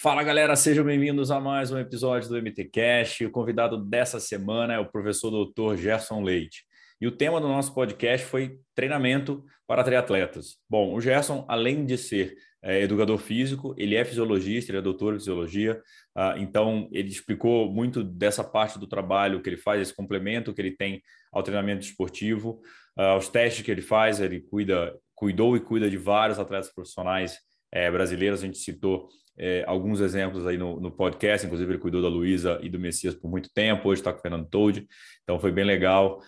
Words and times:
Fala 0.00 0.22
galera, 0.22 0.54
sejam 0.54 0.84
bem-vindos 0.84 1.28
a 1.32 1.40
mais 1.40 1.72
um 1.72 1.78
episódio 1.78 2.28
do 2.28 2.40
MTCast. 2.40 3.24
O 3.24 3.32
convidado 3.32 3.76
dessa 3.76 4.20
semana 4.20 4.74
é 4.74 4.78
o 4.78 4.88
professor 4.88 5.28
Dr. 5.28 5.74
Gerson 5.74 6.22
Leite. 6.22 6.62
E 7.00 7.08
o 7.08 7.10
tema 7.10 7.40
do 7.40 7.48
nosso 7.48 7.74
podcast 7.74 8.24
foi 8.24 8.60
treinamento 8.76 9.44
para 9.66 9.82
triatletas. 9.82 10.58
Bom, 10.70 10.94
o 10.94 11.00
Gerson, 11.00 11.44
além 11.48 11.84
de 11.84 11.98
ser 11.98 12.36
é, 12.62 12.80
educador 12.80 13.18
físico, 13.18 13.74
ele 13.76 13.96
é 13.96 14.04
fisiologista, 14.04 14.70
ele 14.70 14.78
é 14.78 14.82
doutor 14.82 15.16
em 15.16 15.18
fisiologia, 15.18 15.82
ah, 16.14 16.36
então 16.38 16.88
ele 16.92 17.08
explicou 17.08 17.68
muito 17.68 18.04
dessa 18.04 18.44
parte 18.44 18.78
do 18.78 18.86
trabalho 18.86 19.42
que 19.42 19.50
ele 19.50 19.56
faz, 19.56 19.82
esse 19.82 19.96
complemento 19.96 20.54
que 20.54 20.62
ele 20.62 20.76
tem 20.76 21.02
ao 21.32 21.42
treinamento 21.42 21.84
esportivo, 21.84 22.60
ah, 22.96 23.14
aos 23.14 23.28
testes 23.28 23.64
que 23.64 23.70
ele 23.72 23.82
faz, 23.82 24.20
ele 24.20 24.42
cuida, 24.42 24.96
cuidou 25.12 25.56
e 25.56 25.60
cuida 25.60 25.90
de 25.90 25.96
vários 25.96 26.38
atletas 26.38 26.72
profissionais 26.72 27.36
é, 27.72 27.90
brasileiros, 27.90 28.44
a 28.44 28.46
gente 28.46 28.58
citou 28.58 29.08
é, 29.38 29.64
alguns 29.66 30.00
exemplos 30.00 30.46
aí 30.46 30.58
no, 30.58 30.80
no, 30.80 30.90
podcast, 30.90 31.46
inclusive 31.46 31.72
ele 31.72 31.78
cuidou 31.78 32.02
da 32.02 32.08
Luísa 32.08 32.58
e 32.62 32.68
do 32.68 32.78
Messias 32.78 33.14
por 33.14 33.30
muito 33.30 33.48
tempo, 33.54 33.88
hoje 33.88 34.00
está 34.00 34.12
com 34.12 34.18
o 34.18 34.22
Fernando 34.22 34.48
Told, 34.48 34.86
então 35.22 35.38
foi 35.38 35.52
bem 35.52 35.64
legal 35.64 36.20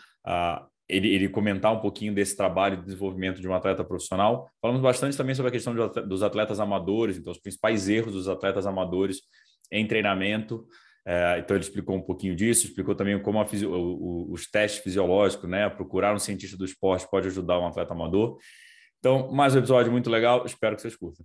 ele, 0.91 1.09
ele, 1.15 1.29
comentar 1.29 1.73
um 1.73 1.80
pouquinho 1.80 2.13
desse 2.13 2.37
trabalho 2.37 2.77
de 2.77 2.85
desenvolvimento 2.85 3.41
de 3.41 3.49
um 3.49 3.55
atleta 3.55 3.85
profissional. 3.85 4.51
Falamos 4.61 4.83
bastante 4.83 5.17
também 5.17 5.35
sobre 5.35 5.49
a 5.49 5.52
questão 5.52 5.75
de, 5.75 6.02
dos 6.02 6.23
atletas 6.23 6.59
amadores, 6.59 7.17
então 7.17 7.30
os 7.30 7.39
principais 7.39 7.89
erros 7.89 8.13
dos 8.13 8.29
atletas 8.29 8.67
amadores 8.67 9.21
em 9.71 9.87
treinamento, 9.87 10.67
uh, 11.07 11.39
então 11.39 11.57
ele 11.57 11.65
explicou 11.65 11.97
um 11.97 12.02
pouquinho 12.02 12.35
disso, 12.35 12.67
explicou 12.67 12.95
também 12.95 13.21
como 13.23 13.41
o, 13.41 13.67
o, 13.69 14.33
os 14.33 14.51
testes 14.51 14.83
fisiológicos, 14.83 15.49
né, 15.49 15.71
procurar 15.71 16.13
um 16.13 16.19
cientista 16.19 16.57
do 16.57 16.65
esporte 16.65 17.09
pode 17.09 17.29
ajudar 17.29 17.61
um 17.61 17.67
atleta 17.69 17.95
amador. 17.95 18.37
Então, 18.99 19.33
mais 19.33 19.55
um 19.55 19.59
episódio 19.59 19.93
muito 19.93 20.11
legal, 20.11 20.45
espero 20.45 20.74
que 20.74 20.83
vocês 20.83 20.97
curtam. 20.97 21.24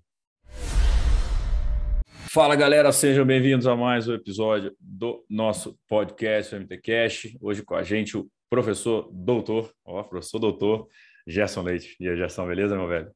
Fala 2.35 2.53
galera, 2.53 2.91
sejam 2.91 3.25
bem-vindos 3.25 3.65
a 3.65 3.77
mais 3.77 4.09
um 4.09 4.13
episódio 4.13 4.75
do 4.77 5.25
nosso 5.29 5.79
podcast 5.87 6.53
MTCast. 6.53 7.37
Hoje 7.39 7.63
com 7.63 7.75
a 7.75 7.81
gente 7.81 8.17
o 8.17 8.29
professor 8.49 9.09
doutor, 9.13 9.73
ó, 9.85 10.03
professor 10.03 10.37
doutor 10.39 10.89
Gerson 11.25 11.61
Leite. 11.61 11.95
E 11.97 12.09
aí, 12.09 12.17
Gerson, 12.17 12.45
beleza, 12.45 12.75
meu 12.75 12.89
velho? 12.89 13.09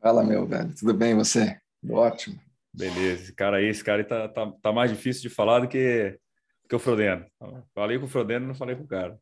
Fala, 0.00 0.24
meu 0.24 0.46
velho, 0.46 0.74
tudo 0.74 0.94
bem 0.94 1.14
você? 1.14 1.58
Ótimo. 1.90 2.40
Beleza, 2.72 3.24
esse 3.24 3.34
cara 3.34 3.58
aí, 3.58 3.66
esse 3.66 3.84
cara 3.84 4.00
aí 4.00 4.08
tá, 4.08 4.26
tá, 4.26 4.50
tá 4.62 4.72
mais 4.72 4.90
difícil 4.90 5.20
de 5.20 5.28
falar 5.28 5.58
do 5.58 5.68
que, 5.68 6.18
que 6.66 6.74
o 6.74 6.78
Frodeno. 6.78 7.26
Falei 7.74 7.98
com 7.98 8.06
o 8.06 8.08
Frodeno, 8.08 8.46
não 8.46 8.54
falei 8.54 8.74
com 8.74 8.84
o 8.84 8.88
cara. 8.88 9.14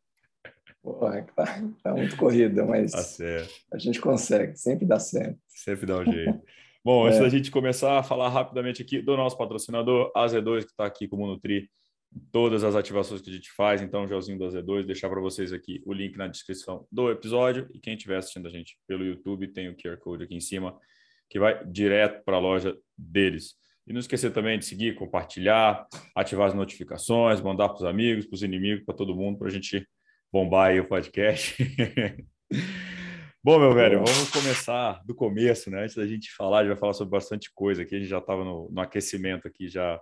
Pô, 0.80 1.12
é 1.12 1.22
tá, 1.34 1.61
tá 1.83 1.95
muito 1.95 2.17
corrida, 2.17 2.64
mas 2.64 2.92
tá 2.92 3.24
a 3.72 3.77
gente 3.77 4.00
consegue, 4.00 4.56
sempre 4.56 4.86
dá 4.86 5.00
certo. 5.00 5.36
Sempre 5.48 5.84
dá 5.84 5.98
um 5.98 6.05
jeito. 6.05 6.41
Bom, 6.83 7.06
antes 7.06 7.19
é. 7.19 7.23
da 7.23 7.28
gente 7.28 7.50
começar 7.50 7.98
a 7.98 8.03
falar 8.03 8.31
rapidamente 8.31 8.81
aqui 8.81 9.03
do 9.03 9.17
nosso 9.17 9.36
patrocinador, 9.36 10.11
a 10.17 10.25
Z2, 10.25 10.61
que 10.61 10.70
está 10.70 10.86
aqui 10.86 11.06
como 11.06 11.27
Nutri, 11.27 11.69
todas 12.33 12.64
as 12.64 12.75
ativações 12.75 13.20
que 13.20 13.31
a 13.31 13.33
gente 13.33 13.53
faz. 13.53 13.83
Então, 13.83 14.09
gelzinho 14.09 14.39
da 14.39 14.47
Z2, 14.47 14.84
deixar 14.84 15.11
para 15.11 15.20
vocês 15.20 15.53
aqui 15.53 15.83
o 15.84 15.92
link 15.92 16.17
na 16.17 16.27
descrição 16.27 16.86
do 16.91 17.11
episódio. 17.11 17.69
E 17.75 17.78
quem 17.78 17.95
estiver 17.95 18.17
assistindo 18.17 18.47
a 18.48 18.51
gente 18.51 18.78
pelo 18.86 19.05
YouTube, 19.05 19.48
tem 19.48 19.69
o 19.69 19.77
QR 19.77 19.98
Code 19.98 20.25
aqui 20.25 20.34
em 20.34 20.41
cima, 20.41 20.75
que 21.29 21.39
vai 21.39 21.63
direto 21.67 22.24
para 22.24 22.39
a 22.39 22.40
loja 22.40 22.74
deles. 22.96 23.55
E 23.86 23.92
não 23.92 24.01
esquecer 24.01 24.33
também 24.33 24.58
de 24.58 24.64
seguir, 24.64 24.95
compartilhar, 24.95 25.86
ativar 26.17 26.48
as 26.48 26.55
notificações, 26.55 27.40
mandar 27.40 27.69
para 27.69 27.79
os 27.79 27.85
amigos, 27.85 28.27
para 28.27 28.36
os 28.36 28.42
inimigos, 28.42 28.85
para 28.85 28.95
todo 28.95 29.14
mundo, 29.14 29.39
para 29.39 29.48
a 29.48 29.51
gente 29.51 29.86
bombar 30.33 30.70
aí 30.70 30.80
o 30.80 30.89
podcast. 30.89 31.57
Bom, 33.42 33.58
meu 33.58 33.73
velho, 33.73 34.05
vamos 34.05 34.30
começar 34.30 35.02
do 35.06 35.14
começo, 35.14 35.70
né? 35.70 35.84
Antes 35.84 35.96
da 35.96 36.06
gente 36.06 36.30
falar, 36.30 36.58
a 36.58 36.62
gente 36.62 36.73
vai 36.73 36.78
falar 36.78 36.92
sobre 36.92 37.12
bastante 37.12 37.51
coisa 37.55 37.80
aqui. 37.80 37.95
A 37.95 37.98
gente 37.98 38.11
já 38.11 38.18
estava 38.18 38.45
no, 38.45 38.68
no, 38.70 38.80
aquecimento 38.83 39.48
aqui, 39.48 39.67
já 39.67 39.98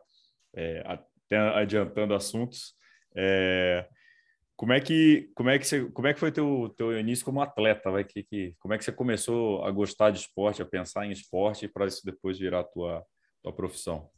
é, 0.56 0.82
até 0.84 1.38
adiantando 1.38 2.14
assuntos. 2.14 2.74
É, 3.16 3.86
como 4.56 4.72
é 4.72 4.80
que 4.80 5.30
como 5.36 5.50
é 5.50 5.56
que 5.56 5.64
você, 5.64 5.88
como 5.90 6.08
é 6.08 6.14
que 6.14 6.18
foi 6.18 6.32
teu 6.32 6.74
teu 6.76 6.98
início 6.98 7.24
como 7.24 7.40
atleta? 7.40 7.92
Vai 7.92 8.02
que, 8.02 8.24
que 8.24 8.56
como 8.58 8.74
é 8.74 8.78
que 8.78 8.84
você 8.84 8.90
começou 8.90 9.64
a 9.64 9.70
gostar 9.70 10.10
de 10.10 10.18
esporte, 10.18 10.60
a 10.60 10.66
pensar 10.66 11.06
em 11.06 11.12
esporte 11.12 11.68
para 11.68 11.86
isso 11.86 12.04
depois 12.04 12.40
virar 12.40 12.64
tua 12.64 13.06
tua 13.40 13.52
profissão? 13.52 14.10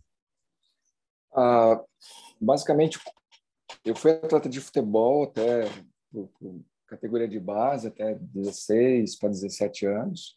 Ah, 1.37 1.79
basicamente, 2.41 2.99
eu 3.85 3.95
fui 3.95 4.13
atleta 4.13 4.49
de 4.49 4.63
futebol 4.63 5.25
até 5.25 5.69
categoria 6.91 7.29
de 7.29 7.39
base 7.39 7.87
até 7.87 8.15
16 8.15 9.17
para 9.17 9.29
17 9.29 9.87
anos. 9.87 10.37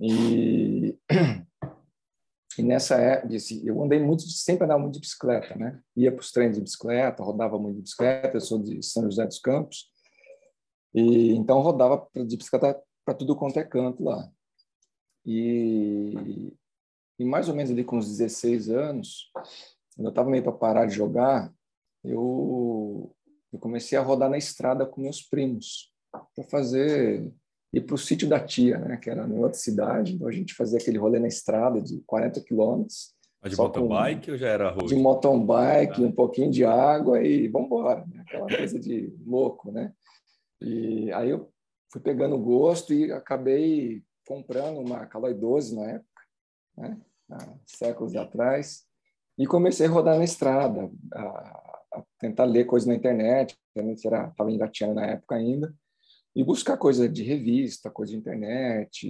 E, 0.00 0.98
e 2.58 2.62
nessa 2.62 2.96
época, 2.96 3.34
eu 3.64 3.82
andei 3.82 4.00
muito, 4.00 4.22
sempre 4.22 4.64
andava 4.64 4.80
muito 4.80 4.94
de 4.94 5.00
bicicleta, 5.00 5.54
né? 5.54 5.80
Ia 5.94 6.10
para 6.10 6.22
os 6.22 6.32
treinos 6.32 6.56
de 6.56 6.62
bicicleta, 6.62 7.22
rodava 7.22 7.58
muito 7.58 7.76
de 7.76 7.82
bicicleta, 7.82 8.36
eu 8.36 8.40
sou 8.40 8.58
de 8.58 8.82
São 8.82 9.04
José 9.04 9.26
dos 9.26 9.38
Campos. 9.38 9.90
E 10.94 11.32
então 11.32 11.60
rodava 11.60 12.08
de 12.14 12.36
bicicleta 12.36 12.80
para 13.04 13.14
tudo 13.14 13.36
quanto 13.36 13.58
é 13.58 13.64
canto 13.64 14.02
lá. 14.02 14.30
E, 15.26 16.54
e 17.18 17.24
mais 17.24 17.48
ou 17.48 17.54
menos 17.54 17.70
ali 17.70 17.84
com 17.84 17.98
uns 17.98 18.08
16 18.08 18.70
anos, 18.70 19.30
eu 19.98 20.08
estava 20.08 20.30
meio 20.30 20.42
para 20.42 20.52
parar 20.52 20.86
de 20.86 20.94
jogar, 20.94 21.52
eu 22.02 23.14
eu 23.52 23.58
comecei 23.58 23.96
a 23.96 24.02
rodar 24.02 24.28
na 24.28 24.38
estrada 24.38 24.84
com 24.86 25.00
meus 25.00 25.22
primos 25.22 25.92
para 26.34 26.44
fazer 26.44 27.30
ir 27.72 27.80
para 27.82 27.94
o 27.94 27.98
sítio 27.98 28.28
da 28.28 28.40
tia, 28.40 28.78
né, 28.78 28.96
que 28.96 29.10
era 29.10 29.26
em 29.26 29.38
outra 29.38 29.58
cidade. 29.58 30.14
Então 30.14 30.28
a 30.28 30.32
gente 30.32 30.54
fazia 30.54 30.78
aquele 30.78 30.98
rolê 30.98 31.18
na 31.18 31.28
estrada 31.28 31.80
de 31.80 32.00
40 32.06 32.40
quilômetros. 32.42 33.14
De 33.44 33.56
mountain 33.56 33.86
bike 33.86 34.30
ou 34.32 34.36
já 34.36 34.48
era 34.48 34.70
road? 34.70 34.88
De 34.88 34.96
mountain 34.96 35.46
bike, 35.46 36.02
ah. 36.02 36.06
um 36.06 36.12
pouquinho 36.12 36.50
de 36.50 36.64
água 36.64 37.22
e 37.22 37.48
vamos 37.48 37.66
embora. 37.66 38.04
Né? 38.06 38.22
Aquela 38.26 38.48
coisa 38.48 38.78
de 38.78 39.14
louco, 39.24 39.70
né? 39.70 39.92
E 40.60 41.12
aí 41.12 41.30
eu 41.30 41.48
fui 41.92 42.00
pegando 42.00 42.36
gosto 42.38 42.92
e 42.92 43.12
acabei 43.12 44.02
comprando 44.26 44.80
uma 44.80 45.06
Caloi 45.06 45.34
12 45.34 45.76
na 45.76 45.84
época, 45.84 46.22
né? 46.76 46.98
Há 47.30 47.54
séculos 47.66 48.16
atrás, 48.16 48.86
e 49.38 49.46
comecei 49.46 49.86
a 49.86 49.90
rodar 49.90 50.16
na 50.16 50.24
estrada. 50.24 50.90
A, 51.12 51.67
tentar 52.18 52.44
ler 52.44 52.64
coisas 52.64 52.86
na 52.86 52.94
internet, 52.94 53.54
a 53.76 53.80
internet 53.80 54.04
estava 54.04 54.50
engateando 54.50 54.94
na 54.94 55.06
época 55.06 55.36
ainda, 55.36 55.74
e 56.34 56.44
buscar 56.44 56.76
coisa 56.76 57.08
de 57.08 57.22
revista, 57.22 57.90
coisa 57.90 58.12
de 58.12 58.18
internet, 58.18 59.08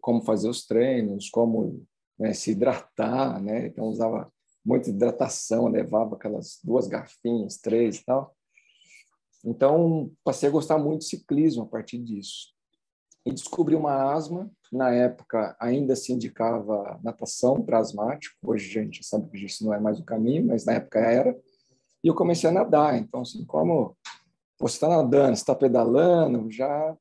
como 0.00 0.22
fazer 0.22 0.48
os 0.48 0.66
treinos, 0.66 1.30
como 1.30 1.82
né, 2.18 2.32
se 2.32 2.50
hidratar, 2.50 3.40
né? 3.42 3.66
Então 3.66 3.86
usava 3.86 4.30
muita 4.64 4.90
hidratação, 4.90 5.68
levava 5.68 6.16
aquelas 6.16 6.58
duas 6.62 6.86
garfinhas, 6.86 7.56
três 7.56 7.98
e 7.98 8.04
tal. 8.04 8.36
Então 9.44 10.10
passei 10.24 10.48
a 10.48 10.52
gostar 10.52 10.76
muito 10.76 11.00
de 11.00 11.06
ciclismo 11.06 11.62
a 11.62 11.66
partir 11.66 11.98
disso. 11.98 12.54
E 13.24 13.32
descobri 13.32 13.74
uma 13.74 14.12
asma, 14.12 14.50
na 14.72 14.90
época 14.92 15.56
ainda 15.58 15.96
se 15.96 16.12
indicava 16.12 17.00
natação 17.02 17.62
para 17.62 17.78
asmático, 17.78 18.36
hoje 18.42 18.78
a 18.78 18.82
gente 18.82 19.04
sabe 19.04 19.30
que 19.30 19.46
isso 19.46 19.64
não 19.64 19.72
é 19.72 19.80
mais 19.80 19.98
o 19.98 20.04
caminho, 20.04 20.46
mas 20.46 20.64
na 20.64 20.74
época 20.74 21.00
era. 21.00 21.36
E 22.02 22.08
eu 22.08 22.14
comecei 22.14 22.48
a 22.48 22.52
nadar. 22.52 22.96
Então, 22.96 23.22
assim, 23.22 23.44
como 23.44 23.96
você 24.58 24.76
está 24.76 24.88
nadando, 24.88 25.32
está 25.32 25.54
pedalando, 25.54 26.50
já 26.50 26.96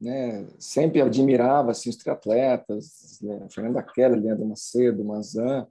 né, 0.00 0.46
sempre 0.58 1.00
admirava 1.00 1.70
assim, 1.70 1.88
os 1.90 1.96
triatletas, 1.96 3.18
né, 3.22 3.48
Fernanda 3.50 3.82
Keller, 3.82 4.20
Leandro 4.20 4.46
Macedo, 4.46 5.04
Manzan, 5.04 5.66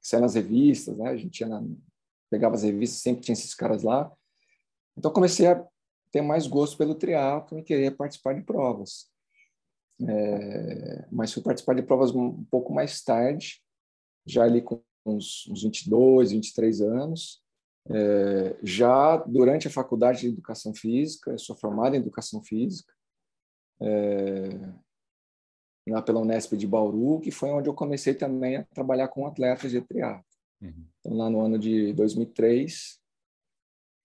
que 0.00 0.08
saíam 0.08 0.22
nas 0.22 0.34
revistas, 0.34 0.98
né, 0.98 1.08
a 1.08 1.16
gente 1.16 1.44
na, 1.44 1.62
pegava 2.30 2.54
as 2.54 2.62
revistas, 2.62 3.00
sempre 3.00 3.22
tinha 3.22 3.32
esses 3.32 3.54
caras 3.54 3.82
lá. 3.82 4.10
Então, 4.96 5.12
comecei 5.12 5.46
a 5.46 5.64
ter 6.10 6.20
mais 6.20 6.46
gosto 6.46 6.76
pelo 6.76 6.94
triatlo 6.94 7.58
e 7.58 7.62
querer 7.62 7.96
participar 7.96 8.34
de 8.34 8.42
provas. 8.42 9.08
É, 10.02 11.06
mas 11.10 11.32
fui 11.32 11.42
participar 11.42 11.74
de 11.74 11.82
provas 11.82 12.10
um 12.14 12.42
pouco 12.44 12.72
mais 12.72 13.02
tarde, 13.02 13.62
já 14.26 14.44
ali 14.44 14.62
com 14.62 14.82
uns, 15.04 15.46
uns 15.48 15.62
22, 15.62 16.32
23 16.32 16.80
anos, 16.80 17.42
é, 17.88 18.56
já 18.62 19.16
durante 19.16 19.68
a 19.68 19.70
faculdade 19.70 20.20
de 20.20 20.28
Educação 20.28 20.74
Física, 20.74 21.36
sou 21.38 21.56
formado 21.56 21.94
em 21.94 21.98
Educação 21.98 22.42
Física, 22.42 22.92
é, 23.80 24.48
lá 25.88 26.02
pela 26.02 26.20
Unesp 26.20 26.56
de 26.56 26.66
Bauru, 26.66 27.20
que 27.20 27.30
foi 27.30 27.50
onde 27.50 27.68
eu 27.68 27.74
comecei 27.74 28.14
também 28.14 28.56
a 28.56 28.64
trabalhar 28.64 29.08
com 29.08 29.26
atletas 29.26 29.70
de 29.70 29.80
triatlo. 29.80 30.24
Uhum. 30.60 30.86
Então, 30.98 31.16
lá 31.16 31.30
no 31.30 31.40
ano 31.40 31.58
de 31.58 31.92
2003, 31.94 33.00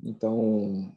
Então, 0.03 0.95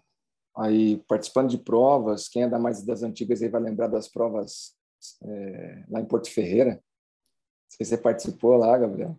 aí 0.57 0.99
participando 1.09 1.51
de 1.51 1.59
provas, 1.59 2.29
quem 2.29 2.43
é 2.43 2.49
da 2.49 2.59
mais 2.59 2.85
das 2.85 3.03
antigas 3.03 3.43
aí 3.43 3.49
vai 3.49 3.61
lembrar 3.61 3.89
das 3.89 4.09
provas 4.09 4.77
é, 5.23 5.85
lá 5.89 6.01
em 6.01 6.07
Porto 6.07 6.31
Ferreira. 6.31 6.75
Não 6.75 7.77
sei 7.77 7.87
se 7.87 7.91
você 7.91 7.99
participou 7.99 8.57
lá, 8.57 8.77
Gabriel. 8.77 9.19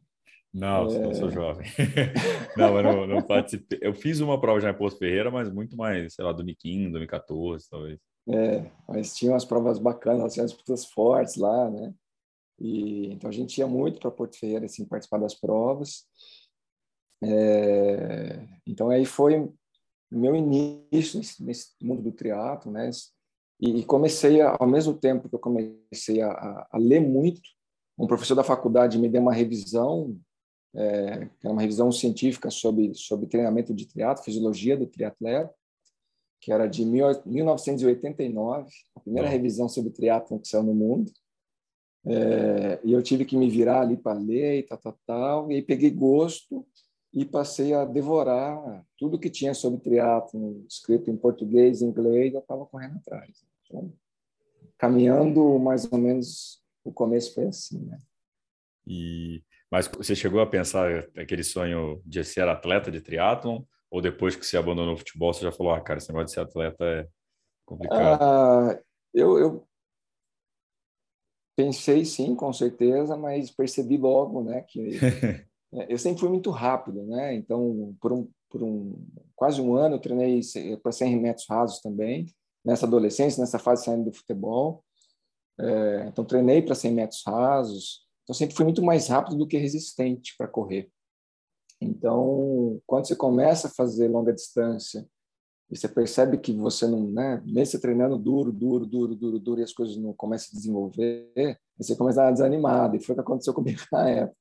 Não, 0.54 0.88
é... 0.88 1.00
não 1.00 1.14
sou 1.14 1.30
jovem. 1.30 1.68
não, 2.58 2.78
eu 2.78 2.84
não, 2.84 3.08
não, 3.08 3.22
participei. 3.22 3.80
Eu 3.82 3.94
fiz 3.94 4.20
uma 4.20 4.40
prova 4.40 4.60
já 4.60 4.72
em 4.72 4.78
Porto 4.78 4.98
Ferreira, 4.98 5.30
mas 5.30 5.52
muito 5.52 5.78
mais, 5.78 6.14
sei 6.14 6.26
lá, 6.26 6.32
2015, 6.32 6.92
2014, 6.92 7.70
talvez. 7.70 8.00
É, 8.28 8.72
mas 8.88 9.16
tinha 9.16 9.32
umas 9.32 9.46
provas 9.46 9.80
bacanas, 9.80 10.34
tinha 10.34 10.46
as 10.46 10.52
disputas 10.52 10.86
fortes 10.86 11.36
lá, 11.36 11.70
né? 11.70 11.94
E, 12.60 13.08
então 13.14 13.30
a 13.30 13.34
gente 13.34 13.58
ia 13.58 13.68
muito 13.68 14.00
para 14.00 14.12
Porto 14.12 14.38
Ferreira, 14.38 14.66
assim, 14.66 14.86
participar 14.86 15.20
das 15.20 15.34
provas. 15.34 16.06
É, 17.24 18.48
então 18.66 18.90
aí 18.90 19.06
foi 19.06 19.52
meu 20.12 20.36
início 20.36 21.20
nesse 21.42 21.74
mundo 21.82 22.02
do 22.02 22.12
triatlo, 22.12 22.72
né? 22.72 22.90
E, 23.62 23.84
comecei 23.84 24.42
a, 24.42 24.56
ao 24.60 24.68
mesmo 24.68 24.94
tempo 24.94 25.28
que 25.28 25.36
eu 25.36 25.40
comecei 25.40 26.22
a, 26.22 26.68
a, 26.72 26.78
ler 26.78 27.02
muito, 27.02 27.42
um 27.98 28.08
professor 28.08 28.36
da 28.36 28.44
faculdade 28.44 28.98
me 28.98 29.10
deu 29.10 29.22
uma 29.22 29.34
revisão, 29.34 30.18
é, 30.76 31.26
que 31.40 31.46
era 31.46 31.54
uma 31.54 31.62
revisão 31.62 31.92
científica 31.92 32.50
sobre 32.50 32.94
sobre 32.94 33.28
treinamento 33.28 33.74
de 33.74 33.88
triatlo, 33.88 34.24
fisiologia 34.24 34.78
do 34.78 34.86
triatleta, 34.86 35.54
que 36.42 36.52
era 36.52 36.68
de 36.68 36.86
1989, 36.86 38.70
a 38.96 39.00
primeira 39.00 39.28
revisão 39.28 39.68
sobre 39.68 39.92
triatlo 39.92 40.40
que 40.40 40.48
saiu 40.48 40.64
no 40.64 40.74
mundo. 40.74 41.12
É, 42.06 42.80
e 42.84 42.94
eu 42.94 43.04
tive 43.04 43.26
que 43.26 43.36
me 43.36 43.50
virar 43.50 43.82
ali 43.82 43.98
para 43.98 44.18
ler 44.18 44.60
e 44.60 44.64
tal, 44.64 44.78
tal, 44.78 45.00
tal. 45.06 45.52
E 45.52 45.56
aí 45.56 45.62
peguei 45.62 45.90
gosto 45.90 46.66
e 47.14 47.26
passei 47.26 47.74
a 47.74 47.84
devorar 47.84 48.86
tudo 48.98 49.20
que 49.20 49.30
tinha 49.30 49.54
sobre 49.54 49.82
triatlo, 49.82 50.64
escrito 50.68 51.10
em 51.10 51.18
português 51.18 51.82
e 51.82 51.86
inglês, 51.86 52.34
eu 52.34 52.40
estava 52.40 52.66
correndo 52.66 52.98
atrás. 52.98 53.44
Então, 53.66 53.92
caminhando 54.78 55.60
mais 55.60 55.92
ou 55.92 55.98
menos, 55.98 56.64
o 56.84 56.92
começo 56.92 57.34
foi 57.34 57.48
assim, 57.48 57.80
né? 57.86 58.00
E 58.88 59.44
mas 59.72 59.88
você 59.88 60.16
chegou 60.16 60.42
a 60.42 60.48
pensar 60.48 61.08
aquele 61.18 61.44
sonho 61.44 62.02
de 62.06 62.24
ser 62.24 62.48
atleta 62.48 62.92
de 62.92 63.02
triatlon 63.02 63.62
ou 63.90 64.02
depois 64.02 64.36
que 64.36 64.46
você 64.46 64.58
abandonou 64.58 64.94
o 64.94 64.98
futebol 64.98 65.34
você 65.34 65.44
já 65.44 65.52
falou, 65.52 65.74
ah, 65.74 65.82
cara, 65.82 65.98
esse 65.98 66.10
negócio 66.10 66.28
de 66.28 66.34
ser 66.34 66.42
atleta 66.42 66.84
é 66.84 67.08
complicado? 67.66 68.22
Ah, 68.22 68.80
eu, 69.14 69.38
eu 69.38 69.68
pensei 71.56 72.06
sim, 72.06 72.36
com 72.36 72.54
certeza, 72.54 73.18
mas 73.18 73.52
percebi 73.52 73.98
logo, 73.98 74.44
né, 74.44 74.62
que 74.62 74.98
É, 75.74 75.94
eu 75.94 75.98
sempre 75.98 76.20
fui 76.20 76.30
muito 76.30 76.50
rápido, 76.50 77.04
né? 77.06 77.34
Então, 77.36 77.96
por 78.02 78.12
um, 78.12 78.30
por 78.50 78.64
um 78.64 78.96
quase 79.36 79.62
um 79.62 79.76
ano, 79.76 79.96
eu 79.96 80.00
treinei 80.00 80.42
para 80.82 80.92
100 80.92 81.20
metros 81.20 81.48
rasos 81.48 81.80
também, 81.80 82.26
nessa 82.66 82.86
adolescência, 82.86 83.40
nessa 83.40 83.60
fase 83.60 83.86
saindo 83.86 84.06
do 84.06 84.14
futebol. 84.16 84.84
É, 85.60 86.06
então, 86.08 86.26
treinei 86.26 86.62
para 86.62 86.76
100 86.76 86.94
metros 86.94 87.24
rasos. 87.26 88.08
Então, 88.30 88.38
sempre 88.38 88.56
fui 88.56 88.64
muito 88.64 88.84
mais 88.84 89.08
rápido 89.08 89.36
do 89.36 89.48
que 89.48 89.58
resistente 89.58 90.36
para 90.38 90.48
correr. 90.48 90.88
Então, 91.82 92.80
quando 92.86 93.08
você 93.08 93.16
começa 93.16 93.68
a 93.68 93.72
fazer 93.72 94.08
longa 94.08 94.32
distância 94.32 95.04
e 95.72 95.76
você 95.76 95.88
percebe 95.88 96.38
que 96.38 96.54
você 96.54 96.86
não, 96.86 97.10
né, 97.10 97.42
mesmo 97.44 97.66
você 97.66 97.80
treinando 97.80 98.20
duro, 98.20 98.52
duro, 98.52 98.86
duro, 98.86 99.16
duro, 99.16 99.40
duro, 99.40 99.60
e 99.60 99.64
as 99.64 99.74
coisas 99.74 99.98
não 99.98 100.14
começam 100.14 100.50
a 100.54 100.58
desenvolver, 100.60 101.60
você 101.76 101.96
começa 101.96 102.22
a 102.22 102.26
dar 102.26 102.32
desanimado. 102.34 102.96
E 102.96 103.00
foi 103.00 103.14
o 103.14 103.16
que 103.16 103.22
aconteceu 103.22 103.52
comigo 103.56 103.82
na 103.92 104.08
época. 104.08 104.38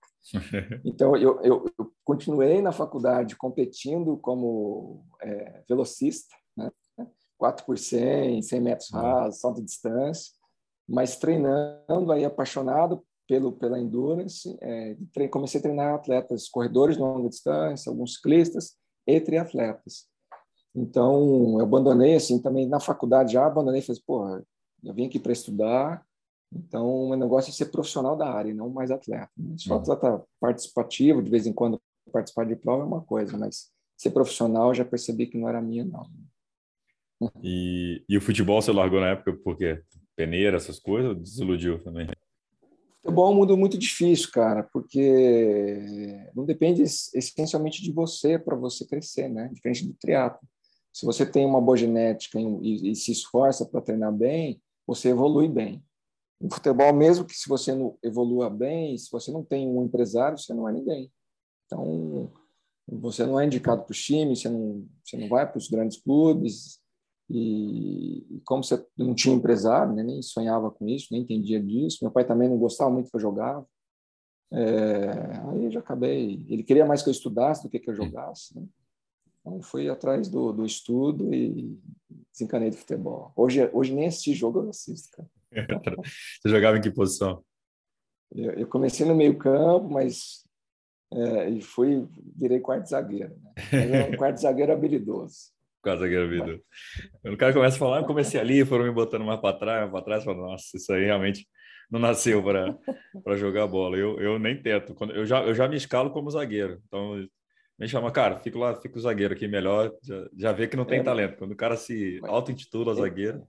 Então, 0.84 1.16
eu, 1.16 1.40
eu, 1.40 1.64
eu, 1.78 1.90
continuei 2.04 2.60
na 2.60 2.72
faculdade 2.72 3.36
competindo 3.36 4.18
como 4.18 5.02
é, 5.22 5.64
velocista, 5.66 6.36
né? 6.54 6.70
4 7.38 7.64
por 7.64 7.78
100, 7.78 8.42
100 8.42 8.60
metros 8.60 8.90
uhum. 8.90 9.00
rasos, 9.00 9.40
salto 9.40 9.60
de 9.60 9.64
distância, 9.64 10.34
mas 10.86 11.16
treinando 11.16 12.12
aí 12.12 12.26
apaixonado 12.26 13.02
pelo 13.28 13.52
pela 13.52 13.78
endurance, 13.78 14.56
é, 14.60 14.96
comecei 15.28 15.60
a 15.60 15.62
treinar 15.62 15.94
atletas, 15.94 16.48
corredores 16.48 16.96
de 16.96 17.02
longa 17.02 17.28
distância, 17.28 17.90
alguns 17.90 18.14
ciclistas 18.14 18.76
e 19.06 19.20
triatletas. 19.20 20.06
Então, 20.74 21.56
eu 21.58 21.64
abandonei 21.64 22.14
assim 22.14 22.40
também 22.40 22.66
na 22.66 22.80
faculdade 22.80 23.34
já 23.34 23.46
abandonei, 23.46 23.82
falei, 23.82 24.02
porra, 24.06 24.44
eu 24.82 24.94
vim 24.94 25.06
aqui 25.06 25.18
para 25.18 25.32
estudar, 25.32 26.04
então, 26.52 27.10
o 27.10 27.16
negócio 27.16 27.50
é 27.50 27.52
ser 27.52 27.66
profissional 27.66 28.16
da 28.16 28.30
área, 28.30 28.54
não 28.54 28.70
mais 28.70 28.90
atleta. 28.90 29.30
Né? 29.36 29.54
Só 29.58 29.74
uhum. 29.74 29.80
atleta 29.80 30.24
participativo, 30.40 31.22
de 31.22 31.30
vez 31.30 31.46
em 31.46 31.52
quando 31.52 31.80
participar 32.10 32.44
de 32.46 32.56
prova 32.56 32.82
é 32.82 32.86
uma 32.86 33.02
coisa, 33.02 33.36
mas 33.36 33.70
ser 33.96 34.10
profissional 34.10 34.74
já 34.74 34.84
percebi 34.84 35.26
que 35.26 35.36
não 35.36 35.48
era 35.48 35.60
minha, 35.60 35.84
não. 35.84 36.06
E, 37.42 38.02
e 38.08 38.16
o 38.16 38.20
futebol 38.20 38.62
você 38.62 38.72
largou 38.72 39.00
na 39.00 39.08
época 39.08 39.36
porque 39.44 39.82
peneira, 40.16 40.56
essas 40.56 40.78
coisas, 40.78 41.10
ou 41.10 41.14
desiludiu 41.14 41.82
também? 41.82 42.08
Futebol 43.18 43.32
é 43.32 43.34
um 43.34 43.34
mundo 43.34 43.56
muito 43.56 43.76
difícil, 43.76 44.30
cara, 44.30 44.62
porque 44.62 46.30
não 46.36 46.44
depende 46.44 46.82
essencialmente 46.82 47.82
de 47.82 47.90
você 47.90 48.38
para 48.38 48.54
você 48.54 48.86
crescer, 48.86 49.28
né? 49.28 49.50
Diferente 49.52 49.84
do 49.84 49.94
triatlo. 49.94 50.46
Se 50.92 51.04
você 51.04 51.26
tem 51.26 51.44
uma 51.44 51.60
boa 51.60 51.76
genética 51.76 52.38
e, 52.38 52.92
e 52.92 52.94
se 52.94 53.10
esforça 53.10 53.66
para 53.66 53.80
treinar 53.80 54.12
bem, 54.12 54.62
você 54.86 55.08
evolui 55.08 55.48
bem. 55.48 55.82
No 56.40 56.48
futebol, 56.48 56.92
mesmo 56.92 57.24
que 57.24 57.34
se 57.34 57.48
você 57.48 57.74
não 57.74 57.98
evolua 58.04 58.48
bem, 58.48 58.96
se 58.96 59.10
você 59.10 59.32
não 59.32 59.42
tem 59.44 59.68
um 59.68 59.82
empresário, 59.82 60.38
você 60.38 60.54
não 60.54 60.68
é 60.68 60.72
ninguém. 60.72 61.10
Então, 61.66 62.30
você 62.86 63.26
não 63.26 63.40
é 63.40 63.46
indicado 63.46 63.82
para 63.82 63.90
os 63.90 64.00
times, 64.00 64.42
você 64.42 64.48
não, 64.48 64.86
você 65.04 65.16
não 65.16 65.28
vai 65.28 65.44
para 65.44 65.58
os 65.58 65.66
grandes 65.66 66.00
clubes. 66.00 66.80
E, 67.30 68.40
como 68.44 68.64
você 68.64 68.84
não 68.96 69.14
tinha 69.14 69.34
empresário, 69.34 69.92
né, 69.92 70.02
nem 70.02 70.22
sonhava 70.22 70.70
com 70.70 70.88
isso, 70.88 71.08
nem 71.10 71.22
entendia 71.22 71.60
disso. 71.60 71.98
Meu 72.02 72.10
pai 72.10 72.24
também 72.24 72.48
não 72.48 72.58
gostava 72.58 72.90
muito 72.90 73.10
que 73.10 73.16
eu 73.16 73.20
jogava. 73.20 73.66
É, 74.50 75.10
aí 75.50 75.70
já 75.70 75.80
acabei. 75.80 76.44
Ele 76.48 76.62
queria 76.62 76.86
mais 76.86 77.02
que 77.02 77.08
eu 77.08 77.12
estudasse 77.12 77.62
do 77.62 77.68
que 77.68 77.78
que 77.78 77.90
eu 77.90 77.94
jogasse. 77.94 78.58
Né? 78.58 78.66
Então 79.40 79.60
fui 79.60 79.88
atrás 79.88 80.28
do, 80.28 80.52
do 80.52 80.64
estudo 80.64 81.34
e 81.34 81.78
desencanei 82.32 82.70
do 82.70 82.76
futebol. 82.76 83.32
Hoje, 83.36 83.68
hoje 83.72 83.94
nem 83.94 84.06
esse 84.06 84.32
jogo 84.32 84.60
eu 84.60 84.70
assisto, 84.70 85.10
cara. 85.10 85.28
Você 86.04 86.48
jogava 86.48 86.78
em 86.78 86.80
que 86.80 86.90
posição? 86.90 87.42
Eu, 88.34 88.52
eu 88.52 88.66
comecei 88.66 89.06
no 89.06 89.14
meio 89.14 89.36
campo, 89.36 89.90
mas 89.90 90.46
é, 91.12 91.50
e 91.50 91.60
fui, 91.60 92.06
virei 92.36 92.60
quarto 92.60 92.88
zagueiro. 92.88 93.36
Né? 93.40 94.08
um 94.12 94.16
quarto 94.16 94.40
zagueiro 94.40 94.72
habilidoso. 94.72 95.52
Quarto 95.82 96.00
zagueiro 96.00 96.24
habilidoso. 96.24 96.62
Quando 97.22 97.34
o 97.34 97.36
cara 97.36 97.52
começa 97.52 97.76
a 97.76 97.78
falar, 97.78 97.98
eu 98.00 98.06
comecei 98.06 98.40
ali, 98.40 98.64
foram 98.64 98.84
me 98.84 98.90
botando 98.90 99.24
mais 99.24 99.40
para 99.40 99.56
trás, 99.56 99.80
mais 99.80 99.90
para 99.90 100.02
trás, 100.02 100.24
falo, 100.24 100.42
nossa, 100.42 100.76
isso 100.76 100.92
aí 100.92 101.04
realmente 101.04 101.46
não 101.90 102.00
nasceu 102.00 102.42
para 102.42 103.36
jogar 103.36 103.66
bola. 103.66 103.96
Eu, 103.96 104.20
eu 104.20 104.38
nem 104.38 104.60
tento. 104.60 104.94
Quando, 104.94 105.14
eu, 105.14 105.24
já, 105.24 105.42
eu 105.42 105.54
já 105.54 105.68
me 105.68 105.76
escalo 105.76 106.10
como 106.10 106.30
zagueiro. 106.30 106.80
Então, 106.86 107.16
me 107.78 107.88
chama, 107.88 108.10
cara, 108.10 108.38
fico 108.38 108.58
lá, 108.58 108.74
fico 108.74 108.98
zagueiro 108.98 109.34
aqui 109.34 109.46
melhor, 109.46 109.94
já, 110.02 110.28
já 110.36 110.52
vê 110.52 110.66
que 110.66 110.76
não 110.76 110.84
tem 110.84 110.98
é, 110.98 111.02
talento. 111.02 111.36
Quando 111.36 111.52
o 111.52 111.56
cara 111.56 111.76
se 111.76 112.20
auto-intitula 112.24 112.94
zagueiro. 112.94 113.46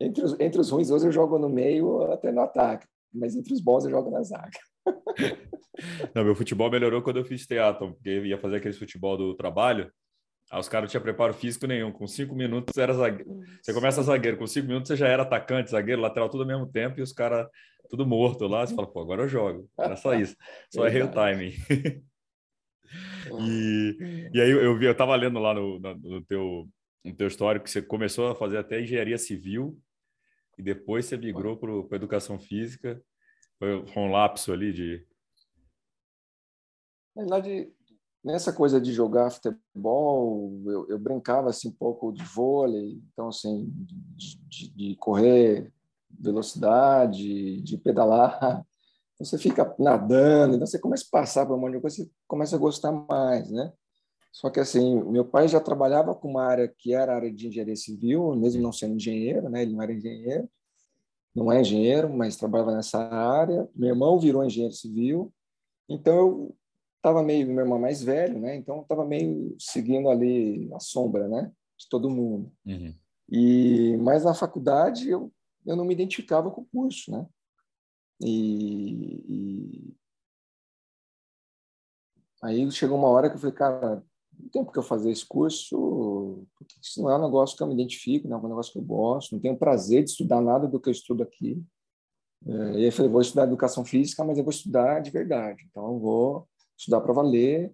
Entre 0.00 0.24
os, 0.24 0.38
entre 0.40 0.60
os 0.60 0.70
ruins, 0.70 0.90
hoje 0.90 1.06
eu 1.06 1.12
jogo 1.12 1.38
no 1.38 1.48
meio 1.48 2.02
até 2.12 2.32
no 2.32 2.40
ataque, 2.40 2.88
mas 3.14 3.36
entre 3.36 3.52
os 3.52 3.60
bons 3.60 3.84
eu 3.84 3.90
jogo 3.90 4.10
na 4.10 4.22
zaga. 4.22 4.58
Não, 6.14 6.24
meu 6.24 6.34
futebol 6.34 6.70
melhorou 6.70 7.02
quando 7.02 7.18
eu 7.18 7.24
fiz 7.24 7.46
teatro, 7.46 7.94
porque 7.94 8.08
eu 8.08 8.26
ia 8.26 8.36
fazer 8.36 8.56
aquele 8.56 8.74
futebol 8.74 9.16
do 9.16 9.34
trabalho. 9.34 9.90
Aí 10.52 10.60
os 10.60 10.68
caras 10.68 10.84
não 10.84 10.90
tinham 10.90 11.02
preparo 11.02 11.32
físico 11.32 11.66
nenhum. 11.66 11.90
Com 11.90 12.06
cinco 12.06 12.34
minutos 12.34 12.76
era 12.76 12.92
zagueiro. 12.92 13.40
Você 13.62 13.72
começa 13.72 14.02
zagueiro, 14.02 14.36
com 14.36 14.46
cinco 14.46 14.66
minutos 14.66 14.88
você 14.88 14.96
já 14.96 15.08
era 15.08 15.22
atacante, 15.22 15.70
zagueiro, 15.70 16.02
lateral, 16.02 16.28
tudo 16.28 16.42
ao 16.42 16.46
mesmo 16.46 16.66
tempo, 16.66 17.00
e 17.00 17.02
os 17.02 17.10
caras 17.10 17.48
tudo 17.88 18.04
morto 18.04 18.46
lá. 18.46 18.66
Você 18.66 18.74
fala, 18.74 18.86
pô, 18.86 19.00
agora 19.00 19.22
eu 19.22 19.28
jogo. 19.28 19.66
Era 19.78 19.96
só 19.96 20.12
isso. 20.12 20.36
Só 20.68 20.86
errei 20.86 21.02
o 21.02 21.10
timing. 21.10 21.52
e, 23.40 24.30
e 24.34 24.40
aí 24.42 24.50
eu 24.50 24.76
vi, 24.76 24.84
eu 24.84 24.94
tava 24.94 25.16
lendo 25.16 25.38
lá 25.38 25.54
no, 25.54 25.78
no, 25.78 25.94
no 25.94 26.22
teu, 26.22 26.68
no 27.02 27.14
teu 27.14 27.28
histórico 27.28 27.64
que 27.64 27.70
você 27.70 27.80
começou 27.80 28.28
a 28.30 28.34
fazer 28.34 28.58
até 28.58 28.78
engenharia 28.78 29.16
civil 29.16 29.80
e 30.58 30.62
depois 30.62 31.06
você 31.06 31.16
migrou 31.16 31.56
para 31.56 31.96
educação 31.96 32.38
física. 32.38 33.02
Foi 33.58 33.86
um 33.96 34.10
lapso 34.10 34.52
ali 34.52 34.70
de. 34.70 35.06
Na 37.16 37.22
verdade, 37.22 37.72
nessa 38.24 38.52
coisa 38.52 38.80
de 38.80 38.92
jogar 38.92 39.30
futebol, 39.30 40.62
eu, 40.66 40.88
eu 40.88 40.98
brincava 40.98 41.50
assim 41.50 41.68
um 41.68 41.72
pouco 41.72 42.12
de 42.12 42.22
vôlei, 42.22 43.02
então 43.12 43.28
assim, 43.28 43.68
de, 44.16 44.70
de, 44.74 44.96
correr 44.96 45.72
velocidade, 46.10 47.60
de 47.60 47.78
pedalar. 47.78 48.64
Então, 49.14 49.26
você 49.26 49.38
fica 49.38 49.72
nadando, 49.78 50.54
então 50.56 50.66
você 50.66 50.78
começa 50.78 51.04
a 51.04 51.10
passar 51.10 51.46
por 51.46 51.54
um 51.54 51.60
monte 51.60 51.74
de 51.74 51.80
coisa, 51.80 51.96
você 51.96 52.10
começa 52.26 52.56
a 52.56 52.58
gostar 52.58 52.90
mais, 52.90 53.50
né? 53.52 53.70
Só 54.32 54.48
que 54.48 54.58
assim, 54.58 55.00
meu 55.04 55.24
pai 55.24 55.46
já 55.46 55.60
trabalhava 55.60 56.14
com 56.14 56.28
uma 56.28 56.42
área 56.42 56.66
que 56.66 56.94
era 56.94 57.12
a 57.12 57.16
área 57.16 57.32
de 57.32 57.46
engenharia 57.46 57.76
civil, 57.76 58.34
mesmo 58.34 58.62
não 58.62 58.72
sendo 58.72 58.96
engenheiro, 58.96 59.48
né? 59.50 59.62
Ele 59.62 59.74
não 59.74 59.82
era 59.82 59.92
engenheiro, 59.92 60.48
não 61.34 61.52
é 61.52 61.60
engenheiro, 61.60 62.12
mas 62.12 62.36
trabalhava 62.36 62.74
nessa 62.74 62.98
área. 62.98 63.68
Meu 63.76 63.90
irmão 63.90 64.18
virou 64.18 64.42
engenheiro 64.42 64.74
civil, 64.74 65.32
então 65.88 66.16
eu 66.16 66.56
estava 67.02 67.20
meio 67.20 67.48
meu 67.48 67.64
irmão 67.64 67.80
mais 67.80 68.00
velho, 68.00 68.38
né? 68.38 68.54
Então 68.54 68.82
estava 68.82 69.04
meio 69.04 69.56
seguindo 69.58 70.08
ali 70.08 70.72
a 70.72 70.78
sombra, 70.78 71.26
né? 71.26 71.52
De 71.76 71.88
todo 71.88 72.08
mundo. 72.08 72.52
Uhum. 72.64 72.94
E 73.28 73.96
mas 73.98 74.24
na 74.24 74.34
faculdade 74.34 75.10
eu 75.10 75.32
eu 75.66 75.76
não 75.76 75.84
me 75.84 75.94
identificava 75.94 76.50
com 76.50 76.62
o 76.62 76.66
curso, 76.66 77.10
né? 77.10 77.26
E, 78.20 79.24
e... 79.28 79.96
aí 82.40 82.70
chegou 82.70 82.96
uma 82.96 83.08
hora 83.08 83.28
que 83.28 83.36
eu 83.36 83.40
falei, 83.40 83.54
cara, 83.54 84.04
não 84.38 84.48
tem 84.48 84.64
porque 84.64 84.78
eu 84.78 84.82
fazer 84.82 85.10
esse 85.10 85.26
curso, 85.26 86.46
porque 86.56 86.74
isso 86.80 87.02
não 87.02 87.10
é 87.10 87.18
um 87.18 87.22
negócio 87.22 87.56
que 87.56 87.62
eu 87.62 87.66
me 87.66 87.74
identifico, 87.74 88.28
não 88.28 88.38
é 88.38 88.40
um 88.40 88.48
negócio 88.48 88.72
que 88.72 88.78
eu 88.78 88.82
gosto, 88.82 89.32
não 89.32 89.40
tenho 89.40 89.56
prazer 89.56 90.04
de 90.04 90.10
estudar 90.10 90.40
nada 90.40 90.66
do 90.66 90.80
que 90.80 90.88
eu 90.88 90.92
estudo 90.92 91.22
aqui. 91.22 91.62
É, 92.44 92.52
e 92.52 92.76
aí 92.76 92.84
eu 92.86 92.92
falei, 92.92 93.10
vou 93.10 93.20
estudar 93.20 93.44
educação 93.44 93.84
física, 93.84 94.24
mas 94.24 94.38
eu 94.38 94.44
vou 94.44 94.52
estudar 94.52 95.00
de 95.00 95.10
verdade. 95.10 95.64
Então 95.68 95.92
eu 95.92 95.98
vou 96.00 96.48
estudar 96.82 97.00
para 97.00 97.12
valer. 97.12 97.72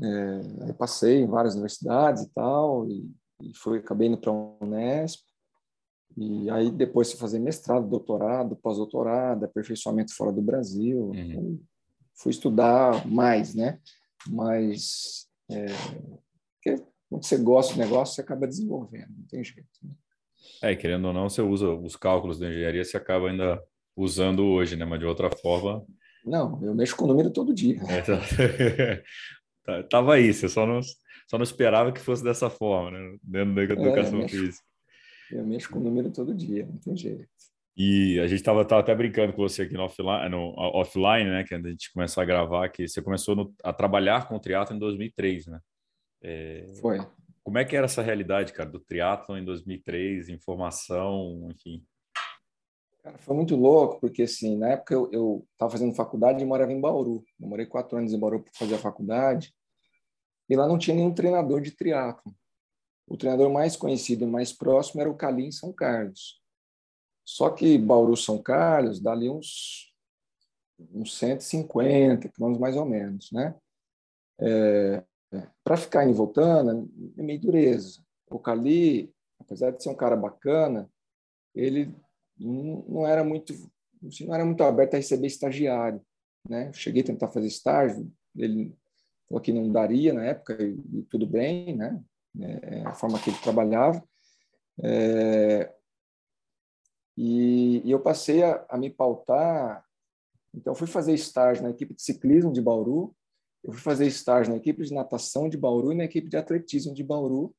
É, 0.00 0.64
aí 0.64 0.72
passei 0.72 1.22
em 1.22 1.26
várias 1.26 1.54
universidades 1.54 2.22
e 2.24 2.30
tal, 2.30 2.88
e, 2.88 3.10
e 3.42 3.54
fui, 3.54 3.78
acabei 3.78 4.08
indo 4.08 4.18
para 4.18 4.30
a 4.30 4.64
Unesp. 4.64 5.26
E 6.16 6.50
aí 6.50 6.70
depois 6.70 7.10
fui 7.10 7.20
fazer 7.20 7.38
mestrado, 7.38 7.88
doutorado, 7.88 8.56
pós-doutorado, 8.56 9.44
aperfeiçoamento 9.44 10.14
fora 10.14 10.32
do 10.32 10.42
Brasil. 10.42 11.10
Uhum. 11.10 11.60
Fui 12.14 12.30
estudar 12.30 13.06
mais, 13.06 13.54
né? 13.54 13.78
Mas 14.26 15.28
é, 15.48 15.66
porque 16.54 16.84
quando 17.08 17.24
você 17.24 17.36
gosta 17.36 17.74
do 17.74 17.78
negócio, 17.78 18.16
você 18.16 18.20
acaba 18.20 18.48
desenvolvendo, 18.48 19.10
não 19.16 19.26
tem 19.26 19.44
jeito. 19.44 19.68
Né? 19.82 19.92
É, 20.62 20.74
querendo 20.74 21.06
ou 21.06 21.12
não, 21.12 21.28
você 21.28 21.40
usa 21.40 21.72
os 21.72 21.94
cálculos 21.94 22.38
da 22.38 22.48
engenharia, 22.48 22.84
você 22.84 22.96
acaba 22.96 23.30
ainda 23.30 23.62
usando 23.96 24.44
hoje, 24.44 24.76
né? 24.76 24.84
Mas 24.84 24.98
de 24.98 25.06
outra 25.06 25.30
forma. 25.30 25.86
Não, 26.28 26.62
eu 26.62 26.74
mexo 26.74 26.96
com 26.96 27.04
o 27.04 27.08
número 27.08 27.30
todo 27.30 27.54
dia. 27.54 27.80
É, 27.88 29.02
tá... 29.64 29.82
Tava 29.84 30.14
aí, 30.14 30.32
você 30.32 30.48
só 30.48 30.66
não, 30.66 30.80
só 30.82 31.36
não 31.36 31.42
esperava 31.42 31.92
que 31.92 32.00
fosse 32.00 32.22
dessa 32.22 32.48
forma, 32.48 32.90
né? 32.90 33.18
Dentro 33.22 33.54
da 33.54 33.62
educação 33.62 34.20
é, 34.20 34.24
eu 34.24 34.28
física. 34.28 34.64
Eu 35.30 35.46
mexo 35.46 35.70
com 35.70 35.78
o 35.78 35.82
número 35.82 36.10
todo 36.10 36.34
dia, 36.34 36.66
não 36.66 36.78
tem 36.78 36.96
jeito. 36.96 37.28
E 37.76 38.18
a 38.18 38.26
gente 38.26 38.40
estava 38.40 38.62
até 38.62 38.92
brincando 38.94 39.32
com 39.32 39.42
você 39.42 39.62
aqui 39.62 39.74
no 39.74 39.84
offline, 39.84 40.28
no 40.28 40.52
offline, 40.56 41.30
né? 41.30 41.44
Que 41.44 41.54
a 41.54 41.60
gente 41.60 41.92
começou 41.92 42.22
a 42.22 42.26
gravar, 42.26 42.68
que 42.70 42.88
você 42.88 43.00
começou 43.00 43.36
no, 43.36 43.54
a 43.62 43.72
trabalhar 43.72 44.26
com 44.26 44.34
o 44.34 44.40
triatlo 44.40 44.74
em 44.74 44.78
2003, 44.80 45.46
né? 45.46 45.60
É, 46.22 46.66
Foi. 46.80 46.98
Como 47.44 47.56
é 47.56 47.64
que 47.64 47.76
era 47.76 47.84
essa 47.84 48.02
realidade, 48.02 48.52
cara, 48.52 48.68
do 48.68 48.80
triatlo 48.80 49.38
em 49.38 49.44
2003, 49.44 50.28
informação, 50.28 51.48
enfim? 51.50 51.82
Cara, 53.02 53.18
foi 53.18 53.34
muito 53.34 53.54
louco, 53.54 54.00
porque 54.00 54.22
assim, 54.22 54.56
na 54.56 54.70
época 54.70 54.94
eu 54.94 55.46
estava 55.52 55.70
fazendo 55.70 55.94
faculdade 55.94 56.42
e 56.42 56.46
morava 56.46 56.72
em 56.72 56.80
Bauru. 56.80 57.24
Eu 57.40 57.48
morei 57.48 57.66
quatro 57.66 57.96
anos 57.96 58.12
em 58.12 58.18
Bauru 58.18 58.42
para 58.42 58.52
fazer 58.54 58.74
a 58.74 58.78
faculdade. 58.78 59.54
E 60.48 60.56
lá 60.56 60.66
não 60.66 60.78
tinha 60.78 60.96
nenhum 60.96 61.14
treinador 61.14 61.60
de 61.60 61.70
triatlo. 61.70 62.34
O 63.06 63.16
treinador 63.16 63.50
mais 63.50 63.76
conhecido 63.76 64.24
e 64.24 64.26
mais 64.26 64.52
próximo 64.52 65.00
era 65.00 65.10
o 65.10 65.16
Calim 65.16 65.50
São 65.50 65.72
Carlos. 65.72 66.42
Só 67.24 67.50
que 67.50 67.78
Bauru 67.78 68.16
São 68.16 68.42
Carlos, 68.42 69.00
dali 69.00 69.28
uns, 69.28 69.94
uns 70.92 71.16
150 71.16 72.28
quilômetros 72.28 72.60
mais 72.60 72.76
ou 72.76 72.84
menos, 72.84 73.30
né? 73.32 73.54
É, 74.40 75.02
para 75.62 75.76
ficar 75.76 76.04
indo 76.04 76.12
e 76.12 76.16
voltando, 76.16 76.90
é 77.16 77.22
meio 77.22 77.40
dureza. 77.40 78.02
O 78.30 78.38
Cali, 78.38 79.12
apesar 79.38 79.70
de 79.70 79.82
ser 79.82 79.90
um 79.90 79.94
cara 79.94 80.16
bacana, 80.16 80.90
ele 81.54 81.94
não, 82.38 83.06
era 83.06 83.24
muito 83.24 83.52
assim, 84.06 84.26
não 84.26 84.34
era 84.34 84.44
muito 84.44 84.62
aberto 84.62 84.94
a 84.94 84.96
receber 84.96 85.26
estagiário, 85.26 86.00
né? 86.48 86.72
cheguei 86.72 87.02
a 87.02 87.06
tentar 87.06 87.28
fazer 87.28 87.46
estágio, 87.46 88.10
ele 88.36 88.74
falou 89.28 89.42
que 89.42 89.52
não 89.52 89.70
daria 89.70 90.12
na 90.12 90.24
época 90.24 90.56
e 90.62 91.02
tudo 91.10 91.26
bem, 91.26 91.76
né? 91.76 92.02
É, 92.40 92.82
a 92.86 92.94
forma 92.94 93.18
que 93.18 93.30
ele 93.30 93.38
trabalhava. 93.38 94.02
É, 94.82 95.72
e, 97.16 97.82
e 97.84 97.90
eu 97.90 98.00
passei 98.00 98.42
a, 98.42 98.64
a, 98.68 98.78
me 98.78 98.90
pautar. 98.90 99.84
Então, 100.54 100.74
fui 100.74 100.86
fazer 100.86 101.12
estágio 101.12 101.64
na 101.64 101.70
equipe 101.70 101.94
de 101.94 102.02
ciclismo 102.02 102.52
de 102.52 102.62
Bauru, 102.62 103.14
eu 103.64 103.72
fui 103.72 103.82
fazer 103.82 104.06
estágio 104.06 104.52
na 104.52 104.58
equipe 104.58 104.84
de 104.84 104.94
natação 104.94 105.48
de 105.48 105.58
Bauru 105.58 105.92
e 105.92 105.96
na 105.96 106.04
equipe 106.04 106.28
de 106.28 106.36
atletismo 106.36 106.94
de 106.94 107.02
Bauru, 107.02 107.54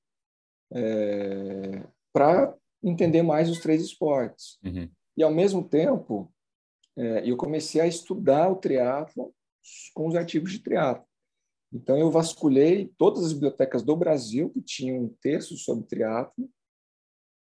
é, 0.72 1.84
para 2.14 2.56
entender 2.84 3.22
mais 3.22 3.50
os 3.50 3.60
três 3.60 3.82
esportes. 3.82 4.58
Uhum. 4.64 4.90
E, 5.18 5.24
ao 5.24 5.32
mesmo 5.32 5.68
tempo, 5.68 6.32
é, 6.98 7.30
eu 7.30 7.36
comecei 7.36 7.82
a 7.82 7.88
estudar 7.88 8.50
o 8.50 8.56
triatlo 8.56 9.34
com 9.94 10.08
os 10.08 10.16
artigos 10.16 10.52
de 10.52 10.60
triatlo. 10.60 11.06
Então, 11.72 11.98
eu 11.98 12.10
vasculhei 12.10 12.92
todas 12.98 13.24
as 13.24 13.34
bibliotecas 13.34 13.84
do 13.84 13.96
Brasil 13.96 14.50
que 14.50 14.62
tinham 14.62 15.16
textos 15.22 15.64
sobre 15.64 15.86
triatlo 15.86 16.50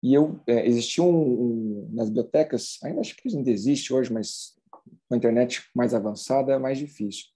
e 0.02 0.14
eu 0.14 0.40
é, 0.46 0.66
existia 0.66 1.02
um, 1.04 1.08
um, 1.08 1.90
nas 1.92 2.08
bibliotecas, 2.08 2.78
ainda 2.82 3.00
acho 3.00 3.16
que 3.16 3.28
ainda 3.28 3.50
existe 3.50 3.92
hoje, 3.94 4.12
mas 4.12 4.54
com 4.70 5.14
a 5.14 5.16
internet 5.16 5.62
mais 5.74 5.94
avançada 5.94 6.52
é 6.52 6.58
mais 6.58 6.76
difícil. 6.76 7.26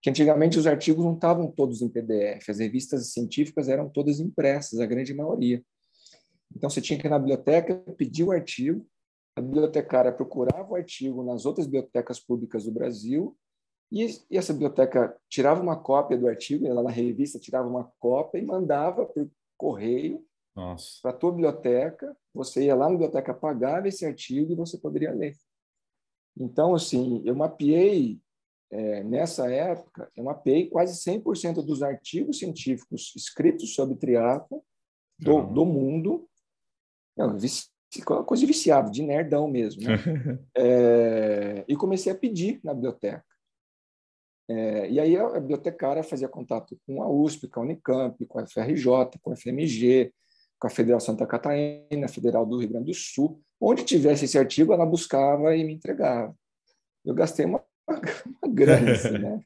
Que 0.00 0.08
antigamente 0.08 0.58
os 0.58 0.66
artigos 0.66 1.04
não 1.04 1.14
estavam 1.14 1.50
todos 1.50 1.82
em 1.82 1.88
PDF, 1.88 2.48
as 2.48 2.60
revistas 2.60 3.12
científicas 3.12 3.68
eram 3.68 3.90
todas 3.90 4.20
impressas, 4.20 4.80
a 4.80 4.86
grande 4.86 5.12
maioria. 5.12 5.62
Então 6.54 6.68
você 6.68 6.80
tinha 6.80 6.98
que 6.98 7.06
ir 7.06 7.10
na 7.10 7.18
biblioteca 7.18 7.74
pedir 7.96 8.24
o 8.24 8.32
artigo, 8.32 8.86
a 9.36 9.40
bibliotecária 9.40 10.12
procurava 10.12 10.72
o 10.72 10.76
artigo 10.76 11.22
nas 11.22 11.46
outras 11.46 11.66
bibliotecas 11.66 12.18
públicas 12.18 12.64
do 12.64 12.72
Brasil 12.72 13.36
e, 13.90 14.06
e 14.30 14.36
essa 14.36 14.52
biblioteca 14.52 15.16
tirava 15.28 15.62
uma 15.62 15.76
cópia 15.76 16.18
do 16.18 16.28
artigo, 16.28 16.66
ela 16.66 16.82
na 16.82 16.90
revista 16.90 17.38
tirava 17.38 17.68
uma 17.68 17.90
cópia 17.98 18.38
e 18.38 18.44
mandava 18.44 19.06
por 19.06 19.30
correio 19.56 20.24
para 21.02 21.12
a 21.12 21.14
tua 21.14 21.30
biblioteca, 21.30 22.16
você 22.34 22.64
ia 22.64 22.74
lá 22.74 22.86
na 22.86 22.92
biblioteca, 22.92 23.32
pagava 23.32 23.86
esse 23.86 24.04
artigo 24.04 24.52
e 24.52 24.56
você 24.56 24.76
poderia 24.76 25.12
ler. 25.12 25.36
Então, 26.36 26.74
assim, 26.74 27.22
eu 27.24 27.34
mapeei, 27.34 28.20
é, 28.70 29.02
nessa 29.04 29.50
época, 29.50 30.10
eu 30.16 30.24
mapeei 30.24 30.68
quase 30.68 30.98
100% 30.98 31.64
dos 31.64 31.82
artigos 31.82 32.38
científicos 32.38 33.12
escritos 33.16 33.74
sobre 33.74 33.96
triatlo 33.96 34.62
do, 35.18 35.42
do 35.42 35.64
mundo. 35.64 36.27
Não, 37.18 37.36
vici, 37.36 37.66
coisa 38.04 38.40
de 38.40 38.46
viciado, 38.46 38.92
de 38.92 39.02
nerdão 39.02 39.48
mesmo. 39.48 39.82
Né? 39.82 39.96
é, 40.56 41.64
e 41.66 41.74
comecei 41.74 42.12
a 42.12 42.16
pedir 42.16 42.60
na 42.62 42.72
biblioteca. 42.72 43.24
É, 44.48 44.90
e 44.90 44.98
aí 44.98 45.16
a 45.16 45.40
bibliotecária 45.40 46.02
fazia 46.02 46.28
contato 46.28 46.78
com 46.86 47.02
a 47.02 47.10
USP, 47.10 47.48
com 47.48 47.60
a 47.60 47.62
Unicamp, 47.64 48.24
com 48.26 48.38
a 48.38 48.46
FRJ, 48.46 49.18
com 49.20 49.32
a 49.32 49.36
FMG, 49.36 50.12
com 50.58 50.66
a 50.66 50.70
Federal 50.70 51.00
Santa 51.00 51.26
Catarina, 51.26 52.08
Federal 52.08 52.46
do 52.46 52.58
Rio 52.58 52.70
Grande 52.70 52.86
do 52.86 52.94
Sul. 52.94 53.42
Onde 53.60 53.84
tivesse 53.84 54.24
esse 54.24 54.38
artigo, 54.38 54.72
ela 54.72 54.86
buscava 54.86 55.54
e 55.54 55.64
me 55.64 55.74
entregava. 55.74 56.34
Eu 57.04 57.14
gastei 57.14 57.44
uma, 57.44 57.62
uma 58.42 58.54
grana 58.54 58.92
assim, 58.92 59.18
né, 59.18 59.40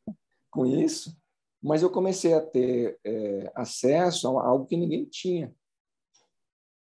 com 0.51 0.67
isso, 0.67 1.17
mas 1.63 1.83
eu 1.83 1.91
comecei 1.91 2.35
a 2.35 2.41
ter 2.41 2.99
é, 3.05 3.51
acesso 3.55 4.39
a 4.39 4.47
algo 4.47 4.67
que 4.67 4.77
ninguém 4.77 5.05
tinha, 5.05 5.53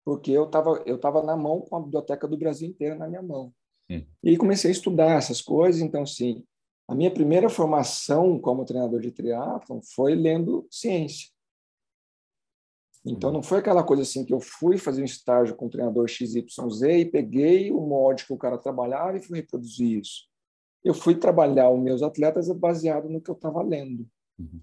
porque 0.09 0.31
eu 0.31 0.45
estava 0.45 0.81
eu 0.87 0.97
tava 0.97 1.21
na 1.21 1.37
mão 1.37 1.61
com 1.61 1.75
a 1.75 1.79
biblioteca 1.79 2.27
do 2.27 2.35
Brasil 2.35 2.67
inteira 2.67 2.95
na 2.95 3.07
minha 3.07 3.21
mão. 3.21 3.53
Hum. 3.87 4.03
E 4.23 4.35
comecei 4.37 4.71
a 4.71 4.73
estudar 4.73 5.11
essas 5.11 5.39
coisas, 5.39 5.83
então, 5.83 6.03
sim, 6.03 6.43
a 6.87 6.95
minha 6.95 7.11
primeira 7.13 7.47
formação 7.47 8.39
como 8.39 8.65
treinador 8.65 9.01
de 9.01 9.11
triatlon 9.11 9.79
foi 9.93 10.15
lendo 10.15 10.67
ciência. 10.71 11.29
Então, 13.05 13.31
não 13.31 13.43
foi 13.43 13.59
aquela 13.59 13.83
coisa 13.83 14.01
assim 14.01 14.25
que 14.25 14.33
eu 14.33 14.39
fui 14.39 14.79
fazer 14.79 15.03
um 15.03 15.05
estágio 15.05 15.55
com 15.55 15.67
o 15.67 15.69
treinador 15.69 16.07
XYZ 16.07 16.81
e 16.81 17.05
peguei 17.05 17.71
o 17.71 17.79
molde 17.79 18.25
que 18.25 18.33
o 18.33 18.37
cara 18.37 18.57
trabalhava 18.57 19.15
e 19.15 19.21
fui 19.21 19.37
reproduzir 19.37 19.99
isso. 19.99 20.27
Eu 20.83 20.95
fui 20.95 21.13
trabalhar 21.13 21.69
os 21.69 21.79
meus 21.79 22.01
atletas 22.01 22.49
baseado 22.49 23.07
no 23.07 23.21
que 23.21 23.29
eu 23.29 23.35
estava 23.35 23.61
lendo. 23.61 24.09
Uhum. 24.39 24.59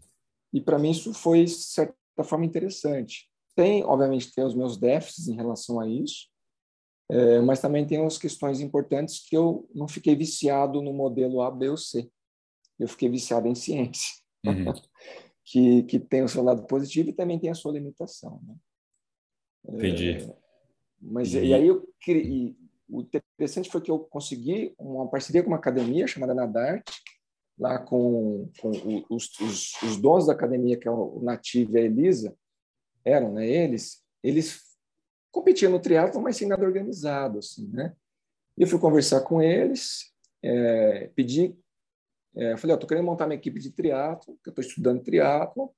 E 0.53 0.61
para 0.61 0.77
mim 0.77 0.91
isso 0.91 1.15
foi, 1.15 1.45
de 1.45 1.53
certa 1.53 2.25
forma, 2.25 2.45
interessante. 2.45 3.31
Tem, 3.57 3.83
obviamente, 3.83 4.33
tem 4.33 4.45
os 4.45 4.55
meus 4.55 4.77
déficits 4.77 5.27
em 5.27 5.35
relação 5.35 5.81
a 5.81 5.89
isso, 5.89 6.29
é, 7.11 7.41
mas 7.41 7.61
também 7.61 7.87
tem 7.87 7.99
umas 7.99 8.19
questões 8.19 8.61
importantes 8.61 9.27
que 9.27 9.37
eu 9.37 9.69
não 9.75 9.89
fiquei 9.89 10.15
viciado 10.15 10.83
no 10.83 10.93
modelo 10.93 11.41
A, 11.43 11.51
B 11.51 11.71
ou 11.71 11.77
C. 11.77 12.09
Eu 12.79 12.87
fiquei 12.87 13.09
viciado 13.09 13.49
em 13.49 13.55
ciência. 13.55 14.15
Uhum. 14.45 14.73
que, 15.45 15.85
que 15.85 15.99
tem 15.99 16.23
o 16.23 16.29
seu 16.29 16.43
lado 16.43 16.67
positivo 16.67 17.11
e 17.11 17.15
também 17.15 17.39
tem 17.39 17.51
a 17.51 17.55
sua 17.55 17.73
limitação. 17.73 18.41
Né? 18.45 18.57
Entendi. 19.69 20.11
É, 20.11 20.37
mas 21.01 21.33
e... 21.35 21.47
e 21.47 21.55
aí 21.55 21.67
eu 21.67 21.89
e, 22.09 22.57
o 22.89 23.01
interessante 23.01 23.71
foi 23.71 23.81
que 23.81 23.91
eu 23.91 23.99
consegui 23.99 24.75
uma 24.79 25.09
parceria 25.09 25.43
com 25.43 25.49
uma 25.49 25.57
academia 25.57 26.07
chamada 26.07 26.35
Nadarte, 26.35 27.03
lá 27.59 27.79
com, 27.79 28.49
com 28.61 28.71
os, 29.11 29.41
os, 29.41 29.83
os, 29.83 29.97
donos 29.97 30.27
da 30.27 30.33
academia, 30.33 30.79
que 30.79 30.87
é 30.87 30.91
o 30.91 31.21
Nativo 31.23 31.77
e 31.77 31.81
a 31.81 31.85
Elisa, 31.85 32.37
eram 33.07 33.33
né, 33.33 33.47
eles, 33.47 34.05
eles 34.23 34.63
competiam 35.31 35.71
no 35.71 35.81
triatlo, 35.81 36.21
mas 36.21 36.37
sem 36.37 36.49
nada 36.49 36.65
organizado. 36.65 37.39
Assim, 37.39 37.69
né? 37.69 37.95
E 38.59 38.63
eu 38.63 38.69
fui 38.69 38.79
conversar 38.79 39.21
com 39.23 39.41
eles, 39.41 40.13
é, 40.43 41.09
pedi 41.15 41.57
é, 42.37 42.55
falei, 42.59 42.77
eu 42.77 42.79
tô 42.79 42.87
querendo 42.87 43.07
montar 43.07 43.25
uma 43.25 43.35
equipe 43.35 43.59
de 43.59 43.71
triatlo, 43.71 44.39
que 44.43 44.51
eu 44.51 44.51
estou 44.51 44.63
estudando 44.63 45.03
triatlo, 45.03 45.75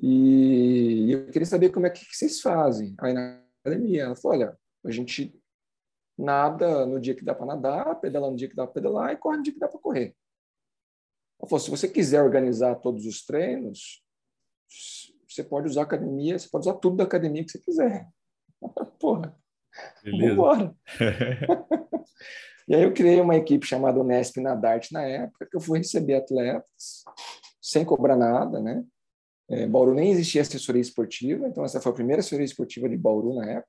e 0.00 1.12
eu 1.12 1.26
queria 1.26 1.44
saber 1.44 1.68
como 1.68 1.86
é 1.86 1.90
que 1.90 2.02
vocês 2.04 2.40
fazem 2.40 2.94
aí 2.98 3.12
na 3.12 3.42
academia. 3.60 4.04
Ela 4.04 4.16
falou, 4.16 4.38
olha, 4.38 4.58
a 4.84 4.90
gente 4.90 5.38
nada 6.16 6.86
no 6.86 6.98
dia 6.98 7.14
que 7.14 7.24
dá 7.24 7.34
para 7.34 7.46
nadar, 7.46 8.00
pedala 8.00 8.30
no 8.30 8.36
dia 8.36 8.48
que 8.48 8.56
dá 8.56 8.64
para 8.64 8.72
pedalar 8.72 9.12
e 9.12 9.16
corre 9.16 9.36
no 9.36 9.42
dia 9.42 9.52
que 9.52 9.58
dá 9.58 9.68
para 9.68 9.78
correr. 9.78 10.16
Ela 11.38 11.48
falou, 11.48 11.60
se 11.60 11.70
você 11.70 11.86
quiser 11.86 12.22
organizar 12.22 12.76
todos 12.76 13.04
os 13.04 13.24
treinos, 13.24 14.02
você 15.28 15.42
pode 15.42 15.68
usar 15.68 15.82
a 15.82 15.84
academia, 15.84 16.38
você 16.38 16.48
pode 16.48 16.68
usar 16.68 16.78
tudo 16.78 16.96
da 16.96 17.04
academia 17.04 17.44
que 17.44 17.50
você 17.50 17.58
quiser. 17.58 18.08
Porra, 18.98 19.36
Beleza. 20.02 20.28
vambora. 20.34 20.74
e 22.68 22.74
aí 22.74 22.82
eu 22.82 22.92
criei 22.92 23.20
uma 23.20 23.36
equipe 23.36 23.66
chamada 23.66 24.00
Unesp 24.00 24.38
Nadarte 24.38 24.92
na 24.92 25.02
época, 25.02 25.46
que 25.50 25.56
eu 25.56 25.60
fui 25.60 25.78
receber 25.78 26.14
atletas 26.14 27.04
sem 27.60 27.84
cobrar 27.84 28.16
nada, 28.16 28.60
né? 28.60 28.84
É, 29.48 29.66
Bauru 29.66 29.94
nem 29.94 30.10
existia 30.10 30.42
assessoria 30.42 30.82
esportiva, 30.82 31.46
então 31.46 31.64
essa 31.64 31.80
foi 31.80 31.92
a 31.92 31.94
primeira 31.94 32.20
assessoria 32.20 32.44
esportiva 32.44 32.88
de 32.88 32.96
Bauru 32.96 33.34
na 33.34 33.46
época, 33.48 33.68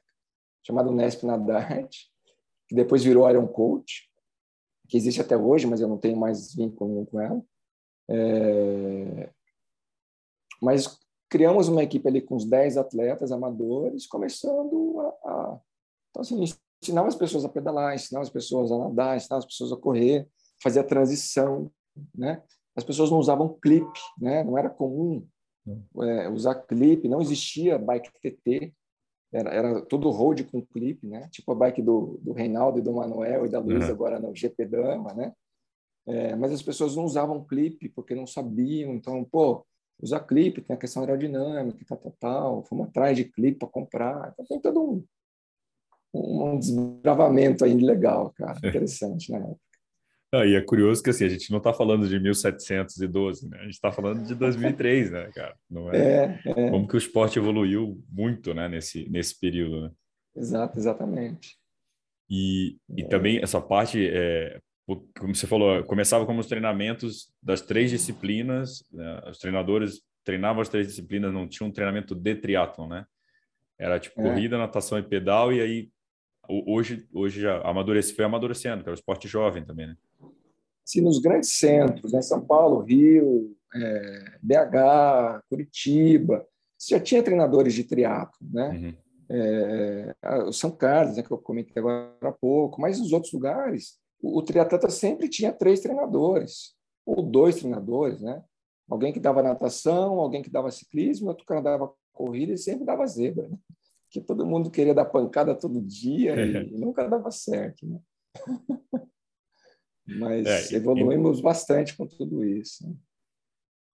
chamada 0.66 0.90
Unesp 0.90 1.24
Nadarte, 1.24 2.12
que 2.68 2.76
depois 2.76 3.04
virou 3.04 3.30
Iron 3.30 3.48
Coach, 3.48 4.10
que 4.88 4.98
existe 4.98 5.22
até 5.22 5.38
hoje, 5.38 5.68
mas 5.68 5.82
eu 5.82 5.88
não 5.88 5.98
tenho 5.98 6.18
mais 6.18 6.54
vínculo 6.56 7.06
com 7.06 7.22
ela. 7.22 7.42
É... 8.10 9.30
Mas 10.62 11.00
criamos 11.30 11.68
uma 11.68 11.84
equipe 11.84 12.08
ali 12.08 12.22
com 12.22 12.36
uns 12.36 12.46
10 12.46 12.78
atletas 12.78 13.32
amadores, 13.32 14.08
começando 14.08 15.00
a, 15.00 15.30
a... 15.30 15.60
Então, 16.10 16.22
assim, 16.22 16.44
ensinava 16.82 17.08
as 17.08 17.16
pessoas 17.16 17.46
a 17.46 17.50
pedalar, 17.50 17.96
ensinava 17.96 18.24
as 18.24 18.30
pessoas 18.30 18.72
a 18.72 18.78
nadar, 18.78 19.18
ensinava 19.18 19.40
as 19.40 19.46
pessoas 19.46 19.72
a 19.72 19.78
correr, 19.78 20.28
fazer 20.62 20.80
a 20.80 20.84
transição, 20.84 21.72
né? 22.16 22.42
As 22.76 22.84
pessoas 22.84 23.10
não 23.10 23.18
usavam 23.18 23.58
clipe, 23.60 24.00
né? 24.20 24.44
Não 24.44 24.58
era 24.58 24.70
comum 24.70 25.26
é, 26.02 26.30
usar 26.30 26.56
clipe, 26.56 27.08
não 27.08 27.22
existia 27.22 27.78
bike 27.78 28.12
TT, 28.22 28.74
era, 29.34 29.50
era 29.50 29.82
tudo 29.82 30.10
road 30.10 30.44
com 30.46 30.66
clipe, 30.66 31.06
né? 31.06 31.28
Tipo 31.32 31.52
a 31.52 31.56
bike 31.56 31.82
do, 31.82 32.20
do 32.22 32.32
Reinaldo 32.32 32.80
e 32.80 32.82
do 32.82 32.94
Manuel 32.94 33.46
e 33.46 33.50
da 33.50 33.60
Luiz 33.60 33.86
uhum. 33.86 33.92
agora 33.92 34.20
no 34.20 34.34
GP 34.34 34.66
Dama, 34.66 35.14
né? 35.14 35.34
É, 36.08 36.36
mas 36.36 36.54
as 36.54 36.62
pessoas 36.62 36.96
não 36.96 37.04
usavam 37.04 37.44
clipe 37.44 37.90
porque 37.90 38.16
não 38.16 38.26
sabiam, 38.26 38.94
então, 38.94 39.26
pô, 39.26 39.66
usar 40.02 40.20
clipe, 40.22 40.62
tem 40.62 40.76
a 40.76 40.80
questão 40.80 41.04
aerodinâmica, 41.04 41.84
tal, 41.88 41.98
tal, 41.98 42.16
tal. 42.20 42.64
Fomos 42.64 42.88
atrás 42.88 43.16
de 43.18 43.26
clipe 43.26 43.60
para 43.60 43.68
comprar. 43.68 44.32
Então, 44.34 44.46
tem 44.46 44.60
todo 44.60 44.82
um, 44.82 45.04
um 46.14 46.60
desbravamento 46.60 47.66
aí 47.66 47.74
legal, 47.74 48.32
cara. 48.36 48.58
Interessante, 48.58 49.32
né? 49.32 49.56
Ah, 50.34 50.46
e 50.46 50.56
é 50.56 50.62
curioso 50.62 51.02
que 51.02 51.10
assim, 51.10 51.24
a 51.24 51.30
gente 51.30 51.50
não 51.52 51.58
está 51.58 51.72
falando 51.72 52.08
de 52.08 52.20
1712, 52.20 53.50
né? 53.50 53.60
A 53.60 53.64
gente 53.64 53.74
está 53.74 53.92
falando 53.92 54.26
de 54.26 54.36
2003, 54.36 55.10
né, 55.10 55.32
cara? 55.34 55.56
Não 55.70 55.90
é? 55.90 55.98
É, 55.98 56.42
é? 56.46 56.70
Como 56.70 56.86
que 56.86 56.96
o 56.96 56.98
esporte 56.98 57.40
evoluiu 57.40 58.04
muito, 58.12 58.54
né, 58.54 58.68
nesse, 58.68 59.10
nesse 59.10 59.40
período, 59.40 59.84
né? 59.84 59.92
Exato, 60.36 60.78
exatamente. 60.78 61.58
E, 62.30 62.78
e 62.90 63.04
é. 63.04 63.08
também 63.08 63.40
essa 63.42 63.62
parte, 63.62 64.06
é, 64.06 64.60
como 64.96 65.36
você 65.36 65.46
falou, 65.46 65.84
começava 65.84 66.26
como 66.26 66.40
os 66.40 66.48
treinamentos 66.48 67.34
das 67.44 67.62
três 67.62 67.92
disciplinas, 67.92 68.84
né? 68.92 69.22
os 69.30 69.38
treinadores 69.38 70.02
treinavam 70.24 70.62
as 70.62 70.70
três 70.70 70.88
disciplinas, 70.88 71.34
não 71.34 71.48
tinha 71.48 71.68
um 71.68 71.72
treinamento 71.72 72.16
de 72.16 72.36
triatlon, 72.36 72.88
né? 72.88 73.06
Era 73.78 74.00
tipo 74.00 74.20
é. 74.22 74.24
corrida, 74.24 74.58
natação 74.58 74.98
e 74.98 75.04
pedal, 75.04 75.52
e 75.52 75.62
aí 75.62 75.90
hoje, 76.48 77.06
hoje 77.14 77.42
já 77.42 77.62
amadureceu, 77.62 78.16
foi 78.16 78.26
amadurecendo, 78.26 78.82
que 78.82 78.90
era 78.90 78.96
o 78.96 79.00
esporte 79.00 79.28
jovem 79.28 79.64
também, 79.64 79.88
né? 79.88 79.98
Sim, 80.86 81.02
nos 81.02 81.20
grandes 81.20 81.52
centros, 81.58 82.14
né? 82.14 82.22
São 82.22 82.46
Paulo, 82.46 82.82
Rio, 82.82 83.56
é, 83.76 84.38
BH, 84.42 85.44
Curitiba, 85.50 86.48
você 86.78 86.96
já 86.96 87.00
tinha 87.00 87.24
treinadores 87.24 87.74
de 87.74 87.84
triatlo, 87.84 88.48
né? 88.52 88.70
Uhum. 88.70 88.98
É, 89.30 90.16
o 90.46 90.54
São 90.54 90.72
Carlos, 90.72 91.18
né, 91.18 91.24
que 91.24 91.32
eu 91.32 91.38
comentei 91.38 91.74
agora 91.76 92.14
há 92.22 92.32
pouco, 92.32 92.80
mas 92.80 93.00
nos 93.00 93.12
outros 93.12 93.34
lugares 93.34 94.00
o, 94.22 94.40
o 94.40 94.42
triatleta 94.42 94.90
sempre 94.90 95.30
tinha 95.30 95.54
três 95.54 95.80
treinadores, 95.82 96.76
ou 97.06 97.22
dois 97.22 97.58
treinadores, 97.58 98.22
né? 98.22 98.44
Alguém 98.90 99.12
que 99.12 99.20
dava 99.20 99.44
natação, 99.44 100.20
alguém 100.20 100.42
que 100.42 100.50
dava 100.50 100.72
ciclismo, 100.72 101.28
outro 101.28 101.46
cara 101.46 101.62
dava 101.62 101.94
corrida 102.14 102.54
e 102.54 102.58
sempre 102.58 102.86
dava 102.86 103.06
zebra, 103.06 103.48
né? 103.50 103.58
Que 104.10 104.22
todo 104.22 104.46
mundo 104.46 104.72
queria 104.72 104.94
dar 104.94 105.06
pancada 105.06 105.54
todo 105.54 105.82
dia 105.82 106.36
e, 106.36 106.74
e 106.74 106.78
nunca 106.80 107.08
dava 107.08 107.30
certo, 107.32 107.86
né? 107.86 108.00
Mas 110.08 110.72
é, 110.72 110.78
evoluímos 110.78 111.40
e, 111.40 111.42
bastante 111.42 111.96
com 111.96 112.08
tudo 112.08 112.46
isso. 112.46 112.88
Né? 112.88 112.96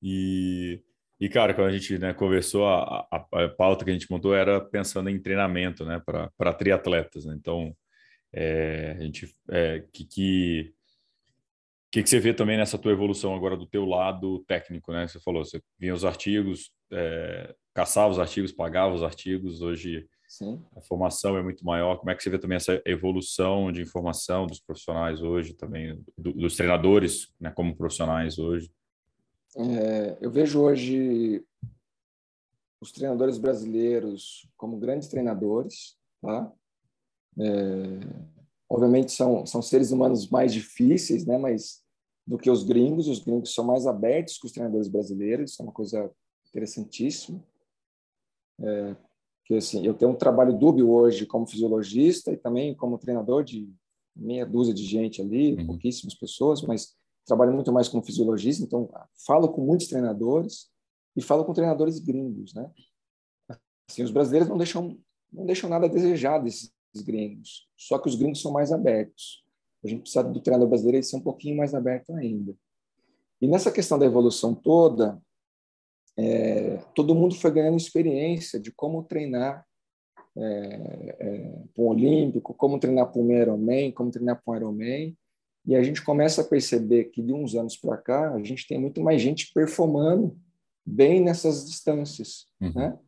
E, 0.02 0.84
e, 1.20 1.28
cara, 1.28 1.56
quando 1.56 1.70
a 1.70 1.72
gente 1.72 1.98
né, 1.98 2.14
conversou, 2.14 2.68
a, 2.68 3.08
a, 3.12 3.28
a, 3.32 3.50
pauta 3.50 3.84
que 3.84 3.90
a 3.90 3.94
gente 3.94 4.12
montou 4.12 4.36
era 4.36 4.62
pensando 4.62 5.10
em 5.10 5.20
treinamento 5.20 5.84
né, 5.84 6.00
para 6.06 6.54
triatletas. 6.54 7.26
Né? 7.26 7.36
Então, 7.36 7.76
é, 8.34 8.96
a 8.98 9.04
gente 9.04 9.36
é, 9.50 9.84
que, 9.91 10.06
que 10.06 10.74
que, 11.93 12.02
que 12.02 12.10
você 12.10 12.19
vê 12.19 12.34
também 12.34 12.58
nessa 12.58 12.76
tua 12.76 12.91
evolução 12.91 13.36
agora 13.36 13.56
do 13.56 13.67
teu 13.67 13.86
lado 13.86 14.39
técnico, 14.48 14.91
né? 14.91 15.08
Você 15.08 15.19
falou, 15.19 15.46
você 15.46 15.62
vinha 15.78 15.93
os 15.93 16.04
artigos, 16.04 16.72
é, 16.91 17.54
caçava 17.72 18.10
os 18.10 18.17
artigos, 18.17 18.52
pagava 18.52 18.96
os 18.96 19.04
artigos. 19.04 19.62
Hoje 19.62 20.08
Sim. 20.28 20.60
a 20.76 20.82
formação 20.82 21.38
é 21.38 21.43
muito 21.43 21.63
maior. 21.63 21.98
Como 21.98 22.10
é 22.10 22.15
que 22.15 22.24
você 22.24 22.32
vê 22.32 22.39
também 22.39 22.56
essa 22.56 22.82
evolução 22.84 23.72
de 23.72 23.84
informação 23.84 24.48
dos 24.48 24.60
profissionais 24.60 25.22
hoje, 25.22 25.54
também 25.54 26.04
do, 26.17 26.34
dos 26.34 26.56
treinadores, 26.56 27.32
né? 27.39 27.52
Como 27.52 27.78
profissionais 27.78 28.39
hoje? 28.39 28.72
É, 29.56 30.17
eu 30.19 30.32
vejo 30.32 30.62
hoje 30.62 31.46
os 32.82 32.91
treinadores 32.91 33.38
brasileiros 33.38 34.50
como 34.58 34.80
grandes 34.80 35.10
treinadores, 35.10 35.96
tá? 36.19 36.52
É, 37.39 38.00
obviamente 38.69 39.12
são, 39.12 39.46
são 39.46 39.62
seres 39.62 39.91
humanos 39.91 40.30
mais 40.30 40.54
difíceis, 40.54 41.26
né? 41.26 41.38
Mas 41.38 41.84
do 42.26 42.38
que 42.38 42.50
os 42.50 42.63
gringos, 42.63 43.08
os 43.08 43.19
gringos 43.19 43.54
são 43.54 43.65
mais 43.65 43.86
abertos 43.86 44.38
que 44.38 44.46
os 44.46 44.52
treinadores 44.52 44.88
brasileiros, 44.88 45.52
isso 45.52 45.62
é 45.62 45.65
uma 45.65 45.74
coisa 45.74 46.10
interessantíssima. 46.48 47.43
É, 48.62 48.96
que 49.46 49.56
assim, 49.56 49.86
eu 49.86 49.93
tenho 49.93 50.12
um 50.12 50.15
trabalho 50.15 50.58
dúbio 50.58 50.89
hoje 50.89 51.26
como 51.26 51.46
fisiologista 51.46 52.32
e 52.32 52.38
também 52.38 52.74
como 52.76 52.98
treinador 52.98 53.43
de 53.43 53.69
meia 54.15 54.46
dúzia 54.46 54.74
de 54.74 54.84
gente 54.84 55.22
ali, 55.22 55.56
uhum. 55.56 55.65
pouquíssimas 55.65 56.15
pessoas, 56.15 56.62
mas 56.62 56.96
trabalho 57.26 57.54
muito 57.54 57.72
mais 57.72 57.88
como 57.88 58.04
fisiologista, 58.04 58.63
então 58.63 58.89
falo 59.26 59.50
com 59.50 59.62
muitos 59.62 59.88
treinadores 59.88 60.69
e 61.15 61.22
falo 61.22 61.46
com 61.46 61.54
treinadores 61.54 62.00
gringos, 62.00 62.54
né? 62.54 62.69
Assim, 63.89 64.04
os 64.04 64.12
brasileiros 64.12 64.50
não 64.50 64.58
deixam 64.58 64.98
não 65.32 65.46
deixam 65.46 65.69
nada 65.69 65.88
a 65.88 65.89
desejar 65.89 66.38
desses 66.38 66.72
gringos. 67.01 67.67
Só 67.77 67.97
que 67.97 68.08
os 68.08 68.15
gringos 68.15 68.41
são 68.41 68.51
mais 68.51 68.71
abertos. 68.71 69.43
A 69.84 69.88
gente 69.88 70.01
precisa 70.01 70.23
do 70.23 70.39
treinador 70.39 70.69
brasileiro 70.69 71.06
ser 71.06 71.17
um 71.17 71.21
pouquinho 71.21 71.58
mais 71.58 71.73
aberto 71.73 72.13
ainda. 72.15 72.56
E 73.41 73.47
nessa 73.47 73.71
questão 73.71 73.99
da 73.99 74.06
evolução 74.06 74.56
toda, 74.56 75.21
é, 76.17 76.77
todo 76.95 77.15
mundo 77.15 77.36
foi 77.36 77.51
ganhando 77.51 77.77
experiência 77.77 78.60
de 78.60 78.71
como 78.71 79.03
treinar 79.03 79.65
é, 80.36 81.15
é, 81.19 81.63
para 81.73 81.84
um 81.84 81.88
Olímpico, 81.88 82.53
como 82.53 82.79
treinar 82.79 83.12
para 83.12 83.21
um 83.21 83.32
Ironman, 83.32 83.91
como 83.91 84.12
treinar 84.12 84.41
para 84.43 84.53
um 84.53 84.56
Ironman. 84.56 85.17
E 85.65 85.75
a 85.75 85.84
gente 85.84 86.03
começa 86.03 86.41
a 86.41 86.45
perceber 86.45 87.06
que 87.06 87.21
de 87.21 87.34
uns 87.34 87.56
anos 87.56 87.77
para 87.77 87.97
cá, 87.97 88.34
a 88.34 88.43
gente 88.43 88.67
tem 88.67 88.79
muito 88.79 89.01
mais 89.01 89.21
gente 89.21 89.51
performando 89.53 90.38
bem 90.86 91.21
nessas 91.21 91.65
distâncias. 91.65 92.47
Uhum. 92.62 92.73
Né? 92.73 92.99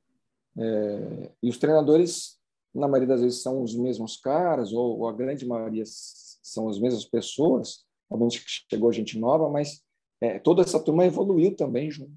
É, 0.57 1.31
e 1.43 1.49
os 1.49 1.57
treinadores 1.57 2.39
na 2.75 2.87
maioria 2.87 3.07
das 3.07 3.21
vezes 3.21 3.41
são 3.41 3.63
os 3.63 3.75
mesmos 3.75 4.17
caras, 4.17 4.73
ou, 4.73 4.99
ou 4.99 5.07
a 5.07 5.13
grande 5.13 5.45
maioria 5.45 5.83
são 5.85 6.67
as 6.67 6.77
mesmas 6.77 7.05
pessoas, 7.05 7.85
obviamente 8.09 8.43
que 8.43 8.51
chegou 8.69 8.91
gente 8.91 9.17
nova, 9.17 9.49
mas 9.49 9.81
é, 10.21 10.39
toda 10.39 10.61
essa 10.61 10.79
turma 10.79 11.05
evoluiu 11.05 11.55
também 11.55 11.89
junto. 11.89 12.11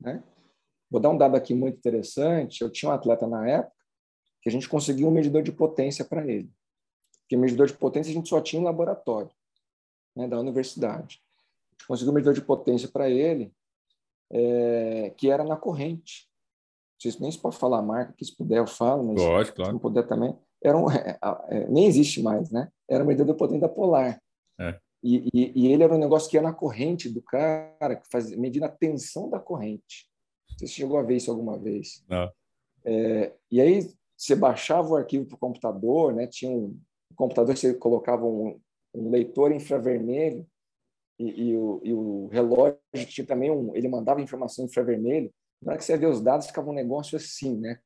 Né? 0.00 0.22
Vou 0.90 1.00
dar 1.00 1.10
um 1.10 1.18
dado 1.18 1.34
aqui 1.34 1.54
muito 1.54 1.78
interessante. 1.78 2.62
Eu 2.62 2.70
tinha 2.70 2.90
um 2.90 2.94
atleta 2.94 3.26
na 3.26 3.48
época 3.48 3.74
que 4.42 4.48
a 4.48 4.52
gente 4.52 4.68
conseguiu 4.68 5.08
um 5.08 5.10
medidor 5.10 5.42
de 5.42 5.50
potência 5.50 6.04
para 6.04 6.26
ele. 6.26 6.50
Porque 7.22 7.36
medidor 7.36 7.66
de 7.66 7.72
potência 7.72 8.10
a 8.10 8.14
gente 8.14 8.28
só 8.28 8.40
tinha 8.40 8.60
um 8.60 8.64
laboratório 8.64 9.30
né, 10.14 10.28
da 10.28 10.38
universidade. 10.38 11.20
A 11.70 11.72
gente 11.72 11.86
conseguiu 11.88 12.12
um 12.12 12.14
medidor 12.14 12.34
de 12.34 12.42
potência 12.42 12.88
para 12.88 13.10
ele 13.10 13.52
é, 14.30 15.12
que 15.16 15.30
era 15.30 15.42
na 15.42 15.56
corrente. 15.56 16.28
Não 16.96 17.00
sei 17.00 17.12
se 17.12 17.20
nem 17.20 17.30
se 17.30 17.38
pode 17.38 17.56
falar 17.58 17.78
a 17.78 17.82
marca, 17.82 18.14
que 18.16 18.24
se 18.24 18.34
puder 18.34 18.58
eu 18.58 18.66
falo, 18.66 19.04
mas 19.04 19.50
claro. 19.50 19.66
se 19.66 19.72
não 19.72 19.78
puder 19.78 20.06
também. 20.06 20.34
Era 20.62 20.78
um, 20.78 20.88
é, 20.90 21.18
é, 21.48 21.68
nem 21.68 21.86
existe 21.86 22.22
mais, 22.22 22.50
né? 22.50 22.70
Era 22.88 23.04
uma 23.04 23.08
medida 23.08 23.34
potente 23.34 23.60
da 23.60 23.68
Polar. 23.68 24.20
É. 24.58 24.78
E, 25.02 25.28
e, 25.32 25.52
e, 25.54 25.72
ele 25.72 25.82
era 25.82 25.94
um 25.94 25.98
negócio 25.98 26.28
que 26.28 26.36
ia 26.36 26.42
na 26.42 26.54
corrente 26.54 27.08
do 27.08 27.22
cara, 27.22 27.96
que 27.96 28.08
fazia, 28.10 28.36
medindo 28.36 28.64
a 28.64 28.68
tensão 28.68 29.28
da 29.28 29.38
corrente. 29.38 30.08
Não 30.50 30.58
sei 30.58 30.68
se 30.68 30.74
você 30.74 30.80
chegou 30.80 30.98
a 30.98 31.02
ver 31.02 31.16
isso 31.16 31.30
alguma 31.30 31.58
vez. 31.58 32.02
Não. 32.08 32.30
É, 32.84 33.32
e 33.50 33.60
aí 33.60 33.90
você 34.16 34.34
baixava 34.34 34.88
o 34.88 34.96
arquivo 34.96 35.26
para 35.26 35.36
o 35.36 35.38
computador, 35.38 36.14
né? 36.14 36.26
Tinha 36.26 36.50
um, 36.50 36.80
um 37.12 37.14
computador 37.14 37.54
que 37.54 37.60
você 37.60 37.74
colocava 37.74 38.24
um, 38.24 38.58
um 38.94 39.10
leitor 39.10 39.52
infravermelho 39.52 40.46
e, 41.18 41.48
e, 41.48 41.56
o, 41.56 41.80
e, 41.84 41.92
o, 41.92 42.28
relógio 42.28 42.78
tinha 43.08 43.26
também 43.26 43.50
um, 43.50 43.74
ele 43.74 43.88
mandava 43.88 44.20
informação 44.20 44.64
infravermelho. 44.64 45.32
Na 45.66 45.72
hora 45.72 45.78
que 45.78 45.84
você 45.84 45.98
vê 45.98 46.06
os 46.06 46.20
dados, 46.20 46.46
ficava 46.46 46.70
um 46.70 46.72
negócio 46.72 47.16
assim, 47.16 47.58
né? 47.58 47.80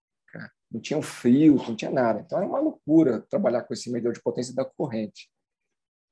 Não 0.70 0.80
tinha 0.82 0.98
um 0.98 1.02
frio, 1.02 1.56
não 1.56 1.74
tinha 1.74 1.90
nada. 1.90 2.20
Então 2.20 2.36
era 2.36 2.46
uma 2.46 2.60
loucura 2.60 3.22
trabalhar 3.22 3.62
com 3.62 3.72
esse 3.72 3.90
medidor 3.90 4.12
de 4.12 4.22
potência 4.22 4.54
da 4.54 4.66
corrente. 4.66 5.30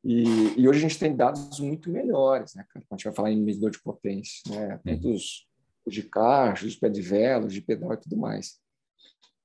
E, 0.02 0.24
e 0.58 0.66
hoje 0.66 0.78
a 0.78 0.88
gente 0.88 0.98
tem 0.98 1.14
dados 1.14 1.60
muito 1.60 1.90
melhores, 1.90 2.54
né? 2.54 2.64
Quando 2.72 2.84
a 2.90 2.94
gente 2.94 3.04
vai 3.04 3.12
falar 3.12 3.30
em 3.30 3.42
medidor 3.42 3.70
de 3.70 3.82
potência, 3.82 4.40
né? 4.48 4.80
Tanto 4.82 5.10
os, 5.10 5.46
os 5.84 5.92
de 5.92 6.02
caixa, 6.04 6.66
os 6.66 6.74
pé 6.74 6.88
de 6.88 7.02
vela, 7.02 7.46
os 7.46 7.52
de 7.52 7.60
pedal 7.60 7.92
e 7.92 7.98
tudo 7.98 8.16
mais. 8.16 8.58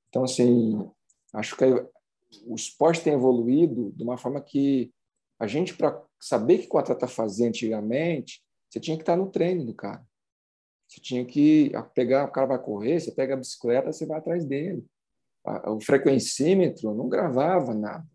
Então, 0.08 0.24
assim, 0.24 0.90
acho 1.34 1.58
que 1.58 1.66
o 2.46 2.56
esporte 2.56 3.02
tem 3.02 3.14
evoluído 3.14 3.92
de 3.92 4.02
uma 4.02 4.18
forma 4.18 4.40
que 4.40 4.94
a 5.38 5.46
gente, 5.46 5.76
para 5.76 6.02
saber 6.22 6.62
o 6.62 6.70
que 6.70 6.76
o 6.76 6.80
atleta 6.80 7.06
fazia 7.06 7.50
antigamente, 7.50 8.42
você 8.70 8.80
tinha 8.80 8.96
que 8.96 9.04
estar 9.04 9.18
no 9.18 9.30
treino 9.30 9.66
do 9.66 9.74
cara. 9.74 10.02
Você 10.94 11.02
tinha 11.02 11.26
que 11.26 11.72
pegar, 11.96 12.26
o 12.26 12.32
cara 12.32 12.46
vai 12.46 12.60
correr, 12.60 13.00
você 13.00 13.12
pega 13.12 13.34
a 13.34 13.38
bicicleta, 13.38 13.92
você 13.92 14.06
vai 14.06 14.20
atrás 14.20 14.46
dele. 14.46 14.86
O 15.66 15.82
frequencímetro 15.82 16.94
não 16.94 17.10
gravava 17.10 17.74
nada. 17.74 18.06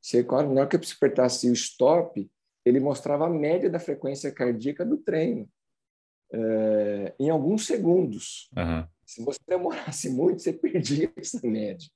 Você, 0.00 0.22
na 0.22 0.38
hora 0.38 0.66
que 0.66 0.78
você 0.78 0.94
apertasse 0.94 1.50
o 1.50 1.52
stop, 1.52 2.30
ele 2.64 2.80
mostrava 2.80 3.26
a 3.26 3.30
média 3.30 3.68
da 3.68 3.78
frequência 3.78 4.32
cardíaca 4.32 4.84
do 4.84 4.96
treino, 4.96 5.46
é, 6.32 7.14
em 7.20 7.28
alguns 7.28 7.66
segundos. 7.66 8.48
Uhum. 8.56 8.86
Se 9.04 9.22
você 9.22 9.38
demorasse 9.46 10.08
muito, 10.08 10.40
você 10.40 10.54
perdia 10.54 11.12
essa 11.16 11.38
média. 11.46 11.88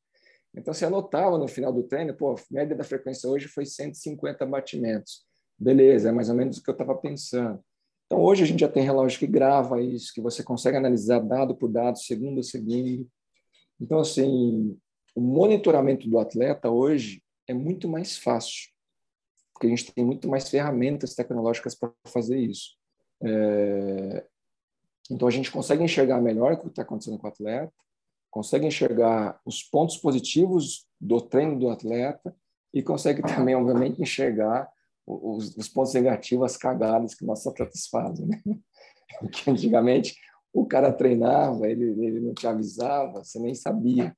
Então, 0.54 0.74
você 0.74 0.84
anotava 0.84 1.38
no 1.38 1.48
final 1.48 1.72
do 1.72 1.82
treino, 1.82 2.14
pô, 2.14 2.32
a 2.32 2.36
média 2.50 2.76
da 2.76 2.84
frequência 2.84 3.28
hoje 3.28 3.48
foi 3.48 3.64
150 3.64 4.44
batimentos. 4.44 5.24
Beleza, 5.58 6.10
é 6.10 6.12
mais 6.12 6.28
ou 6.28 6.34
menos 6.34 6.58
o 6.58 6.62
que 6.62 6.68
eu 6.68 6.72
estava 6.72 6.94
pensando. 6.94 7.62
Então, 8.06 8.22
hoje 8.22 8.44
a 8.44 8.46
gente 8.46 8.60
já 8.60 8.68
tem 8.68 8.84
relógio 8.84 9.18
que 9.18 9.26
grava 9.26 9.82
isso, 9.82 10.14
que 10.14 10.20
você 10.20 10.42
consegue 10.42 10.76
analisar 10.76 11.18
dado 11.18 11.56
por 11.56 11.68
dado, 11.68 11.98
segundo 11.98 12.38
a 12.38 12.42
segundo. 12.42 13.08
Então, 13.80 13.98
assim, 13.98 14.78
o 15.14 15.20
monitoramento 15.20 16.08
do 16.08 16.18
atleta 16.18 16.70
hoje 16.70 17.22
é 17.48 17.52
muito 17.52 17.88
mais 17.88 18.16
fácil, 18.16 18.70
porque 19.52 19.66
a 19.66 19.70
gente 19.70 19.92
tem 19.92 20.04
muito 20.04 20.28
mais 20.28 20.48
ferramentas 20.48 21.14
tecnológicas 21.14 21.74
para 21.74 21.92
fazer 22.06 22.38
isso. 22.38 22.76
É... 23.22 24.24
Então, 25.10 25.26
a 25.26 25.30
gente 25.30 25.50
consegue 25.50 25.82
enxergar 25.82 26.20
melhor 26.20 26.52
o 26.52 26.60
que 26.60 26.68
está 26.68 26.82
acontecendo 26.82 27.18
com 27.18 27.26
o 27.26 27.30
atleta, 27.30 27.72
consegue 28.30 28.66
enxergar 28.66 29.40
os 29.44 29.62
pontos 29.64 29.96
positivos 29.96 30.86
do 31.00 31.20
treino 31.20 31.58
do 31.58 31.70
atleta 31.70 32.36
e 32.72 32.82
consegue 32.82 33.22
também, 33.22 33.54
obviamente, 33.54 34.00
enxergar 34.00 34.70
os, 35.06 35.56
os 35.56 35.68
pontos 35.68 35.94
negativos, 35.94 36.52
as 36.52 36.56
cagadas 36.56 37.14
que 37.14 37.24
nossos 37.24 37.46
atletas 37.46 37.86
fazem. 37.86 38.26
Né? 38.26 38.42
Porque 39.20 39.50
antigamente 39.50 40.16
o 40.52 40.66
cara 40.66 40.92
treinava, 40.92 41.68
ele, 41.68 41.84
ele 42.04 42.20
não 42.20 42.34
te 42.34 42.46
avisava, 42.46 43.22
você 43.24 43.38
nem 43.38 43.54
sabia. 43.54 44.16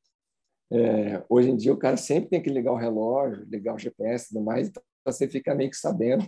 É, 0.71 1.23
hoje 1.29 1.51
em 1.51 1.57
dia 1.57 1.73
o 1.73 1.79
cara 1.79 1.97
sempre 1.97 2.31
tem 2.31 2.43
que 2.43 2.51
ligar 2.51 2.73
o 2.73 2.77
relógio, 2.77 3.47
ligar 3.49 3.75
o 3.75 3.79
GPS 3.79 4.27
e 4.27 4.29
tudo 4.29 4.45
mais, 4.45 4.69
então 4.69 4.83
você 5.05 5.27
fica 5.27 5.55
meio 5.55 5.71
que 5.71 5.77
sabendo. 5.77 6.27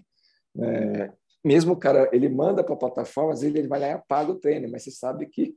É, 0.59 1.13
mesmo 1.45 1.75
o 1.75 1.77
cara, 1.77 2.09
ele 2.13 2.29
manda 2.29 2.65
para 2.65 2.75
a 2.75 2.79
plataforma, 2.79 3.33
às 3.33 3.41
vezes 3.41 3.55
ele 3.55 3.69
vai 3.69 3.81
lá 3.81 3.87
e 3.89 3.93
apaga 3.93 4.33
o 4.33 4.39
treino, 4.39 4.71
mas 4.71 4.83
você 4.83 4.91
sabe 4.91 5.27
que, 5.27 5.55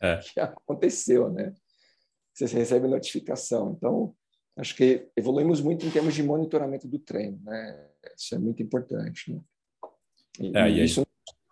é. 0.00 0.18
que 0.32 0.40
aconteceu, 0.40 1.30
né? 1.30 1.54
você 2.34 2.46
recebe 2.46 2.88
notificação. 2.88 3.74
Então, 3.76 4.14
acho 4.56 4.74
que 4.74 5.08
evoluímos 5.16 5.60
muito 5.60 5.86
em 5.86 5.90
termos 5.90 6.14
de 6.14 6.22
monitoramento 6.22 6.88
do 6.88 6.98
treino, 6.98 7.40
né? 7.44 7.90
Isso 8.16 8.34
é 8.34 8.38
muito 8.38 8.62
importante, 8.62 9.32
né? 9.32 9.40
E, 10.40 10.56
é, 10.56 10.70
e 10.70 10.84
isso 10.84 11.06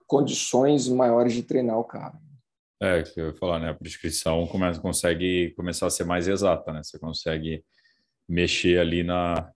condições 0.06 0.88
maiores 0.88 1.32
de 1.32 1.42
treinar 1.42 1.78
o 1.78 1.84
cara. 1.84 2.18
É, 2.80 3.02
que 3.02 3.18
eu 3.20 3.28
ia 3.28 3.34
falar, 3.34 3.60
né? 3.60 3.70
A 3.70 3.74
prescrição 3.74 4.46
começa, 4.46 4.80
consegue 4.80 5.52
começar 5.56 5.86
a 5.86 5.90
ser 5.90 6.04
mais 6.04 6.28
exata, 6.28 6.72
né? 6.72 6.82
Você 6.82 6.98
consegue 6.98 7.64
mexer 8.28 8.78
ali 8.78 9.02
na 9.02 9.50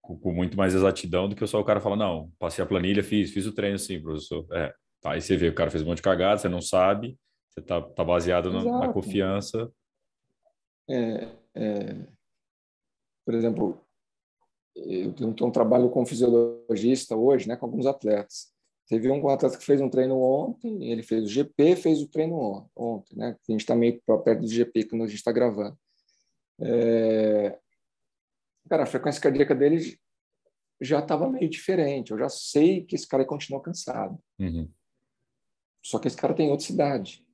com, 0.00 0.16
com 0.16 0.32
muito 0.32 0.56
mais 0.56 0.74
exatidão 0.74 1.28
do 1.28 1.36
que 1.36 1.46
só 1.46 1.60
o 1.60 1.64
cara 1.64 1.80
fala, 1.80 1.96
não, 1.96 2.30
passei 2.38 2.62
a 2.62 2.66
planilha, 2.66 3.04
fiz, 3.04 3.30
fiz 3.30 3.46
o 3.46 3.52
treino 3.52 3.78
sim, 3.78 4.00
professor. 4.00 4.46
É, 4.52 4.72
tá, 5.00 5.12
aí 5.12 5.20
você 5.20 5.36
vê, 5.36 5.48
o 5.48 5.54
cara 5.54 5.70
fez 5.70 5.82
um 5.82 5.86
monte 5.86 5.98
de 5.98 6.02
cagada, 6.02 6.38
você 6.38 6.48
não 6.48 6.60
sabe, 6.60 7.18
você 7.48 7.60
tá, 7.60 7.80
tá 7.80 8.02
baseado 8.02 8.50
na, 8.50 8.64
na 8.64 8.92
confiança 8.92 9.70
é, 10.88 11.28
é, 11.54 12.06
por 13.24 13.34
exemplo, 13.34 13.80
eu 14.74 15.12
tenho 15.12 15.34
um 15.42 15.50
trabalho 15.50 15.90
com 15.90 16.06
fisiologista 16.06 17.16
hoje, 17.16 17.48
né, 17.48 17.56
com 17.56 17.66
alguns 17.66 17.86
atletas. 17.86 18.52
Teve 18.88 19.10
um 19.10 19.28
atleta 19.28 19.56
que 19.56 19.64
fez 19.64 19.80
um 19.80 19.88
treino 19.88 20.18
ontem, 20.20 20.90
ele 20.90 21.02
fez 21.02 21.24
o 21.24 21.28
GP, 21.28 21.76
fez 21.76 22.02
o 22.02 22.08
treino 22.08 22.68
ontem, 22.76 23.16
né? 23.16 23.36
A 23.48 23.52
gente 23.52 23.60
está 23.60 23.74
meio 23.74 24.00
perto 24.24 24.40
do 24.40 24.46
GP 24.46 24.84
quando 24.84 25.04
a 25.04 25.06
gente 25.06 25.16
está 25.16 25.32
gravando. 25.32 25.78
É... 26.60 27.58
Cara, 28.68 28.82
a 28.82 28.86
frequência 28.86 29.22
cardíaca 29.22 29.54
dele 29.54 29.98
já 30.80 30.98
estava 30.98 31.30
meio 31.30 31.48
diferente. 31.48 32.10
Eu 32.10 32.18
já 32.18 32.28
sei 32.28 32.84
que 32.84 32.94
esse 32.94 33.06
cara 33.06 33.24
continua 33.24 33.62
cansado. 33.62 34.18
Uhum. 34.38 34.68
Só 35.82 35.98
que 35.98 36.08
esse 36.08 36.16
cara 36.16 36.34
tem 36.34 36.50
outra 36.50 36.66
cidade. 36.66 37.24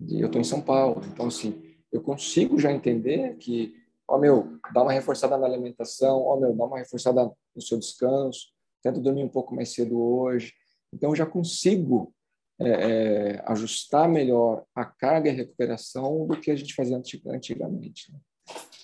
E 0.00 0.20
eu 0.20 0.26
estou 0.26 0.40
em 0.40 0.44
São 0.44 0.60
Paulo. 0.60 1.02
Então, 1.06 1.26
assim, 1.26 1.76
eu 1.90 2.00
consigo 2.00 2.58
já 2.58 2.72
entender 2.72 3.36
que, 3.36 3.74
ó 4.08 4.18
meu, 4.18 4.58
dá 4.72 4.82
uma 4.82 4.92
reforçada 4.92 5.36
na 5.36 5.46
alimentação, 5.46 6.22
ó 6.22 6.40
meu, 6.40 6.54
dá 6.54 6.64
uma 6.64 6.78
reforçada 6.78 7.30
no 7.54 7.62
seu 7.62 7.78
descanso, 7.78 8.48
tenta 8.82 8.98
dormir 8.98 9.22
um 9.22 9.28
pouco 9.28 9.54
mais 9.54 9.72
cedo 9.72 10.00
hoje. 10.00 10.54
Então, 10.92 11.10
eu 11.10 11.16
já 11.16 11.26
consigo 11.26 12.14
é, 12.60 12.68
é, 12.70 13.44
ajustar 13.46 14.08
melhor 14.08 14.64
a 14.74 14.84
carga 14.84 15.28
e 15.28 15.32
a 15.32 15.36
recuperação 15.36 16.26
do 16.26 16.40
que 16.40 16.50
a 16.50 16.56
gente 16.56 16.74
fazia 16.74 17.00
antigamente. 17.26 18.10
Né? 18.10 18.18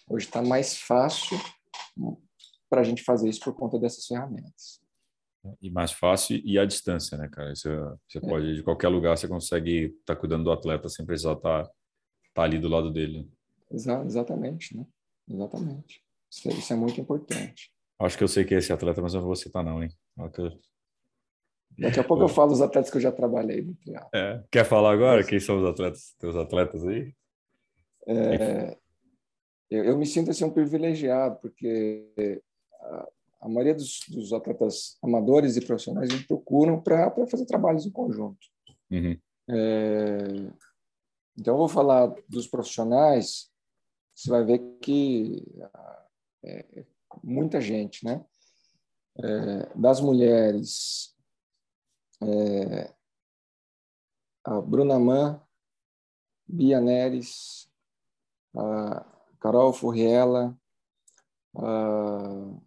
Hoje 0.08 0.26
está 0.26 0.42
mais 0.42 0.76
fácil 0.76 1.38
para 2.68 2.82
a 2.82 2.84
gente 2.84 3.02
fazer 3.02 3.28
isso 3.28 3.40
por 3.40 3.54
conta 3.54 3.78
dessas 3.78 4.06
ferramentas. 4.06 4.82
E 5.60 5.70
mais 5.70 5.92
fácil 5.92 6.40
e 6.44 6.58
à 6.58 6.64
distância, 6.64 7.18
né, 7.18 7.28
cara? 7.28 7.54
Você, 7.54 7.68
você 8.08 8.18
é. 8.18 8.20
pode, 8.20 8.54
de 8.54 8.62
qualquer 8.62 8.88
lugar, 8.88 9.16
você 9.16 9.28
consegue 9.28 9.94
estar 10.00 10.14
tá 10.14 10.16
cuidando 10.16 10.44
do 10.44 10.52
atleta 10.52 10.88
sem 10.88 11.04
precisar 11.04 11.34
estar 11.34 11.64
tá 11.64 11.70
tá 12.34 12.42
ali 12.42 12.58
do 12.58 12.68
lado 12.68 12.90
dele. 12.90 13.30
Exa 13.70 14.02
exatamente, 14.04 14.76
né? 14.76 14.87
Exatamente. 15.28 16.02
Isso, 16.30 16.48
isso, 16.48 16.72
é 16.72 16.76
muito 16.76 17.00
importante. 17.00 17.70
Acho 17.98 18.18
que 18.18 18.24
eu 18.24 18.28
sei 18.28 18.44
que 18.44 18.54
é 18.54 18.58
esse 18.58 18.72
atleta, 18.72 19.00
mas 19.00 19.14
eu 19.14 19.20
não 19.20 19.26
vou 19.26 19.37
citar 19.37 19.64
não, 19.64 19.82
hein? 19.82 19.90
Daqui 21.78 22.00
a 22.00 22.04
pouco 22.04 22.22
eu 22.22 22.28
falo 22.28 22.52
os 22.52 22.60
atletas 22.60 22.90
que 22.90 22.96
eu 22.96 23.00
já 23.00 23.12
trabalhei 23.12 23.62
no 23.62 23.74
triatlo. 23.74 24.10
É. 24.14 24.42
Quer 24.50 24.64
falar 24.64 24.92
agora? 24.92 25.24
Quem 25.24 25.40
são 25.40 25.58
os 25.58 25.64
atletas, 25.64 26.14
teus 26.18 26.37
atletas 26.37 26.87
aí? 26.87 27.14
É, 28.06 28.76
eu, 29.70 29.84
eu, 29.84 29.98
me 29.98 30.06
sinto 30.06 30.30
assim 30.30 30.44
um 30.44 30.50
privilegiado, 30.50 31.38
porque 31.40 32.42
a, 32.80 33.08
a 33.42 33.48
maioria 33.48 33.74
dos, 33.74 34.00
dos, 34.08 34.32
atletas 34.32 34.98
amadores 35.02 35.56
e 35.56 35.64
profissionais 35.64 36.12
me 36.12 36.22
procuram 36.24 36.80
para 36.80 37.10
fazer 37.26 37.46
trabalhos 37.46 37.87
em 37.87 37.90
conjunto. 37.90 38.46
Uhum. 38.90 39.18
É, 39.50 40.18
então, 41.37 41.54
eu 41.54 41.58
vou 41.58 41.68
falar 41.68 42.14
dos 42.28 42.46
profissionais, 42.46 43.50
você 44.14 44.31
vai 44.31 44.44
ver 44.44 44.59
que 44.81 45.44
é, 46.44 46.87
muita 47.22 47.61
gente, 47.61 48.05
né? 48.05 48.24
É, 49.16 49.79
das 49.79 50.00
mulheres, 50.00 51.16
é, 52.22 52.94
a 54.44 54.61
Bruna 54.61 54.98
Man, 54.98 55.40
Bia 56.46 56.81
Neres, 56.81 57.70
a 58.57 59.05
Carol 59.40 59.72
Furriela, 59.72 60.57
a, 61.57 62.61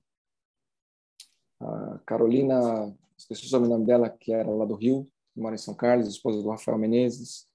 a 1.60 2.00
Carolina, 2.06 2.96
esqueci 3.18 3.46
o 3.46 3.50
sobrenome 3.50 3.86
dela, 3.86 4.10
que 4.10 4.32
era 4.34 4.50
lá 4.50 4.66
do 4.66 4.76
Rio, 4.76 5.10
que 5.34 5.40
mora 5.40 5.56
em 5.56 5.60
São 5.60 5.74
Carlos, 5.76 6.08
esposa 6.08 6.42
do 6.42 6.50
Rafael 6.50 6.78
Menezes, 6.78 7.48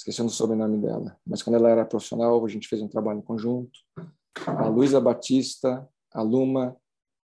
esqueci 0.00 0.22
o 0.22 0.28
sobrenome 0.30 0.78
dela, 0.78 1.16
mas 1.26 1.42
quando 1.42 1.56
ela 1.56 1.68
era 1.68 1.84
profissional, 1.84 2.44
a 2.44 2.48
gente 2.48 2.68
fez 2.68 2.80
um 2.80 2.88
trabalho 2.88 3.18
em 3.18 3.22
conjunto. 3.22 3.78
A 4.46 4.66
Luísa 4.66 5.00
Batista, 5.00 5.86
a 6.12 6.22
Luma, 6.22 6.76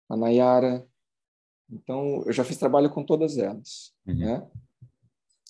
a 0.09 0.17
Nayara. 0.17 0.85
Então, 1.71 2.25
eu 2.27 2.33
já 2.33 2.43
fiz 2.43 2.57
trabalho 2.57 2.91
com 2.91 3.05
todas 3.05 3.39
elas. 3.39 3.93
Uhum. 4.07 4.17
Né? 4.17 4.51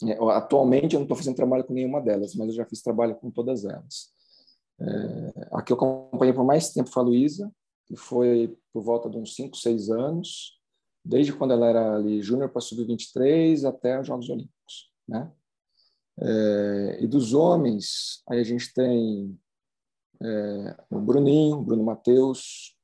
É, 0.05 0.19
atualmente, 0.33 0.95
eu 0.95 1.01
não 1.01 1.05
estou 1.05 1.17
fazendo 1.17 1.37
trabalho 1.37 1.65
com 1.65 1.73
nenhuma 1.73 2.01
delas, 2.01 2.35
mas 2.35 2.49
eu 2.49 2.55
já 2.55 2.67
fiz 2.67 2.83
trabalho 2.83 3.15
com 3.17 3.31
todas 3.31 3.65
elas. 3.65 4.13
É, 4.79 5.49
a 5.53 5.63
que 5.63 5.73
eu 5.73 5.77
acompanhei 5.77 6.35
por 6.35 6.45
mais 6.45 6.73
tempo 6.73 6.91
foi 6.91 7.03
a 7.03 7.07
Luísa, 7.07 7.53
que 7.87 7.97
foi 7.97 8.55
por 8.73 8.83
volta 8.83 9.09
de 9.09 9.17
uns 9.17 9.35
5, 9.35 9.57
6 9.57 9.91
anos, 9.91 10.61
desde 11.03 11.33
quando 11.33 11.53
ela 11.53 11.67
era 11.67 11.97
ali 11.97 12.21
júnior 12.21 12.51
para 12.51 12.61
sub-23 12.61 13.67
até 13.67 13.99
os 13.99 14.07
Jogos 14.07 14.29
Olímpicos. 14.29 14.93
Né? 15.09 15.31
É, 16.21 16.99
e 17.01 17.07
dos 17.07 17.35
homens, 17.35 18.23
aí 18.29 18.41
a 18.41 18.45
gente 18.45 18.73
tem 18.73 19.39
é, 20.23 20.77
o 20.91 21.01
Bruninho, 21.01 21.63
Bruno 21.63 21.83
Matheus, 21.83 22.77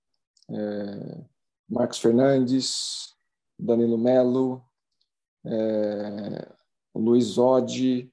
é, 0.51 1.25
Marcos 1.69 1.99
Fernandes, 1.99 3.15
Danilo 3.59 3.97
Melo, 3.97 4.65
é, 5.45 6.53
Luiz 6.95 7.39
Odi, 7.39 8.13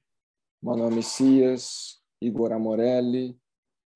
Manuel 0.62 0.92
Messias, 0.92 2.00
Igor 2.20 2.52
Amorelli, 2.52 3.38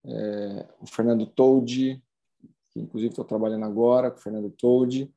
é, 0.05 0.69
o 0.81 0.87
Fernando 0.87 1.27
Toldi, 1.27 2.03
que 2.71 2.81
inclusive 2.81 3.11
estou 3.11 3.25
trabalhando 3.25 3.65
agora 3.65 4.11
com 4.11 4.19
o 4.19 4.23
Fernando 4.23 4.51
Toldi. 4.51 5.13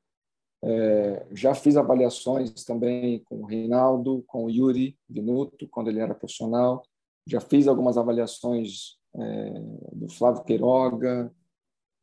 É, 0.67 1.27
já 1.31 1.53
fiz 1.53 1.77
avaliações 1.77 2.63
também 2.63 3.19
com 3.25 3.41
o 3.41 3.45
Reinaldo, 3.45 4.23
com 4.25 4.45
o 4.45 4.49
Yuri 4.49 4.97
Vinuto, 5.07 5.67
quando 5.67 5.89
ele 5.89 5.99
era 5.99 6.15
profissional. 6.15 6.81
Já 7.27 7.39
fiz 7.39 7.67
algumas 7.67 7.99
avaliações 7.99 8.97
é, 9.15 9.53
do 9.93 10.09
Flávio 10.09 10.43
Queiroga, 10.43 11.31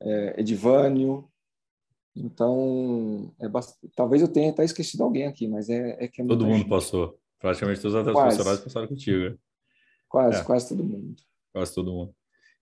é, 0.01 0.41
Edivânio. 0.41 1.29
Então, 2.15 3.35
é 3.41 3.49
talvez 3.97 4.23
eu 4.23 4.29
tenha 4.29 4.51
até 4.51 4.65
esquecido 4.65 5.03
alguém 5.03 5.27
aqui, 5.27 5.49
mas 5.49 5.69
é, 5.69 6.05
é 6.05 6.07
que 6.07 6.23
é 6.23 6.25
Todo 6.25 6.47
mundo 6.47 6.59
gente. 6.59 6.69
passou. 6.69 7.19
Praticamente 7.41 7.81
todos 7.81 7.97
os 7.97 8.13
profissionais 8.13 8.61
passaram 8.61 8.87
contigo. 8.87 9.31
Né? 9.31 9.37
Quase, 10.09 10.45
quase 10.45 10.69
todo 10.69 10.85
mundo. 10.85 11.17
Quase 11.53 11.75
todo 11.75 11.93
mundo. 11.93 12.15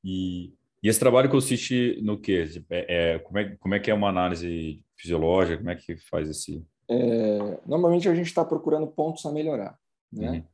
E, 0.03 0.55
e 0.83 0.89
esse 0.89 0.99
trabalho 0.99 1.31
consiste 1.31 2.01
no 2.03 2.19
quê? 2.19 2.45
É, 2.71 3.15
é, 3.15 3.19
como, 3.19 3.39
é, 3.39 3.57
como 3.57 3.75
é 3.75 3.81
que 3.81 3.91
é 3.91 3.95
uma 3.95 4.09
análise 4.09 4.83
fisiológica? 4.97 5.59
Como 5.59 5.71
é 5.71 5.77
que 5.77 5.97
faz 5.97 6.29
esse... 6.29 6.65
É, 6.89 7.59
normalmente 7.67 8.09
a 8.09 8.15
gente 8.15 8.27
está 8.27 8.45
procurando 8.45 8.87
pontos 8.87 9.25
a 9.27 9.33
melhorar, 9.33 9.79
né? 10.13 10.31
Uhum. 10.31 10.45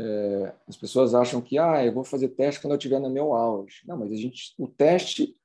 É, 0.00 0.54
as 0.68 0.76
pessoas 0.76 1.12
acham 1.14 1.40
que 1.40 1.58
ah, 1.58 1.84
eu 1.84 1.92
vou 1.92 2.04
fazer 2.04 2.28
teste 2.28 2.60
quando 2.60 2.72
eu 2.72 2.78
estiver 2.78 3.00
no 3.00 3.10
meu 3.10 3.34
auge. 3.34 3.82
Não, 3.86 3.96
mas 3.96 4.12
a 4.12 4.16
gente, 4.16 4.54
o 4.56 4.68
teste 4.68 5.36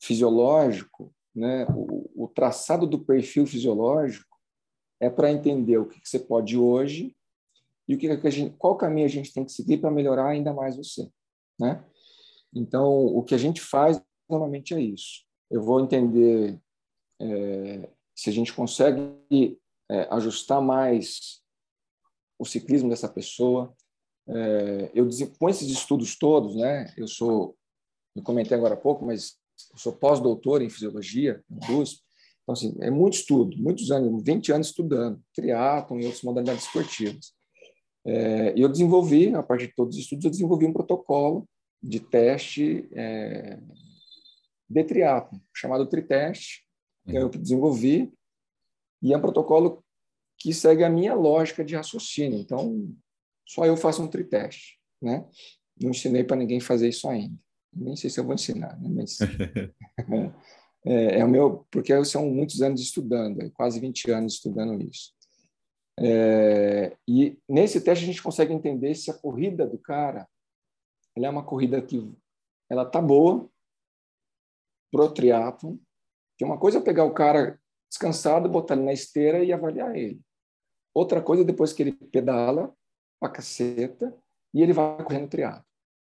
fisiológico, 0.00 1.14
né, 1.34 1.66
o, 1.74 2.24
o 2.24 2.28
traçado 2.28 2.86
do 2.86 2.98
perfil 2.98 3.46
fisiológico 3.46 4.36
é 4.98 5.08
para 5.10 5.30
entender 5.30 5.78
o 5.78 5.86
que, 5.86 6.00
que, 6.00 6.08
você 6.08 6.18
pode 6.18 6.56
hoje 6.56 7.14
e 7.86 7.94
o 7.94 7.98
que, 7.98 8.16
que 8.16 8.26
a 8.26 8.30
gente, 8.30 8.56
qual 8.56 8.76
caminho 8.76 9.06
a 9.06 9.10
gente 9.10 9.32
tem 9.32 9.44
que 9.44 9.52
seguir 9.52 9.78
para 9.78 9.90
melhorar 9.90 10.28
ainda 10.28 10.52
mais 10.52 10.76
você, 10.76 11.08
né? 11.58 11.84
Então, 12.54 12.88
o 12.88 13.22
que 13.22 13.34
a 13.34 13.38
gente 13.38 13.60
faz 13.60 14.02
normalmente 14.28 14.74
é 14.74 14.80
isso. 14.80 15.24
Eu 15.50 15.62
vou 15.62 15.80
entender 15.80 16.60
é, 17.20 17.88
se 18.14 18.30
a 18.30 18.32
gente 18.32 18.52
consegue 18.52 19.58
é, 19.90 20.08
ajustar 20.10 20.60
mais 20.60 21.40
o 22.38 22.44
ciclismo 22.44 22.88
dessa 22.88 23.08
pessoa, 23.08 23.74
é, 24.28 24.90
eu 24.94 25.08
com 25.38 25.48
esses 25.48 25.68
estudos 25.68 26.16
todos, 26.16 26.54
né? 26.54 26.92
Eu 26.96 27.06
sou, 27.06 27.56
eu 28.14 28.22
comentei 28.22 28.56
agora 28.56 28.74
há 28.74 28.76
pouco, 28.76 29.04
mas 29.04 29.36
eu 29.72 29.78
sou 29.78 29.92
pós-doutor 29.92 30.62
em 30.62 30.70
fisiologia, 30.70 31.42
USP. 31.68 32.00
Então, 32.42 32.52
assim, 32.52 32.76
é 32.80 32.90
muito 32.90 33.14
estudo, 33.14 33.56
muitos 33.58 33.90
anos, 33.90 34.22
20 34.24 34.52
anos 34.52 34.68
estudando 34.68 35.20
triatlon 35.34 36.00
e 36.00 36.04
outras 36.04 36.22
modalidades 36.22 36.64
esportivas. 36.64 37.32
É, 38.06 38.56
e 38.56 38.62
eu 38.62 38.68
desenvolvi, 38.68 39.34
a 39.34 39.42
partir 39.42 39.68
de 39.68 39.74
todos 39.74 39.96
os 39.96 40.02
estudos, 40.02 40.24
eu 40.24 40.30
desenvolvi 40.30 40.66
um 40.66 40.72
protocolo 40.72 41.46
de 41.82 42.00
teste 42.00 42.88
é, 42.92 43.58
de 44.68 44.84
triatlon, 44.84 45.38
chamado 45.54 45.86
Triteste, 45.86 46.64
que 47.08 47.16
é 47.16 47.22
eu 47.22 47.28
desenvolvi, 47.28 48.12
e 49.02 49.12
é 49.12 49.16
um 49.16 49.20
protocolo 49.20 49.82
que 50.38 50.54
segue 50.54 50.84
a 50.84 50.90
minha 50.90 51.14
lógica 51.14 51.64
de 51.64 51.74
raciocínio. 51.74 52.38
Então, 52.38 52.88
só 53.46 53.66
eu 53.66 53.76
faço 53.76 54.02
um 54.02 54.08
triteste, 54.08 54.78
né? 55.00 55.26
Não 55.80 55.90
ensinei 55.90 56.24
para 56.24 56.36
ninguém 56.36 56.60
fazer 56.60 56.88
isso 56.88 57.08
ainda. 57.08 57.34
Nem 57.72 57.96
sei 57.96 58.10
se 58.10 58.20
eu 58.20 58.24
vou 58.24 58.34
ensinar, 58.34 58.78
né? 58.80 58.88
mas 58.88 59.18
é, 60.84 61.18
é, 61.18 61.24
o 61.24 61.28
meu, 61.28 61.66
porque 61.70 62.04
são 62.04 62.28
muitos 62.28 62.62
anos 62.62 62.80
estudando, 62.80 63.42
é 63.42 63.50
quase 63.50 63.80
20 63.80 64.10
anos 64.10 64.34
estudando 64.34 64.82
isso. 64.82 65.12
É, 65.98 66.96
e 67.06 67.38
nesse 67.48 67.80
teste 67.80 68.04
a 68.04 68.06
gente 68.06 68.22
consegue 68.22 68.52
entender 68.52 68.94
se 68.94 69.10
a 69.10 69.14
corrida 69.14 69.66
do 69.66 69.78
cara 69.78 70.26
ela 71.20 71.26
é 71.26 71.30
uma 71.30 71.44
corrida 71.44 71.80
que 71.82 72.12
ela 72.68 72.84
tá 72.84 73.00
boa 73.00 73.48
pro 74.90 75.12
triatlo. 75.12 75.78
Que 76.38 76.44
uma 76.44 76.58
coisa 76.58 76.78
é 76.78 76.82
pegar 76.82 77.04
o 77.04 77.12
cara 77.12 77.60
descansado, 77.90 78.48
botar 78.48 78.74
ele 78.74 78.84
na 78.84 78.92
esteira 78.92 79.44
e 79.44 79.52
avaliar 79.52 79.94
ele. 79.94 80.20
Outra 80.94 81.20
coisa 81.20 81.42
é 81.42 81.46
depois 81.46 81.72
que 81.72 81.82
ele 81.82 81.92
pedala, 81.92 82.74
a 83.20 83.28
caceta 83.28 84.16
e 84.54 84.62
ele 84.62 84.72
vai 84.72 85.04
correndo 85.04 85.28
triatlo. 85.28 85.64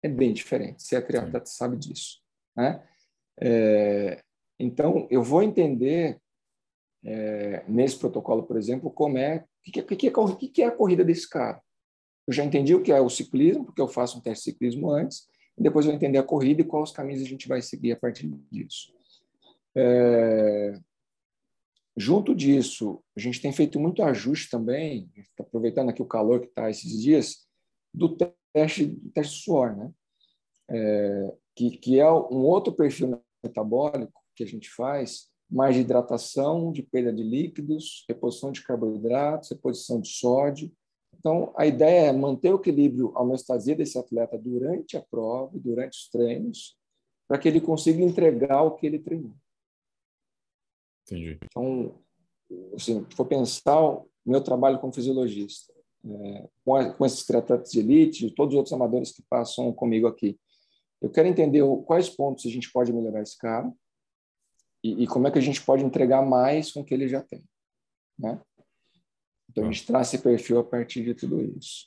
É 0.03 0.09
bem 0.09 0.33
diferente. 0.33 0.83
Se 0.83 0.97
é 0.97 1.01
triatleta, 1.01 1.47
sabe 1.47 1.77
disso. 1.77 2.21
Né? 2.57 2.85
É, 3.41 4.23
então, 4.59 5.07
eu 5.09 5.23
vou 5.23 5.43
entender 5.43 6.21
é, 7.05 7.65
nesse 7.69 7.99
protocolo, 7.99 8.43
por 8.43 8.57
exemplo, 8.57 8.91
como 8.91 9.19
é 9.19 9.39
o 9.39 9.71
que, 9.71 9.83
que, 9.83 9.97
que, 9.97 10.11
que, 10.11 10.49
que 10.49 10.63
é 10.63 10.67
a 10.67 10.77
corrida 10.77 11.05
desse 11.05 11.29
cara. 11.29 11.63
Eu 12.27 12.33
já 12.33 12.45
entendi 12.45 12.75
o 12.75 12.83
que 12.83 12.93
é 12.93 13.01
o 13.01 13.09
ciclismo, 13.09 13.65
porque 13.65 13.81
eu 13.81 13.89
faço 13.89 14.19
um 14.19 14.21
teste 14.21 14.45
de 14.45 14.53
ciclismo 14.53 14.91
antes, 14.91 15.29
e 15.57 15.63
depois 15.63 15.87
eu 15.87 15.93
entender 15.93 16.19
a 16.19 16.23
corrida 16.23 16.61
e 16.61 16.65
quais 16.65 16.91
os 16.91 16.97
caminhos 16.97 17.23
a 17.23 17.27
gente 17.27 17.49
vai 17.49 17.63
seguir 17.63 17.93
a 17.93 17.97
partir 17.97 18.29
disso. 18.51 18.93
É, 19.75 20.79
Junto 21.99 22.35
disso, 22.35 23.03
a 23.17 23.21
gente 23.21 23.41
tem 23.41 23.51
feito 23.53 23.81
muito 23.81 24.03
ajuste 24.03 24.51
também, 24.51 25.11
tá 25.35 25.43
aproveitando 25.43 25.89
aqui 25.89 26.03
o 26.03 26.07
calor 26.07 26.41
que 26.41 26.47
está 26.47 26.69
esses 26.69 27.01
dias, 27.01 27.47
do 27.93 28.15
teste, 28.15 28.85
do 28.85 29.11
teste 29.13 29.43
suor, 29.43 29.75
né? 29.75 29.91
É, 30.69 31.35
que, 31.55 31.71
que 31.79 31.99
é 31.99 32.11
um 32.11 32.45
outro 32.45 32.75
perfil 32.75 33.19
metabólico 33.43 34.21
que 34.35 34.45
a 34.45 34.47
gente 34.47 34.69
faz, 34.69 35.31
mais 35.51 35.75
de 35.75 35.81
hidratação, 35.81 36.71
de 36.71 36.83
perda 36.83 37.11
de 37.11 37.23
líquidos, 37.23 38.05
reposição 38.07 38.53
de 38.53 38.63
carboidratos, 38.63 39.49
reposição 39.49 39.99
de 39.99 40.09
sódio. 40.09 40.71
Então, 41.19 41.53
a 41.57 41.67
ideia 41.67 42.09
é 42.09 42.13
manter 42.13 42.53
o 42.53 42.57
equilíbrio, 42.57 43.13
a 43.15 43.23
homeostasia 43.23 43.75
desse 43.75 43.99
atleta 43.99 44.39
durante 44.39 44.97
a 44.97 45.03
prova, 45.03 45.59
durante 45.59 45.99
os 45.99 46.09
treinos, 46.09 46.77
para 47.27 47.39
que 47.39 47.49
ele 47.49 47.61
consiga 47.61 48.03
entregar 48.03 48.63
o 48.63 48.77
que 48.77 48.87
ele 48.87 48.99
treinou. 48.99 49.35
Entendi. 51.03 51.39
Então, 51.45 51.95
assim, 52.75 53.05
se 53.09 53.17
for 53.17 53.27
pensar 53.27 53.81
o 53.81 54.09
meu 54.25 54.41
trabalho 54.41 54.79
como 54.79 54.93
fisiologista, 54.93 55.73
é, 56.05 56.49
com, 56.65 56.77
a, 56.77 56.93
com, 56.93 57.05
esses 57.05 57.25
triatletas 57.25 57.71
de 57.71 57.81
elite, 57.81 58.31
todos 58.31 58.55
os 58.55 58.59
outros 58.59 58.73
amadores 58.73 59.13
que 59.13 59.23
passam 59.29 59.73
comigo 59.73 60.07
aqui, 60.07 60.39
eu 61.01 61.11
quero 61.11 61.29
entender 61.29 61.63
quais 61.85 62.09
pontos 62.09 62.47
a 62.47 62.49
gente 62.49 62.71
pode 62.73 62.93
melhorar 62.93 63.23
esse 63.23 63.37
cara 63.37 63.71
e, 64.83 65.05
e, 65.05 65.07
como 65.07 65.27
é 65.27 65.31
que 65.31 65.39
a 65.39 65.43
gente 65.43 65.65
pode 65.65 65.85
entregar 65.85 66.23
mais 66.23 66.73
com 66.73 66.81
o 66.81 66.85
que 66.85 66.95
ele 66.95 67.09
já 67.09 67.23
tem, 67.23 67.45
né? 68.19 68.41
Então 69.57 69.69
a 69.69 69.73
gente 69.73 69.87
traz 69.87 70.09
esse 70.09 70.23
perfil 70.23 70.59
a 70.59 70.65
partir 70.65 71.03
de 71.03 71.15
tudo 71.15 71.41
isso. 71.43 71.87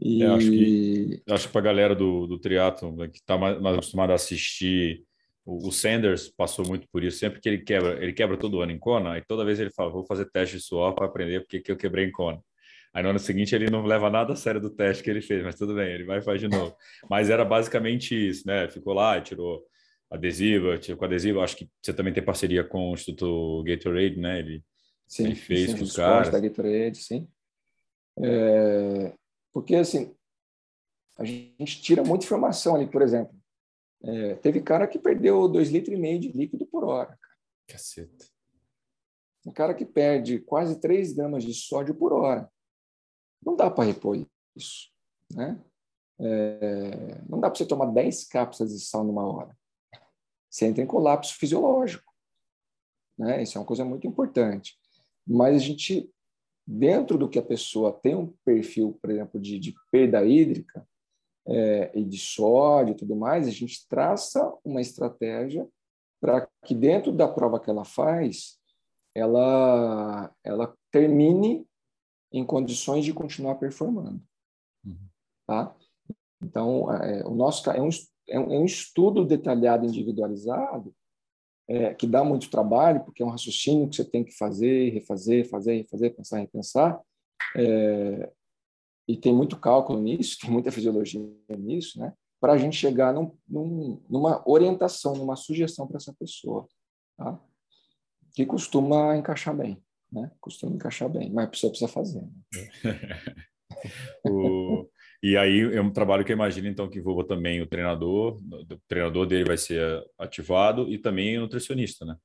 E... 0.00 0.22
É, 0.22 0.26
acho 0.28 0.50
que 0.50 1.22
acho 1.28 1.46
que 1.46 1.52
para 1.52 1.60
a 1.60 1.64
galera 1.64 1.94
do, 1.94 2.26
do 2.26 2.38
triatlo 2.38 2.96
né, 2.96 3.08
que 3.08 3.18
está 3.18 3.36
mais, 3.36 3.60
mais 3.60 3.74
acostumada 3.76 4.12
a 4.12 4.16
assistir 4.16 5.04
o, 5.44 5.70
Sanders 5.70 6.28
passou 6.28 6.66
muito 6.66 6.88
por 6.90 7.04
isso. 7.04 7.18
Sempre 7.18 7.40
que 7.40 7.48
ele 7.48 7.58
quebra, 7.58 8.02
ele 8.02 8.12
quebra 8.12 8.36
todo 8.36 8.60
ano 8.60 8.72
em 8.72 8.78
Kona, 8.78 9.12
aí 9.12 9.22
toda 9.26 9.44
vez 9.44 9.60
ele 9.60 9.70
fala, 9.70 9.90
vou 9.90 10.04
fazer 10.04 10.28
teste 10.30 10.56
de 10.56 10.62
suor 10.62 10.94
para 10.94 11.06
aprender 11.06 11.40
porque 11.40 11.60
que 11.60 11.70
eu 11.70 11.76
quebrei 11.76 12.06
em 12.06 12.10
Kona. 12.10 12.40
Aí 12.92 13.02
no 13.02 13.10
ano 13.10 13.18
seguinte 13.18 13.54
ele 13.54 13.70
não 13.70 13.84
leva 13.84 14.10
nada 14.10 14.32
a 14.32 14.36
sério 14.36 14.60
do 14.60 14.70
teste 14.70 15.04
que 15.04 15.10
ele 15.10 15.20
fez, 15.20 15.44
mas 15.44 15.54
tudo 15.54 15.74
bem, 15.74 15.92
ele 15.92 16.04
vai 16.04 16.18
e 16.18 16.22
faz 16.22 16.40
de 16.40 16.48
novo. 16.48 16.74
Mas 17.08 17.30
era 17.30 17.44
basicamente 17.44 18.14
isso, 18.14 18.42
né? 18.46 18.68
Ficou 18.68 18.94
lá, 18.94 19.20
tirou 19.20 19.62
adesivo, 20.10 20.76
tirou 20.78 20.98
com 20.98 21.04
adesivo. 21.04 21.40
Acho 21.40 21.56
que 21.58 21.68
você 21.80 21.92
também 21.92 22.12
tem 22.12 22.24
parceria 22.24 22.64
com 22.64 22.90
o 22.90 22.94
Instituto 22.94 23.62
Gatorade, 23.64 24.18
né? 24.18 24.38
Ele, 24.40 24.64
sim, 25.06 25.24
ele 25.24 25.34
fez 25.34 25.70
sim, 25.70 25.76
com 25.76 25.84
os 25.84 25.96
caras. 25.96 26.30
da 26.30 26.40
Gatorade, 26.40 26.98
sim. 26.98 27.28
É, 28.18 29.14
porque 29.52 29.74
assim, 29.74 30.14
a 31.18 31.24
gente 31.24 31.80
tira 31.80 32.02
muita 32.04 32.24
informação 32.24 32.74
ali, 32.74 32.86
por 32.86 33.02
exemplo. 33.02 33.34
É, 34.02 34.34
teve 34.36 34.60
cara 34.60 34.86
que 34.86 34.98
perdeu 34.98 35.42
2,5 35.48 35.72
litros 35.72 35.96
e 35.96 36.00
meio 36.00 36.20
de 36.20 36.32
líquido 36.32 36.66
por 36.66 36.84
hora. 36.84 37.08
Cara. 37.08 37.36
Caceta. 37.68 38.26
Um 39.46 39.52
cara 39.52 39.74
que 39.74 39.84
perde 39.84 40.40
quase 40.40 40.80
3 40.80 41.12
gramas 41.12 41.44
de 41.44 41.54
sódio 41.54 41.94
por 41.94 42.12
hora. 42.12 42.50
Não 43.44 43.56
dá 43.56 43.70
para 43.70 43.84
repor 43.84 44.16
isso. 44.56 44.90
Né? 45.32 45.62
É, 46.18 47.22
não 47.28 47.40
dá 47.40 47.48
para 47.48 47.58
você 47.58 47.66
tomar 47.66 47.86
10 47.86 48.24
cápsulas 48.24 48.72
de 48.72 48.80
sal 48.80 49.04
numa 49.04 49.24
hora. 49.24 49.56
Você 50.50 50.66
entra 50.66 50.82
em 50.82 50.86
colapso 50.86 51.34
fisiológico. 51.36 52.12
Né? 53.18 53.42
Isso 53.42 53.56
é 53.56 53.60
uma 53.60 53.66
coisa 53.66 53.84
muito 53.84 54.06
importante. 54.06 54.78
Mas 55.26 55.56
a 55.56 55.58
gente, 55.58 56.10
dentro 56.66 57.18
do 57.18 57.28
que 57.28 57.38
a 57.38 57.42
pessoa 57.42 57.92
tem 57.92 58.14
um 58.14 58.32
perfil, 58.44 58.98
por 59.00 59.10
exemplo, 59.10 59.40
de, 59.40 59.58
de 59.58 59.74
perda 59.90 60.24
hídrica, 60.24 60.86
é, 61.48 61.92
e 61.94 62.04
de 62.04 62.18
sódio 62.18 62.92
e 62.92 62.96
tudo 62.96 63.14
mais, 63.14 63.46
a 63.46 63.50
gente 63.50 63.86
traça 63.88 64.52
uma 64.64 64.80
estratégia 64.80 65.66
para 66.20 66.48
que 66.64 66.74
dentro 66.74 67.12
da 67.12 67.28
prova 67.28 67.60
que 67.60 67.70
ela 67.70 67.84
faz, 67.84 68.58
ela, 69.14 70.34
ela 70.42 70.76
termine 70.90 71.66
em 72.32 72.44
condições 72.44 73.04
de 73.04 73.12
continuar 73.12 73.54
performando. 73.56 74.20
Uhum. 74.84 75.08
Tá? 75.46 75.74
Então, 76.42 76.92
é, 76.92 77.24
o 77.24 77.34
nosso 77.34 77.70
é 77.70 77.80
um, 77.80 77.88
é 78.28 78.38
um 78.38 78.64
estudo 78.64 79.24
detalhado, 79.24 79.86
individualizado, 79.86 80.94
é, 81.68 81.94
que 81.94 82.06
dá 82.06 82.22
muito 82.22 82.50
trabalho, 82.50 83.04
porque 83.04 83.22
é 83.22 83.26
um 83.26 83.30
raciocínio 83.30 83.88
que 83.88 83.96
você 83.96 84.04
tem 84.04 84.24
que 84.24 84.32
fazer, 84.36 84.90
refazer, 84.90 85.48
fazer, 85.48 85.76
refazer, 85.76 86.14
pensar, 86.14 86.38
repensar, 86.38 87.00
É, 87.56 88.32
e 89.08 89.16
tem 89.16 89.32
muito 89.32 89.58
cálculo 89.58 90.00
nisso, 90.00 90.38
tem 90.42 90.50
muita 90.50 90.72
fisiologia 90.72 91.20
nisso, 91.58 91.98
né? 91.98 92.12
Para 92.40 92.52
a 92.52 92.58
gente 92.58 92.76
chegar 92.76 93.14
num, 93.14 93.36
num, 93.48 94.02
numa 94.08 94.42
orientação, 94.48 95.14
numa 95.14 95.36
sugestão 95.36 95.86
para 95.86 95.96
essa 95.96 96.14
pessoa, 96.18 96.68
tá? 97.16 97.40
Que 98.34 98.44
costuma 98.44 99.16
encaixar 99.16 99.56
bem, 99.56 99.82
né? 100.12 100.30
Costuma 100.40 100.74
encaixar 100.74 101.08
bem, 101.08 101.32
mas 101.32 101.46
a 101.46 101.50
pessoa 101.50 101.70
precisa 101.70 101.90
fazer. 101.90 102.20
Né? 102.20 102.30
o... 104.28 104.86
E 105.26 105.36
aí 105.36 105.60
é 105.74 105.80
um 105.80 105.92
trabalho 105.92 106.24
que 106.24 106.30
eu 106.30 106.36
imagino, 106.36 106.68
então, 106.68 106.88
que 106.88 107.00
envolva 107.00 107.26
também 107.26 107.60
o 107.60 107.66
treinador, 107.66 108.38
o 108.38 108.78
treinador 108.86 109.26
dele 109.26 109.44
vai 109.44 109.56
ser 109.56 110.04
ativado 110.16 110.88
e 110.88 110.98
também 110.98 111.36
o 111.36 111.40
nutricionista, 111.40 112.04
né? 112.04 112.16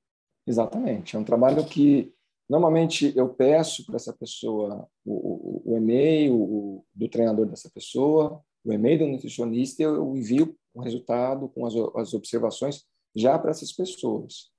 Exatamente. 0.46 1.16
É 1.16 1.20
um 1.20 1.24
trabalho 1.24 1.66
que 1.66 2.14
Normalmente 2.52 3.14
eu 3.16 3.30
peço 3.30 3.86
para 3.86 3.96
essa 3.96 4.12
pessoa 4.12 4.86
o, 5.06 5.62
o, 5.70 5.74
o 5.74 5.78
e-mail 5.78 6.36
o, 6.36 6.86
do 6.94 7.08
treinador 7.08 7.46
dessa 7.46 7.72
pessoa, 7.72 8.44
o 8.66 8.74
e-mail 8.74 9.00
do 9.00 9.08
nutricionista, 9.08 9.82
eu 9.82 10.18
envio 10.18 10.54
o 10.74 10.82
resultado 10.82 11.48
com 11.48 11.66
as, 11.66 11.74
as 11.96 12.14
observações 12.14 12.86
já 13.16 13.40
para 13.40 13.52
essas 13.52 13.72
pessoas. 13.72 14.52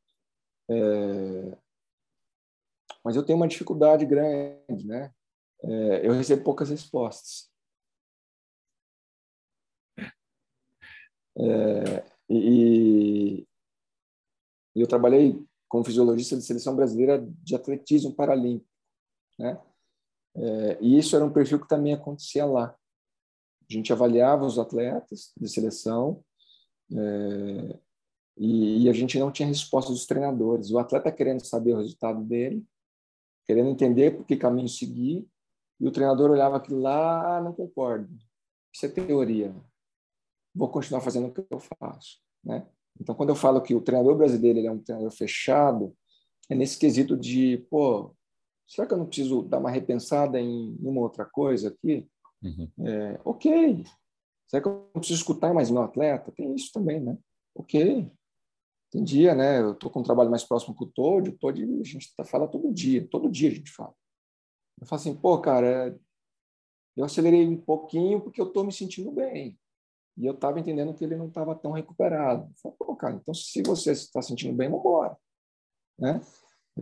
É... 0.71 1.59
Mas 3.05 3.15
eu 3.15 3.23
tenho 3.23 3.37
uma 3.37 3.47
dificuldade 3.47 4.07
grande, 4.07 4.87
né? 4.87 5.13
É, 5.63 6.09
eu 6.09 6.15
recebo 6.15 6.43
poucas 6.43 6.71
respostas. 6.71 7.52
É, 11.39 12.05
e, 12.29 13.47
e 14.75 14.81
eu 14.81 14.87
trabalhei 14.87 15.45
como 15.69 15.85
fisiologista 15.85 16.37
de 16.37 16.43
seleção 16.43 16.77
brasileira 16.77 17.25
de 17.43 17.55
atletismo 17.55 18.15
paralímpico, 18.15 18.71
né? 19.39 19.61
É, 20.35 20.79
e 20.81 20.99
isso 20.99 21.15
era 21.15 21.25
um 21.25 21.33
perfil 21.33 21.61
que 21.61 21.69
também 21.69 21.93
acontecia 21.93 22.45
lá. 22.45 22.75
A 23.69 23.73
gente 23.73 23.93
avaliava 23.93 24.45
os 24.45 24.59
atletas 24.59 25.33
de 25.37 25.49
seleção 25.49 26.23
é, 26.91 27.79
e, 28.37 28.85
e, 28.85 28.89
a 28.89 28.93
gente 28.93 29.19
não 29.19 29.31
tinha 29.31 29.49
resposta 29.49 29.91
dos 29.91 30.07
treinadores. 30.07 30.71
O 30.71 30.79
atleta 30.79 31.13
querendo 31.13 31.45
saber 31.45 31.75
o 31.75 31.79
resultado 31.79 32.23
dele, 32.25 32.65
querendo 33.47 33.71
entender 33.71 34.17
por 34.17 34.27
que 34.27 34.37
caminho 34.37 34.69
seguir, 34.69 35.27
e 35.81 35.87
o 35.87 35.91
treinador 35.91 36.31
olhava 36.31 36.57
aquilo 36.57 36.81
lá, 36.81 37.37
ah, 37.37 37.41
não 37.41 37.53
concordo. 37.53 38.09
Isso 38.75 38.87
é 38.87 38.89
teoria. 38.89 39.55
Vou 40.55 40.69
continuar 40.69 41.01
fazendo 41.01 41.29
o 41.29 41.33
que 41.33 41.47
eu 41.51 41.61
faço, 41.79 42.19
né? 42.45 42.67
Então, 43.01 43.15
quando 43.15 43.31
eu 43.31 43.37
falo 43.37 43.61
que 43.61 43.75
o 43.75 43.81
treinador 43.81 44.17
brasileiro 44.17 44.59
ele 44.59 44.67
é 44.67 44.73
um 44.73 44.79
treinador 44.79 45.11
fechado, 45.11 45.97
é 46.49 46.55
nesse 46.55 46.79
quesito 46.79 47.17
de, 47.17 47.59
pô, 47.71 48.15
será 48.67 48.87
que 48.87 48.95
eu 48.95 48.99
não 48.99 49.07
preciso 49.07 49.43
dar 49.43 49.59
uma 49.59 49.71
repensada 49.71 50.39
em 50.41 50.77
uma 50.81 51.01
outra 51.01 51.25
coisa 51.25 51.69
aqui? 51.69 52.07
Uhum. 52.43 52.71
É, 52.87 53.21
ok. 53.25 53.85
Será 54.47 54.63
que 54.63 54.69
eu 54.69 54.91
não 54.95 55.01
preciso 55.01 55.21
escutar 55.21 55.55
mais 55.55 55.71
meu 55.71 55.83
atleta? 55.83 56.33
Tem 56.33 56.55
isso 56.55 56.71
também, 56.73 57.01
né? 57.01 57.17
Ok. 57.55 58.11
Tem 58.91 59.03
dia, 59.03 59.35
né? 59.35 59.61
Eu 59.61 59.73
estou 59.73 59.91
com 59.91 60.01
um 60.01 60.05
trabalho 60.05 60.31
mais 60.31 60.45
próximo 60.45 60.75
com 60.75 60.85
o 60.85 60.91
Todd, 60.91 61.31
o 61.31 61.39
Todd 61.39 61.63
a 61.63 61.85
gente 61.85 62.15
tá, 62.15 62.25
fala 62.25 62.47
todo 62.47 62.73
dia, 62.73 63.09
todo 63.09 63.31
dia 63.31 63.51
a 63.51 63.55
gente 63.55 63.71
fala. 63.71 63.95
Eu 64.79 64.87
falo 64.87 65.01
assim, 65.01 65.15
pô, 65.15 65.41
cara, 65.41 65.99
eu 66.95 67.05
acelerei 67.05 67.47
um 67.47 67.57
pouquinho 67.57 68.21
porque 68.21 68.41
eu 68.41 68.49
estou 68.49 68.65
me 68.65 68.73
sentindo 68.73 69.11
bem. 69.11 69.59
E 70.17 70.27
eu 70.27 70.35
estava 70.35 70.61
entendendo 70.61 70.95
que 70.95 71.05
ele 71.05 71.17
não 71.17 71.29
estava 71.29 71.55
tão 71.55 71.73
recuperado. 71.73 72.45
Eu 72.45 72.55
falei, 72.63 72.77
pô, 72.79 72.97
cara, 72.97 73.15
então 73.15 73.33
se 73.33 73.63
você 73.63 73.93
está 73.93 74.21
sentindo 74.21 74.55
bem, 74.55 74.69
vamos 74.69 74.85
embora. 74.85 75.17
Né? 75.99 76.21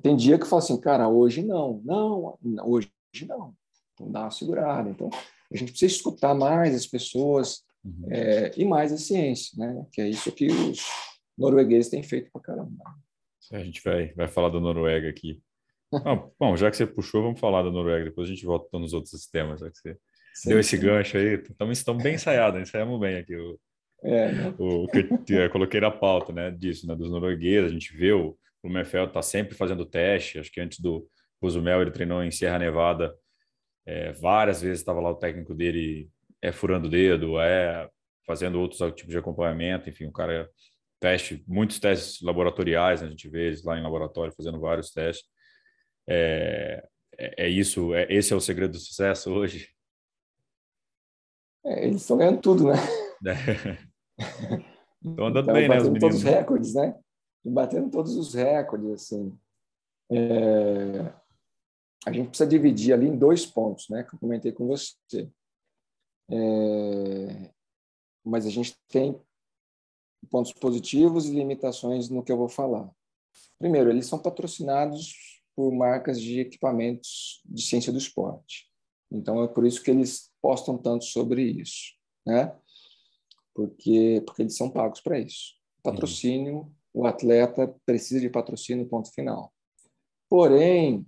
Tem 0.02 0.16
dia 0.16 0.36
que 0.36 0.44
eu 0.44 0.48
falo 0.48 0.62
assim, 0.62 0.80
cara, 0.80 1.08
hoje 1.08 1.42
não. 1.42 1.80
Não, 1.84 2.38
hoje 2.64 2.90
não. 3.26 3.54
Então 3.94 4.10
dá 4.10 4.22
uma 4.22 4.30
segurada. 4.30 4.90
Então 4.90 5.10
a 5.52 5.56
gente 5.56 5.72
precisa 5.72 5.94
escutar 5.94 6.34
mais 6.34 6.74
as 6.74 6.86
pessoas 6.86 7.64
uhum. 7.84 8.06
é, 8.10 8.52
e 8.56 8.64
mais 8.64 8.92
a 8.92 8.96
ciência, 8.96 9.58
né? 9.58 9.86
Que 9.92 10.00
é 10.00 10.08
isso 10.08 10.30
que 10.32 10.46
os 10.46 10.84
noruegueses 11.36 11.90
têm 11.90 12.02
feito 12.02 12.30
para 12.32 12.40
caramba. 12.40 12.84
A 13.52 13.64
gente 13.64 13.82
vai, 13.82 14.12
vai 14.14 14.28
falar 14.28 14.48
da 14.48 14.60
Noruega 14.60 15.08
aqui. 15.08 15.42
ah, 15.92 16.24
bom, 16.38 16.56
já 16.56 16.70
que 16.70 16.76
você 16.76 16.86
puxou, 16.86 17.22
vamos 17.22 17.40
falar 17.40 17.62
da 17.62 17.70
Noruega. 17.70 18.04
Depois 18.04 18.28
a 18.28 18.32
gente 18.32 18.44
volta 18.44 18.78
nos 18.78 18.92
outros 18.92 19.26
temas, 19.26 19.60
já 19.60 19.70
que 19.70 19.78
você 19.78 19.98
Sim, 20.34 20.50
deu 20.50 20.60
esse 20.60 20.76
gancho 20.76 21.16
aí. 21.16 21.34
Estamos, 21.34 21.78
estamos 21.78 22.02
bem 22.02 22.14
ensaiados, 22.14 22.60
ensaiamos 22.60 22.98
bem 23.00 23.16
aqui 23.16 23.36
o, 23.36 23.58
é, 24.02 24.32
né? 24.32 24.54
o 24.58 24.86
que 24.88 25.34
eu, 25.34 25.50
coloquei 25.50 25.80
na 25.80 25.90
pauta, 25.90 26.32
né, 26.32 26.50
disso, 26.50 26.86
né, 26.86 26.94
dos 26.94 27.10
noruegueses. 27.10 27.70
A 27.70 27.72
gente 27.72 27.96
vê 27.96 28.12
o, 28.12 28.36
Mefel 28.64 29.06
está 29.06 29.22
sempre 29.22 29.54
fazendo 29.54 29.86
teste. 29.86 30.38
Acho 30.38 30.52
que 30.52 30.60
antes 30.60 30.80
do 30.80 31.06
Cozumel 31.40 31.82
ele 31.82 31.90
treinou 31.90 32.22
em 32.22 32.30
Serra 32.30 32.58
Nevada 32.58 33.14
é, 33.86 34.12
várias 34.12 34.60
vezes. 34.60 34.80
Estava 34.80 35.00
lá 35.00 35.10
o 35.10 35.16
técnico 35.16 35.54
dele 35.54 36.10
é 36.42 36.52
furando 36.52 36.86
o 36.86 36.90
dedo, 36.90 37.40
é 37.40 37.88
fazendo 38.26 38.60
outros 38.60 38.78
tipos 38.94 39.12
de 39.12 39.18
acompanhamento. 39.18 39.88
Enfim, 39.88 40.06
o 40.06 40.12
cara 40.12 40.48
teste 41.00 41.42
muitos 41.46 41.78
testes 41.78 42.20
laboratoriais. 42.20 43.00
Né, 43.00 43.08
a 43.08 43.10
gente 43.10 43.28
vê 43.28 43.46
eles 43.46 43.64
lá 43.64 43.78
em 43.78 43.82
laboratório 43.82 44.34
fazendo 44.36 44.60
vários 44.60 44.90
testes. 44.90 45.26
É, 46.06 46.82
é, 47.18 47.44
é 47.46 47.48
isso. 47.48 47.94
É, 47.94 48.06
esse 48.10 48.32
é 48.32 48.36
o 48.36 48.40
segredo 48.40 48.72
do 48.72 48.78
sucesso 48.78 49.32
hoje. 49.32 49.68
É, 51.64 51.86
eles 51.86 52.02
estão 52.02 52.16
ganhando 52.16 52.40
tudo, 52.40 52.64
né? 52.64 52.74
Estão 55.02 55.26
andando 55.26 55.44
então, 55.44 55.54
bem, 55.54 55.68
né, 55.68 55.78
os 55.78 55.84
meninos? 55.84 56.00
todos 56.00 56.16
os 56.18 56.22
recordes, 56.22 56.74
né? 56.74 56.98
E 57.44 57.50
batendo 57.50 57.90
todos 57.90 58.16
os 58.16 58.34
recordes, 58.34 58.90
assim. 58.90 59.38
É... 60.10 61.12
A 62.06 62.12
gente 62.12 62.28
precisa 62.28 62.48
dividir 62.48 62.92
ali 62.92 63.06
em 63.06 63.16
dois 63.16 63.46
pontos, 63.46 63.88
né? 63.88 64.02
Que 64.02 64.14
eu 64.14 64.18
comentei 64.18 64.52
com 64.52 64.66
você. 64.66 65.30
É... 66.30 67.50
Mas 68.24 68.46
a 68.46 68.50
gente 68.50 68.76
tem 68.88 69.18
pontos 70.30 70.52
positivos 70.52 71.26
e 71.26 71.34
limitações 71.34 72.08
no 72.10 72.22
que 72.22 72.30
eu 72.30 72.36
vou 72.36 72.48
falar. 72.48 72.90
Primeiro, 73.58 73.90
eles 73.90 74.06
são 74.06 74.18
patrocinados 74.18 75.14
por 75.56 75.72
marcas 75.72 76.20
de 76.20 76.40
equipamentos 76.40 77.42
de 77.44 77.62
ciência 77.62 77.92
do 77.92 77.98
esporte. 77.98 78.69
Então, 79.10 79.42
é 79.42 79.48
por 79.48 79.66
isso 79.66 79.82
que 79.82 79.90
eles 79.90 80.30
postam 80.40 80.78
tanto 80.78 81.04
sobre 81.04 81.42
isso, 81.42 81.94
né? 82.26 82.56
Porque, 83.54 84.22
porque 84.24 84.42
eles 84.42 84.56
são 84.56 84.70
pagos 84.70 85.00
para 85.00 85.18
isso. 85.18 85.54
Patrocínio, 85.82 86.58
uhum. 86.58 86.74
o 86.94 87.06
atleta 87.06 87.74
precisa 87.84 88.20
de 88.20 88.30
patrocínio, 88.30 88.88
ponto 88.88 89.12
final. 89.12 89.52
Porém, 90.28 91.06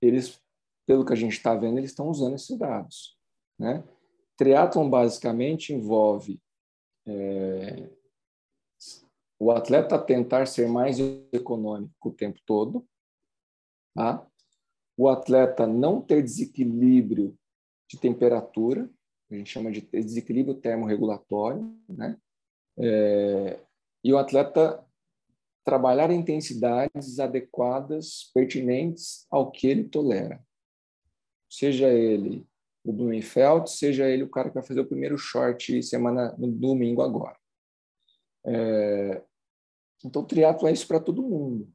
eles, 0.00 0.40
pelo 0.86 1.04
que 1.04 1.12
a 1.12 1.16
gente 1.16 1.32
está 1.32 1.54
vendo, 1.54 1.78
eles 1.78 1.90
estão 1.90 2.08
usando 2.08 2.34
esses 2.34 2.56
dados, 2.56 3.16
né? 3.58 3.84
Triathlon 4.36 4.88
basicamente 4.88 5.74
envolve 5.74 6.40
é, 7.06 7.90
o 9.38 9.50
atleta 9.50 9.98
tentar 9.98 10.46
ser 10.46 10.68
mais 10.68 10.98
econômico 11.32 12.08
o 12.08 12.12
tempo 12.12 12.38
todo, 12.46 12.86
tá? 13.94 14.26
O 15.00 15.08
atleta 15.08 15.66
não 15.66 15.98
ter 15.98 16.22
desequilíbrio 16.22 17.34
de 17.88 17.98
temperatura, 17.98 18.86
a 19.30 19.34
gente 19.34 19.48
chama 19.48 19.72
de 19.72 19.80
desequilíbrio 19.80 20.60
termorregulatório, 20.60 21.74
né? 21.88 22.18
É, 22.78 23.58
e 24.04 24.12
o 24.12 24.18
atleta 24.18 24.84
trabalhar 25.64 26.10
intensidades 26.10 27.18
adequadas, 27.18 28.30
pertinentes 28.34 29.26
ao 29.30 29.50
que 29.50 29.66
ele 29.66 29.84
tolera. 29.84 30.38
Seja 31.48 31.88
ele 31.88 32.46
o 32.84 32.92
Blumenfeld, 32.92 33.70
seja 33.70 34.06
ele 34.06 34.24
o 34.24 34.30
cara 34.30 34.48
que 34.48 34.54
vai 34.56 34.62
fazer 34.62 34.80
o 34.80 34.86
primeiro 34.86 35.16
short 35.16 35.82
semana 35.82 36.36
no 36.36 36.52
domingo 36.52 37.00
agora. 37.00 37.38
É, 38.44 39.22
então, 40.04 40.26
triatlo 40.26 40.68
é 40.68 40.72
isso 40.72 40.86
para 40.86 41.00
todo 41.00 41.22
mundo. 41.22 41.72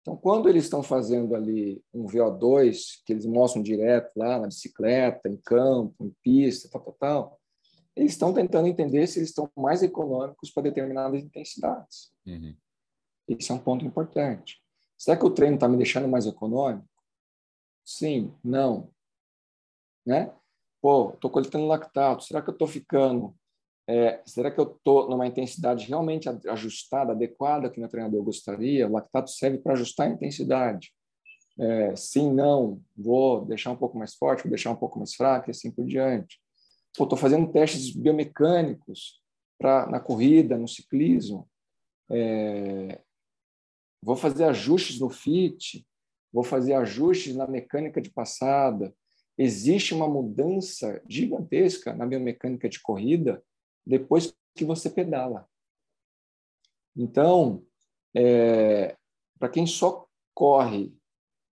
Então, 0.00 0.16
quando 0.16 0.48
eles 0.48 0.64
estão 0.64 0.82
fazendo 0.82 1.34
ali 1.34 1.82
um 1.92 2.06
VO2, 2.06 3.02
que 3.04 3.12
eles 3.12 3.26
mostram 3.26 3.62
direto 3.62 4.10
lá 4.16 4.38
na 4.38 4.46
bicicleta, 4.46 5.28
em 5.28 5.36
campo, 5.36 5.94
em 6.00 6.14
pista, 6.22 6.68
tal, 6.70 6.80
tal, 6.80 6.94
tal, 6.94 7.40
eles 7.94 8.12
estão 8.12 8.32
tentando 8.32 8.66
entender 8.66 9.06
se 9.06 9.18
eles 9.18 9.28
estão 9.28 9.50
mais 9.56 9.82
econômicos 9.82 10.50
para 10.50 10.62
determinadas 10.64 11.22
intensidades. 11.22 12.12
Uhum. 12.26 12.56
Esse 13.28 13.52
é 13.52 13.54
um 13.54 13.58
ponto 13.58 13.84
importante. 13.84 14.60
Será 14.96 15.16
que 15.16 15.24
o 15.24 15.30
treino 15.30 15.56
está 15.56 15.68
me 15.68 15.76
deixando 15.76 16.08
mais 16.08 16.26
econômico? 16.26 16.88
Sim, 17.84 18.34
não. 18.42 18.90
Né? 20.06 20.34
Pô, 20.80 21.10
estou 21.10 21.30
coletando 21.30 21.66
lactato. 21.66 22.24
Será 22.24 22.40
que 22.40 22.48
eu 22.48 22.52
estou 22.52 22.66
ficando 22.66 23.34
é, 23.92 24.22
será 24.24 24.52
que 24.52 24.60
eu 24.60 24.70
estou 24.70 25.10
numa 25.10 25.26
intensidade 25.26 25.84
realmente 25.84 26.28
ajustada, 26.48 27.10
adequada 27.10 27.68
que 27.68 27.80
meu 27.80 27.88
treinador 27.88 28.22
gostaria? 28.22 28.86
O 28.86 28.92
lactato 28.92 29.30
serve 29.30 29.58
para 29.58 29.72
ajustar 29.72 30.06
a 30.06 30.10
intensidade. 30.10 30.92
É, 31.58 31.96
sim, 31.96 32.32
não, 32.32 32.80
vou 32.96 33.44
deixar 33.44 33.72
um 33.72 33.76
pouco 33.76 33.98
mais 33.98 34.14
forte, 34.14 34.44
vou 34.44 34.50
deixar 34.50 34.70
um 34.70 34.76
pouco 34.76 34.96
mais 34.96 35.16
fraco 35.16 35.50
e 35.50 35.52
assim 35.52 35.72
por 35.72 35.84
diante. 35.84 36.40
Estou 36.92 37.18
fazendo 37.18 37.50
testes 37.50 37.90
biomecânicos 37.90 39.20
pra, 39.58 39.86
na 39.86 39.98
corrida, 39.98 40.56
no 40.56 40.68
ciclismo. 40.68 41.48
É, 42.08 43.00
vou 44.00 44.14
fazer 44.14 44.44
ajustes 44.44 45.00
no 45.00 45.10
fit, 45.10 45.84
vou 46.32 46.44
fazer 46.44 46.74
ajustes 46.74 47.34
na 47.34 47.48
mecânica 47.48 48.00
de 48.00 48.10
passada. 48.10 48.94
existe 49.36 49.94
uma 49.94 50.06
mudança 50.06 51.02
gigantesca 51.08 51.92
na 51.92 52.06
biomecânica 52.06 52.68
de 52.68 52.80
corrida 52.80 53.42
depois 53.86 54.34
que 54.54 54.64
você 54.64 54.90
pedala. 54.90 55.48
Então, 56.96 57.64
é, 58.14 58.96
para 59.38 59.48
quem 59.48 59.66
só 59.66 60.06
corre 60.34 60.94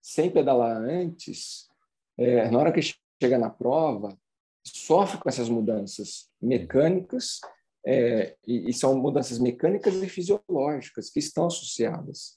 sem 0.02 0.30
pedalar 0.30 0.76
antes, 0.76 1.68
é, 2.16 2.50
na 2.50 2.58
hora 2.58 2.72
que 2.72 2.80
chega 2.80 3.38
na 3.38 3.50
prova, 3.50 4.16
sofre 4.64 5.18
com 5.18 5.28
essas 5.28 5.48
mudanças 5.48 6.30
mecânicas, 6.40 7.40
é, 7.84 8.36
e, 8.46 8.70
e, 8.70 8.72
são 8.72 8.98
mudanças 8.98 9.38
mecânicas 9.38 9.94
e 9.94 10.08
fisiológicas 10.08 11.08
que 11.08 11.20
estão 11.20 11.46
associadas. 11.46 12.36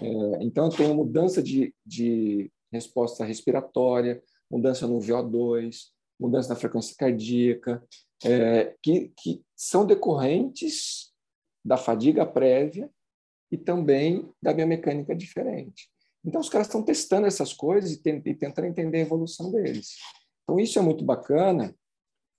É, 0.00 0.42
então, 0.42 0.68
tenho 0.68 0.94
mudança 0.94 1.42
de, 1.42 1.74
de 1.86 2.52
resposta 2.70 3.24
respiratória, 3.24 4.22
mudança 4.50 4.86
no 4.86 4.98
VO2, 4.98 5.86
mudança 6.20 6.50
na 6.50 6.56
frequência 6.56 6.94
cardíaca, 6.98 7.82
é, 8.22 8.74
que, 8.82 9.12
que 9.18 9.42
são 9.56 9.86
decorrentes 9.86 11.12
da 11.64 11.76
fadiga 11.76 12.26
prévia 12.26 12.90
e 13.50 13.56
também 13.56 14.30
da 14.42 14.52
biomecânica 14.52 15.14
diferente. 15.14 15.90
Então, 16.24 16.40
os 16.40 16.48
caras 16.48 16.66
estão 16.66 16.82
testando 16.82 17.26
essas 17.26 17.52
coisas 17.52 17.92
e, 17.92 18.00
e 18.08 18.34
tentando 18.34 18.66
entender 18.66 18.98
a 18.98 19.02
evolução 19.02 19.50
deles. 19.50 19.96
Então, 20.42 20.58
isso 20.58 20.78
é 20.78 20.82
muito 20.82 21.04
bacana, 21.04 21.74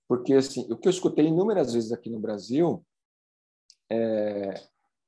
porque 0.08 0.34
assim, 0.34 0.66
o 0.70 0.76
que 0.76 0.88
eu 0.88 0.90
escutei 0.90 1.26
inúmeras 1.26 1.72
vezes 1.72 1.92
aqui 1.92 2.10
no 2.10 2.20
Brasil 2.20 2.84
é: 3.90 4.54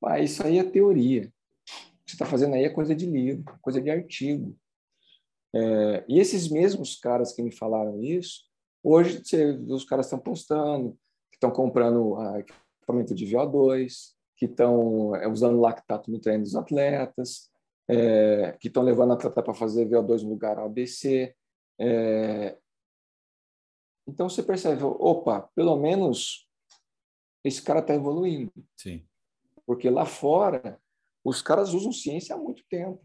ah, 0.03 0.19
isso 0.19 0.45
aí 0.45 0.57
é 0.57 0.63
teoria. 0.63 1.23
O 1.23 2.05
que 2.05 2.11
você 2.11 2.15
está 2.15 2.25
fazendo 2.25 2.55
aí 2.55 2.63
é 2.63 2.69
coisa 2.69 2.95
de 2.95 3.05
livro, 3.05 3.57
coisa 3.61 3.81
de 3.81 3.89
artigo. 3.89 4.57
É, 5.53 6.05
e 6.07 6.19
esses 6.19 6.49
mesmos 6.49 6.95
caras 6.95 7.33
que 7.33 7.41
me 7.41 7.51
falaram 7.51 8.01
isso, 8.01 8.48
hoje 8.83 9.23
você, 9.23 9.51
os 9.67 9.85
caras 9.85 10.05
estão 10.05 10.19
postando, 10.19 10.97
estão 11.33 11.51
comprando 11.51 12.15
ah, 12.17 12.39
equipamento 12.39 13.15
de 13.15 13.25
VO2, 13.25 14.13
que 14.35 14.45
estão 14.45 15.15
é, 15.15 15.27
usando 15.27 15.59
lactato 15.59 16.11
no 16.11 16.19
treino 16.19 16.43
dos 16.43 16.55
atletas, 16.55 17.49
é, 17.89 18.55
que 18.59 18.67
estão 18.67 18.83
levando 18.83 19.13
atleta 19.13 19.41
para 19.41 19.53
fazer 19.53 19.87
VO2 19.87 20.23
no 20.23 20.29
lugar 20.29 20.59
ABC. 20.59 21.33
É, 21.79 22.57
então 24.07 24.29
você 24.29 24.43
percebe, 24.43 24.83
opa, 24.83 25.49
pelo 25.55 25.75
menos 25.75 26.47
esse 27.43 27.61
cara 27.61 27.79
está 27.79 27.93
evoluindo. 27.93 28.51
Sim. 28.75 29.05
Porque 29.65 29.89
lá 29.89 30.05
fora 30.05 30.79
os 31.23 31.41
caras 31.41 31.73
usam 31.73 31.91
ciência 31.91 32.35
há 32.35 32.37
muito 32.37 32.63
tempo, 32.69 33.01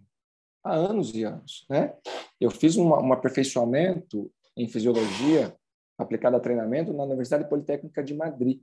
há 0.63 0.75
anos 0.75 1.15
e 1.15 1.25
anos, 1.25 1.67
né? 1.69 1.97
Eu 2.41 2.51
fiz 2.51 2.77
uma, 2.77 3.01
um 3.03 3.13
aperfeiçoamento 3.13 4.33
em 4.57 4.69
fisiologia 4.69 5.57
aplicado 5.99 6.37
a 6.37 6.41
treinamento 6.41 6.93
na 6.93 7.05
Universidade 7.05 7.49
Politécnica 7.49 8.03
de 8.03 8.15
Madrid, 8.15 8.61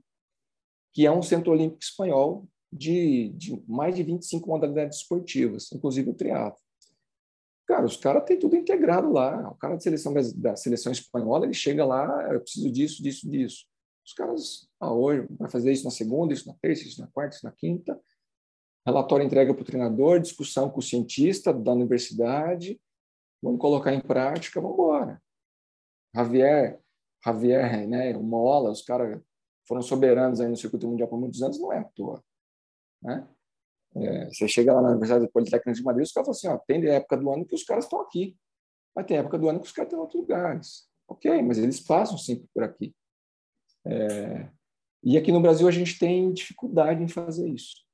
que 0.92 1.06
é 1.06 1.10
um 1.10 1.22
centro 1.22 1.52
olímpico 1.52 1.82
espanhol 1.82 2.46
de, 2.72 3.30
de 3.30 3.62
mais 3.68 3.94
de 3.94 4.02
25 4.02 4.48
modalidades 4.48 4.98
esportivas, 4.98 5.70
inclusive 5.72 6.10
o 6.10 6.14
triatlo. 6.14 6.60
Cara, 7.66 7.84
os 7.84 7.96
caras 7.96 8.24
têm 8.24 8.38
tudo 8.38 8.56
integrado 8.56 9.10
lá. 9.12 9.50
O 9.50 9.54
cara 9.54 9.74
da 9.74 9.80
seleção, 9.80 10.12
da 10.36 10.56
seleção 10.56 10.92
espanhola, 10.92 11.46
ele 11.46 11.54
chega 11.54 11.84
lá, 11.84 12.32
eu 12.32 12.40
preciso 12.40 12.70
disso, 12.70 13.02
disso, 13.02 13.30
disso. 13.30 13.66
Os 14.04 14.12
caras, 14.12 14.68
ah, 14.80 14.92
hoje 14.92 15.26
vai 15.38 15.48
fazer 15.48 15.72
isso 15.72 15.84
na 15.84 15.90
segunda, 15.90 16.34
isso 16.34 16.48
na 16.48 16.54
terça, 16.60 16.82
isso 16.82 17.00
na 17.00 17.06
quarta, 17.06 17.36
isso 17.36 17.46
na 17.46 17.52
quinta. 17.52 17.98
Relatório 18.84 19.24
entrega 19.24 19.54
para 19.54 19.62
o 19.62 19.64
treinador, 19.64 20.18
discussão 20.18 20.68
com 20.68 20.80
o 20.80 20.82
cientista 20.82 21.52
da 21.52 21.72
universidade. 21.72 22.80
Vamos 23.40 23.60
colocar 23.60 23.94
em 23.94 24.00
prática, 24.00 24.60
vamos 24.60 24.76
embora. 24.76 25.22
Javier, 26.14 26.81
Javier, 27.24 27.86
né, 27.86 28.16
o 28.16 28.22
Mola, 28.22 28.70
os 28.70 28.82
caras 28.82 29.20
foram 29.66 29.82
soberanos 29.82 30.40
aí 30.40 30.48
no 30.48 30.56
circuito 30.56 30.88
mundial 30.88 31.08
por 31.08 31.18
muitos 31.18 31.42
anos, 31.42 31.60
não 31.60 31.72
é 31.72 31.78
à 31.78 31.84
toa. 31.84 32.22
Né? 33.02 33.28
É, 33.94 34.26
você 34.26 34.48
chega 34.48 34.72
lá 34.72 34.82
na 34.82 34.90
Universidade 34.90 35.30
Politécnica 35.30 35.72
de 35.72 35.84
Madrid, 35.84 36.06
os 36.06 36.12
caras 36.12 36.26
falam 36.26 36.56
assim, 36.56 36.62
ó, 36.62 36.64
tem 36.66 36.86
época 36.88 37.16
do 37.16 37.30
ano 37.30 37.46
que 37.46 37.54
os 37.54 37.62
caras 37.62 37.84
estão 37.84 38.00
aqui, 38.00 38.36
mas 38.94 39.06
tem 39.06 39.18
época 39.18 39.38
do 39.38 39.48
ano 39.48 39.60
que 39.60 39.66
os 39.66 39.72
caras 39.72 39.88
estão 39.88 39.98
em 39.98 40.02
outros 40.02 40.20
lugares. 40.20 40.88
Ok, 41.08 41.42
mas 41.42 41.58
eles 41.58 41.80
passam 41.80 42.16
sempre 42.16 42.48
por 42.54 42.62
aqui. 42.62 42.94
É, 43.84 44.48
e 45.02 45.18
aqui 45.18 45.30
no 45.30 45.40
Brasil 45.40 45.66
a 45.68 45.72
gente 45.72 45.98
tem 45.98 46.32
dificuldade 46.32 47.02
em 47.02 47.08
fazer 47.08 47.48
isso. 47.48 47.84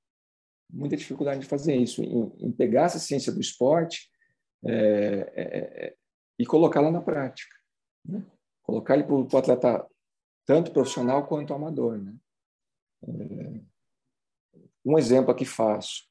Muita 0.71 0.97
dificuldade 0.97 1.41
de 1.41 1.47
fazer 1.47 1.75
isso, 1.75 2.03
em, 2.03 2.33
em 2.39 2.53
pegar 2.53 2.85
essa 2.85 2.99
ciência 2.99 3.33
do 3.33 3.41
esporte 3.41 4.11
é, 4.65 5.33
é, 5.35 5.87
é 5.87 5.95
e 6.39 6.47
colocá-la 6.47 6.91
na 6.91 7.01
prática. 7.01 7.55
Né? 8.05 8.25
Colocar 8.69 8.97
ele 8.97 9.05
para 9.05 9.15
o 9.15 9.39
atleta 9.39 9.91
tanto 10.45 10.75
profissional 10.75 11.27
quanto 11.27 11.55
amador. 11.55 11.97
Né? 11.97 12.15
É, 13.03 13.61
um 14.85 14.99
exemplo 14.99 15.31
aqui 15.31 15.47
fácil. 15.47 16.05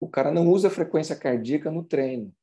O 0.00 0.08
cara 0.08 0.32
não 0.32 0.50
usa 0.50 0.68
frequência 0.68 1.14
cardíaca 1.14 1.70
no 1.70 1.84
treino, 1.84 2.34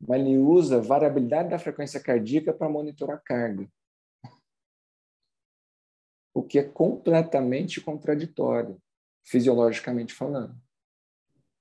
mas 0.00 0.20
ele 0.20 0.38
usa 0.38 0.80
variabilidade 0.80 1.48
da 1.50 1.58
frequência 1.58 2.00
cardíaca 2.00 2.52
para 2.52 2.68
monitorar 2.68 3.16
a 3.16 3.20
carga. 3.20 3.68
O 6.32 6.44
que 6.44 6.60
é 6.60 6.62
completamente 6.62 7.80
contraditório, 7.80 8.80
fisiologicamente 9.24 10.14
falando. 10.14 10.56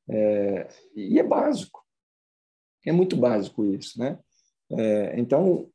É, 0.08 0.68
e 0.96 1.18
é 1.20 1.24
básico. 1.24 1.84
É 2.86 2.92
muito 2.92 3.18
básico 3.18 3.66
isso, 3.66 3.98
né? 4.00 4.24
É, 4.78 5.20
então, 5.20 5.70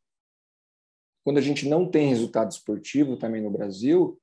quando 1.24 1.38
a 1.38 1.42
gente 1.42 1.68
não 1.68 1.88
tem 1.88 2.08
resultado 2.08 2.50
esportivo 2.50 3.16
também 3.16 3.42
no 3.42 3.50
Brasil, 3.50 4.20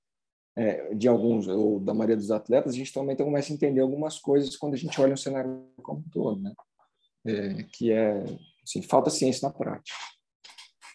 é, 0.56 0.94
de 0.94 1.08
alguns, 1.08 1.48
ou 1.48 1.80
da 1.80 1.94
maioria 1.94 2.18
dos 2.18 2.32
atletas, 2.32 2.74
a 2.74 2.78
gente 2.78 2.94
também 2.94 3.16
começa 3.16 3.52
a 3.52 3.56
entender 3.56 3.82
algumas 3.82 4.20
coisas 4.20 4.56
quando 4.56 4.74
a 4.74 4.78
gente 4.78 5.00
olha 5.00 5.14
o 5.14 5.18
cenário 5.18 5.68
como 5.82 6.00
um 6.00 6.10
todo, 6.10 6.42
né? 6.42 6.54
É, 7.26 7.64
que 7.72 7.92
é, 7.92 8.24
assim, 8.64 8.82
falta 8.82 9.10
ciência 9.10 9.48
na 9.48 9.54
prática. 9.54 9.98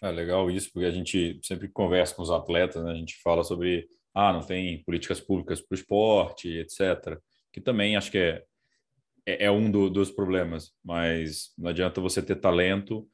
É 0.01 0.11
legal 0.11 0.49
isso, 0.51 0.71
porque 0.71 0.85
a 0.85 0.91
gente 0.91 1.39
sempre 1.43 1.67
conversa 1.69 2.13
com 2.13 2.21
os 2.21 2.29
atletas, 2.29 2.83
né? 2.83 2.91
a 2.91 2.95
gente 2.95 3.19
fala 3.21 3.43
sobre, 3.43 3.87
ah, 4.13 4.31
não 4.31 4.41
tem 4.41 4.83
políticas 4.83 5.19
públicas 5.19 5.59
para 5.59 5.73
o 5.73 5.77
esporte, 5.77 6.49
etc. 6.49 7.19
Que 7.51 7.59
também 7.59 7.97
acho 7.97 8.11
que 8.11 8.17
é, 8.17 8.43
é, 9.25 9.45
é 9.45 9.51
um 9.51 9.71
do, 9.71 9.89
dos 9.89 10.11
problemas, 10.11 10.71
mas 10.83 11.51
não 11.57 11.69
adianta 11.69 11.99
você 11.99 12.21
ter 12.21 12.35
talento 12.35 13.07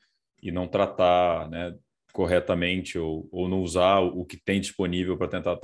e 0.44 0.52
não 0.52 0.68
tratar 0.68 1.50
né, 1.50 1.74
corretamente 2.12 3.00
ou, 3.00 3.30
ou 3.32 3.48
não 3.48 3.62
usar 3.64 4.02
o 4.02 4.26
que 4.26 4.36
tem 4.36 4.60
disponível 4.60 5.18
para 5.18 5.30
tentar 5.30 5.58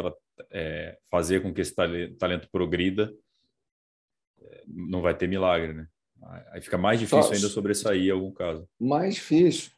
é, 0.49 0.97
fazer 1.11 1.43
com 1.43 1.53
que 1.53 1.59
esse 1.59 1.75
talento 2.17 2.47
progrida, 2.49 3.13
é, 4.41 4.63
não 4.65 5.01
vai 5.01 5.15
ter 5.15 5.27
milagre, 5.27 5.73
né? 5.73 5.87
Aí 6.51 6.61
fica 6.61 6.77
mais 6.77 6.99
difícil 6.99 7.23
só, 7.23 7.33
ainda 7.33 7.47
sobressair 7.47 8.07
em 8.07 8.11
algum 8.11 8.31
caso. 8.31 8.67
Mais 8.79 9.15
difícil. 9.15 9.71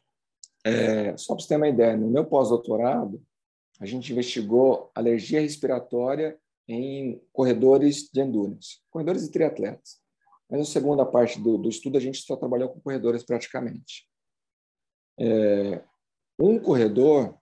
É, 0.64 1.16
só 1.16 1.34
para 1.34 1.42
você 1.42 1.48
ter 1.48 1.56
uma 1.56 1.68
ideia, 1.68 1.96
no 1.96 2.08
meu 2.08 2.24
pós-doutorado, 2.24 3.20
a 3.80 3.86
gente 3.86 4.12
investigou 4.12 4.90
alergia 4.94 5.40
respiratória 5.40 6.36
em 6.68 7.20
corredores 7.32 8.08
de 8.12 8.20
endurance, 8.20 8.78
corredores 8.90 9.24
e 9.24 9.30
triatletas. 9.30 10.00
Mas 10.48 10.60
na 10.60 10.66
segunda 10.66 11.04
parte 11.04 11.40
do, 11.40 11.58
do 11.58 11.68
estudo, 11.68 11.96
a 11.96 12.00
gente 12.00 12.18
só 12.18 12.36
trabalhou 12.36 12.68
com 12.68 12.80
corredores 12.80 13.24
praticamente. 13.24 14.06
É, 15.18 15.82
um 16.38 16.58
corredor 16.58 17.38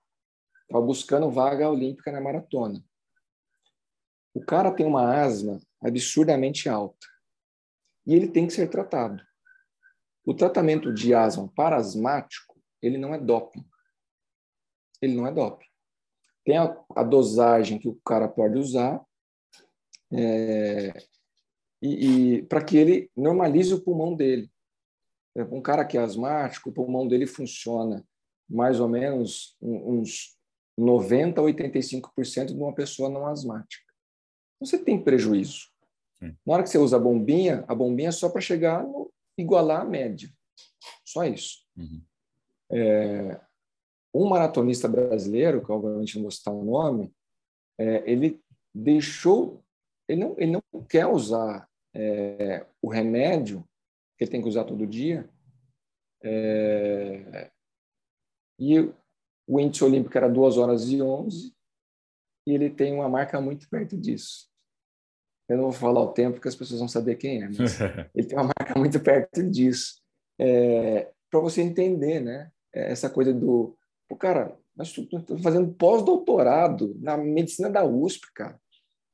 estava 0.62 0.84
buscando 0.84 1.30
vaga 1.30 1.68
olímpica 1.68 2.12
na 2.12 2.20
maratona. 2.20 2.82
O 4.34 4.44
cara 4.44 4.70
tem 4.70 4.86
uma 4.86 5.22
asma 5.22 5.58
absurdamente 5.80 6.68
alta 6.68 7.06
e 8.06 8.14
ele 8.14 8.28
tem 8.28 8.46
que 8.46 8.52
ser 8.52 8.68
tratado. 8.68 9.22
O 10.24 10.34
tratamento 10.34 10.92
de 10.92 11.14
asma 11.14 11.50
parasmático, 11.54 12.60
ele 12.80 12.98
não 12.98 13.14
é 13.14 13.18
doping. 13.18 13.64
Ele 15.00 15.14
não 15.14 15.26
é 15.26 15.32
doping. 15.32 15.66
Tem 16.44 16.56
a, 16.56 16.76
a 16.94 17.02
dosagem 17.02 17.78
que 17.78 17.88
o 17.88 18.00
cara 18.04 18.28
pode 18.28 18.58
usar 18.58 19.04
é, 20.12 20.92
e, 21.82 22.36
e 22.36 22.42
para 22.42 22.64
que 22.64 22.76
ele 22.76 23.10
normalize 23.16 23.72
o 23.72 23.82
pulmão 23.82 24.14
dele. 24.14 24.50
Um 25.36 25.60
cara 25.60 25.84
que 25.84 25.96
é 25.96 26.00
asmático, 26.00 26.70
o 26.70 26.72
pulmão 26.72 27.06
dele 27.06 27.26
funciona 27.26 28.04
mais 28.48 28.80
ou 28.80 28.88
menos 28.88 29.56
uns 29.62 30.36
90 30.76 31.40
a 31.40 31.44
85% 31.44 32.46
de 32.46 32.54
uma 32.54 32.74
pessoa 32.74 33.08
não 33.08 33.26
asmática. 33.26 33.84
Você 34.58 34.78
tem 34.78 35.02
prejuízo. 35.02 35.68
Sim. 36.18 36.36
Na 36.44 36.54
hora 36.54 36.62
que 36.62 36.68
você 36.68 36.78
usa 36.78 36.96
a 36.96 37.00
bombinha, 37.00 37.64
a 37.68 37.74
bombinha 37.74 38.08
é 38.08 38.12
só 38.12 38.28
para 38.28 38.40
chegar 38.40 38.82
no 38.82 39.10
igualar 39.38 39.82
a 39.82 39.84
média. 39.84 40.28
Só 41.04 41.24
isso. 41.24 41.64
Uhum. 41.76 42.02
É, 42.72 43.40
um 44.12 44.28
maratonista 44.28 44.88
brasileiro, 44.88 45.64
que 45.64 45.72
obviamente 45.72 46.16
não 46.16 46.22
vou 46.22 46.30
citar 46.30 46.52
o 46.52 46.64
nome, 46.64 47.12
é, 47.78 48.10
ele 48.10 48.40
deixou, 48.74 49.64
ele 50.08 50.20
não, 50.20 50.34
ele 50.36 50.52
não 50.52 50.62
quer 50.84 51.06
usar 51.06 51.68
é, 51.94 52.66
o 52.82 52.88
remédio 52.88 53.64
que 54.20 54.24
ele 54.24 54.30
tem 54.30 54.42
que 54.42 54.48
usar 54.48 54.64
todo 54.64 54.86
dia, 54.86 55.26
é, 56.22 57.50
E 58.58 58.78
o 59.46 59.58
índice 59.58 59.82
olímpico 59.82 60.14
era 60.18 60.28
2 60.28 60.58
horas 60.58 60.90
e 60.90 61.00
11, 61.00 61.54
e 62.46 62.52
ele 62.52 62.68
tem 62.68 62.92
uma 62.92 63.08
marca 63.08 63.40
muito 63.40 63.66
perto 63.70 63.96
disso. 63.96 64.46
Eu 65.48 65.56
não 65.56 65.64
vou 65.64 65.72
falar 65.72 66.02
o 66.02 66.12
tempo, 66.12 66.34
porque 66.34 66.48
as 66.48 66.54
pessoas 66.54 66.80
vão 66.80 66.88
saber 66.88 67.16
quem 67.16 67.42
é, 67.42 67.48
mas 67.48 67.80
ele 68.14 68.26
tem 68.26 68.36
uma 68.36 68.50
marca 68.58 68.78
muito 68.78 69.00
perto 69.00 69.42
disso. 69.42 70.02
É, 70.38 71.10
Para 71.30 71.40
você 71.40 71.62
entender, 71.62 72.20
né? 72.20 72.52
Essa 72.74 73.08
coisa 73.08 73.32
do. 73.32 73.74
O 74.10 74.16
cara, 74.16 74.54
nós 74.76 74.94
estamos 74.96 75.42
fazendo 75.42 75.72
pós-doutorado 75.72 76.94
na 77.00 77.16
medicina 77.16 77.70
da 77.70 77.84
USP, 77.86 78.30
cara. 78.34 78.60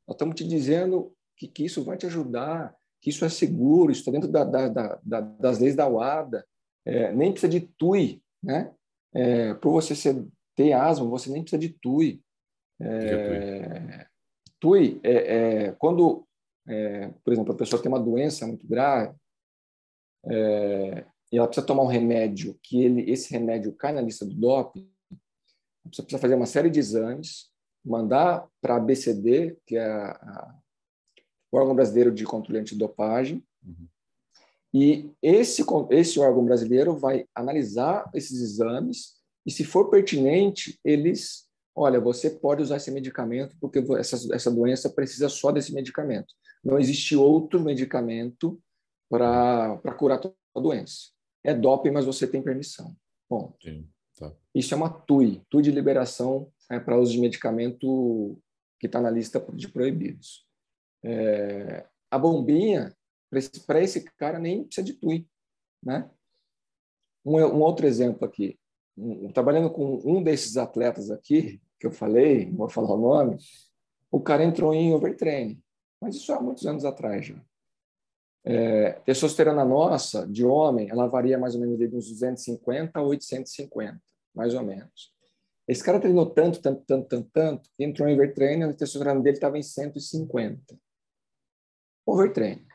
Nós 0.07 0.17
estamos 0.17 0.35
te 0.35 0.47
dizendo 0.47 1.15
que, 1.37 1.47
que 1.47 1.65
isso 1.65 1.85
vai 1.85 1.97
te 1.97 2.07
ajudar, 2.07 2.77
que 3.01 3.11
isso 3.11 3.25
é 3.25 3.29
seguro, 3.29 3.93
isso 3.93 4.01
está 4.01 4.13
dentro 4.13 4.29
da, 4.29 4.45
da, 4.45 4.99
da, 5.03 5.21
das 5.21 5.59
leis 5.59 5.75
da 5.75 5.89
UADA. 5.89 6.47
É, 6.85 7.13
nem 7.13 7.33
precisa 7.33 7.51
de 7.51 7.61
TUI, 7.61 8.23
né? 8.43 8.73
É, 9.15 9.55
Para 9.55 9.71
você 9.71 9.95
ser, 9.95 10.27
ter 10.55 10.73
asma, 10.73 11.09
você 11.09 11.31
nem 11.31 11.43
precisa 11.43 11.61
de 11.61 11.71
TUI. 11.71 12.23
É, 12.81 14.07
TUI 14.61 15.01
é, 15.03 15.13
é 15.67 15.73
quando, 15.73 16.27
é, 16.67 17.09
por 17.25 17.33
exemplo, 17.33 17.53
a 17.53 17.57
pessoa 17.57 17.81
tem 17.81 17.91
uma 17.91 18.01
doença 18.01 18.47
muito 18.47 18.67
grave 18.67 19.15
é, 20.27 21.05
e 21.33 21.39
ela 21.39 21.47
precisa 21.47 21.67
tomar 21.67 21.83
um 21.83 21.89
remédio 21.89 22.59
que 22.63 22.83
ele, 22.83 23.11
esse 23.11 23.33
remédio 23.33 23.73
cai 23.73 23.93
na 23.93 24.01
lista 24.01 24.25
do 24.25 24.35
DOP, 24.35 24.87
você 25.85 26.03
precisa 26.03 26.21
fazer 26.21 26.35
uma 26.35 26.47
série 26.47 26.71
de 26.71 26.79
exames, 26.79 27.51
mandar 27.85 28.47
para 28.61 28.75
a 28.75 28.77
ABCD, 28.79 29.57
que 29.67 29.77
é 29.77 29.85
a, 29.85 30.11
a, 30.11 30.55
o 31.57 31.61
órgão 31.61 31.75
brasileiro 31.75 32.13
de 32.13 32.25
controle 32.25 32.59
antidopagem, 32.59 33.45
uhum. 33.65 33.89
e 34.73 35.11
esse, 35.23 35.65
esse 35.91 36.21
órgão 36.21 36.45
brasileiro 36.45 36.97
vai 36.97 37.27
analisar 37.35 38.09
esses 38.15 38.41
exames 38.41 39.17
e, 39.47 39.51
se 39.51 39.65
for 39.65 39.89
pertinente, 39.89 40.79
eles, 40.85 41.47
olha, 41.75 42.01
você 42.01 42.29
pode 42.29 42.63
usar 42.63 42.77
esse 42.77 42.91
medicamento 42.91 43.57
porque 43.61 43.79
essa, 43.97 44.35
essa 44.35 44.51
doença 44.51 44.91
precisa 44.91 45.29
só 45.29 45.53
desse 45.53 45.73
medicamento. 45.73 46.35
Não 46.65 46.79
existe 46.79 47.15
outro 47.15 47.61
medicamento 47.61 48.61
para 49.09 49.79
curar 49.97 50.21
a 50.55 50.61
doença. 50.61 51.11
É 51.45 51.55
doping, 51.55 51.93
mas 51.93 52.05
você 52.05 52.27
tem 52.27 52.43
permissão. 52.43 52.97
Sim, 53.63 53.89
tá. 54.19 54.35
Isso 54.53 54.75
é 54.75 54.77
uma 54.77 54.91
TUI, 54.91 55.43
TUI 55.49 55.63
de 55.63 55.71
liberação 55.71 56.51
é, 56.69 56.81
para 56.81 56.99
uso 56.99 57.13
de 57.13 57.21
medicamento 57.21 58.37
que 58.81 58.87
está 58.87 59.01
na 59.01 59.11
lista 59.11 59.45
de 59.55 59.69
proibidos. 59.69 60.45
É, 61.09 61.87
a 62.11 62.19
bombinha, 62.19 62.95
para 63.67 63.81
esse, 63.81 64.03
cara, 64.17 64.39
nem 64.39 64.65
precisa 64.65 64.85
de. 64.85 64.99
Né? 65.83 66.11
Um, 67.25 67.37
um 67.37 67.61
outro 67.61 67.87
exemplo 67.87 68.27
aqui 68.27 68.59
trabalhando 69.35 69.71
com 69.71 70.01
um 70.05 70.23
desses 70.23 70.57
atletas 70.57 71.11
aqui, 71.11 71.61
que 71.79 71.87
eu 71.87 71.93
falei, 71.93 72.47
não 72.47 72.57
vou 72.57 72.69
falar 72.69 72.95
o 72.95 73.01
nome, 73.01 73.37
o 74.11 74.21
cara 74.21 74.45
entrou 74.45 74.73
em 74.73 74.95
overtraining. 74.95 75.63
Mas 76.01 76.17
isso 76.17 76.33
há 76.33 76.41
muitos 76.41 76.67
anos 76.67 76.85
atrás 76.85 77.27
já. 77.27 77.41
É, 78.45 78.93
testosterona 79.05 79.65
nossa, 79.65 80.27
de 80.27 80.45
homem, 80.45 80.89
ela 80.89 81.09
varia 81.09 81.37
mais 81.37 81.55
ou 81.55 81.61
menos 81.61 81.79
de 81.79 81.87
uns 81.87 82.09
250 82.09 82.99
a 82.99 83.03
850, 83.03 84.01
mais 84.35 84.55
ou 84.55 84.63
menos. 84.63 85.13
Esse 85.67 85.83
cara 85.83 85.99
treinou 85.99 86.27
tanto, 86.27 86.61
tanto, 86.63 86.85
tanto, 86.87 87.09
tanto, 87.09 87.31
tanto, 87.33 87.71
entrou 87.79 88.09
em 88.09 88.15
overtraining, 88.15 88.63
a 88.63 88.73
testosterona 88.73 89.21
dele 89.21 89.37
estava 89.37 89.59
em 89.59 89.63
150. 89.63 90.79
Overtraining. 92.07 92.67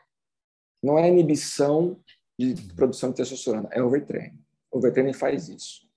Não 0.82 0.98
é 0.98 1.08
inibição 1.08 2.00
de 2.38 2.54
produção 2.74 3.10
de 3.10 3.16
testosterona, 3.16 3.68
é 3.72 3.82
overtraining. 3.82 4.42
Overtraining 4.70 5.12
faz 5.12 5.48
isso. 5.48 5.88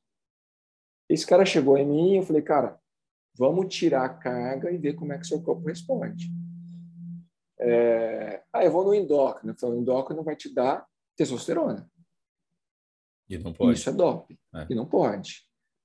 Esse 1.09 1.25
cara 1.25 1.45
chegou 1.45 1.77
em 1.77 1.85
mim 1.85 2.13
e 2.13 2.17
eu 2.17 2.23
falei, 2.23 2.41
cara, 2.41 2.79
vamos 3.37 3.73
tirar 3.73 4.05
a 4.05 4.13
carga 4.13 4.71
e 4.71 4.77
ver 4.77 4.93
como 4.93 5.13
é 5.13 5.17
que 5.17 5.27
seu 5.27 5.41
corpo 5.41 5.67
responde. 5.67 6.29
É... 7.59 8.43
Ah, 8.51 8.63
eu 8.63 8.71
vou 8.71 8.83
no 8.83 8.93
endócrino. 8.93 9.51
Então, 9.51 9.71
o 9.71 9.79
endócrino 9.79 10.23
vai 10.23 10.35
te 10.35 10.53
dar 10.53 10.85
testosterona. 11.15 11.89
E 13.29 13.37
não 13.37 13.53
pode. 13.53 13.79
Isso 13.79 13.89
é 13.89 13.93
doping. 13.93 14.37
É. 14.53 14.67
E 14.69 14.75
não 14.75 14.85
pode. 14.85 15.43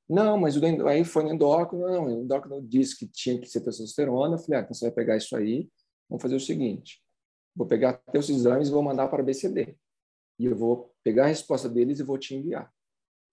Não, 0.09 0.39
mas 0.39 0.57
o 0.57 0.89
aí 0.89 1.05
foi 1.05 1.23
no 1.23 1.33
endócrino. 1.33 1.87
Não, 1.87 2.07
o 2.07 2.23
endócrino 2.23 2.61
disse 2.67 2.99
que 2.99 3.07
tinha 3.07 3.41
que 3.41 3.47
ser 3.47 3.61
testosterona. 3.61 4.35
Eu 4.35 4.39
falei, 4.39 4.61
ah, 4.61 4.63
então 4.63 4.75
você 4.75 4.87
vai 4.87 4.95
pegar 4.95 5.17
isso 5.17 5.37
aí. 5.37 5.69
Vamos 6.09 6.23
fazer 6.23 6.35
o 6.35 6.41
seguinte. 6.41 7.01
Vou 7.61 7.67
pegar 7.67 7.93
teus 8.11 8.31
exames 8.31 8.69
e 8.69 8.71
vou 8.71 8.83
mandar 8.83 9.07
para 9.09 9.21
a 9.21 9.23
BCD. 9.23 9.77
E 10.39 10.47
eu 10.47 10.57
vou 10.57 10.95
pegar 11.05 11.25
a 11.25 11.29
resposta 11.29 11.69
deles 11.69 12.01
e 12.01 12.03
vou 12.03 12.17
te 12.17 12.35
enviar. 12.35 12.73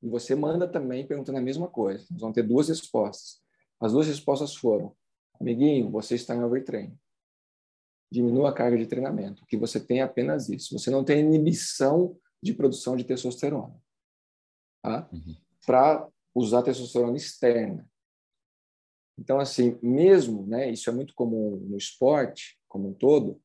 E 0.04 0.10
você 0.10 0.36
manda 0.36 0.68
também 0.68 1.08
perguntando 1.08 1.38
a 1.38 1.42
mesma 1.42 1.70
coisa. 1.70 2.06
Nós 2.12 2.20
vamos 2.20 2.36
ter 2.36 2.44
duas 2.44 2.68
respostas. 2.68 3.42
As 3.80 3.94
duas 3.94 4.06
respostas 4.06 4.54
foram: 4.54 4.94
amiguinho, 5.40 5.90
você 5.90 6.16
está 6.16 6.36
em 6.36 6.44
overtraining. 6.44 7.00
Diminua 8.12 8.50
a 8.50 8.54
carga 8.54 8.78
de 8.78 8.86
treinamento, 8.86 9.46
que 9.46 9.56
você 9.56 9.80
tem 9.80 10.02
apenas 10.02 10.50
isso. 10.50 10.78
Você 10.78 10.92
não 10.92 11.06
tem 11.06 11.22
inibição 11.22 12.20
de 12.44 12.54
produção 12.54 12.98
de 12.98 13.06
testosterona. 13.06 13.82
Tá? 14.84 15.08
Uhum. 15.14 15.38
Para 15.66 16.06
usar 16.36 16.64
testosterona 16.64 17.16
externa. 17.16 17.90
Então, 19.18 19.40
assim, 19.40 19.80
mesmo, 19.82 20.46
né, 20.46 20.70
isso 20.70 20.90
é 20.90 20.94
muito 20.94 21.14
comum 21.16 21.56
no 21.70 21.78
esporte, 21.78 22.60
como 22.68 22.90
um 22.90 22.94
todo, 22.94 23.42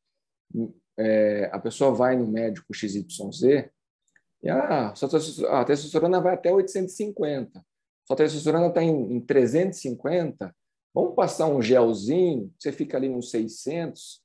é, 0.98 1.50
a 1.52 1.58
pessoa 1.58 1.94
vai 1.94 2.16
no 2.16 2.26
médico 2.26 2.74
XYZ 2.74 3.04
e, 4.42 4.50
ah, 4.50 4.92
a 5.50 5.64
testosterona 5.64 6.20
vai 6.20 6.34
até 6.34 6.52
850. 6.52 7.64
Sua 8.04 8.16
testosterona 8.16 8.66
está 8.66 8.82
em, 8.82 9.16
em 9.16 9.20
350. 9.20 10.54
Vamos 10.92 11.14
passar 11.14 11.46
um 11.46 11.62
gelzinho, 11.62 12.52
você 12.58 12.72
fica 12.72 12.96
ali 12.96 13.08
nos 13.08 13.30
600. 13.30 14.22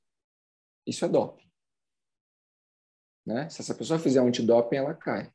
Isso 0.86 1.04
é 1.04 1.08
doping. 1.08 1.48
Né? 3.24 3.48
Se 3.48 3.60
essa 3.60 3.74
pessoa 3.74 3.98
fizer 3.98 4.20
um 4.20 4.26
antidoping, 4.26 4.76
ela 4.76 4.94
cai. 4.94 5.30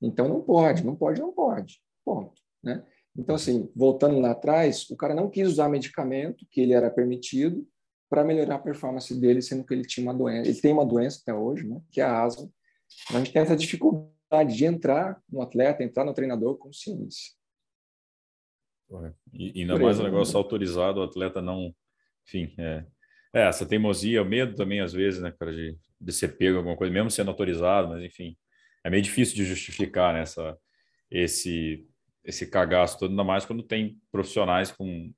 Então 0.00 0.28
não 0.28 0.40
pode, 0.40 0.84
não 0.84 0.94
pode, 0.94 1.20
não 1.20 1.32
pode. 1.32 1.82
Ponto. 2.04 2.40
Né? 2.62 2.84
Então, 3.16 3.34
assim, 3.34 3.70
voltando 3.74 4.20
lá 4.20 4.30
atrás, 4.30 4.88
o 4.90 4.96
cara 4.96 5.14
não 5.14 5.28
quis 5.28 5.48
usar 5.48 5.68
medicamento 5.68 6.46
que 6.50 6.60
ele 6.60 6.72
era 6.72 6.90
permitido 6.90 7.66
para 8.12 8.24
melhorar 8.24 8.56
a 8.56 8.58
performance 8.58 9.18
dele, 9.18 9.40
sendo 9.40 9.64
que 9.64 9.72
ele 9.72 9.86
tinha 9.86 10.04
uma 10.04 10.12
doença. 10.12 10.50
Ele 10.50 10.60
tem 10.60 10.70
uma 10.70 10.84
doença 10.84 11.20
até 11.22 11.32
hoje, 11.32 11.66
né? 11.66 11.80
que 11.90 11.98
é 11.98 12.04
a 12.04 12.22
asma, 12.22 12.46
a 13.08 13.16
gente 13.16 13.32
tem 13.32 13.40
essa 13.40 13.56
dificuldade 13.56 14.54
de 14.54 14.66
entrar 14.66 15.18
no 15.30 15.40
atleta, 15.40 15.82
entrar 15.82 16.04
no 16.04 16.12
treinador 16.12 16.58
com 16.58 16.70
ciência. 16.74 17.32
E, 19.32 19.62
ainda 19.62 19.78
mais 19.78 19.98
um 19.98 20.02
negócio 20.02 20.36
autorizado, 20.36 21.00
o 21.00 21.04
atleta 21.04 21.40
não. 21.40 21.74
Enfim, 22.26 22.54
é, 22.58 22.84
é, 23.32 23.48
essa 23.48 23.64
teimosia, 23.64 24.20
o 24.20 24.26
medo 24.26 24.54
também, 24.54 24.82
às 24.82 24.92
vezes, 24.92 25.22
né, 25.22 25.32
cara, 25.32 25.50
de, 25.50 25.74
de 25.98 26.12
ser 26.12 26.36
pego 26.36 26.58
alguma 26.58 26.76
coisa, 26.76 26.92
mesmo 26.92 27.10
sendo 27.10 27.30
autorizado, 27.30 27.88
mas 27.88 28.04
enfim, 28.04 28.36
é 28.84 28.90
meio 28.90 29.02
difícil 29.02 29.34
de 29.34 29.46
justificar 29.46 30.12
nessa 30.12 30.52
né, 30.52 30.56
esse 31.10 31.88
esse 32.22 32.46
cagaço 32.46 32.98
todo, 32.98 33.10
ainda 33.10 33.24
mais 33.24 33.46
quando 33.46 33.62
tem 33.62 33.98
profissionais 34.12 34.70
com 34.70 35.12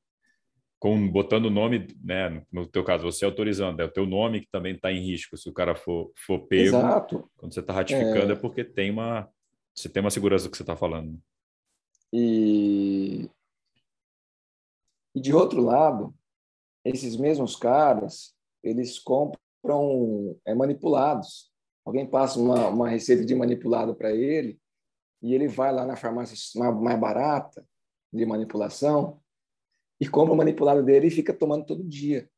com 0.84 1.10
botando 1.10 1.46
o 1.46 1.50
nome, 1.50 1.86
né? 2.04 2.44
No 2.52 2.66
teu 2.66 2.84
caso, 2.84 3.04
você 3.04 3.24
autorizando, 3.24 3.80
é 3.80 3.86
o 3.86 3.90
teu 3.90 4.04
nome 4.04 4.42
que 4.42 4.50
também 4.50 4.74
está 4.74 4.92
em 4.92 5.00
risco. 5.02 5.34
Se 5.34 5.48
o 5.48 5.52
cara 5.54 5.74
for, 5.74 6.12
for 6.14 6.40
pego, 6.40 6.76
Exato. 6.76 7.30
quando 7.38 7.54
você 7.54 7.60
está 7.60 7.72
ratificando 7.72 8.32
é... 8.32 8.36
é... 8.36 8.38
porque 8.38 8.62
tem 8.62 8.90
uma, 8.90 9.26
você 9.74 9.88
tem 9.88 10.02
uma 10.02 10.10
segurança 10.10 10.44
do 10.44 10.50
que 10.50 10.58
você 10.58 10.62
está 10.62 10.76
falando. 10.76 11.18
E... 12.12 13.30
e 15.14 15.20
de 15.22 15.32
outro 15.32 15.62
lado, 15.62 16.14
esses 16.84 17.16
mesmos 17.16 17.56
caras, 17.56 18.34
eles 18.62 18.98
compram 18.98 20.38
é, 20.44 20.54
manipulados. 20.54 21.50
Alguém 21.82 22.06
passa 22.06 22.38
uma, 22.38 22.68
uma 22.68 22.90
receita 22.90 23.24
de 23.24 23.34
manipulado 23.34 23.94
para 23.94 24.12
ele 24.12 24.60
e 25.22 25.34
ele 25.34 25.48
vai 25.48 25.72
lá 25.72 25.86
na 25.86 25.96
farmácia 25.96 26.36
mais 26.74 27.00
barata 27.00 27.66
de 28.12 28.26
manipulação 28.26 29.23
e 30.00 30.08
compra 30.08 30.34
o 30.34 30.36
manipulado 30.36 30.82
dele 30.82 31.08
e 31.08 31.10
fica 31.10 31.32
tomando 31.32 31.66
todo 31.66 31.84
dia. 31.84 32.28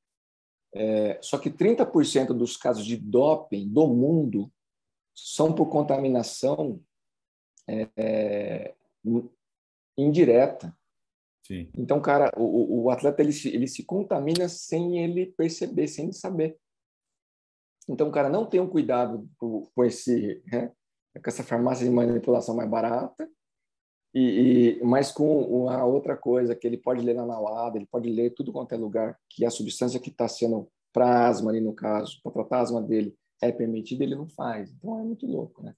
É, 0.74 1.18
só 1.22 1.38
que 1.38 1.50
30% 1.50 2.28
dos 2.28 2.56
casos 2.56 2.84
de 2.84 2.96
doping 2.96 3.68
do 3.68 3.86
mundo 3.86 4.52
são 5.14 5.54
por 5.54 5.70
contaminação 5.70 6.82
é, 7.66 7.88
é, 7.96 8.74
indireta. 9.96 10.76
Sim. 11.46 11.70
Então, 11.76 12.00
cara, 12.00 12.30
o, 12.36 12.84
o 12.84 12.90
atleta 12.90 13.22
ele 13.22 13.32
se, 13.32 13.48
ele 13.48 13.68
se 13.68 13.84
contamina 13.84 14.48
sem 14.48 15.02
ele 15.02 15.26
perceber, 15.26 15.88
sem 15.88 16.06
ele 16.06 16.12
saber. 16.12 16.58
Então, 17.88 18.08
o 18.08 18.12
cara 18.12 18.28
não 18.28 18.44
tem 18.44 18.60
um 18.60 18.68
cuidado 18.68 19.30
com, 19.38 19.64
com 19.74 19.84
esse, 19.84 20.42
né, 20.46 20.72
com 21.14 21.30
essa 21.30 21.44
farmácia 21.44 21.86
de 21.86 21.92
manipulação 21.92 22.54
mais 22.54 22.68
barata 22.68 23.30
e, 24.18 24.78
e, 24.80 24.82
mas 24.82 25.12
com 25.12 25.42
uma 25.42 25.84
outra 25.84 26.16
coisa 26.16 26.56
que 26.56 26.66
ele 26.66 26.78
pode 26.78 27.04
ler 27.04 27.14
na 27.14 27.26
nauada, 27.26 27.76
ele 27.76 27.84
pode 27.84 28.08
ler 28.08 28.30
tudo 28.30 28.50
quanto 28.50 28.72
é 28.72 28.78
lugar 28.78 29.18
que 29.28 29.44
a 29.44 29.50
substância 29.50 30.00
que 30.00 30.08
está 30.08 30.26
sendo 30.26 30.70
para 30.90 31.28
asma 31.28 31.50
ali 31.50 31.60
no 31.60 31.74
caso, 31.74 32.18
para 32.22 32.32
tratar 32.32 32.60
asma 32.60 32.80
dele 32.80 33.14
é 33.42 33.52
permitida, 33.52 34.04
ele 34.04 34.14
não 34.14 34.26
faz. 34.26 34.72
Então 34.72 34.98
é 34.98 35.02
muito 35.02 35.26
louco, 35.26 35.62
né? 35.62 35.74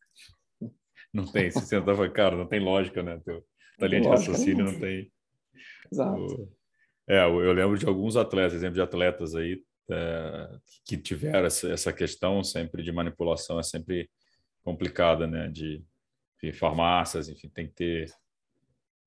Não 1.12 1.26
tem, 1.26 1.51
se 1.51 1.61
você 1.61 1.82
tava, 1.82 2.09
cara, 2.11 2.36
não 2.36 2.47
tem 2.47 2.61
lógica, 2.61 3.03
né? 3.03 3.20
Teu, 3.24 3.43
linha 3.89 4.03
de 4.03 4.09
raciocínio 4.09 4.66
não 4.66 4.78
tem. 4.78 5.11
Exato. 5.91 6.49
É, 7.09 7.24
eu 7.24 7.53
lembro 7.53 7.76
de 7.76 7.86
alguns 7.86 8.16
atletas, 8.16 8.55
exemplo 8.55 8.76
de 8.76 8.82
atletas 8.82 9.34
aí 9.34 9.61
é, 9.91 10.59
que 10.84 10.97
tiveram 10.97 11.47
essa, 11.47 11.68
essa 11.72 11.93
questão 11.93 12.45
sempre 12.45 12.84
de 12.84 12.93
manipulação, 12.93 13.59
é 13.59 13.64
sempre 13.64 14.09
complicada, 14.62 15.26
né? 15.26 15.49
De, 15.49 15.84
de 16.41 16.53
farmácias, 16.53 17.28
enfim, 17.28 17.49
tem 17.49 17.66
que 17.66 17.74
ter 17.74 18.07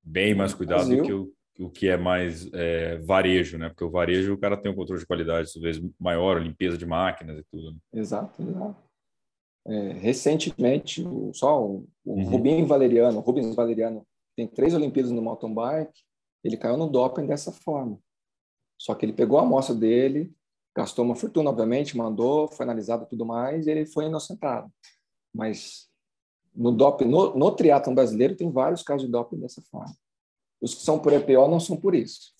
bem 0.03 0.33
mais 0.33 0.53
cuidado 0.53 0.87
do 0.89 1.03
que 1.03 1.13
o, 1.13 1.31
o 1.59 1.69
que 1.69 1.87
é 1.87 1.97
mais 1.97 2.51
é, 2.53 2.97
varejo, 2.97 3.57
né? 3.57 3.69
Porque 3.69 3.83
o 3.83 3.91
varejo, 3.91 4.33
o 4.33 4.37
cara 4.37 4.57
tem 4.57 4.71
um 4.71 4.75
controle 4.75 5.01
de 5.01 5.07
qualidade, 5.07 5.49
às 5.55 5.61
vezes, 5.61 5.83
maior, 5.99 6.41
limpeza 6.41 6.77
de 6.77 6.85
máquinas 6.85 7.39
e 7.39 7.43
tudo. 7.51 7.71
Né? 7.71 7.77
Exato, 7.93 8.41
exato. 8.41 8.91
É, 9.67 9.93
recentemente, 9.93 11.03
só 11.33 11.63
o, 11.63 11.87
o 12.03 12.13
uhum. 12.13 12.29
Rubinho 12.29 12.65
Valeriano, 12.65 13.19
Rubens 13.19 13.53
Valeriano, 13.53 14.05
tem 14.35 14.47
três 14.47 14.73
Olimpíadas 14.73 15.11
no 15.11 15.21
mountain 15.21 15.53
bike, 15.53 16.01
ele 16.43 16.57
caiu 16.57 16.77
no 16.77 16.89
doping 16.89 17.27
dessa 17.27 17.51
forma. 17.51 17.99
Só 18.79 18.95
que 18.95 19.05
ele 19.05 19.13
pegou 19.13 19.37
a 19.37 19.43
amostra 19.43 19.75
dele, 19.75 20.33
gastou 20.75 21.05
uma 21.05 21.15
fortuna, 21.15 21.51
obviamente, 21.51 21.95
mandou, 21.95 22.47
foi 22.47 22.63
analisado 22.63 23.05
tudo 23.05 23.25
mais, 23.25 23.67
e 23.67 23.71
ele 23.71 23.85
foi 23.85 24.05
inocentado. 24.05 24.71
Mas 25.33 25.90
no 26.55 26.71
doping, 26.71 27.05
no, 27.05 27.35
no 27.35 27.51
triatlon 27.51 27.95
brasileiro, 27.95 28.35
tem 28.35 28.51
vários 28.51 28.83
casos 28.83 29.05
de 29.05 29.11
doping 29.11 29.39
dessa 29.39 29.61
forma. 29.61 29.95
Os 30.61 30.75
que 30.75 30.83
são 30.83 30.99
por 30.99 31.11
EPO 31.11 31.47
não 31.47 31.59
são 31.59 31.75
por 31.75 31.95
isso. 31.95 32.33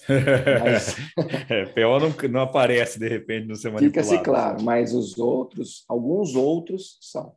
Mas... 0.64 0.96
é, 1.50 1.66
PO 1.66 2.00
não, 2.00 2.30
não 2.30 2.42
aparece 2.42 3.00
de 3.00 3.08
repente 3.08 3.48
no 3.48 3.56
seu 3.56 3.72
manipulado. 3.72 4.08
Fica-se 4.08 4.24
claro, 4.24 4.62
mas 4.62 4.94
os 4.94 5.18
outros, 5.18 5.84
alguns 5.88 6.36
outros 6.36 7.00
são. 7.02 7.36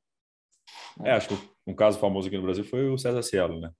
É, 1.02 1.12
acho 1.12 1.28
que 1.28 1.38
um 1.66 1.74
caso 1.74 1.98
famoso 1.98 2.28
aqui 2.28 2.36
no 2.36 2.42
Brasil 2.42 2.64
foi 2.64 2.90
o 2.90 2.98
César 2.98 3.22
Cielo, 3.22 3.58
né? 3.60 3.70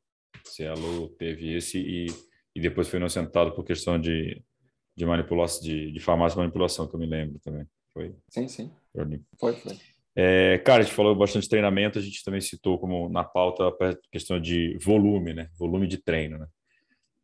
Cielo 0.47 1.11
teve 1.11 1.55
esse 1.55 1.79
e, 1.79 2.07
e 2.55 2.61
depois 2.61 2.89
foi 2.89 2.99
inocentado 2.99 3.53
por 3.53 3.65
questão 3.65 4.01
de, 4.01 4.43
de 4.97 5.05
manipulação, 5.05 5.63
de, 5.63 5.93
de 5.93 6.01
farmácia 6.01 6.39
manipulação, 6.39 6.87
que 6.89 6.95
eu 6.95 7.01
me 7.01 7.07
lembro 7.07 7.39
também. 7.41 7.67
Foi. 7.93 8.15
Sim, 8.31 8.49
sim. 8.49 8.73
Foi, 9.39 9.53
foi. 9.55 9.79
É, 10.17 10.59
cara, 10.59 10.81
a 10.81 10.85
gente 10.85 10.95
falou 10.95 11.15
bastante 11.15 11.49
treinamento, 11.49 11.99
a 11.99 12.03
gente 12.03 12.23
também 12.23 12.41
citou 12.41 12.79
como 12.79 13.09
na 13.09 13.25
pauta 13.25 13.69
a 13.69 13.97
questão 14.13 14.41
de 14.41 14.79
volume, 14.79 15.35
né? 15.35 15.51
Volume 15.59 15.89
de 15.89 15.99
treino, 15.99 16.39
né? 16.39 16.47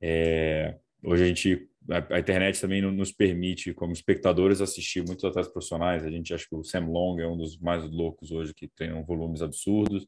É, 0.00 0.76
hoje 1.04 1.22
a 1.22 1.26
gente, 1.26 1.68
a, 1.88 2.16
a, 2.16 2.18
internet 2.18 2.60
também 2.60 2.82
nos 2.82 3.12
permite, 3.12 3.72
como 3.72 3.92
espectadores, 3.92 4.60
assistir 4.60 5.04
muitos 5.04 5.24
atletas 5.24 5.52
profissionais. 5.52 6.04
A 6.04 6.10
gente 6.10 6.34
acha 6.34 6.46
que 6.48 6.54
o 6.54 6.64
Sam 6.64 6.86
Long 6.86 7.20
é 7.20 7.28
um 7.28 7.36
dos 7.36 7.58
mais 7.58 7.88
loucos 7.88 8.32
hoje 8.32 8.52
que 8.52 8.66
treinam 8.66 9.04
volumes 9.04 9.40
absurdos. 9.40 10.06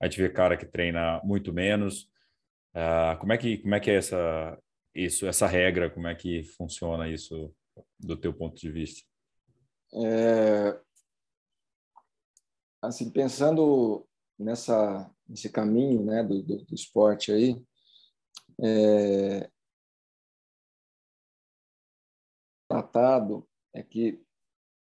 A 0.00 0.06
gente 0.06 0.20
vê 0.20 0.28
cara 0.28 0.56
que 0.56 0.66
treina 0.66 1.20
muito 1.22 1.52
menos. 1.52 2.08
Uh, 2.74 3.18
como 3.18 3.32
é 3.32 3.38
que 3.38 3.58
como 3.58 3.74
é 3.74 3.80
que 3.80 3.90
é 3.90 3.94
essa 3.94 4.58
isso, 4.94 5.26
essa 5.26 5.46
regra? 5.46 5.88
Como 5.88 6.08
é 6.08 6.14
que 6.14 6.42
funciona 6.42 7.08
isso 7.08 7.54
do 7.98 8.16
teu 8.16 8.32
ponto 8.32 8.60
de 8.60 8.70
vista? 8.70 9.06
É, 9.94 10.78
assim, 12.82 13.10
pensando 13.10 14.06
nessa 14.38 15.10
nesse 15.28 15.50
caminho, 15.50 16.02
né, 16.04 16.22
do, 16.22 16.42
do, 16.42 16.64
do 16.64 16.74
esporte 16.74 17.30
aí, 17.30 17.62
é, 18.62 19.50
tratado 22.68 23.46
é 23.74 23.82
que 23.82 24.22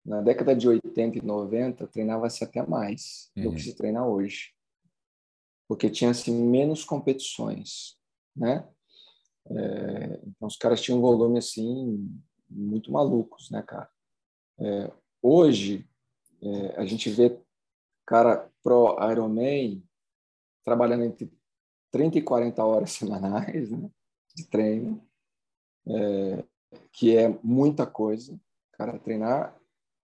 na 0.06 0.22
década 0.22 0.56
de 0.56 0.68
80 0.68 1.18
e 1.18 1.22
90 1.22 1.88
treinava-se 1.88 2.44
até 2.44 2.66
mais 2.66 3.32
uhum. 3.36 3.44
do 3.44 3.50
que 3.50 3.56
uhum. 3.56 3.64
se 3.64 3.76
treina 3.76 4.06
hoje, 4.06 4.54
porque 5.68 5.90
tinha-se 5.90 6.30
menos 6.32 6.84
competições, 6.84 7.98
né? 8.36 8.68
É, 9.48 10.22
então 10.28 10.48
os 10.48 10.58
caras 10.58 10.82
tinham 10.82 11.00
um 11.00 11.02
volume 11.02 11.38
assim 11.40 12.10
muito 12.50 12.92
malucos, 12.92 13.50
né, 13.50 13.62
cara? 13.64 13.90
É, 14.60 14.92
hoje 15.22 15.88
é, 16.42 16.80
a 16.80 16.86
gente 16.86 17.10
vê 17.10 17.40
cara 18.06 18.50
pro 18.64 18.98
Ironman 19.12 19.84
trabalhando 20.64 21.04
entre 21.06 21.32
30 21.92 22.18
e 22.18 22.22
40 22.22 22.64
horas 22.64 22.92
semanais 22.94 23.72
né, 23.72 23.90
de 24.36 24.46
treino, 24.48 25.02
é, 25.88 26.44
que 26.92 27.16
é 27.16 27.30
muita 27.44 27.86
coisa. 27.86 28.40
Cara, 28.74 29.00
treinar 29.00 29.56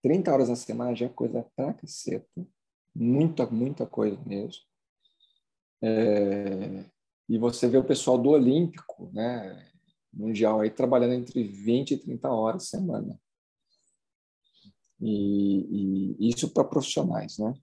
30 0.01 0.31
horas 0.31 0.49
na 0.49 0.55
semana 0.55 0.95
já 0.95 1.05
é 1.05 1.09
coisa 1.09 1.45
pra 1.55 1.73
caceta. 1.73 2.47
Muita, 2.95 3.45
muita 3.47 3.85
coisa 3.85 4.19
mesmo. 4.25 4.63
É, 5.81 6.85
e 7.27 7.37
você 7.37 7.67
vê 7.67 7.77
o 7.77 7.83
pessoal 7.83 8.17
do 8.17 8.29
Olímpico, 8.29 9.09
né, 9.13 9.71
mundial, 10.13 10.61
aí 10.61 10.69
trabalhando 10.69 11.13
entre 11.13 11.43
20 11.43 11.91
e 11.91 11.97
30 11.97 12.29
horas 12.29 12.67
semana. 12.67 13.19
E, 14.99 16.17
e 16.19 16.29
isso 16.29 16.53
para 16.53 16.63
profissionais, 16.63 17.37
né? 17.39 17.53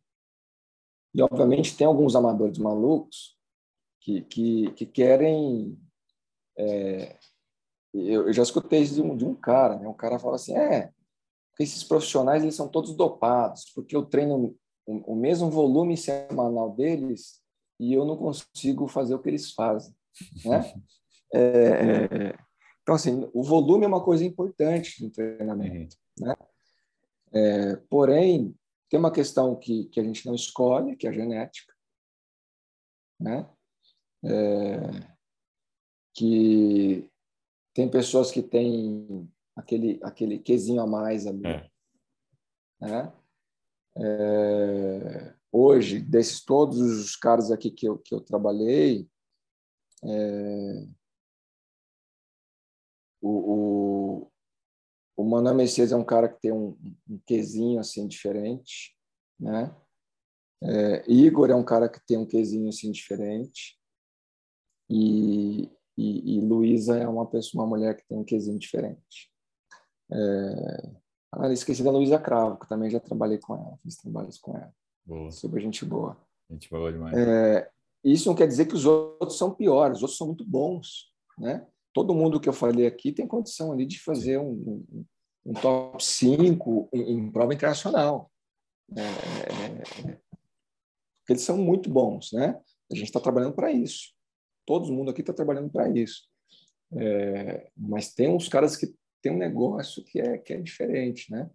E, 1.14 1.22
obviamente, 1.22 1.76
tem 1.76 1.86
alguns 1.86 2.14
amadores 2.14 2.58
malucos 2.58 3.36
que, 4.00 4.22
que, 4.22 4.70
que 4.72 4.86
querem. 4.86 5.78
É, 6.56 7.16
eu, 7.94 8.26
eu, 8.26 8.32
já 8.32 8.42
escutei 8.42 8.80
isso 8.80 8.94
de 8.94 9.02
um, 9.02 9.16
de 9.16 9.24
um 9.24 9.34
cara, 9.34 9.76
né? 9.78 9.88
Um 9.88 9.94
cara 9.94 10.18
fala 10.18 10.36
assim: 10.36 10.56
é, 10.56 10.90
esses 11.58 11.82
profissionais 11.84 12.42
eles 12.42 12.54
são 12.54 12.68
todos 12.68 12.94
dopados, 12.94 13.70
porque 13.74 13.96
eu 13.96 14.04
treino 14.04 14.56
o, 14.86 15.12
o 15.12 15.14
mesmo 15.14 15.50
volume 15.50 15.96
semanal 15.96 16.70
deles 16.70 17.40
e 17.78 17.92
eu 17.92 18.04
não 18.04 18.16
consigo 18.16 18.88
fazer 18.88 19.14
o 19.14 19.18
que 19.18 19.28
eles 19.28 19.52
fazem, 19.52 19.94
né? 20.44 20.72
É, 21.30 21.40
é, 21.40 22.38
então, 22.80 22.94
assim, 22.94 23.28
o 23.34 23.42
volume 23.42 23.84
é 23.84 23.86
uma 23.86 24.02
coisa 24.02 24.24
importante 24.24 25.04
no 25.04 25.10
treinamento, 25.10 25.94
né? 26.18 26.34
É, 27.30 27.76
porém, 27.90 28.56
tem 28.88 28.98
uma 28.98 29.12
questão 29.12 29.54
que, 29.56 29.86
que 29.86 30.00
a 30.00 30.04
gente 30.04 30.26
não 30.26 30.34
escolhe, 30.34 30.96
que 30.96 31.06
é 31.06 31.10
a 31.10 31.12
genética, 31.12 31.74
né? 33.20 33.48
É, 34.24 35.16
que 36.14 37.08
tem 37.74 37.88
pessoas 37.88 38.30
que 38.30 38.42
têm 38.42 39.30
aquele 39.54 40.00
aquele 40.02 40.38
quesinho 40.38 40.80
a 40.80 40.86
mais 40.86 41.26
ali, 41.26 41.46
é. 41.46 41.70
né? 42.80 43.12
É, 43.96 45.34
hoje, 45.52 46.00
desses 46.00 46.44
todos 46.44 46.78
os 46.78 47.16
caras 47.16 47.50
aqui 47.50 47.70
que 47.70 47.86
eu, 47.86 47.98
que 47.98 48.14
eu 48.14 48.20
trabalhei, 48.20 49.08
é, 50.04 50.88
o, 53.20 53.30
o, 53.30 53.87
o 55.18 55.24
Manuel 55.24 55.56
Messias 55.56 55.90
é 55.90 55.96
um 55.96 56.04
cara 56.04 56.28
que 56.28 56.40
tem 56.40 56.52
um, 56.52 56.78
um 57.10 57.18
quesinho 57.26 57.80
assim 57.80 58.06
diferente, 58.06 58.96
né? 59.38 59.74
É, 60.62 61.10
Igor 61.10 61.50
é 61.50 61.56
um 61.56 61.64
cara 61.64 61.88
que 61.88 62.00
tem 62.06 62.16
um 62.16 62.26
quesinho 62.26 62.68
assim 62.68 62.92
diferente 62.92 63.76
e, 64.88 65.64
e, 65.96 66.36
e 66.36 66.40
Luísa 66.40 66.96
é 66.96 67.08
uma 67.08 67.26
pessoa, 67.26 67.64
uma 67.64 67.68
mulher 67.68 67.96
que 67.96 68.06
tem 68.06 68.16
um 68.16 68.24
quesinho 68.24 68.60
diferente. 68.60 69.28
É, 70.12 70.92
ah, 71.32 71.52
esqueci 71.52 71.82
da 71.82 71.90
Luísa 71.90 72.20
Cravo, 72.20 72.56
que 72.56 72.68
também 72.68 72.88
já 72.88 73.00
trabalhei 73.00 73.38
com 73.38 73.56
ela, 73.56 73.76
fiz 73.78 73.96
trabalhos 73.96 74.38
com 74.38 74.56
ela. 74.56 74.72
Boa. 75.04 75.32
Super 75.32 75.60
gente 75.60 75.84
boa. 75.84 76.16
Gente 76.48 76.70
boa 76.70 76.92
demais. 76.92 77.16
É, 77.16 77.68
isso 78.04 78.28
não 78.28 78.36
quer 78.36 78.46
dizer 78.46 78.66
que 78.66 78.74
os 78.74 78.86
outros 78.86 79.36
são 79.36 79.52
piores, 79.52 79.96
os 79.96 80.02
outros 80.02 80.16
são 80.16 80.28
muito 80.28 80.44
bons, 80.44 81.12
né? 81.36 81.66
Todo 81.92 82.14
mundo 82.14 82.40
que 82.40 82.48
eu 82.48 82.52
falei 82.52 82.86
aqui 82.86 83.12
tem 83.12 83.26
condição 83.26 83.72
ali 83.72 83.86
de 83.86 84.00
fazer 84.00 84.38
um, 84.38 84.50
um, 84.50 85.04
um 85.46 85.52
top 85.54 86.02
5 86.02 86.88
em, 86.92 87.12
em, 87.12 87.30
prova 87.30 87.54
internacional. 87.54 88.30
É, 88.96 89.02
é, 90.10 90.18
eles 91.28 91.42
são 91.42 91.58
muito 91.58 91.90
bons, 91.90 92.32
né? 92.32 92.58
A 92.90 92.94
gente 92.94 93.06
está 93.06 93.20
trabalhando 93.20 93.54
para 93.54 93.70
isso. 93.70 94.14
Todo 94.66 94.92
mundo 94.92 95.10
aqui 95.10 95.20
está 95.20 95.32
trabalhando 95.32 95.70
para 95.70 95.88
isso. 95.88 96.28
É, 96.92 97.70
mas 97.76 98.14
tem 98.14 98.28
uns 98.28 98.48
caras 98.48 98.76
que 98.76 98.94
tem 99.20 99.32
um 99.32 99.38
negócio 99.38 100.04
que 100.04 100.20
é, 100.20 100.38
que 100.38 100.54
é 100.54 100.60
diferente, 100.60 101.30
né? 101.30 101.50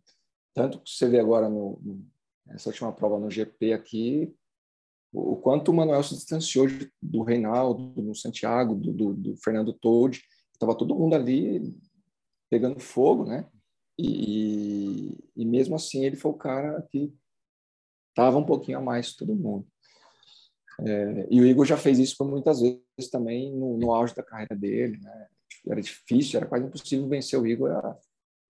Tanto 0.54 0.80
que 0.80 0.90
você 0.90 1.08
vê 1.08 1.20
agora 1.20 1.50
no, 1.50 1.80
no 1.82 2.14
essa 2.50 2.70
última 2.70 2.92
prova 2.92 3.18
no 3.18 3.32
GP 3.32 3.74
aqui, 3.74 4.36
o, 5.14 5.36
quanto 5.38 5.70
o 5.70 5.74
Manuel 5.74 6.02
se 6.04 6.16
distanciou 6.16 6.68
do 7.02 7.22
Reinaldo, 7.22 8.02
do 8.02 8.16
Santiago, 8.16 8.74
do, 8.74 8.92
do, 8.92 9.14
do 9.14 9.38
Fernando 9.38 9.72
Todd, 9.72 10.20
estava 10.52 10.76
todo 10.76 10.96
mundo 10.96 11.14
ali 11.16 11.62
pegando 12.50 12.80
fogo, 12.80 13.26
né? 13.26 13.48
E, 13.98 15.16
e 15.36 15.46
mesmo 15.46 15.76
assim 15.76 16.04
ele 16.04 16.16
foi 16.16 16.32
o 16.32 16.38
cara 16.38 16.82
que 16.90 17.14
estava 18.10 18.38
um 18.38 18.46
pouquinho 18.46 18.80
a 18.80 18.82
mais 18.82 19.12
que 19.12 19.18
todo 19.18 19.36
mundo. 19.36 19.68
É, 20.82 21.28
e 21.30 21.40
o 21.40 21.46
Igor 21.46 21.66
já 21.66 21.78
fez 21.78 22.00
isso 22.00 22.18
por 22.18 22.28
muitas 22.28 22.60
vezes 22.60 23.12
também 23.12 23.56
no, 23.56 23.78
no 23.78 23.94
auge 23.94 24.16
da 24.16 24.24
carreira 24.24 24.56
dele, 24.56 24.98
né? 24.98 25.28
Era 25.68 25.82
difícil, 25.82 26.38
era 26.38 26.48
quase 26.48 26.66
impossível 26.66 27.08
vencer 27.08 27.40
o 27.40 27.46
Igor 27.46 27.72
há, 27.72 27.98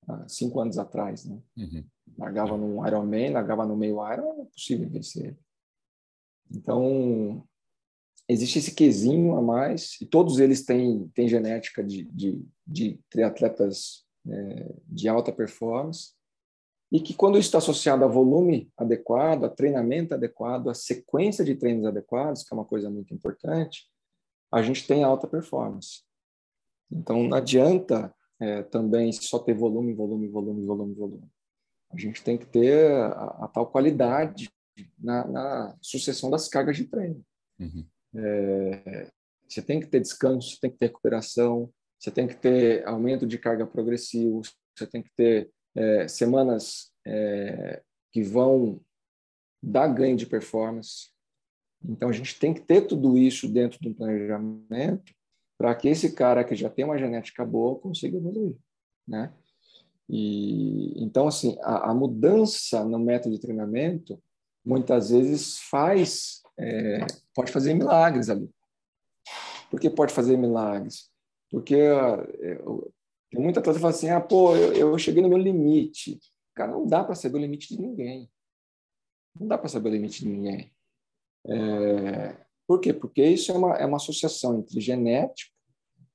há 0.08 0.28
cinco 0.30 0.60
anos 0.62 0.78
atrás, 0.78 1.26
né? 1.26 1.38
Uhum. 1.58 1.84
Largava 2.18 2.58
no 2.58 2.88
Ironman, 2.88 3.32
largava 3.32 3.66
no 3.66 3.76
meio 3.76 3.96
Iron, 4.14 4.34
era 4.34 4.46
possível 4.46 4.90
vencer 4.90 5.26
ele. 5.26 5.38
Então, 6.54 7.44
existe 8.28 8.60
esse 8.60 8.74
quesinho 8.74 9.36
a 9.36 9.42
mais, 9.42 10.00
e 10.00 10.06
todos 10.06 10.40
eles 10.40 10.66
têm, 10.66 11.08
têm 11.10 11.28
genética 11.28 11.84
de, 11.84 12.04
de, 12.06 12.46
de 12.66 13.00
triatletas 13.10 14.06
é, 14.28 14.76
de 14.88 15.08
alta 15.08 15.32
performance, 15.32 16.14
e 16.92 17.00
que 17.00 17.14
quando 17.16 17.40
isso 17.40 17.48
está 17.48 17.58
associado 17.58 18.06
a 18.06 18.08
volume 18.08 18.72
adequado, 18.78 19.46
a 19.46 19.50
treinamento 19.50 20.14
adequado, 20.14 20.70
a 20.70 20.76
sequência 20.76 21.44
de 21.44 21.56
treinos 21.56 21.86
adequados, 21.86 22.44
que 22.44 22.54
é 22.54 22.56
uma 22.56 22.66
coisa 22.66 22.90
muito 22.90 23.14
importante, 23.14 23.90
a 24.52 24.62
gente 24.62 24.86
tem 24.86 25.04
alta 25.04 25.28
performance. 25.28 26.04
Então, 26.92 27.24
não 27.24 27.36
adianta 27.36 28.14
é, 28.40 28.62
também 28.62 29.12
só 29.12 29.40
ter 29.40 29.56
volume, 29.56 29.94
volume, 29.96 30.28
volume, 30.28 30.64
volume, 30.64 30.94
volume. 30.94 31.32
A 31.92 31.98
gente 31.98 32.24
tem 32.24 32.38
que 32.38 32.46
ter 32.46 32.92
a, 32.92 33.46
a 33.46 33.48
tal 33.48 33.66
qualidade 33.66 34.52
na, 35.00 35.28
na, 35.28 35.78
sucessão 35.82 36.30
das 36.30 36.48
cargas 36.48 36.78
de 36.78 36.86
treino. 36.86 37.24
Uhum. 37.60 37.86
É, 38.16 39.12
você 39.48 39.62
tem 39.62 39.80
que 39.80 39.88
ter 39.88 40.00
descanso, 40.00 40.52
você 40.52 40.60
tem 40.60 40.72
que 40.72 40.78
ter 40.78 40.88
recuperação, 40.88 41.72
você 42.00 42.12
tem 42.12 42.28
que 42.28 42.36
ter 42.36 42.86
aumento 42.88 43.26
de 43.26 43.38
carga 43.38 43.66
progressivo, 43.66 44.42
você 44.76 44.88
tem 44.88 45.02
que 45.02 45.12
ter 45.16 45.50
é, 45.76 46.08
semanas 46.08 46.92
é, 47.06 47.82
que 48.12 48.22
vão 48.24 48.82
dar 49.62 49.88
ganho 49.88 50.18
de 50.18 50.26
performance. 50.26 51.12
Então, 51.84 52.10
a 52.10 52.14
gente 52.14 52.40
tem 52.40 52.54
que 52.54 52.62
ter 52.62 52.88
tudo 52.88 53.18
isso 53.18 53.48
dentro 53.48 53.80
do 53.82 53.94
planejamento 53.94 55.14
para 55.58 55.76
que 55.76 55.88
esse 55.88 56.14
cara 56.14 56.44
que 56.44 56.56
já 56.56 56.70
tem 56.70 56.84
uma 56.86 56.98
genética 56.98 57.46
boa 57.46 57.80
consiga 57.80 58.18
evoluir, 58.18 58.58
né? 59.08 59.34
E 60.10 61.02
então 61.02 61.28
assim, 61.28 61.58
a, 61.62 61.92
a 61.92 61.94
mudança 61.94 62.84
no 62.84 63.00
método 63.00 63.36
de 63.36 63.42
treinamento 63.42 64.22
muitas 64.66 65.10
vezes 65.10 65.60
faz 65.60 66.44
é, 66.58 67.06
pode 67.34 67.52
fazer 67.52 67.74
milagres 67.74 68.30
ali. 68.30 68.50
Por 69.70 69.80
que 69.80 69.90
pode 69.90 70.14
fazer 70.14 70.38
milagres? 70.38 71.10
Porque 71.50 71.76
é, 71.76 72.56
tem 73.32 73.42
muita 73.42 73.62
coisa 73.62 73.80
que 73.80 73.82
fala 73.82 73.94
assim, 73.94 74.10
ah, 74.10 74.22
pô, 74.22 74.56
eu, 74.56 74.74
eu 74.92 74.98
cheguei 74.98 75.22
no 75.22 75.30
meu 75.30 75.38
limite. 75.38 76.20
Cara, 76.56 76.72
não 76.72 76.86
dá 76.86 77.04
para 77.04 77.16
saber 77.16 77.38
o 77.38 77.42
limite 77.42 77.76
de 77.76 77.82
ninguém. 77.82 78.30
Não 79.40 79.48
dá 79.48 79.58
para 79.58 79.70
saber 79.70 79.90
o 79.90 79.94
limite 79.94 80.22
de 80.22 80.30
ninguém. 80.30 80.72
É, 81.48 82.38
por 82.68 82.80
quê? 82.80 82.94
Porque 82.94 83.26
isso 83.26 83.52
é 83.52 83.58
uma, 83.58 83.76
é 83.76 83.86
uma 83.86 83.98
associação 83.98 84.60
entre 84.60 84.80
genético, 84.80 85.54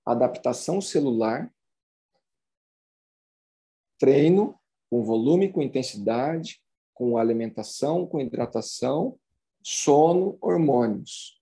adaptação 0.06 0.80
celular, 0.80 1.52
treino 3.98 4.58
com 4.88 5.02
volume, 5.02 5.52
com 5.52 5.60
intensidade, 5.60 6.62
com 6.98 7.16
alimentação, 7.16 8.04
com 8.04 8.20
hidratação 8.20 9.16
sono, 9.62 10.36
hormônios. 10.40 11.40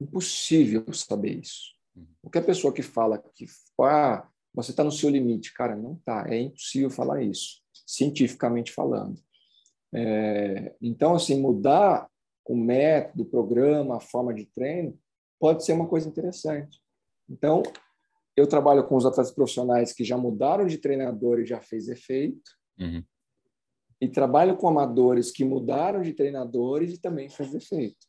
Impossível 0.00 0.84
saber 0.92 1.38
isso. 1.38 1.76
Uhum. 1.94 2.06
Qualquer 2.22 2.44
pessoa 2.44 2.72
que 2.72 2.82
fala 2.82 3.16
que 3.16 3.46
ah, 3.80 4.28
você 4.52 4.72
está 4.72 4.82
no 4.82 4.90
seu 4.90 5.08
limite, 5.08 5.54
cara, 5.54 5.76
não 5.76 5.92
está. 5.92 6.26
É 6.28 6.36
impossível 6.36 6.90
falar 6.90 7.22
isso, 7.22 7.62
cientificamente 7.86 8.72
falando. 8.72 9.22
É, 9.94 10.74
então, 10.82 11.14
assim, 11.14 11.40
mudar 11.40 12.10
o 12.44 12.56
método, 12.56 13.22
o 13.22 13.26
programa, 13.26 13.98
a 13.98 14.00
forma 14.00 14.34
de 14.34 14.46
treino 14.46 14.98
pode 15.38 15.64
ser 15.64 15.74
uma 15.74 15.86
coisa 15.86 16.08
interessante. 16.08 16.80
Então, 17.28 17.62
eu 18.36 18.48
trabalho 18.48 18.84
com 18.88 18.96
os 18.96 19.06
atletas 19.06 19.32
profissionais 19.32 19.92
que 19.92 20.02
já 20.02 20.16
mudaram 20.16 20.66
de 20.66 20.78
treinador 20.78 21.38
e 21.38 21.46
já 21.46 21.60
fez 21.60 21.88
efeito. 21.88 22.50
Uhum 22.76 23.04
e 24.00 24.08
trabalho 24.08 24.56
com 24.56 24.68
amadores 24.68 25.30
que 25.30 25.44
mudaram 25.44 26.00
de 26.00 26.14
treinadores 26.14 26.94
e 26.94 26.98
também 26.98 27.28
faz 27.28 27.54
efeito. 27.54 28.06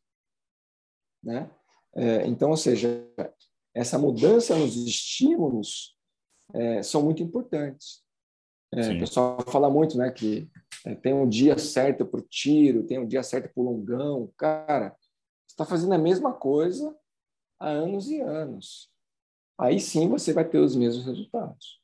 Né? 1.22 1.50
É, 1.94 2.26
então, 2.26 2.52
ou 2.52 2.58
seja, 2.58 3.06
essa 3.74 3.98
mudança 3.98 4.56
nos 4.56 4.76
estímulos 4.76 5.98
é, 6.54 6.82
são 6.82 7.04
muito 7.04 7.22
importantes. 7.22 8.04
É, 8.74 8.94
o 8.94 9.00
pessoal 9.00 9.38
fala 9.50 9.70
muito 9.70 9.98
né, 9.98 10.10
que 10.12 10.50
é, 10.86 10.96
tem 10.96 11.14
um 11.14 11.28
dia 11.28 11.58
certo 11.58 12.06
para 12.06 12.22
o 12.22 12.24
tiro, 12.24 12.88
tem 12.88 13.00
um 13.00 13.08
dia 13.08 13.22
certo 13.22 13.54
para 13.54 13.62
o 13.62 13.66
longão. 13.66 14.32
Cara, 14.38 14.96
você 15.46 15.54
está 15.54 15.66
fazendo 15.66 15.94
a 15.94 15.98
mesma 15.98 16.34
coisa 16.34 16.96
há 17.60 17.68
anos 17.68 18.10
e 18.10 18.22
anos. 18.22 18.90
Aí 19.60 19.80
sim 19.80 20.08
você 20.08 20.32
vai 20.32 20.48
ter 20.48 20.58
os 20.58 20.76
mesmos 20.76 21.06
resultados. 21.06 21.81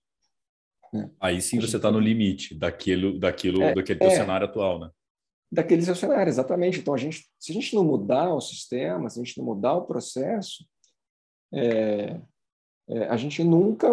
É. 0.94 1.10
Aí 1.20 1.42
sim 1.42 1.60
você 1.60 1.78
está 1.78 1.92
no 1.92 2.00
limite 2.00 2.56
daquilo, 2.56 3.20
daquilo, 3.20 3.62
é, 3.62 3.74
daquele 3.74 4.00
teu 4.00 4.10
é, 4.10 4.16
cenário 4.16 4.48
atual, 4.48 4.80
né? 4.80 4.90
Daquele 5.52 5.82
seu 5.82 5.96
cenário, 5.96 6.30
exatamente. 6.30 6.80
Então, 6.80 6.94
a 6.94 6.98
gente, 6.98 7.26
se 7.40 7.52
a 7.52 7.54
gente 7.54 7.74
não 7.74 7.84
mudar 7.84 8.34
o 8.34 8.42
sistema, 8.42 9.10
se 9.10 9.20
a 9.20 9.24
gente 9.24 9.38
não 9.38 9.46
mudar 9.46 9.76
o 9.76 9.86
processo, 9.86 10.66
é, 11.54 12.20
é, 12.90 13.04
a 13.08 13.16
gente 13.16 13.44
nunca 13.44 13.88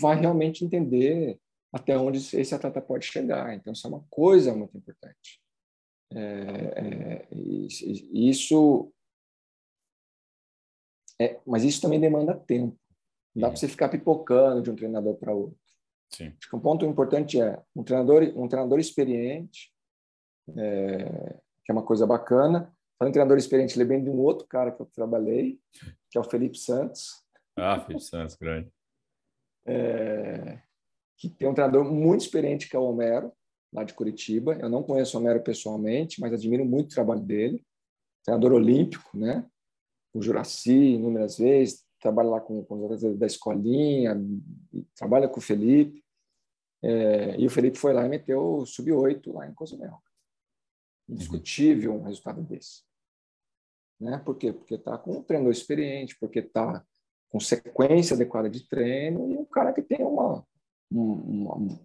vai 0.00 0.18
realmente 0.18 0.64
entender 0.64 1.38
até 1.72 1.96
onde 1.98 2.18
esse 2.18 2.54
atleta 2.54 2.80
pode 2.80 3.04
chegar. 3.04 3.54
Então, 3.54 3.72
isso 3.72 3.86
é 3.86 3.90
uma 3.90 4.04
coisa 4.08 4.54
muito 4.54 4.76
importante. 4.78 5.40
É, 6.10 6.24
é 6.76 7.28
isso, 7.34 8.90
mas 11.44 11.64
isso 11.64 11.82
também 11.82 12.00
demanda 12.00 12.34
tempo. 12.34 12.78
Não 13.34 13.42
dá 13.42 13.48
para 13.48 13.56
você 13.56 13.68
ficar 13.68 13.90
pipocando 13.90 14.62
de 14.62 14.70
um 14.70 14.76
treinador 14.76 15.16
para 15.16 15.34
outro. 15.34 15.67
Sim. 16.10 16.32
Acho 16.38 16.50
que 16.50 16.56
um 16.56 16.60
ponto 16.60 16.84
importante 16.84 17.40
é 17.40 17.62
um 17.74 17.82
treinador, 17.82 18.22
um 18.36 18.48
treinador 18.48 18.78
experiente, 18.78 19.72
é, 20.56 21.36
que 21.64 21.70
é 21.70 21.72
uma 21.72 21.84
coisa 21.84 22.06
bacana. 22.06 22.72
Falando 22.98 23.10
em 23.10 23.12
treinador 23.12 23.38
experiente, 23.38 23.78
lembrei 23.78 24.00
de 24.00 24.10
um 24.10 24.18
outro 24.18 24.46
cara 24.46 24.72
que 24.72 24.80
eu 24.80 24.86
trabalhei, 24.86 25.60
que 26.10 26.18
é 26.18 26.20
o 26.20 26.24
Felipe 26.24 26.58
Santos. 26.58 27.22
Ah, 27.56 27.80
Felipe 27.80 28.02
Santos, 28.02 28.36
grande. 28.36 28.72
É, 29.66 30.60
que 31.16 31.28
tem 31.28 31.48
um 31.48 31.54
treinador 31.54 31.84
muito 31.84 32.22
experiente, 32.22 32.68
que 32.68 32.74
é 32.74 32.78
o 32.78 32.84
Homero, 32.84 33.32
lá 33.72 33.84
de 33.84 33.92
Curitiba. 33.92 34.54
Eu 34.54 34.68
não 34.68 34.82
conheço 34.82 35.16
o 35.16 35.20
Homero 35.20 35.42
pessoalmente, 35.42 36.20
mas 36.20 36.32
admiro 36.32 36.64
muito 36.64 36.90
o 36.90 36.94
trabalho 36.94 37.20
dele. 37.20 37.64
Treinador 38.24 38.52
olímpico, 38.52 39.16
né? 39.16 39.46
O 40.14 40.22
Juraci, 40.22 40.94
inúmeras 40.94 41.38
vezes, 41.38 41.84
trabalha 42.00 42.28
lá 42.28 42.40
com, 42.40 42.64
com 42.64 42.86
os 42.86 43.18
da 43.18 43.26
escolinha, 43.26 44.16
trabalha 44.94 45.28
com 45.28 45.38
o 45.38 45.42
Felipe. 45.42 46.04
É, 46.82 47.38
e 47.38 47.46
o 47.46 47.50
Felipe 47.50 47.76
foi 47.76 47.92
lá 47.92 48.06
e 48.06 48.08
meteu 48.08 48.64
sub-8 48.64 49.32
lá 49.32 49.48
em 49.48 49.54
Cozumel. 49.54 50.00
Indiscutível 51.08 51.94
um 51.94 52.02
resultado 52.02 52.42
desse. 52.42 52.82
Né? 54.00 54.18
Por 54.18 54.36
quê? 54.36 54.52
Porque 54.52 54.74
está 54.74 54.96
com 54.96 55.18
um 55.18 55.22
treinador 55.22 55.52
experiente, 55.52 56.16
porque 56.18 56.38
está 56.38 56.84
com 57.28 57.40
sequência 57.40 58.14
adequada 58.14 58.48
de 58.48 58.66
treino 58.68 59.30
e 59.30 59.36
um 59.36 59.44
cara 59.44 59.72
que 59.72 59.82
tem 59.82 60.04
uma, 60.04 60.46
uma, 60.90 61.78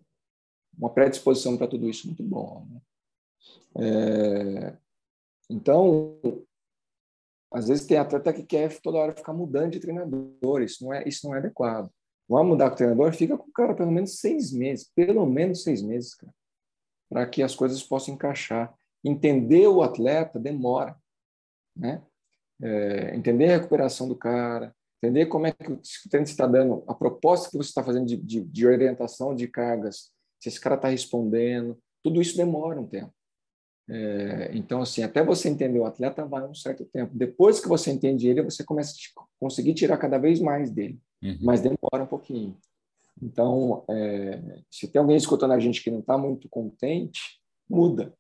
uma 0.78 0.90
predisposição 0.90 1.58
para 1.58 1.68
tudo 1.68 1.90
isso 1.90 2.08
muito 2.08 2.24
bom. 2.24 2.68
Né? 2.70 2.82
É, 3.76 4.78
então, 5.50 6.20
às 7.54 7.68
vezes 7.68 7.86
tem 7.86 7.98
atleta 7.98 8.34
que 8.34 8.44
quer 8.44 8.82
toda 8.82 8.98
hora 8.98 9.16
ficar 9.16 9.32
mudando 9.32 9.72
de 9.72 9.80
treinador, 9.80 10.62
isso 10.64 10.84
não 10.84 10.94
é, 10.94 11.08
isso 11.08 11.28
não 11.28 11.36
é 11.36 11.38
adequado. 11.38 11.90
Vamos 12.28 12.48
mudar 12.48 12.72
o 12.72 12.76
treinador, 12.76 13.14
fica 13.14 13.38
com 13.38 13.48
o 13.48 13.54
cara 13.54 13.76
pelo 13.76 13.92
menos 13.92 14.20
seis 14.20 14.52
meses, 14.52 14.90
pelo 14.96 15.26
menos 15.26 15.62
seis 15.62 15.82
meses, 15.82 16.16
cara, 16.16 16.34
para 17.10 17.28
que 17.28 17.44
as 17.44 17.56
coisas 17.56 17.84
possam 17.84 18.16
encaixar. 18.16 18.74
Entender 19.06 19.68
o 19.68 19.84
atleta 19.84 20.40
demora, 20.40 20.96
né? 21.76 22.02
É, 22.62 23.16
entender 23.16 23.52
a 23.52 23.58
recuperação 23.58 24.08
do 24.08 24.16
cara, 24.16 24.74
entender 25.04 25.26
como 25.26 25.46
é 25.46 25.52
que 25.52 25.70
o 25.70 25.82
treino 26.10 26.26
está 26.26 26.48
dando, 26.48 26.84
a 26.88 26.94
proposta 26.96 27.52
que 27.52 27.58
você 27.58 27.70
está 27.70 27.84
fazendo 27.84 28.06
de, 28.06 28.16
de, 28.16 28.42
de 28.42 28.66
orientação 28.66 29.36
de 29.36 29.48
cargas, 29.48 30.12
se 30.42 30.50
esse 30.50 30.60
cara 30.60 30.76
está 30.76 30.88
respondendo, 30.88 31.78
tudo 32.02 32.22
isso 32.22 32.38
demora 32.38 32.80
um 32.80 32.88
tempo. 32.88 33.14
É, 33.90 34.52
então, 34.54 34.82
assim, 34.82 35.04
até 35.04 35.24
você 35.24 35.50
entender 35.50 35.80
o 35.80 35.86
atleta 35.86 36.26
vai 36.26 36.44
um 36.48 36.56
certo 36.56 36.86
tempo. 36.86 37.12
Depois 37.14 37.60
que 37.60 37.68
você 37.68 37.92
entende 37.92 38.28
ele, 38.28 38.42
você 38.42 38.64
começa 38.64 38.94
a 39.18 39.24
conseguir 39.40 39.74
tirar 39.74 39.98
cada 39.98 40.18
vez 40.18 40.40
mais 40.40 40.72
dele, 40.72 41.00
uhum. 41.22 41.38
mas 41.42 41.62
demora 41.62 42.04
um 42.04 42.08
pouquinho. 42.08 42.58
Então, 43.22 43.84
é, 43.90 44.62
se 44.72 44.88
tem 44.88 45.00
alguém 45.00 45.18
escutando 45.18 45.52
a 45.52 45.60
gente 45.60 45.84
que 45.84 45.92
não 45.92 46.00
está 46.00 46.18
muito 46.18 46.50
contente, 46.50 47.40
muda. 47.70 48.14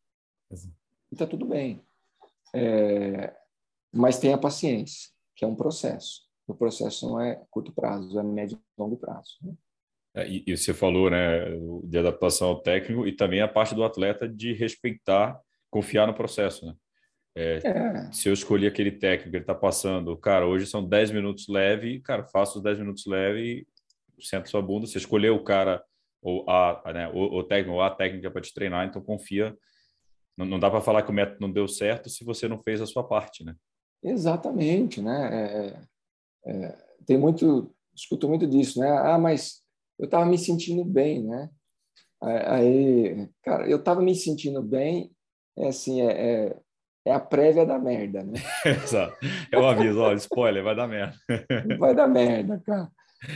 E 0.52 1.14
está 1.14 1.26
tudo 1.26 1.46
bem. 1.46 1.82
É, 2.54 3.34
mas 3.92 4.20
tenha 4.20 4.38
paciência, 4.38 5.12
que 5.36 5.44
é 5.44 5.48
um 5.48 5.56
processo. 5.56 6.24
O 6.48 6.54
processo 6.54 7.08
não 7.08 7.22
é 7.22 7.42
curto 7.50 7.72
prazo, 7.72 8.20
é 8.20 8.24
médio 8.24 8.58
e 8.58 8.82
longo 8.82 8.98
prazo. 8.98 9.38
Né? 9.42 9.54
É, 10.16 10.28
e, 10.28 10.44
e, 10.46 10.56
você 10.58 10.74
falou, 10.74 11.10
né, 11.10 11.46
de 11.86 11.98
adaptação 11.98 12.50
ao 12.50 12.62
técnico 12.62 13.08
e 13.08 13.16
também 13.16 13.42
a 13.42 13.48
parte 13.48 13.74
do 13.74 13.84
atleta 13.84 14.28
de 14.28 14.54
respeitar 14.54 15.40
confiar 15.74 16.06
no 16.06 16.14
processo, 16.14 16.68
né? 16.68 16.76
É, 17.36 17.60
é. 17.68 18.12
Se 18.12 18.30
eu 18.30 18.34
escolhi 18.34 18.68
aquele 18.68 18.92
técnico, 18.92 19.36
ele 19.36 19.44
está 19.44 19.56
passando, 19.56 20.16
cara, 20.16 20.46
hoje 20.46 20.68
são 20.68 20.88
10 20.88 21.10
minutos 21.10 21.48
leve, 21.48 22.00
cara, 22.02 22.24
faça 22.26 22.58
os 22.58 22.64
10 22.64 22.78
minutos 22.78 23.08
leve, 23.08 23.68
senta 24.20 24.46
sua 24.46 24.62
bunda, 24.62 24.86
você 24.86 25.00
escolheu 25.00 25.36
o 25.36 25.44
cara, 25.44 25.84
ou 26.22 26.48
a, 26.48 26.94
né, 26.94 27.10
o, 27.10 27.40
o 27.40 27.44
técnico, 27.44 27.74
ou 27.74 27.82
a 27.82 27.90
técnica 27.90 28.30
para 28.30 28.42
te 28.42 28.54
treinar, 28.54 28.88
então 28.88 29.02
confia. 29.02 29.58
Não, 30.38 30.46
não 30.46 30.60
dá 30.60 30.70
para 30.70 30.80
falar 30.80 31.02
que 31.02 31.10
o 31.10 31.14
método 31.14 31.40
não 31.42 31.52
deu 31.52 31.68
certo 31.68 32.08
se 32.08 32.24
você 32.24 32.48
não 32.48 32.62
fez 32.62 32.80
a 32.80 32.86
sua 32.86 33.04
parte, 33.04 33.44
né? 33.44 33.56
Exatamente, 34.04 35.02
né? 35.02 35.80
É, 36.46 36.52
é, 36.52 36.78
tem 37.06 37.18
muito, 37.18 37.74
escuto 37.96 38.28
muito 38.30 38.46
disso, 38.46 38.80
né? 38.80 38.90
Ah, 38.90 39.18
mas 39.18 39.64
eu 39.98 40.06
estava 40.06 40.26
me 40.26 40.38
sentindo 40.38 40.86
bem, 40.86 41.24
né? 41.24 41.50
Aí, 42.22 43.28
cara, 43.44 43.68
eu 43.68 43.78
estava 43.78 44.02
me 44.02 44.16
sentindo 44.16 44.62
bem, 44.62 45.12
é 45.58 45.68
assim, 45.68 46.02
é, 46.02 46.12
é, 46.12 46.58
é, 47.06 47.12
a 47.12 47.20
prévia 47.20 47.66
da 47.66 47.78
merda, 47.78 48.24
né? 48.24 48.34
Exato. 48.66 49.18
É 49.52 49.58
o 49.58 49.66
aviso, 49.66 50.00
ó, 50.02 50.14
spoiler, 50.14 50.64
vai 50.64 50.76
dar 50.76 50.88
merda. 50.88 51.16
vai 51.80 51.96
dar 51.96 52.08
merda, 52.08 52.62
cara. 52.66 52.90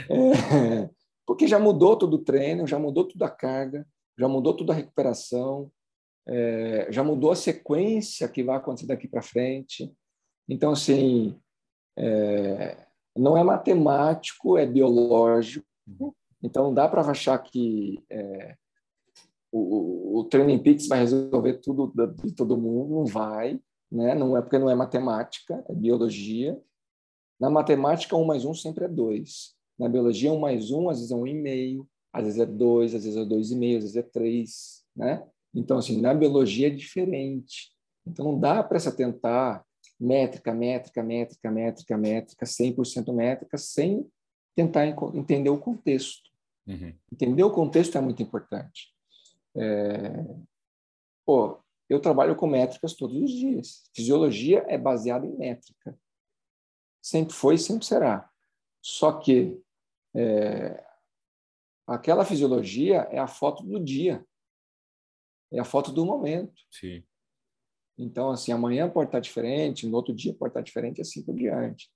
É, 0.10 0.90
porque 1.26 1.48
já 1.48 1.60
mudou 1.60 1.96
todo 1.96 2.16
o 2.16 2.24
treino, 2.24 2.68
já 2.68 2.80
mudou 2.80 3.08
toda 3.08 3.26
a 3.26 3.32
carga, 3.32 3.86
já 4.18 4.28
mudou 4.28 4.56
toda 4.56 4.74
a 4.74 4.76
recuperação, 4.76 5.72
é, 6.28 6.88
já 6.90 7.04
mudou 7.04 7.32
a 7.32 7.36
sequência 7.36 8.28
que 8.28 8.44
vai 8.44 8.58
acontecer 8.58 8.88
daqui 8.88 9.08
para 9.08 9.22
frente. 9.22 9.94
Então, 10.50 10.72
assim, 10.72 11.40
é, 11.98 12.78
não 13.16 13.38
é 13.38 13.44
matemático, 13.44 14.58
é 14.58 14.66
biológico. 14.66 15.66
Então, 16.44 16.74
dá 16.74 16.88
para 16.88 17.02
achar 17.02 17.38
que 17.40 18.04
é, 18.10 18.56
o, 19.52 20.20
o 20.20 20.24
Training 20.26 20.60
Peaks 20.60 20.88
vai 20.88 21.00
resolver 21.00 21.56
tudo 21.56 21.92
de 22.24 22.34
todo 22.34 22.58
mundo, 22.58 22.96
não 22.96 23.06
vai, 23.06 23.60
né? 23.92 24.14
Não 24.14 24.38
é 24.38 24.42
porque 24.42 24.58
não 24.58 24.70
é 24.70 24.76
matemática, 24.76 25.64
é 25.68 25.74
biologia. 25.74 26.60
Na 27.40 27.50
matemática, 27.50 28.16
um 28.16 28.26
mais 28.26 28.46
um 28.46 28.54
sempre 28.54 28.86
é 28.86 28.88
dois. 28.88 29.56
Na 29.78 29.88
biologia, 29.88 30.34
um 30.34 30.40
mais 30.40 30.72
um, 30.72 30.90
às 30.90 30.98
vezes 30.98 31.12
é 31.12 31.16
um 31.16 31.28
e 31.28 31.34
meio, 31.34 31.88
às 32.12 32.26
vezes 32.26 32.40
é 32.40 32.46
dois, 32.46 32.96
às 32.96 33.04
vezes 33.04 33.18
é 33.18 33.26
dois 33.26 33.52
e 33.52 33.56
meio, 33.56 33.78
às 33.78 33.84
vezes 33.84 33.98
é 33.98 34.02
três, 34.02 34.84
né? 34.96 35.24
Então, 35.54 35.78
assim, 35.78 36.02
na 36.02 36.14
biologia 36.14 36.68
é 36.68 36.72
diferente. 36.72 37.72
Então, 38.06 38.26
não 38.32 38.40
dá 38.40 38.64
para 38.64 38.80
se 38.80 38.90
atentar 38.90 39.64
métrica, 40.00 40.54
métrica, 40.54 41.04
métrica, 41.04 41.52
métrica, 41.52 41.98
métrica, 41.98 42.46
100% 42.46 43.14
métrica, 43.14 43.58
sem 43.58 44.06
tentar 44.56 44.88
entender 44.88 45.50
o 45.50 45.58
contexto. 45.58 46.30
Uhum. 46.68 46.94
Entender 47.12 47.44
o 47.44 47.52
contexto 47.52 47.98
é 47.98 48.02
muito 48.02 48.22
importante. 48.22 48.94
É... 49.58 50.26
Pô, 51.26 51.60
eu 51.90 52.00
trabalho 52.00 52.36
com 52.36 52.48
métricas 52.48 52.94
todos 52.94 53.16
os 53.18 53.32
dias. 53.32 53.90
Fisiologia 53.94 54.66
é 54.68 54.78
baseada 54.78 55.26
em 55.26 55.36
métrica. 55.36 55.98
Sempre 57.02 57.34
foi 57.34 57.56
e 57.56 57.60
sempre 57.60 57.86
será. 57.86 58.30
Só 58.82 59.20
que 59.20 59.62
é... 60.16 60.84
aquela 61.88 62.26
fisiologia 62.26 63.08
é 63.12 63.18
a 63.18 63.28
foto 63.28 63.64
do 63.64 63.84
dia. 63.84 64.26
É 65.52 65.60
a 65.60 65.66
foto 65.66 65.92
do 65.92 66.06
momento. 66.06 66.62
Sim. 66.72 67.04
Então, 67.98 68.30
assim, 68.30 68.52
amanhã 68.52 68.90
pode 68.90 69.08
estar 69.08 69.20
diferente, 69.20 69.88
no 69.88 69.96
outro 69.96 70.14
dia 70.14 70.34
pode 70.34 70.52
estar 70.52 70.62
diferente, 70.62 71.02
assim 71.02 71.24
por 71.24 71.34
diante. 71.34 71.90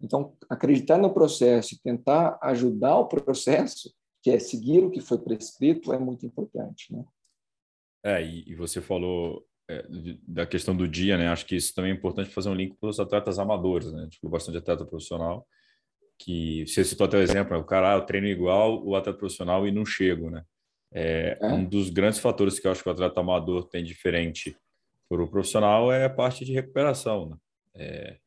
Então, 0.00 0.36
acreditar 0.48 0.96
no 0.96 1.12
processo 1.12 1.74
e 1.74 1.78
tentar 1.80 2.38
ajudar 2.40 2.96
o 2.98 3.08
processo 3.08 3.92
que 4.22 4.30
é 4.30 4.38
seguir 4.38 4.84
o 4.84 4.90
que 4.90 5.00
foi 5.00 5.18
prescrito, 5.18 5.92
é 5.92 5.98
muito 5.98 6.26
importante. 6.26 6.92
Né? 6.92 7.04
É, 8.04 8.22
e, 8.22 8.54
você 8.54 8.80
falou 8.80 9.46
é, 9.68 9.84
da 10.26 10.46
questão 10.46 10.76
do 10.76 10.88
dia, 10.88 11.16
né? 11.16 11.28
Acho 11.28 11.46
que 11.46 11.56
isso 11.56 11.74
também 11.74 11.92
é 11.92 11.94
importante 11.94 12.30
fazer 12.30 12.48
um 12.48 12.54
link 12.54 12.76
para 12.78 12.88
os 12.88 13.00
atletas 13.00 13.38
amadores, 13.38 13.92
né? 13.92 14.08
Tipo, 14.10 14.28
bastante 14.28 14.58
atleta 14.58 14.84
profissional, 14.84 15.46
que 16.18 16.66
você 16.66 16.84
citou 16.84 17.06
até 17.06 17.16
o 17.16 17.22
exemplo, 17.22 17.54
né? 17.54 17.58
o 17.58 17.64
cara, 17.64 17.94
ah, 17.94 17.96
eu 17.96 18.04
treino 18.04 18.26
igual 18.26 18.84
o 18.84 18.94
atleta 18.94 19.18
profissional 19.18 19.66
e 19.66 19.72
não 19.72 19.84
chego, 19.84 20.30
né? 20.30 20.44
É, 20.92 21.38
é, 21.40 21.46
Um 21.46 21.64
dos 21.64 21.88
grandes 21.88 22.18
fatores 22.18 22.58
que 22.58 22.66
eu 22.66 22.72
acho 22.72 22.82
que 22.82 22.88
o 22.88 22.92
atleta 22.92 23.20
amador 23.20 23.68
tem 23.68 23.84
diferente 23.84 24.56
para 25.08 25.22
o 25.22 25.28
profissional 25.28 25.92
é 25.92 26.04
a 26.04 26.10
parte 26.10 26.44
de 26.44 26.52
recuperação, 26.52 27.30
né? 27.30 27.36
É, 27.74 28.18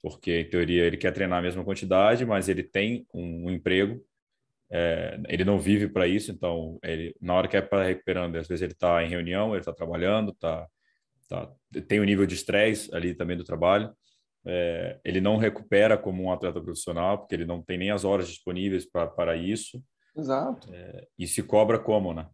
porque, 0.00 0.40
em 0.40 0.48
teoria, 0.48 0.84
ele 0.84 0.96
quer 0.96 1.12
treinar 1.12 1.38
a 1.38 1.42
mesma 1.42 1.64
quantidade, 1.64 2.24
mas 2.24 2.48
ele 2.48 2.62
tem 2.62 3.06
um, 3.14 3.46
um 3.46 3.50
emprego 3.50 4.04
é, 4.74 5.20
ele 5.28 5.44
não 5.44 5.58
vive 5.58 5.86
para 5.86 6.06
isso, 6.08 6.32
então 6.32 6.78
ele, 6.82 7.14
na 7.20 7.34
hora 7.34 7.46
que 7.46 7.58
é 7.58 7.60
para 7.60 7.84
recuperando, 7.84 8.36
às 8.36 8.48
vezes 8.48 8.62
ele 8.62 8.72
está 8.72 9.04
em 9.04 9.08
reunião, 9.08 9.50
ele 9.50 9.60
está 9.60 9.72
trabalhando, 9.72 10.32
tá, 10.32 10.66
tá, 11.28 11.52
tem 11.86 12.00
o 12.00 12.02
um 12.02 12.06
nível 12.06 12.24
de 12.24 12.34
estresse 12.34 12.92
ali 12.94 13.14
também 13.14 13.36
do 13.36 13.44
trabalho. 13.44 13.94
É, 14.46 14.98
ele 15.04 15.20
não 15.20 15.36
recupera 15.36 15.98
como 15.98 16.22
um 16.22 16.32
atleta 16.32 16.58
profissional, 16.58 17.18
porque 17.18 17.34
ele 17.34 17.44
não 17.44 17.60
tem 17.60 17.76
nem 17.76 17.90
as 17.90 18.02
horas 18.02 18.26
disponíveis 18.28 18.86
para 18.86 19.36
isso. 19.36 19.84
Exato. 20.16 20.72
É, 20.72 21.06
e 21.18 21.26
se 21.26 21.42
cobra 21.42 21.78
como, 21.78 22.14
né? 22.14 22.30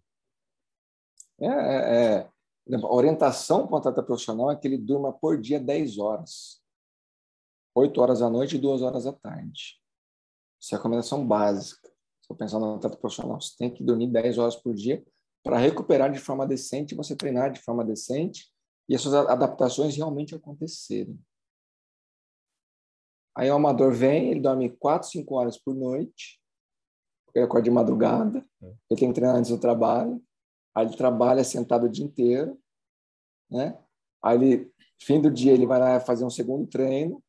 É, 1.41 1.49
é, 1.49 2.29
é. 2.71 2.77
a 2.77 2.95
orientação 2.95 3.67
para 3.67 3.75
um 3.75 3.79
atleta 3.79 4.03
profissional 4.03 4.53
é 4.53 4.57
que 4.57 4.69
ele 4.69 4.79
durma 4.79 5.13
por 5.13 5.41
dia 5.41 5.59
10 5.59 5.99
horas. 5.99 6.63
8 7.75 8.01
horas 8.01 8.23
à 8.23 8.31
noite 8.31 8.55
e 8.55 8.61
2 8.61 8.81
horas 8.81 9.07
à 9.07 9.13
tarde. 9.13 9.81
Isso 10.61 10.73
é 10.73 10.77
a 10.77 10.79
recomendação 10.79 11.27
básica 11.27 11.88
for 12.29 12.37
pensar 12.37 12.61
no 12.61 12.75
atleta 12.75 12.97
profissional, 12.97 13.41
você 13.41 13.57
tem 13.57 13.73
que 13.73 13.83
dormir 13.83 14.09
10 14.09 14.39
horas 14.39 14.55
por 14.55 14.75
dia 14.75 15.03
para 15.43 15.57
recuperar 15.57 16.13
de 16.13 16.19
forma 16.19 16.47
decente, 16.47 16.95
você 16.95 17.17
treinar 17.17 17.51
de 17.51 17.61
forma 17.61 17.83
decente 17.83 18.53
e 18.89 18.95
as 18.95 19.01
suas 19.01 19.15
adaptações 19.15 19.97
realmente 19.97 20.35
acontecerem. 20.35 21.19
Aí 23.35 23.51
o 23.51 23.55
amador 23.55 23.93
vem, 23.93 24.31
ele 24.31 24.41
dorme 24.41 24.69
4, 24.69 25.09
5 25.09 25.35
horas 25.35 25.57
por 25.57 25.75
noite, 25.75 26.41
porque 27.25 27.39
ele 27.39 27.47
acorda 27.47 27.65
de 27.65 27.71
madrugada, 27.71 28.45
é. 28.63 28.67
ele 28.91 29.01
tem 29.01 29.09
que 29.09 29.15
treinar 29.15 29.37
antes 29.37 29.51
do 29.51 29.59
trabalho, 29.59 30.23
aí 30.75 30.87
ele 30.87 30.97
trabalha 30.97 31.45
sentado 31.45 31.87
o 31.87 31.89
dia 31.89 32.05
inteiro, 32.05 32.61
né? 33.51 33.79
Aí 34.23 34.37
ele, 34.37 34.73
fim 35.01 35.21
do 35.21 35.31
dia, 35.31 35.53
ele 35.53 35.67
vai 35.67 35.79
lá 35.79 36.01
fazer 36.01 36.25
um 36.25 36.31
segundo 36.31 36.67
treino, 36.67 37.23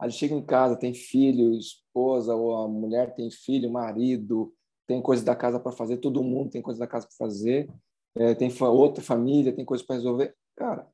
Aí 0.00 0.10
chega 0.10 0.34
em 0.34 0.44
casa, 0.44 0.76
tem 0.76 0.94
filho, 0.94 1.54
esposa, 1.54 2.34
ou 2.34 2.56
a 2.56 2.68
mulher 2.68 3.14
tem 3.14 3.30
filho, 3.30 3.70
marido, 3.70 4.54
tem 4.86 5.02
coisa 5.02 5.24
da 5.24 5.34
casa 5.34 5.58
para 5.58 5.72
fazer, 5.72 5.98
todo 5.98 6.22
mundo 6.22 6.50
tem 6.50 6.62
coisa 6.62 6.78
da 6.78 6.86
casa 6.86 7.06
para 7.06 7.16
fazer, 7.16 7.68
é, 8.16 8.34
tem 8.34 8.50
outra 8.62 9.02
família, 9.02 9.54
tem 9.54 9.64
coisa 9.64 9.84
para 9.84 9.96
resolver. 9.96 10.36
Cara, 10.56 10.88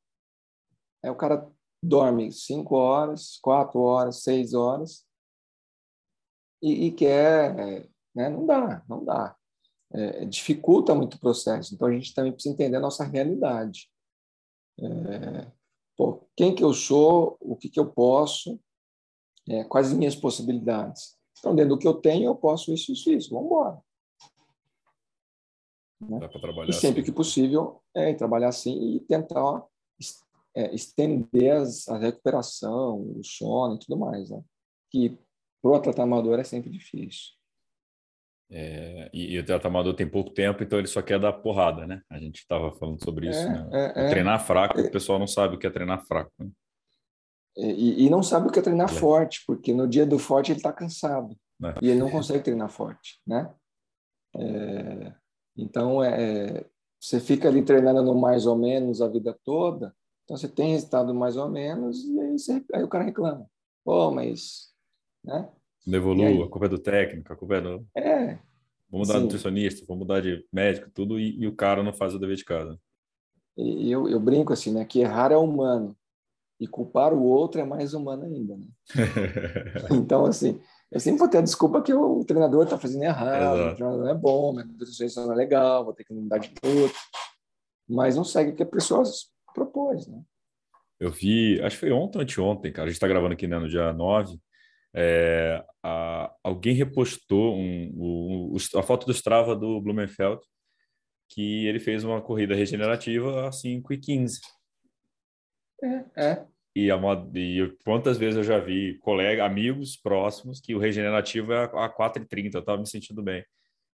aí 1.03 1.11
o 1.11 1.17
cara 1.17 1.51
dorme 1.83 2.33
cinco 2.33 2.77
horas, 2.77 3.39
quatro 3.43 3.81
horas, 3.81 4.23
seis 4.23 4.55
horas 4.55 5.07
e, 6.65 6.87
e 6.87 6.93
quer, 6.93 7.59
é, 7.59 7.89
né? 8.15 8.31
Não 8.31 8.47
dá, 8.47 8.83
não 8.89 9.05
dá. 9.05 9.37
É, 9.93 10.25
dificulta 10.25 10.95
muito 10.95 11.15
o 11.15 11.21
processo. 11.21 11.75
Então 11.75 11.89
a 11.89 11.93
gente 11.93 12.15
também 12.15 12.33
precisa 12.33 12.55
entender 12.55 12.77
a 12.77 12.81
nossa 12.81 13.05
realidade. 13.05 13.91
É, 14.81 15.53
pô, 15.95 16.27
quem 16.35 16.55
que 16.55 16.65
eu 16.65 16.73
sou, 16.73 17.37
o 17.39 17.55
que 17.55 17.69
que 17.69 17.79
eu 17.79 17.93
posso, 17.93 18.59
é, 19.49 19.65
quais 19.65 19.89
as 19.89 19.93
minhas 19.93 20.17
possibilidades. 20.17 21.17
Então, 21.39 21.55
dentro 21.55 21.77
do 21.77 21.79
que 21.79 21.87
eu 21.87 21.95
tenho, 21.95 22.27
eu 22.27 22.35
posso 22.35 22.73
isso, 22.73 22.93
isso, 22.93 23.11
isso. 23.11 23.31
Vamos 23.31 23.47
embora. 23.47 23.79
Né? 26.01 26.19
E 26.69 26.73
sempre 26.73 27.01
assim. 27.01 27.11
que 27.11 27.13
possível, 27.13 27.83
é, 27.95 28.13
trabalhar 28.15 28.49
assim 28.49 28.97
e 28.97 29.01
tentar 29.01 29.65
é, 30.55 30.75
estender 30.75 31.53
as, 31.53 31.89
a 31.89 31.99
recuperação, 31.99 33.01
o 33.17 33.25
sono 33.25 33.77
e 33.77 33.79
tudo 33.79 33.99
mais. 33.99 34.31
Né? 34.31 34.43
Que 34.91 35.19
para 35.61 35.71
o 35.71 35.75
atleta 35.75 36.03
amador 36.03 36.39
é 36.39 36.45
sempre 36.45 36.71
difícil. 36.71 37.33
É, 38.51 39.11
e, 39.13 39.35
e, 39.35 39.41
o 39.41 39.67
amador 39.67 39.95
tem 39.95 40.09
pouco 40.09 40.31
tempo, 40.31 40.63
então 40.63 40.79
ele 40.79 40.87
só 40.87 41.01
quer 41.01 41.19
dar 41.19 41.33
porrada, 41.33 41.87
né? 41.87 42.03
A 42.11 42.19
gente 42.19 42.41
estava 42.41 42.71
falando 42.73 43.03
sobre 43.03 43.29
isso. 43.29 43.41
É, 43.41 43.49
né? 43.49 43.71
É, 43.73 44.07
é. 44.07 44.11
treinar 44.11 44.45
fraco, 44.45 44.81
o 44.81 44.91
pessoal 44.91 45.19
não 45.19 45.27
sabe 45.27 45.57
o 45.57 45.59
que 45.59 45.67
é 45.67 45.71
treinar 45.71 46.05
fraco. 46.07 46.31
Né? 46.39 46.51
E, 47.57 48.07
e, 48.07 48.11
não 48.11 48.23
sabe 48.23 48.49
o 48.49 48.51
que 48.51 48.59
é 48.59 48.63
treinar 48.63 48.91
é. 48.91 48.93
forte, 48.93 49.45
porque 49.47 49.73
no 49.73 49.87
dia 49.87 50.05
do 50.05 50.19
forte 50.19 50.51
ele 50.51 50.59
está 50.59 50.73
cansado 50.73 51.37
é. 51.63 51.75
e 51.81 51.89
ele 51.89 52.01
não 52.01 52.11
consegue 52.11 52.43
treinar 52.43 52.69
forte, 52.69 53.21
né? 53.25 53.55
É, 54.37 55.15
então, 55.57 56.03
é, 56.03 56.65
você 57.01 57.21
fica 57.21 57.49
ali 57.49 57.63
treinando 57.63 58.03
no 58.03 58.21
mais 58.21 58.45
ou 58.45 58.57
menos 58.57 59.01
a 59.01 59.07
vida 59.07 59.39
toda, 59.45 59.95
então 60.25 60.37
você 60.37 60.49
tem 60.49 60.73
resultado 60.73 61.15
mais 61.15 61.37
ou 61.37 61.49
menos 61.49 62.05
e 62.05 62.21
aí, 62.21 62.33
você, 62.33 62.65
aí 62.73 62.83
o 62.83 62.89
cara 62.89 63.05
reclama. 63.05 63.47
Pô, 63.85 64.11
mas... 64.11 64.73
Né? 65.23 65.49
Não 65.87 65.99
evolua, 65.99 66.47
a 66.47 66.49
culpa 66.49 66.67
é 66.67 66.71
do 66.71 66.79
técnico, 66.79 67.33
a 67.33 67.37
culpa 67.37 67.57
é 67.57 67.61
do... 67.61 67.87
É. 67.97 68.39
Vamos 68.91 69.09
mudar 69.09 69.19
de 69.19 69.25
nutricionista, 69.25 69.85
vamos 69.87 70.01
mudar 70.01 70.21
de 70.21 70.45
médico, 70.53 70.91
tudo, 70.93 71.21
e, 71.21 71.39
e, 71.39 71.47
o 71.47 71.55
cara 71.55 71.83
não 71.83 71.93
faz 71.93 72.15
o 72.15 72.19
dever 72.19 72.37
de 72.37 72.45
casa. 72.45 72.79
E 73.57 73.91
eu, 73.91 74.09
eu 74.09 74.19
brinco 74.19 74.53
assim, 74.53 74.73
né? 74.73 74.85
Que 74.85 75.01
errar 75.01 75.31
é 75.31 75.37
humano 75.37 75.97
e 76.61 76.67
culpar 76.67 77.13
o 77.13 77.23
outro 77.23 77.61
é 77.61 77.65
mais 77.65 77.95
humano 77.95 78.25
ainda, 78.25 78.57
né? 78.57 78.67
então, 79.91 80.25
assim, 80.27 80.61
eu 80.91 81.01
sempre 81.01 81.19
vou 81.19 81.29
ter 81.29 81.39
a 81.39 81.43
desculpa 81.43 81.83
que 81.83 81.93
o 81.93 82.25
treinador 82.25 82.65
está 82.65 82.79
fazendo 82.79 83.03
errado, 83.03 83.57
Exato. 83.57 83.73
o 83.73 83.75
treinador 83.77 84.05
não 84.05 84.11
é 84.11 84.15
bom, 84.15 84.53
minha 84.53 84.65
não 85.17 85.33
é 85.33 85.37
legal, 85.37 85.85
vou 85.85 85.93
ter 85.93 86.05
que 86.05 86.15
mudar 86.15 86.39
de 86.39 86.51
tudo. 86.51 86.93
Mas 87.89 88.17
não 88.17 88.25
segue 88.25 88.53
o 88.53 88.55
que 88.55 88.63
a 88.63 88.67
pessoa 88.67 89.03
propôs, 89.53 90.07
né? 90.07 90.23
Eu 90.99 91.11
vi, 91.11 91.61
acho 91.63 91.77
que 91.77 91.81
foi 91.81 91.93
ontem 91.93 92.19
ou 92.19 92.23
anteontem, 92.23 92.73
cara, 92.73 92.85
a 92.85 92.89
gente 92.89 92.97
está 92.97 93.09
gravando 93.09 93.35
aqui 93.35 93.47
né, 93.47 93.59
no 93.59 93.69
dia 93.69 93.93
9, 93.93 94.39
é, 94.95 95.65
a, 95.83 96.33
alguém 96.43 96.75
repostou 96.75 97.57
um, 97.57 98.55
um, 98.55 98.57
a 98.79 98.83
foto 98.83 99.05
do 99.05 99.13
Strava 99.13 99.57
do 99.57 99.81
Blumenfeld, 99.81 100.41
que 101.29 101.67
ele 101.67 101.81
fez 101.81 102.05
uma 102.05 102.23
corrida 102.23 102.55
regenerativa 102.55 103.49
a 103.49 103.53
5 103.53 103.93
e 103.93 103.99
15. 103.99 104.41
É, 105.83 106.05
é. 106.17 106.47
e, 106.75 106.91
a, 106.91 106.97
e 107.35 107.77
quantas 107.85 108.17
vezes 108.17 108.37
eu 108.37 108.45
já 108.45 108.59
vi 108.59 108.99
colegas, 108.99 109.45
amigos 109.45 109.97
próximos, 109.97 110.61
que 110.61 110.75
o 110.75 110.79
regenerativo 110.79 111.53
é 111.53 111.65
a 111.65 111.89
4,30, 111.89 112.55
eu 112.55 112.61
estava 112.61 112.79
me 112.79 112.89
sentindo 112.89 113.23
bem. 113.23 113.45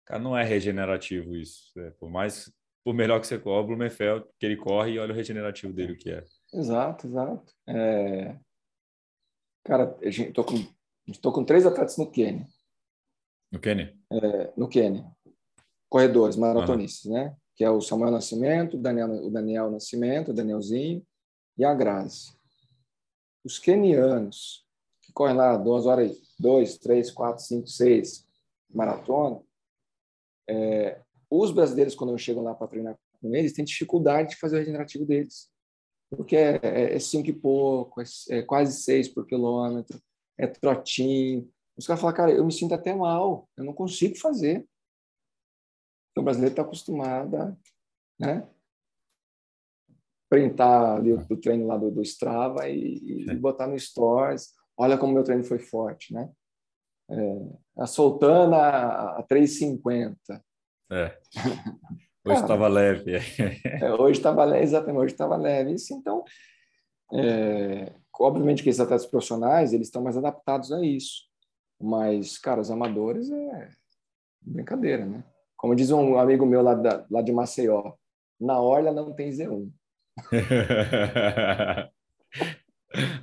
Cara, 0.05 0.19
não 0.19 0.38
é 0.38 0.43
regenerativo 0.43 1.36
isso. 1.36 1.71
É, 1.80 1.91
por 1.91 2.09
mais, 2.09 2.51
por 2.84 2.93
melhor 2.93 3.19
que 3.19 3.28
você 3.28 3.39
corra, 3.39 3.61
o 3.61 3.67
Blumenfeld, 3.67 4.26
que 4.39 4.45
ele 4.45 4.55
corre 4.55 4.91
e 4.93 4.99
olha 4.99 5.11
o 5.11 5.15
regenerativo 5.15 5.73
dele 5.73 5.93
o 5.93 5.97
que 5.97 6.11
é. 6.11 6.23
Exato, 6.53 7.07
exato. 7.07 7.53
É... 7.67 8.38
Cara, 9.63 9.97
estou 10.01 10.43
com, 10.43 10.55
tô 11.21 11.32
com 11.32 11.43
três 11.43 11.65
atletas 11.65 11.97
no 11.97 12.09
Quênia. 12.11 12.47
No 13.51 13.59
Quênia? 13.59 13.95
É, 14.11 14.53
no 14.55 14.67
Quênia. 14.69 15.05
Corredores, 15.89 16.36
maratonistas, 16.36 17.05
uhum. 17.05 17.13
né? 17.13 17.36
Que 17.55 17.63
é 17.63 17.69
o 17.69 17.82
Samuel 17.82 18.11
Nascimento, 18.11 18.78
o 18.78 18.80
Daniel, 18.80 19.09
o 19.09 19.32
Daniel 19.32 19.71
Nascimento, 19.71 20.32
o 20.32 20.34
Danielzinho 20.34 21.03
e 21.57 21.63
a 21.63 21.73
Grazi. 21.73 22.35
Os 23.43 23.59
quenianos, 23.59 24.65
que 25.01 25.11
correm 25.13 25.35
lá 25.35 25.55
duas 25.57 25.85
horas, 25.85 26.17
dois, 26.39 26.77
três, 26.77 27.11
quatro, 27.11 27.43
cinco, 27.43 27.67
seis, 27.67 28.27
maratona, 28.69 29.41
é, 30.49 31.01
os 31.29 31.51
brasileiros, 31.51 31.95
quando 31.95 32.17
chegam 32.17 32.43
lá 32.43 32.53
para 32.53 32.67
treinar 32.67 32.97
com 33.21 33.33
eles, 33.33 33.53
têm 33.53 33.65
dificuldade 33.65 34.29
de 34.29 34.35
fazer 34.37 34.55
o 34.55 34.59
regenerativo 34.59 35.05
deles 35.05 35.49
porque 36.09 36.35
é, 36.35 36.59
é, 36.63 36.95
é 36.95 36.99
cinco 36.99 37.29
e 37.29 37.33
pouco, 37.33 38.01
é, 38.01 38.05
é, 38.29 38.41
quase 38.41 38.81
seis 38.81 39.07
por 39.07 39.25
quilômetro, 39.25 40.01
é 40.37 40.47
trotinho. 40.47 41.51
Os 41.77 41.85
caras 41.85 42.01
falam, 42.01 42.15
cara, 42.15 42.31
eu 42.31 42.45
me 42.45 42.51
sinto 42.51 42.73
até 42.73 42.93
mal, 42.93 43.49
eu 43.57 43.63
não 43.63 43.73
consigo 43.73 44.17
fazer. 44.17 44.65
Então, 46.11 46.21
o 46.21 46.23
brasileiro 46.23 46.53
está 46.53 46.61
acostumado 46.61 47.35
a 47.35 47.57
né, 48.19 48.47
printar 50.30 50.97
ali 50.97 51.13
o, 51.13 51.26
o 51.30 51.38
treino 51.38 51.67
lá 51.67 51.78
do, 51.78 51.91
do 51.91 52.01
Strava 52.01 52.67
e, 52.67 53.26
e, 53.28 53.36
botar 53.36 53.67
no 53.67 53.78
Stories. 53.80 54.53
Olha 54.78 54.97
como 54.97 55.13
meu 55.13 55.23
treino 55.23 55.43
foi 55.43 55.59
forte, 55.59 56.13
né? 56.13 56.30
É, 57.09 57.39
a 57.78 57.86
Soltana 57.86 58.57
a, 58.57 59.19
a 59.19 59.23
3,50. 59.23 60.15
É. 60.91 61.17
Hoje 62.28 62.41
estava 62.41 62.67
leve. 62.67 63.11
é, 63.15 63.93
hoje 63.93 64.17
estava 64.17 64.43
leve, 64.43 64.63
exatamente, 64.63 64.97
hoje 64.97 65.13
estava 65.13 65.36
leve. 65.36 65.73
Isso, 65.73 65.93
então, 65.93 66.23
é, 67.13 67.93
obviamente 68.19 68.63
que 68.63 68.69
esses 68.69 68.82
atletas 68.82 69.05
profissionais, 69.05 69.73
eles 69.73 69.88
estão 69.88 70.01
mais 70.01 70.17
adaptados 70.17 70.71
a 70.71 70.84
isso. 70.84 71.26
Mas, 71.80 72.39
cara, 72.39 72.61
os 72.61 72.71
amadores 72.71 73.30
é 73.30 73.69
brincadeira, 74.41 75.05
né? 75.05 75.23
Como 75.55 75.76
diz 75.76 75.91
um 75.91 76.17
amigo 76.17 76.47
meu 76.47 76.63
lá, 76.63 76.73
da, 76.73 77.05
lá 77.11 77.21
de 77.21 77.32
Maceió, 77.32 77.93
na 78.39 78.59
orla 78.59 78.91
não 78.91 79.13
tem 79.13 79.30
Z1. 79.30 79.71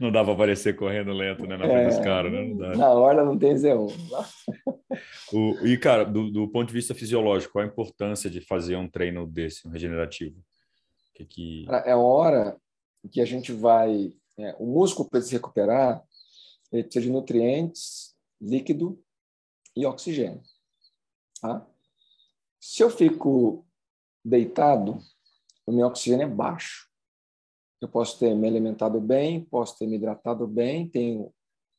Não 0.00 0.12
dá 0.12 0.22
para 0.22 0.34
aparecer 0.34 0.76
correndo 0.76 1.12
lento, 1.12 1.46
né? 1.46 1.56
Na 1.56 1.64
frente 1.64 1.80
é, 1.80 1.88
dos 1.88 1.98
caras, 2.00 2.32
né? 2.32 2.44
Não 2.44 2.56
dá. 2.56 2.76
Na 2.76 2.90
hora 2.90 3.24
não 3.24 3.38
tem 3.38 3.54
Z1. 3.54 3.90
o, 5.32 5.66
e, 5.66 5.78
cara, 5.78 6.04
do, 6.04 6.30
do, 6.30 6.48
ponto 6.48 6.68
de 6.68 6.74
vista 6.74 6.94
fisiológico, 6.94 7.52
qual 7.52 7.64
a 7.64 7.68
importância 7.68 8.28
de 8.28 8.40
fazer 8.40 8.76
um 8.76 8.88
treino 8.88 9.26
desse, 9.26 9.66
um 9.66 9.70
regenerativo? 9.70 10.42
Que, 11.14 11.24
que... 11.24 11.66
É 11.84 11.94
hora 11.94 12.56
que 13.10 13.20
a 13.20 13.24
gente 13.24 13.52
vai... 13.52 14.12
É, 14.38 14.54
o 14.58 14.66
músculo, 14.66 15.08
para 15.08 15.20
se 15.20 15.32
recuperar, 15.32 16.02
ele 16.72 16.84
precisa 16.84 17.04
de 17.04 17.12
nutrientes, 17.12 18.14
líquido 18.40 18.98
e 19.76 19.86
oxigênio. 19.86 20.42
Tá? 21.40 21.66
Se 22.60 22.82
eu 22.82 22.90
fico 22.90 23.66
deitado, 24.24 24.98
o 25.66 25.72
meu 25.72 25.86
oxigênio 25.86 26.24
é 26.24 26.28
baixo 26.28 26.92
eu 27.82 27.88
posso 27.88 28.18
ter 28.18 28.32
me 28.34 28.46
alimentado 28.46 29.00
bem, 29.00 29.44
posso 29.44 29.76
ter 29.76 29.88
me 29.88 29.96
hidratado 29.96 30.46
bem, 30.46 30.88
tenho 30.88 31.32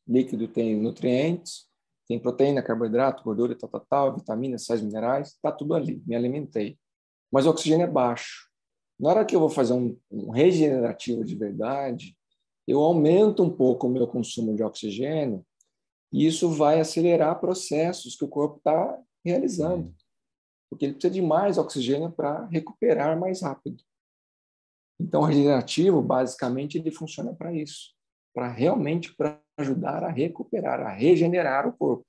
líquido, 0.05 0.49
tenho 0.49 0.81
nutrientes, 0.84 1.65
tem 2.07 2.19
proteína, 2.19 2.61
carboidrato, 2.61 3.23
gordura, 3.23 3.55
tal, 3.57 3.69
tal, 3.69 3.86
tal, 3.89 4.15
vitaminas, 4.15 4.65
sais 4.65 4.81
minerais, 4.81 5.29
está 5.29 5.49
tudo 5.49 5.73
ali, 5.73 6.03
me 6.05 6.13
alimentei. 6.13 6.77
Mas 7.31 7.45
o 7.45 7.49
oxigênio 7.49 7.86
é 7.86 7.89
baixo. 7.89 8.49
Na 8.99 9.09
hora 9.09 9.25
que 9.25 9.34
eu 9.34 9.39
vou 9.39 9.49
fazer 9.49 9.73
um, 9.73 9.97
um 10.11 10.29
regenerativo 10.29 11.23
de 11.23 11.36
verdade, 11.36 12.17
eu 12.67 12.81
aumento 12.81 13.41
um 13.41 13.49
pouco 13.49 13.88
o 13.88 13.89
meu 13.89 14.05
consumo 14.05 14.53
de 14.53 14.61
oxigênio 14.61 15.45
e 16.11 16.27
isso 16.27 16.49
vai 16.49 16.81
acelerar 16.81 17.39
processos 17.39 18.15
que 18.15 18.25
o 18.25 18.29
corpo 18.29 18.57
está 18.57 18.99
realizando. 19.25 19.93
Porque 20.74 20.86
ele 20.86 20.93
precisa 20.93 21.13
de 21.13 21.21
mais 21.21 21.59
oxigênio 21.59 22.11
para 22.11 22.47
recuperar 22.47 23.19
mais 23.19 23.43
rápido. 23.43 23.84
Então, 24.99 25.21
o 25.21 25.24
regenerativo, 25.24 26.01
basicamente, 26.01 26.80
ele 26.80 26.89
funciona 26.89 27.32
para 27.32 27.53
isso, 27.53 27.93
para 28.34 28.47
realmente 28.47 29.15
para 29.15 29.39
ajudar 29.59 30.03
a 30.03 30.09
recuperar, 30.09 30.82
a 30.82 30.89
regenerar 30.89 31.67
o 31.67 31.78
corpo. 31.78 32.03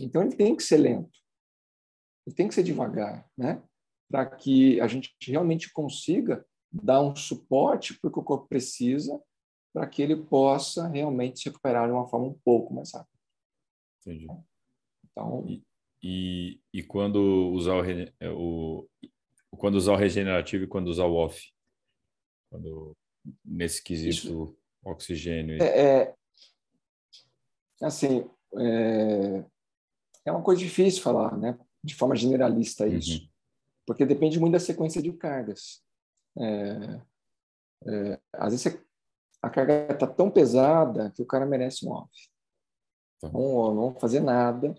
Então, 0.00 0.20
ele 0.20 0.34
tem 0.34 0.56
que 0.56 0.64
ser 0.64 0.78
lento, 0.78 1.16
ele 2.26 2.34
tem 2.34 2.48
que 2.48 2.54
ser 2.56 2.64
devagar, 2.64 3.24
né? 3.38 3.62
Para 4.10 4.26
que 4.26 4.80
a 4.80 4.88
gente 4.88 5.14
realmente 5.22 5.72
consiga 5.72 6.44
dar 6.72 7.00
um 7.00 7.14
suporte 7.14 7.94
para 8.00 8.08
o 8.08 8.12
que 8.12 8.18
o 8.18 8.24
corpo 8.24 8.48
precisa, 8.48 9.22
para 9.72 9.86
que 9.86 10.02
ele 10.02 10.16
possa 10.16 10.88
realmente 10.88 11.38
se 11.38 11.44
recuperar 11.48 11.86
de 11.86 11.92
uma 11.92 12.08
forma 12.08 12.26
um 12.26 12.38
pouco 12.44 12.74
mais 12.74 12.92
rápida. 12.92 13.16
Entendi. 14.00 14.26
Então, 15.04 15.46
e, 16.02 16.60
e, 16.72 16.82
quando 16.82 17.50
usar 17.52 17.74
o, 17.74 18.88
o, 19.50 19.56
quando 19.56 19.76
usar 19.76 19.92
o 19.92 19.96
regenerativo 19.96 20.64
e 20.64 20.68
quando 20.68 20.88
usar 20.88 21.06
o 21.06 21.14
off? 21.14 21.50
quando 22.50 22.96
nesse 23.44 23.82
quesito 23.82 24.10
Isso. 24.10 24.58
oxigênio? 24.84 25.62
É, 25.62 26.02
é 26.02 26.14
assim, 27.82 28.28
é, 28.56 29.44
é, 30.24 30.32
uma 30.32 30.42
coisa 30.42 30.60
difícil 30.60 31.02
falar, 31.02 31.36
né? 31.36 31.58
De 31.82 31.94
forma 31.94 32.16
generalista 32.16 32.86
isso, 32.86 33.22
uhum. 33.22 33.28
porque 33.86 34.04
depende 34.04 34.40
muito 34.40 34.54
da 34.54 34.60
sequência 34.60 35.02
de 35.02 35.12
cargas. 35.12 35.82
É, 36.38 37.00
é, 37.86 38.20
às 38.32 38.52
vezes 38.52 38.78
a 39.42 39.50
carga 39.50 39.92
está 39.92 40.06
tão 40.06 40.30
pesada 40.30 41.10
que 41.12 41.22
o 41.22 41.26
cara 41.26 41.46
merece 41.46 41.86
um 41.86 41.92
off. 41.92 42.10
Tá. 43.20 43.30
Não, 43.30 43.74
não 43.74 44.00
fazer 44.00 44.20
nada, 44.20 44.74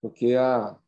porque 0.00 0.34
a 0.34 0.78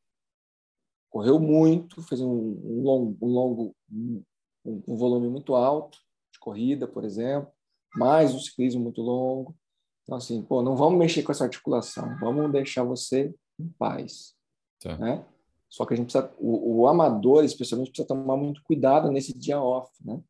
correu 1.11 1.39
muito, 1.39 2.03
fez 2.03 2.23
um, 2.23 2.31
um 2.31 2.83
longo, 2.83 3.19
um 3.21 3.29
longo 3.29 3.77
um, 3.93 4.23
um 4.65 4.97
volume 4.97 5.29
muito 5.29 5.55
alto, 5.55 5.99
corrida, 6.41 6.89
por 6.89 7.05
exemplo, 7.05 7.51
mais 7.95 8.35
um 8.35 8.41
ciclismo 8.41 8.83
muito 8.83 9.01
longo. 9.01 9.55
Então, 10.03 10.17
assim, 10.17 10.43
pô, 10.43 10.63
não 10.63 10.75
vamos 10.75 10.99
mexer 10.99 11.23
com 11.23 11.31
essa 11.31 11.45
articulação, 11.45 12.17
vamos 12.19 12.51
deixar 12.51 12.83
você 12.83 13.33
em 13.59 13.69
paz. 13.79 14.35
Tá. 14.81 14.97
Né? 14.97 15.25
Só 15.69 15.87
que 15.87 15.95
a 15.95 15.97
gente 15.97 16.13
precisa, 16.13 16.35
o, 16.39 16.81
o, 16.81 16.89
amador, 16.89 17.45
especialmente, 17.45 17.91
precisa 17.91 18.09
tomar 18.09 18.37
muito 18.37 18.63
cuidado 18.65 19.11
nesse 19.11 19.33
dia 19.33 19.61
off, 19.61 19.91
né? 20.05 20.21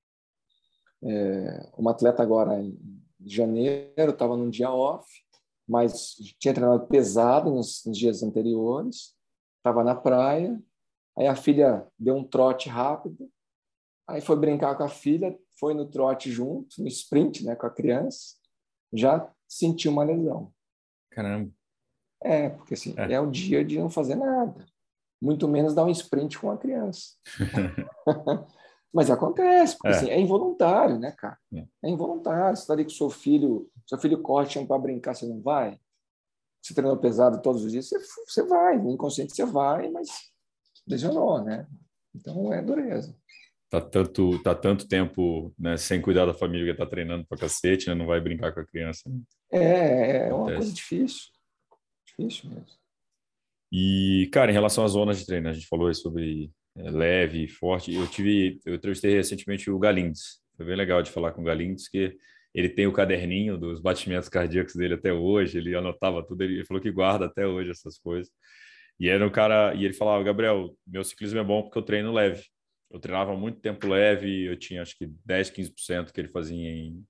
É, 1.04 1.72
uma 1.76 1.90
atleta 1.90 2.22
agora 2.22 2.62
em 2.62 2.78
janeiro 3.24 4.10
estava 4.10 4.36
num 4.36 4.48
dia 4.48 4.70
off, 4.70 5.04
mas 5.68 6.14
tinha 6.38 6.54
treinado 6.54 6.86
pesado 6.86 7.50
nos, 7.50 7.82
nos 7.84 7.96
dias 7.96 8.22
anteriores, 8.22 9.14
estava 9.58 9.84
na 9.84 9.94
praia, 9.94 10.60
aí 11.16 11.26
a 11.26 11.36
filha 11.36 11.86
deu 11.98 12.16
um 12.16 12.24
trote 12.24 12.68
rápido, 12.68 13.30
aí 14.08 14.20
foi 14.20 14.36
brincar 14.36 14.76
com 14.76 14.84
a 14.84 14.88
filha, 14.88 15.38
foi 15.58 15.74
no 15.74 15.86
trote 15.86 16.30
junto, 16.30 16.80
no 16.80 16.88
sprint, 16.88 17.44
né, 17.44 17.54
com 17.54 17.66
a 17.66 17.70
criança, 17.70 18.36
já 18.92 19.30
sentiu 19.48 19.92
uma 19.92 20.04
lesão. 20.04 20.52
Caramba. 21.10 21.50
É, 22.22 22.50
porque 22.50 22.74
assim, 22.74 22.94
é, 22.96 23.14
é 23.14 23.20
o 23.20 23.30
dia 23.30 23.64
de 23.64 23.78
não 23.78 23.90
fazer 23.90 24.14
nada. 24.14 24.64
Muito 25.20 25.46
menos 25.48 25.74
dar 25.74 25.84
um 25.84 25.90
sprint 25.90 26.38
com 26.38 26.50
a 26.50 26.58
criança. 26.58 27.16
Mas 28.92 29.10
acontece, 29.10 29.76
porque 29.76 29.88
é. 29.88 29.90
Assim, 29.96 30.10
é 30.10 30.20
involuntário, 30.20 30.98
né, 30.98 31.12
cara? 31.12 31.38
É, 31.54 31.64
é 31.84 31.88
involuntário. 31.88 32.56
Você 32.56 32.62
está 32.62 32.74
ali 32.74 32.84
com 32.84 32.90
seu 32.90 33.10
filho, 33.10 33.70
seu 33.86 33.98
filho 33.98 34.20
corre 34.20 34.66
para 34.66 34.78
brincar, 34.78 35.14
você 35.14 35.26
não 35.26 35.40
vai? 35.40 35.78
Você 36.62 36.74
treinou 36.74 36.96
pesado 36.98 37.40
todos 37.42 37.64
os 37.64 37.72
dias, 37.72 37.88
você, 37.88 37.98
você 37.98 38.42
vai. 38.44 38.78
No 38.78 38.90
inconsciente 38.90 39.34
você 39.34 39.44
vai, 39.44 39.90
mas 39.90 40.08
lesionou, 40.86 41.42
né? 41.42 41.66
Então 42.14 42.52
é 42.52 42.62
dureza 42.62 43.16
tá 43.72 43.80
tanto, 43.80 44.38
tá 44.42 44.54
tanto 44.54 44.86
tempo 44.86 45.54
né, 45.58 45.78
sem 45.78 45.98
cuidar 46.02 46.26
da 46.26 46.34
família 46.34 46.70
que 46.70 46.78
tá 46.78 46.84
treinando 46.84 47.24
pra 47.24 47.38
cacete, 47.38 47.88
né, 47.88 47.94
não 47.94 48.04
vai 48.04 48.20
brincar 48.20 48.52
com 48.52 48.60
a 48.60 48.66
criança. 48.66 49.08
Né? 49.08 49.18
É, 49.50 50.28
é 50.28 50.34
uma 50.34 50.52
coisa 50.52 50.70
difícil. 50.70 51.30
Difícil 52.06 52.50
mesmo. 52.50 52.66
E, 53.72 54.28
cara, 54.30 54.50
em 54.50 54.54
relação 54.54 54.84
às 54.84 54.92
zonas 54.92 55.18
de 55.18 55.24
treino, 55.24 55.48
a 55.48 55.54
gente 55.54 55.66
falou 55.68 55.92
sobre 55.94 56.50
é, 56.50 56.50
leve, 56.76 57.48
forte. 57.48 57.94
Eu 57.94 58.06
tive, 58.06 58.60
eu 58.64 58.74
entrevistei 58.74 59.14
recentemente 59.14 59.70
o 59.70 59.78
Galindes. 59.78 60.40
Foi 60.56 60.66
bem 60.66 60.76
legal 60.76 61.02
de 61.02 61.10
falar 61.10 61.32
com 61.32 61.42
o 61.42 61.44
Galindes, 61.44 61.88
que 61.88 62.16
ele 62.54 62.68
tem 62.68 62.86
o 62.86 62.92
caderninho 62.92 63.56
dos 63.56 63.80
batimentos 63.80 64.28
cardíacos 64.28 64.74
dele 64.74 64.94
até 64.94 65.12
hoje, 65.12 65.58
ele 65.58 65.74
anotava 65.74 66.22
tudo, 66.22 66.42
ele 66.42 66.64
falou 66.64 66.82
que 66.82 66.90
guarda 66.90 67.26
até 67.26 67.46
hoje 67.46 67.70
essas 67.70 67.98
coisas. 67.98 68.30
E 69.00 69.08
era 69.08 69.26
um 69.26 69.30
cara, 69.30 69.74
e 69.74 69.84
ele 69.84 69.94
falava, 69.94 70.22
Gabriel, 70.22 70.76
meu 70.86 71.02
ciclismo 71.02 71.38
é 71.38 71.44
bom 71.44 71.62
porque 71.62 71.78
eu 71.78 71.82
treino 71.82 72.12
leve 72.12 72.42
eu 72.92 73.00
treinava 73.00 73.34
muito 73.34 73.58
tempo 73.58 73.88
leve, 73.88 74.44
eu 74.44 74.56
tinha 74.56 74.82
acho 74.82 74.96
que 74.96 75.06
10, 75.24 75.50
15% 75.50 76.12
que 76.12 76.20
ele 76.20 76.28
fazia 76.28 76.68
em, 76.68 77.02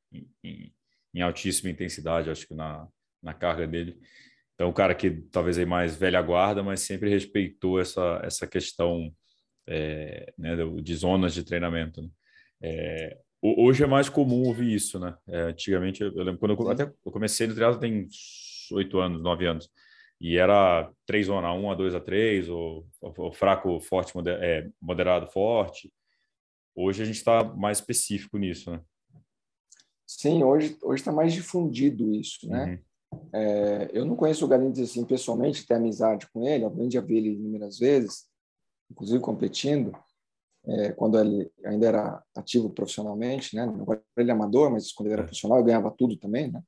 em, 0.45 0.73
em 1.13 1.21
altíssima 1.21 1.71
intensidade, 1.71 2.31
acho 2.31 2.47
que 2.47 2.55
na, 2.55 2.87
na 3.21 3.35
carga 3.35 3.67
dele. 3.67 3.99
Então, 4.55 4.69
o 4.69 4.73
cara 4.73 4.95
que 4.95 5.11
talvez 5.33 5.59
é 5.59 5.65
mais 5.65 5.97
velha 5.97 6.23
guarda, 6.23 6.63
mas 6.63 6.81
sempre 6.81 7.11
respeitou 7.11 7.81
essa, 7.81 8.21
essa 8.23 8.47
questão 8.47 9.13
é, 9.67 10.33
né, 10.37 10.57
de 10.83 10.95
zonas 10.95 11.35
de 11.35 11.45
treinamento. 11.45 12.03
Né? 12.03 12.09
É, 12.63 13.19
hoje 13.41 13.83
é 13.83 13.87
mais 13.87 14.09
comum 14.09 14.47
ouvir 14.47 14.73
isso, 14.73 14.99
né? 14.99 15.17
É, 15.27 15.43
antigamente, 15.43 16.03
eu 16.03 16.23
lembro 16.23 16.39
quando 16.39 16.53
eu, 16.53 16.71
até 16.71 16.85
eu 16.85 17.13
comecei 17.13 17.47
no 17.47 17.55
triatlo 17.55 17.81
tem 17.81 18.07
oito 18.73 18.99
anos, 18.99 19.23
nove 19.23 19.47
anos, 19.47 19.69
e 20.21 20.37
era 20.37 20.91
três 21.05 21.27
zona, 21.27 21.53
um 21.53 21.71
a 21.71 21.75
dois 21.75 21.95
a 21.95 22.01
três, 22.01 22.49
ou, 22.49 22.87
ou 23.01 23.33
fraco, 23.33 23.81
forte, 23.81 24.13
é, 24.41 24.69
moderado, 24.81 25.27
forte. 25.27 25.93
Hoje 26.75 27.03
a 27.03 27.05
gente 27.05 27.17
está 27.17 27.43
mais 27.43 27.79
específico 27.79 28.39
nisso, 28.39 28.71
né? 28.71 28.81
Sim, 30.07 30.45
hoje 30.45 30.77
hoje 30.83 31.01
está 31.01 31.11
mais 31.11 31.33
difundido 31.33 32.15
isso, 32.15 32.49
né? 32.49 32.81
Uhum. 33.13 33.29
É, 33.33 33.91
eu 33.93 34.05
não 34.05 34.17
conheço 34.17 34.45
o 34.45 34.49
Galindes 34.49 34.91
assim 34.91 35.05
pessoalmente, 35.05 35.67
tenho 35.67 35.81
amizade 35.81 36.27
com 36.33 36.47
ele, 36.47 36.65
aprendi 36.65 36.97
a 36.97 37.01
ver 37.01 37.17
ele 37.17 37.33
inúmeras 37.33 37.79
vezes, 37.79 38.27
inclusive 38.93 39.21
competindo, 39.21 39.93
é, 40.65 40.93
quando 40.93 41.19
ele 41.19 41.51
ainda 41.65 41.87
era 41.87 42.23
ativo 42.37 42.71
profissionalmente, 42.71 43.57
né? 43.57 43.63
Agora 43.65 44.03
ele 44.17 44.31
é 44.31 44.35
amador, 44.35 44.71
mas 44.71 44.93
quando 44.93 45.09
ele 45.09 45.15
era 45.15 45.23
é. 45.23 45.25
profissional 45.25 45.59
eu 45.59 45.65
ganhava 45.65 45.91
tudo 45.91 46.17
também, 46.17 46.53
né? 46.53 46.63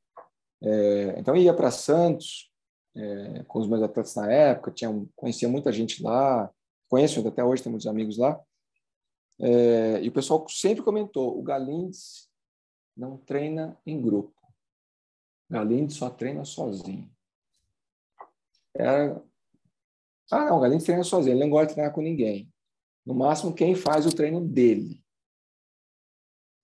É, 0.62 1.14
então 1.18 1.37
ia 1.37 1.55
para 1.55 1.70
Santos 1.70 2.51
é, 2.97 3.45
com 3.47 3.59
os 3.59 3.68
meus 3.68 3.83
atletas 3.83 4.14
na 4.14 4.31
época, 4.31 4.70
tinha, 4.70 4.91
conhecia 5.14 5.49
muita 5.49 5.72
gente 5.72 6.03
lá, 6.03 6.51
conheço 6.89 7.27
até 7.27 7.45
hoje, 7.45 7.62
tenho 7.62 7.72
muitos 7.72 7.87
amigos 7.87 8.18
lá, 8.18 8.41
é, 9.41 10.01
e 10.03 10.09
o 10.09 10.12
pessoal 10.12 10.47
sempre 10.49 10.83
comentou, 10.83 11.39
o 11.39 11.43
Galindes 11.43 12.29
não 12.97 13.16
treina 13.18 13.77
em 13.85 14.01
grupo. 14.01 14.33
Galindes 15.51 15.97
só 15.97 16.09
treina 16.09 16.45
sozinho. 16.45 17.11
Era... 18.75 19.22
Ah, 20.31 20.47
não, 20.47 20.59
o 20.59 20.61
Galindes 20.61 20.85
treina 20.85 21.05
sozinho, 21.05 21.35
ele 21.35 21.41
não 21.41 21.51
gosta 21.51 21.68
de 21.68 21.75
treinar 21.75 21.95
com 21.95 22.01
ninguém. 22.01 22.51
No 23.05 23.14
máximo, 23.14 23.55
quem 23.55 23.75
faz 23.75 24.07
o 24.07 24.14
treino 24.14 24.41
dele. 24.41 25.03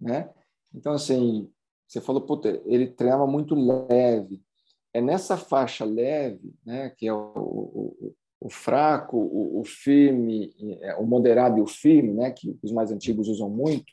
Né? 0.00 0.32
Então, 0.74 0.92
assim, 0.92 1.50
você 1.86 2.00
falou, 2.00 2.24
ele 2.66 2.86
treinava 2.86 3.26
muito 3.26 3.54
leve. 3.54 4.42
É 4.94 5.00
nessa 5.00 5.36
faixa 5.36 5.84
leve, 5.84 6.54
né, 6.64 6.90
que 6.90 7.06
é 7.06 7.12
o, 7.12 7.32
o, 7.36 8.14
o 8.40 8.48
fraco, 8.48 9.16
o, 9.16 9.60
o, 9.60 9.64
firme, 9.64 10.54
é, 10.80 10.94
o 10.96 11.04
moderado 11.04 11.58
e 11.58 11.60
o 11.60 11.66
firme, 11.66 12.12
né, 12.12 12.30
que 12.30 12.58
os 12.62 12.72
mais 12.72 12.90
antigos 12.90 13.28
usam 13.28 13.48
muito, 13.48 13.92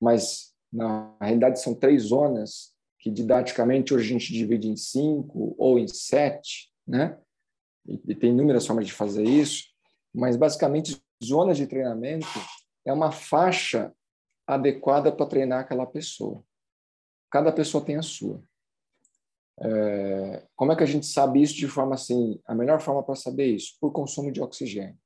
mas 0.00 0.52
na 0.72 1.14
realidade 1.20 1.60
são 1.60 1.74
três 1.74 2.04
zonas 2.04 2.72
que 2.98 3.10
didaticamente 3.10 3.92
hoje 3.92 4.06
a 4.06 4.18
gente 4.18 4.32
divide 4.32 4.68
em 4.68 4.76
cinco 4.76 5.54
ou 5.58 5.78
em 5.78 5.88
sete, 5.88 6.72
né? 6.86 7.18
E, 7.86 8.14
tem 8.14 8.30
inúmeras 8.30 8.66
formas 8.66 8.86
de 8.86 8.92
fazer 8.92 9.24
isso, 9.24 9.64
mas 10.14 10.36
basicamente 10.36 11.02
zonas 11.22 11.56
de 11.56 11.66
treinamento 11.66 12.26
é 12.84 12.92
uma 12.92 13.10
faixa 13.10 13.92
adequada 14.46 15.10
para 15.12 15.26
treinar 15.26 15.60
aquela 15.60 15.86
pessoa. 15.86 16.44
Cada 17.30 17.52
pessoa 17.52 17.84
tem 17.84 17.96
a 17.96 18.02
sua. 18.02 18.42
É, 19.60 20.46
como 20.56 20.72
é 20.72 20.76
que 20.76 20.82
a 20.82 20.86
gente 20.86 21.06
sabe 21.06 21.42
isso 21.42 21.54
de 21.54 21.68
forma 21.68 21.94
assim? 21.94 22.40
A 22.46 22.54
melhor 22.54 22.80
forma 22.80 23.02
para 23.02 23.14
saber 23.14 23.46
isso? 23.46 23.76
Por 23.80 23.92
consumo 23.92 24.32
de 24.32 24.40
oxigênio. 24.40 24.98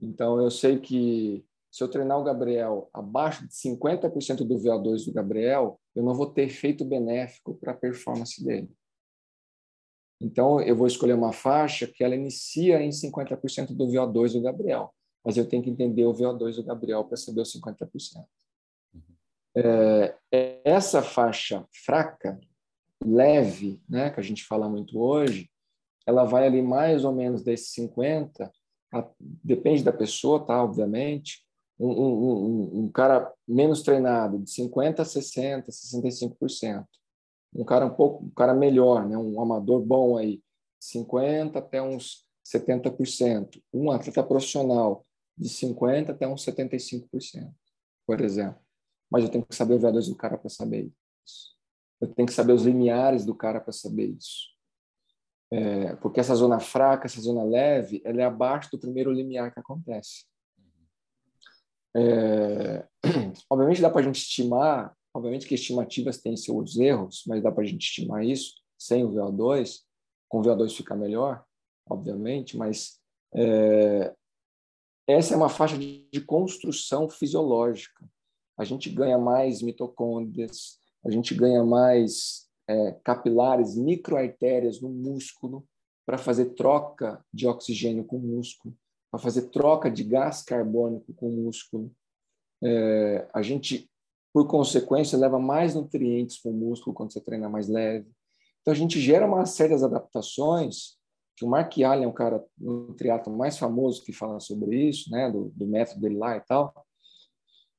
Então, 0.00 0.40
eu 0.40 0.50
sei 0.50 0.78
que 0.78 1.44
se 1.70 1.84
eu 1.84 1.88
treinar 1.88 2.18
o 2.18 2.24
Gabriel 2.24 2.88
abaixo 2.92 3.46
de 3.46 3.54
50% 3.54 4.44
do 4.44 4.56
VO2 4.56 5.06
do 5.06 5.12
Gabriel, 5.12 5.80
eu 5.94 6.02
não 6.02 6.14
vou 6.14 6.26
ter 6.26 6.42
efeito 6.42 6.84
benéfico 6.84 7.54
para 7.54 7.72
a 7.72 7.76
performance 7.76 8.42
dele. 8.44 8.70
Então, 10.20 10.60
eu 10.60 10.76
vou 10.76 10.86
escolher 10.86 11.14
uma 11.14 11.32
faixa 11.32 11.86
que 11.86 12.04
ela 12.04 12.14
inicia 12.14 12.82
em 12.82 12.90
50% 12.90 13.74
do 13.74 13.86
VO2 13.86 14.32
do 14.32 14.42
Gabriel, 14.42 14.92
mas 15.24 15.36
eu 15.36 15.48
tenho 15.48 15.62
que 15.62 15.70
entender 15.70 16.04
o 16.04 16.12
VO2 16.12 16.56
do 16.56 16.64
Gabriel 16.64 17.04
para 17.04 17.16
saber 17.16 17.40
os 17.40 17.52
50%. 17.52 17.88
É, 19.56 20.14
essa 20.64 21.02
faixa 21.02 21.66
fraca, 21.84 22.38
leve, 23.02 23.80
né, 23.88 24.10
que 24.10 24.20
a 24.20 24.22
gente 24.22 24.44
fala 24.44 24.68
muito 24.68 25.00
hoje, 25.00 25.50
ela 26.06 26.24
vai 26.24 26.46
ali 26.46 26.60
mais 26.60 27.04
ou 27.04 27.12
menos 27.12 27.42
desses 27.42 27.72
50, 27.72 28.50
depende 29.42 29.82
da 29.82 29.92
pessoa, 29.92 30.44
tá, 30.44 30.62
obviamente, 30.62 31.44
um, 31.78 31.88
um, 31.88 32.80
um, 32.80 32.88
cara 32.90 33.32
menos 33.48 33.82
treinado, 33.82 34.38
de 34.38 34.50
50% 34.50 35.00
a 35.00 35.02
60%, 35.02 35.66
65%. 35.66 36.84
Um 37.54 37.64
cara 37.64 37.86
um 37.86 37.94
pouco, 37.94 38.24
um 38.24 38.30
cara 38.30 38.54
melhor, 38.54 39.08
né? 39.08 39.16
um 39.16 39.40
amador 39.40 39.80
bom 39.80 40.16
aí, 40.16 40.40
50% 40.80 41.56
até 41.56 41.82
uns 41.82 42.24
70%. 42.46 43.60
Um 43.72 43.90
atleta 43.90 44.22
profissional, 44.22 45.04
de 45.36 45.48
50% 45.48 46.10
até 46.10 46.28
uns 46.28 46.44
75%, 46.44 47.52
por 48.06 48.20
exemplo. 48.20 48.60
Mas 49.10 49.24
eu 49.24 49.30
tenho 49.30 49.44
que 49.44 49.54
saber 49.54 49.74
o 49.74 49.80
VO2 49.80 50.08
do 50.08 50.16
cara 50.16 50.38
para 50.38 50.48
saber 50.48 50.92
isso. 51.26 51.56
Eu 52.00 52.08
tenho 52.14 52.26
que 52.26 52.32
saber 52.32 52.52
os 52.52 52.62
limiares 52.62 53.24
do 53.24 53.34
cara 53.34 53.60
para 53.60 53.72
saber 53.72 54.06
isso. 54.06 54.50
É, 55.52 55.96
porque 55.96 56.20
essa 56.20 56.34
zona 56.34 56.60
fraca, 56.60 57.06
essa 57.06 57.20
zona 57.20 57.42
leve, 57.42 58.00
ela 58.04 58.22
é 58.22 58.24
abaixo 58.24 58.70
do 58.70 58.78
primeiro 58.78 59.12
limiar 59.12 59.52
que 59.52 59.58
acontece. 59.58 60.24
É, 61.94 62.86
obviamente 63.50 63.82
dá 63.82 63.90
para 63.90 64.00
a 64.00 64.04
gente 64.04 64.20
estimar, 64.20 64.96
obviamente 65.14 65.46
que 65.46 65.54
estimativas 65.54 66.18
têm 66.18 66.36
seus 66.36 66.76
erros, 66.76 67.24
mas 67.26 67.42
dá 67.42 67.50
para 67.50 67.62
a 67.62 67.66
gente 67.66 67.82
estimar 67.82 68.24
isso 68.24 68.54
sem 68.78 69.04
o 69.04 69.10
VO2. 69.10 69.80
Com 70.28 70.40
o 70.40 70.42
VO2 70.42 70.76
fica 70.76 70.94
melhor, 70.94 71.44
obviamente, 71.88 72.56
mas 72.56 73.00
é, 73.34 74.14
essa 75.06 75.34
é 75.34 75.36
uma 75.36 75.48
faixa 75.48 75.76
de, 75.76 76.08
de 76.12 76.20
construção 76.20 77.08
fisiológica. 77.08 78.08
A 78.56 78.64
gente 78.64 78.90
ganha 78.90 79.18
mais 79.18 79.62
mitocôndrias, 79.62 80.78
a 81.04 81.10
gente 81.10 81.34
ganha 81.34 81.64
mais 81.64 82.48
é, 82.68 82.92
capilares, 83.02 83.76
microartérias 83.76 84.80
no 84.80 84.90
músculo 84.90 85.66
para 86.06 86.18
fazer 86.18 86.54
troca 86.54 87.24
de 87.32 87.46
oxigênio 87.46 88.04
com 88.04 88.16
o 88.16 88.20
músculo 88.20 88.76
para 89.10 89.20
fazer 89.20 89.50
troca 89.50 89.90
de 89.90 90.04
gás 90.04 90.42
carbônico 90.42 91.12
com 91.14 91.28
o 91.28 91.44
músculo. 91.44 91.92
É, 92.62 93.28
a 93.34 93.42
gente, 93.42 93.89
por 94.32 94.46
consequência, 94.46 95.18
leva 95.18 95.38
mais 95.38 95.74
nutrientes 95.74 96.40
para 96.40 96.50
o 96.50 96.54
músculo 96.54 96.94
quando 96.94 97.12
você 97.12 97.20
treina 97.20 97.48
mais 97.48 97.68
leve. 97.68 98.08
Então, 98.60 98.72
a 98.72 98.76
gente 98.76 99.00
gera 99.00 99.26
uma 99.26 99.46
série 99.46 99.76
de 99.76 99.84
adaptações, 99.84 100.98
que 101.36 101.44
o 101.44 101.48
Mark 101.48 101.72
Allen 101.78 102.04
é 102.04 102.08
um 102.08 102.12
cara, 102.12 102.44
um 102.60 102.92
triatlo 102.94 103.36
mais 103.36 103.58
famoso 103.58 104.04
que 104.04 104.12
fala 104.12 104.38
sobre 104.40 104.76
isso, 104.88 105.10
né, 105.10 105.30
do, 105.30 105.50
do 105.56 105.66
método 105.66 106.00
dele 106.00 106.16
lá 106.16 106.36
e 106.36 106.40
tal, 106.42 106.86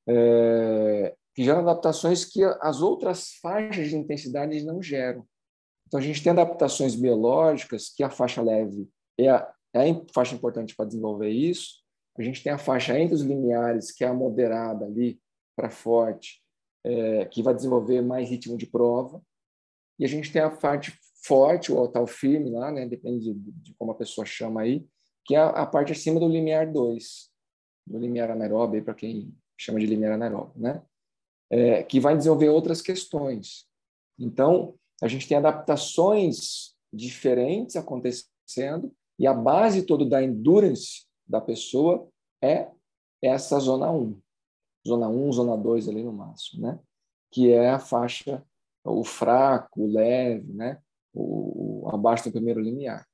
é, 0.08 1.16
que 1.36 1.44
geram 1.44 1.60
adaptações 1.60 2.26
que 2.26 2.44
as 2.60 2.82
outras 2.82 3.34
faixas 3.42 3.90
de 3.90 3.96
intensidade 3.96 4.64
não 4.64 4.82
geram. 4.82 5.26
Então, 5.88 6.00
a 6.00 6.04
gente 6.04 6.24
tem 6.24 6.32
adaptações 6.32 6.96
biológicas 6.96 7.90
que 7.90 8.04
a 8.04 8.10
faixa 8.10 8.42
leve 8.42 8.90
é 9.18 9.30
a, 9.30 9.54
é 9.74 9.92
a 9.92 10.02
faixa 10.14 10.36
importante 10.36 10.76
para 10.76 10.86
desenvolver 10.86 11.30
isso. 11.30 11.82
A 12.18 12.24
gente 12.24 12.44
tem 12.44 12.52
a 12.52 12.58
faixa 12.58 12.98
entre 13.00 13.16
os 13.16 13.22
lineares, 13.22 13.92
que 13.92 14.04
é 14.04 14.08
a 14.08 14.14
moderada 14.14 14.86
ali 14.86 15.20
para 15.56 15.70
forte, 15.70 16.41
é, 16.84 17.26
que 17.26 17.44
vai 17.44 17.54
desenvolver 17.54 18.02
mais 18.02 18.30
ritmo 18.30 18.58
de 18.58 18.66
prova. 18.66 19.22
E 20.00 20.06
a 20.06 20.08
gente 20.08 20.32
tem 20.32 20.42
a 20.42 20.50
parte 20.50 20.98
forte, 21.24 21.72
ou 21.72 21.88
tal 21.88 22.08
firme 22.08 22.50
lá, 22.50 22.72
né? 22.72 22.88
depende 22.88 23.34
de, 23.34 23.52
de, 23.52 23.74
como 23.76 23.92
a 23.92 23.96
pessoa 23.96 24.26
chama 24.26 24.62
aí, 24.62 24.86
que 25.26 25.36
é 25.36 25.38
a, 25.38 25.50
a 25.50 25.66
parte 25.66 25.92
acima 25.92 26.20
do 26.20 26.28
limiar 26.28 26.72
2, 26.72 27.30
do 27.88 28.00
limiar 28.00 28.32
anaeróbio, 28.32 28.84
para 28.84 28.94
quem 28.94 29.34
chama 29.58 29.80
de 29.80 29.86
limiar 29.86 30.14
anaeróbio, 30.14 30.60
né? 30.60 30.82
É, 31.52 31.84
que 31.84 32.00
vai 32.00 32.16
desenvolver 32.16 32.50
outras 32.50 32.82
questões. 32.82 33.68
Então, 34.18 34.76
a 35.02 35.08
gente 35.08 35.28
tem 35.28 35.38
adaptações 35.38 36.76
diferentes 36.94 37.76
acontecendo 37.76 38.92
e 39.20 39.28
a 39.28 39.34
base 39.34 39.86
toda 39.86 40.06
da 40.06 40.24
endurance 40.24 41.06
da 41.28 41.42
pessoa 41.42 42.08
é 42.42 42.70
essa 43.22 43.60
zona 43.60 43.92
1. 43.92 44.20
Zona 44.88 45.08
1, 45.08 45.32
zona 45.34 45.58
2 45.58 45.88
ali 45.88 46.04
no 46.04 46.14
máximo, 46.14 46.62
né? 46.64 46.80
Que 47.32 47.52
é 47.52 47.70
a 47.70 47.80
faixa, 47.80 48.44
o 48.84 49.04
fraco, 49.04 49.84
o 49.84 49.92
leve, 49.92 50.52
né? 50.54 50.80
O, 51.14 51.84
o 51.86 51.90
abaixo 51.90 52.26
do 52.26 52.32
primeiro 52.32 52.60
limiar. 52.60 53.06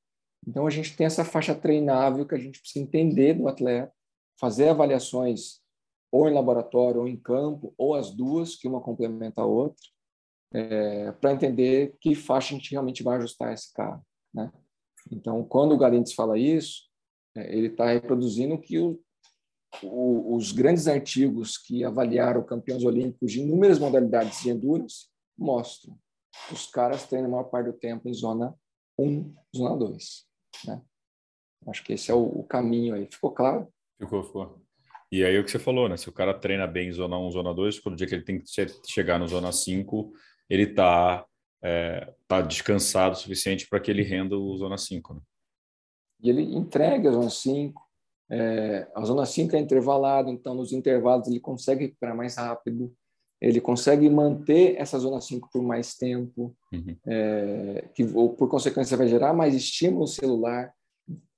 Então 0.47 0.65
a 0.65 0.69
gente 0.69 0.95
tem 0.95 1.05
essa 1.05 1.25
faixa 1.25 1.53
treinável 1.53 2.25
que 2.25 2.35
a 2.35 2.37
gente 2.37 2.59
precisa 2.59 2.83
entender 2.83 3.33
do 3.33 3.47
atleta, 3.47 3.91
fazer 4.39 4.69
avaliações 4.69 5.61
ou 6.11 6.29
em 6.29 6.33
laboratório 6.33 7.01
ou 7.01 7.07
em 7.07 7.17
campo, 7.17 7.73
ou 7.77 7.95
as 7.95 8.11
duas, 8.11 8.55
que 8.55 8.67
uma 8.67 8.81
complementa 8.81 9.41
a 9.41 9.45
outra, 9.45 9.83
é, 10.53 11.11
para 11.11 11.33
entender 11.33 11.97
que 11.99 12.15
faixa 12.15 12.53
a 12.53 12.57
gente 12.57 12.71
realmente 12.71 13.03
vai 13.03 13.17
ajustar 13.17 13.53
esse 13.53 13.73
carro. 13.73 14.01
Né? 14.33 14.51
Então, 15.11 15.43
quando 15.43 15.73
o 15.73 15.77
Galindes 15.77 16.13
fala 16.13 16.37
isso, 16.37 16.83
é, 17.35 17.55
ele 17.55 17.67
está 17.67 17.91
reproduzindo 17.91 18.57
que 18.57 18.79
o, 18.79 18.99
o, 19.83 20.35
os 20.35 20.51
grandes 20.51 20.87
artigos 20.87 21.57
que 21.57 21.83
avaliaram 21.83 22.43
campeões 22.43 22.83
olímpicos 22.83 23.31
de 23.31 23.41
inúmeras 23.41 23.79
modalidades 23.79 24.41
de 24.41 24.49
endurance 24.49 25.07
mostram. 25.37 25.97
os 26.51 26.67
caras 26.67 27.05
treinam 27.05 27.29
a 27.29 27.31
maior 27.31 27.43
parte 27.45 27.67
do 27.67 27.73
tempo 27.73 28.07
em 28.07 28.13
zona 28.13 28.55
1, 28.97 29.35
zona 29.55 29.77
2. 29.77 30.25
Né? 30.65 30.81
Acho 31.67 31.83
que 31.83 31.93
esse 31.93 32.09
é 32.09 32.13
o, 32.13 32.23
o, 32.23 32.43
caminho 32.43 32.95
aí. 32.95 33.07
Ficou 33.11 33.31
claro? 33.31 33.67
Ficou, 33.99 34.23
ficou. 34.23 34.61
E 35.11 35.23
aí 35.23 35.37
o 35.37 35.43
que 35.43 35.51
você 35.51 35.59
falou, 35.59 35.87
né? 35.87 35.95
Se 35.95 36.09
o 36.09 36.13
cara 36.13 36.33
treina 36.33 36.67
bem 36.67 36.89
em 36.89 36.91
zona 36.91 37.17
1, 37.17 37.31
zona 37.31 37.53
2, 37.53 37.79
quando 37.79 37.93
o 37.93 37.97
dia 37.97 38.07
que 38.07 38.15
ele 38.15 38.23
tem 38.23 38.39
que 38.39 38.47
chegar 38.87 39.19
no 39.19 39.27
zona 39.27 39.51
5, 39.51 40.11
ele 40.49 40.63
está 40.63 41.25
é, 41.61 42.13
tá 42.27 42.41
descansado 42.41 43.15
o 43.15 43.19
suficiente 43.19 43.67
para 43.67 43.79
que 43.79 43.89
ele 43.89 44.03
renda 44.03 44.37
o 44.37 44.57
zona 44.57 44.77
5. 44.77 45.13
Né? 45.13 45.21
E 46.21 46.29
ele 46.29 46.41
entrega 46.55 47.09
a 47.09 47.13
zona 47.13 47.29
5. 47.29 47.86
É, 48.29 48.87
a 48.93 49.05
zona 49.05 49.25
5 49.25 49.55
é 49.55 49.59
intervalada, 49.59 50.29
então 50.29 50.53
nos 50.53 50.73
intervalos 50.73 51.27
ele 51.27 51.39
consegue 51.39 51.85
recuperar 51.85 52.15
mais 52.15 52.35
rápido, 52.35 52.93
ele 53.39 53.61
consegue 53.61 54.09
manter 54.09 54.75
essa 54.77 54.99
zona 54.99 55.21
5 55.21 55.49
por 55.51 55.63
mais 55.63 55.95
tempo, 55.95 56.55
uhum. 56.73 56.97
é, 57.05 57.87
que 57.93 58.03
ou, 58.03 58.33
por 58.33 58.49
consequência 58.49 58.97
vai 58.97 59.07
gerar 59.07 59.33
mais 59.33 59.55
estímulo 59.55 60.07
celular, 60.07 60.73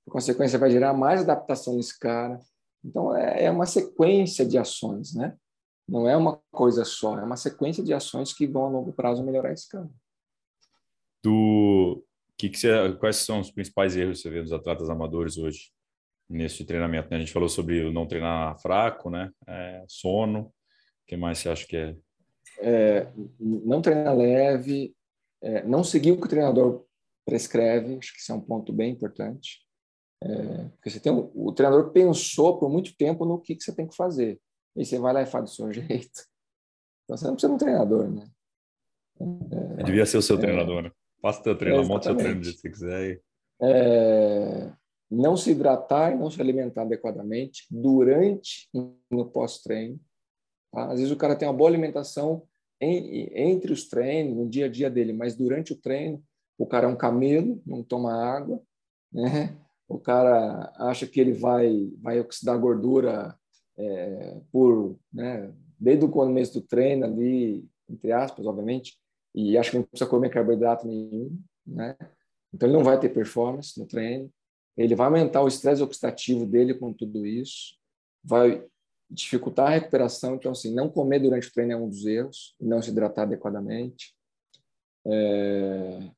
por 0.04 0.12
consequência 0.12 0.58
vai 0.58 0.70
gerar 0.70 0.92
mais 0.92 1.20
adaptação 1.20 1.76
nesse 1.76 1.96
cara. 1.98 2.40
Então 2.84 3.14
é, 3.14 3.44
é 3.44 3.50
uma 3.50 3.66
sequência 3.66 4.44
de 4.44 4.58
ações, 4.58 5.14
né? 5.14 5.36
Não 5.88 6.08
é 6.08 6.16
uma 6.16 6.40
coisa 6.50 6.84
só, 6.84 7.18
é 7.18 7.22
uma 7.22 7.36
sequência 7.36 7.84
de 7.84 7.92
ações 7.92 8.32
que 8.32 8.46
vão 8.46 8.64
a 8.64 8.68
longo 8.68 8.92
prazo 8.92 9.22
melhorar 9.22 9.52
esse 9.52 9.68
cara. 9.68 9.88
Do 11.22 12.02
que, 12.38 12.48
que 12.48 12.58
você, 12.58 12.92
quais 12.98 13.16
são 13.16 13.40
os 13.40 13.50
principais 13.50 13.94
erros 13.94 14.16
que 14.16 14.22
você 14.22 14.30
vê 14.30 14.40
dos 14.40 14.52
atletas 14.52 14.88
amadores 14.88 15.36
hoje 15.36 15.70
nesse 16.30 16.64
treinamento? 16.64 17.10
Né? 17.10 17.16
A 17.16 17.20
gente 17.20 17.32
falou 17.32 17.48
sobre 17.48 17.84
o 17.84 17.92
não 17.92 18.06
treinar 18.06 18.58
fraco, 18.60 19.10
né? 19.10 19.30
É, 19.46 19.84
sono. 19.88 20.42
O 20.42 20.52
que 21.06 21.16
mais 21.16 21.38
você 21.38 21.48
acha 21.48 21.66
que 21.66 21.76
é? 21.76 21.96
é 22.60 23.12
não 23.38 23.82
treinar 23.82 24.16
leve, 24.16 24.94
é, 25.42 25.64
não 25.64 25.82
seguir 25.82 26.12
o 26.12 26.16
que 26.16 26.26
o 26.26 26.30
treinador 26.30 26.86
prescreve. 27.26 27.96
Acho 27.96 28.14
que 28.14 28.20
isso 28.20 28.30
é 28.30 28.34
um 28.34 28.40
ponto 28.40 28.72
bem 28.72 28.92
importante. 28.92 29.66
É, 30.22 30.68
porque 30.74 30.90
você 30.90 31.00
tem 31.00 31.12
um, 31.12 31.30
o 31.34 31.52
treinador 31.52 31.90
pensou 31.90 32.58
por 32.58 32.70
muito 32.70 32.96
tempo 32.96 33.24
no 33.24 33.40
que, 33.40 33.56
que 33.56 33.64
você 33.64 33.74
tem 33.74 33.88
que 33.88 33.96
fazer. 33.96 34.40
E 34.76 34.84
você 34.84 34.98
vai 34.98 35.12
lá 35.12 35.22
e 35.22 35.26
faz 35.26 35.44
do 35.44 35.50
seu 35.50 35.72
jeito. 35.72 36.28
Então 37.04 37.16
você 37.16 37.26
não 37.26 37.34
precisa 37.34 37.48
de 37.48 37.54
um 37.54 37.58
treinador, 37.58 38.08
né? 38.08 38.30
É, 39.78 39.82
Devia 39.82 40.06
ser 40.06 40.18
o 40.18 40.22
seu 40.22 40.36
é, 40.36 40.40
treinador, 40.40 40.82
né? 40.82 40.92
Faça 41.20 41.42
teu 41.42 41.56
treino, 41.56 41.82
é, 41.82 41.84
monta 41.84 42.04
seu 42.04 42.16
treino 42.16 42.42
se 42.44 42.52
você 42.52 42.70
quiser. 42.70 43.20
É, 43.62 44.72
não 45.10 45.36
se 45.36 45.50
hidratar 45.50 46.12
e 46.12 46.16
não 46.16 46.30
se 46.30 46.40
alimentar 46.40 46.82
adequadamente 46.82 47.66
durante 47.70 48.68
e 48.72 48.78
no 49.10 49.26
pós-treino. 49.28 49.98
Tá? 50.72 50.92
Às 50.92 51.00
vezes 51.00 51.10
o 51.12 51.16
cara 51.16 51.34
tem 51.34 51.48
uma 51.48 51.56
boa 51.56 51.68
alimentação 51.68 52.44
em, 52.80 53.28
entre 53.34 53.72
os 53.72 53.88
treinos, 53.88 54.36
no 54.36 54.48
dia 54.48 54.66
a 54.66 54.68
dia 54.68 54.88
dele, 54.88 55.12
mas 55.12 55.34
durante 55.34 55.72
o 55.72 55.76
treino 55.76 56.22
o 56.56 56.66
cara 56.66 56.86
é 56.86 56.88
um 56.90 56.96
camelo, 56.96 57.60
não 57.66 57.82
toma 57.82 58.12
água, 58.12 58.62
né? 59.12 59.56
O 59.88 59.98
cara 59.98 60.72
acha 60.76 61.06
que 61.06 61.18
ele 61.18 61.32
vai 61.32 61.90
vai 62.00 62.20
oxidar 62.20 62.58
gordura 62.58 63.34
é, 63.76 64.40
por, 64.52 64.96
né? 65.12 65.52
Desde 65.78 66.04
o 66.04 66.10
começo 66.10 66.60
do 66.60 66.66
treino 66.66 67.06
ali, 67.06 67.66
entre 67.88 68.12
aspas, 68.12 68.46
obviamente, 68.46 68.96
e 69.34 69.56
acho 69.56 69.70
que 69.70 69.78
não 69.78 69.84
precisa 69.84 70.08
comer 70.08 70.30
carboidrato 70.30 70.86
nenhum, 70.86 71.36
né? 71.66 71.96
Então 72.52 72.68
ele 72.68 72.76
não 72.76 72.84
vai 72.84 73.00
ter 73.00 73.08
performance 73.08 73.78
no 73.80 73.86
treino, 73.86 74.30
ele 74.76 74.94
vai 74.94 75.06
aumentar 75.06 75.42
o 75.42 75.48
estresse 75.48 75.82
oxidativo 75.82 76.46
dele 76.46 76.74
com 76.74 76.92
tudo 76.92 77.26
isso, 77.26 77.76
vai 78.22 78.66
dificultar 79.10 79.66
a 79.66 79.70
recuperação, 79.70 80.36
então 80.36 80.52
assim, 80.52 80.72
não 80.72 80.88
comer 80.88 81.18
durante 81.20 81.48
o 81.48 81.52
treino 81.52 81.72
é 81.72 81.76
um 81.76 81.88
dos 81.88 82.06
erros, 82.06 82.54
não 82.60 82.80
se 82.80 82.90
hidratar 82.90 83.22
adequadamente. 83.22 84.14
É... 85.06 86.10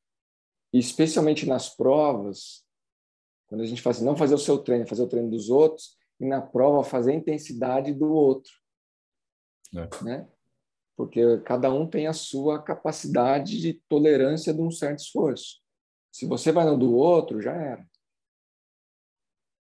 especialmente 0.72 1.46
nas 1.46 1.68
provas, 1.68 2.64
quando 3.48 3.60
a 3.60 3.64
gente 3.64 3.80
fala 3.80 3.94
assim, 3.94 4.04
não 4.04 4.16
fazer 4.16 4.34
o 4.34 4.38
seu 4.38 4.58
treino, 4.58 4.86
fazer 4.86 5.02
o 5.02 5.08
treino 5.08 5.30
dos 5.30 5.48
outros, 5.48 5.96
e 6.20 6.26
na 6.26 6.40
prova 6.40 6.84
fazer 6.84 7.12
a 7.12 7.16
intensidade 7.16 7.92
do 7.92 8.12
outro. 8.12 8.52
É. 9.74 10.04
Né? 10.04 10.28
porque 10.96 11.38
cada 11.38 11.72
um 11.72 11.86
tem 11.86 12.06
a 12.06 12.12
sua 12.12 12.62
capacidade 12.62 13.60
de 13.60 13.74
tolerância 13.88 14.52
de 14.52 14.60
um 14.60 14.70
certo 14.70 15.00
esforço. 15.00 15.60
Se 16.12 16.26
você 16.26 16.52
vai 16.52 16.64
no 16.64 16.78
do 16.78 16.94
outro, 16.94 17.40
já 17.40 17.52
era. 17.52 17.86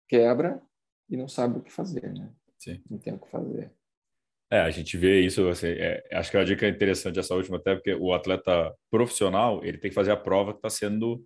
Quebra 0.10 0.62
e 1.10 1.16
não 1.16 1.30
sabe 1.30 1.60
o 1.60 1.62
que 1.62 1.72
fazer, 1.72 2.14
né? 2.14 2.30
Sim. 2.58 2.82
Não 2.90 2.98
tem 2.98 3.14
o 3.14 3.20
que 3.20 3.30
fazer. 3.30 3.72
É, 4.52 4.60
a 4.60 4.70
gente 4.72 4.98
vê 4.98 5.22
isso, 5.22 5.48
assim, 5.48 5.68
é, 5.68 6.04
acho 6.12 6.32
que 6.32 6.36
é 6.36 6.40
uma 6.40 6.46
dica 6.46 6.68
interessante 6.68 7.20
essa 7.20 7.36
última 7.36 7.58
até 7.58 7.76
porque 7.76 7.94
o 7.94 8.12
atleta 8.12 8.76
profissional, 8.90 9.64
ele 9.64 9.78
tem 9.78 9.90
que 9.90 9.96
fazer 9.96 10.12
a 10.12 10.18
prova 10.18 10.52
que 10.52 10.58
está 10.58 10.70
sendo 10.70 11.24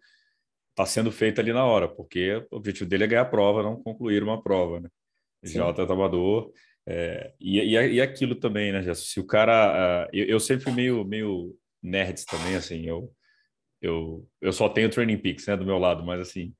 tá 0.75 0.85
sendo 0.85 1.11
feita 1.11 1.39
ali 1.39 1.53
na 1.53 1.63
hora, 1.63 1.87
porque 1.87 2.45
o 2.51 2.57
objetivo 2.57 2.89
dele 2.89 3.03
é 3.03 3.07
ganhar 3.07 3.21
a 3.21 3.25
prova, 3.25 3.63
não 3.63 3.81
concluir 3.81 4.23
uma 4.23 4.41
prova, 4.41 4.79
né? 4.79 4.89
Já 5.43 5.65
o 5.65 5.69
atleta 5.69 5.93
amador, 5.93 6.51
é, 6.85 7.33
e, 7.39 7.59
e, 7.59 7.93
e, 7.93 8.01
aquilo 8.01 8.35
também, 8.35 8.71
né, 8.71 8.81
Gerson? 8.81 9.05
Se 9.05 9.19
o 9.19 9.25
cara. 9.25 10.05
Uh, 10.05 10.09
eu, 10.13 10.25
eu, 10.25 10.39
sempre 10.39 10.63
fui 10.63 10.73
meio, 10.73 11.05
meio 11.05 11.57
nerds 11.81 12.25
também, 12.25 12.55
assim. 12.55 12.85
Eu, 12.85 13.13
eu, 13.81 14.27
eu 14.41 14.51
só 14.51 14.67
tenho 14.67 14.89
Training 14.89 15.17
Peaks, 15.17 15.47
né, 15.47 15.55
do 15.55 15.65
meu 15.65 15.77
lado, 15.77 16.03
mas 16.03 16.19
assim. 16.21 16.53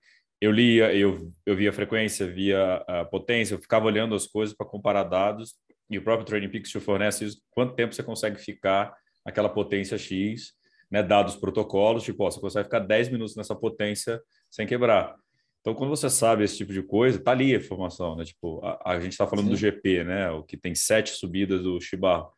Eu 0.44 0.52
lia, 0.52 0.94
eu, 0.94 1.32
eu 1.46 1.56
via 1.56 1.70
a 1.70 1.74
frequência, 1.74 2.28
via 2.28 2.84
a 2.86 3.06
potência, 3.06 3.54
eu 3.56 3.60
ficava 3.60 3.86
olhando 3.86 4.14
as 4.14 4.28
coisas 4.28 4.54
para 4.54 4.66
comparar 4.66 5.06
dados, 5.06 5.56
e 5.90 5.98
o 5.98 6.04
próprio 6.04 6.26
Training 6.26 6.50
Peaks 6.50 6.70
te 6.70 6.82
fornece 6.82 7.24
isso, 7.24 7.42
quanto 7.50 7.76
tempo 7.76 7.96
você 7.96 8.04
consegue 8.04 8.38
ficar 8.38 8.94
aquela 9.24 9.48
potência 9.48 9.98
X, 9.98 10.52
né, 10.92 11.02
dados 11.02 11.38
protocolos, 11.38 12.04
tipo, 12.04 12.26
ó, 12.26 12.30
você 12.30 12.42
consegue 12.42 12.66
ficar 12.66 12.80
10 12.80 13.08
minutos 13.08 13.38
nessa 13.38 13.56
potência 13.56 14.22
sem 14.52 14.68
quebrar. 14.68 15.16
Então, 15.62 15.74
quando 15.74 15.92
você 15.92 16.10
sabe 16.10 16.44
esse 16.44 16.58
tipo 16.58 16.74
de 16.74 16.84
coisa, 16.84 17.18
tá 17.24 17.32
ali 17.32 17.56
a 17.56 17.58
informação, 17.58 18.18
né? 18.18 18.26
Tipo, 18.26 18.60
a, 18.66 18.92
a 18.96 19.00
gente 19.00 19.14
está 19.14 19.26
falando 19.26 19.46
Sim. 19.46 19.52
do 19.52 19.56
GP, 19.56 20.04
né? 20.04 20.30
O 20.30 20.44
que 20.44 20.58
tem 20.58 20.76
sete 20.76 21.12
subidas 21.12 21.64
do 21.64 21.80
Shibarro. 21.80 22.30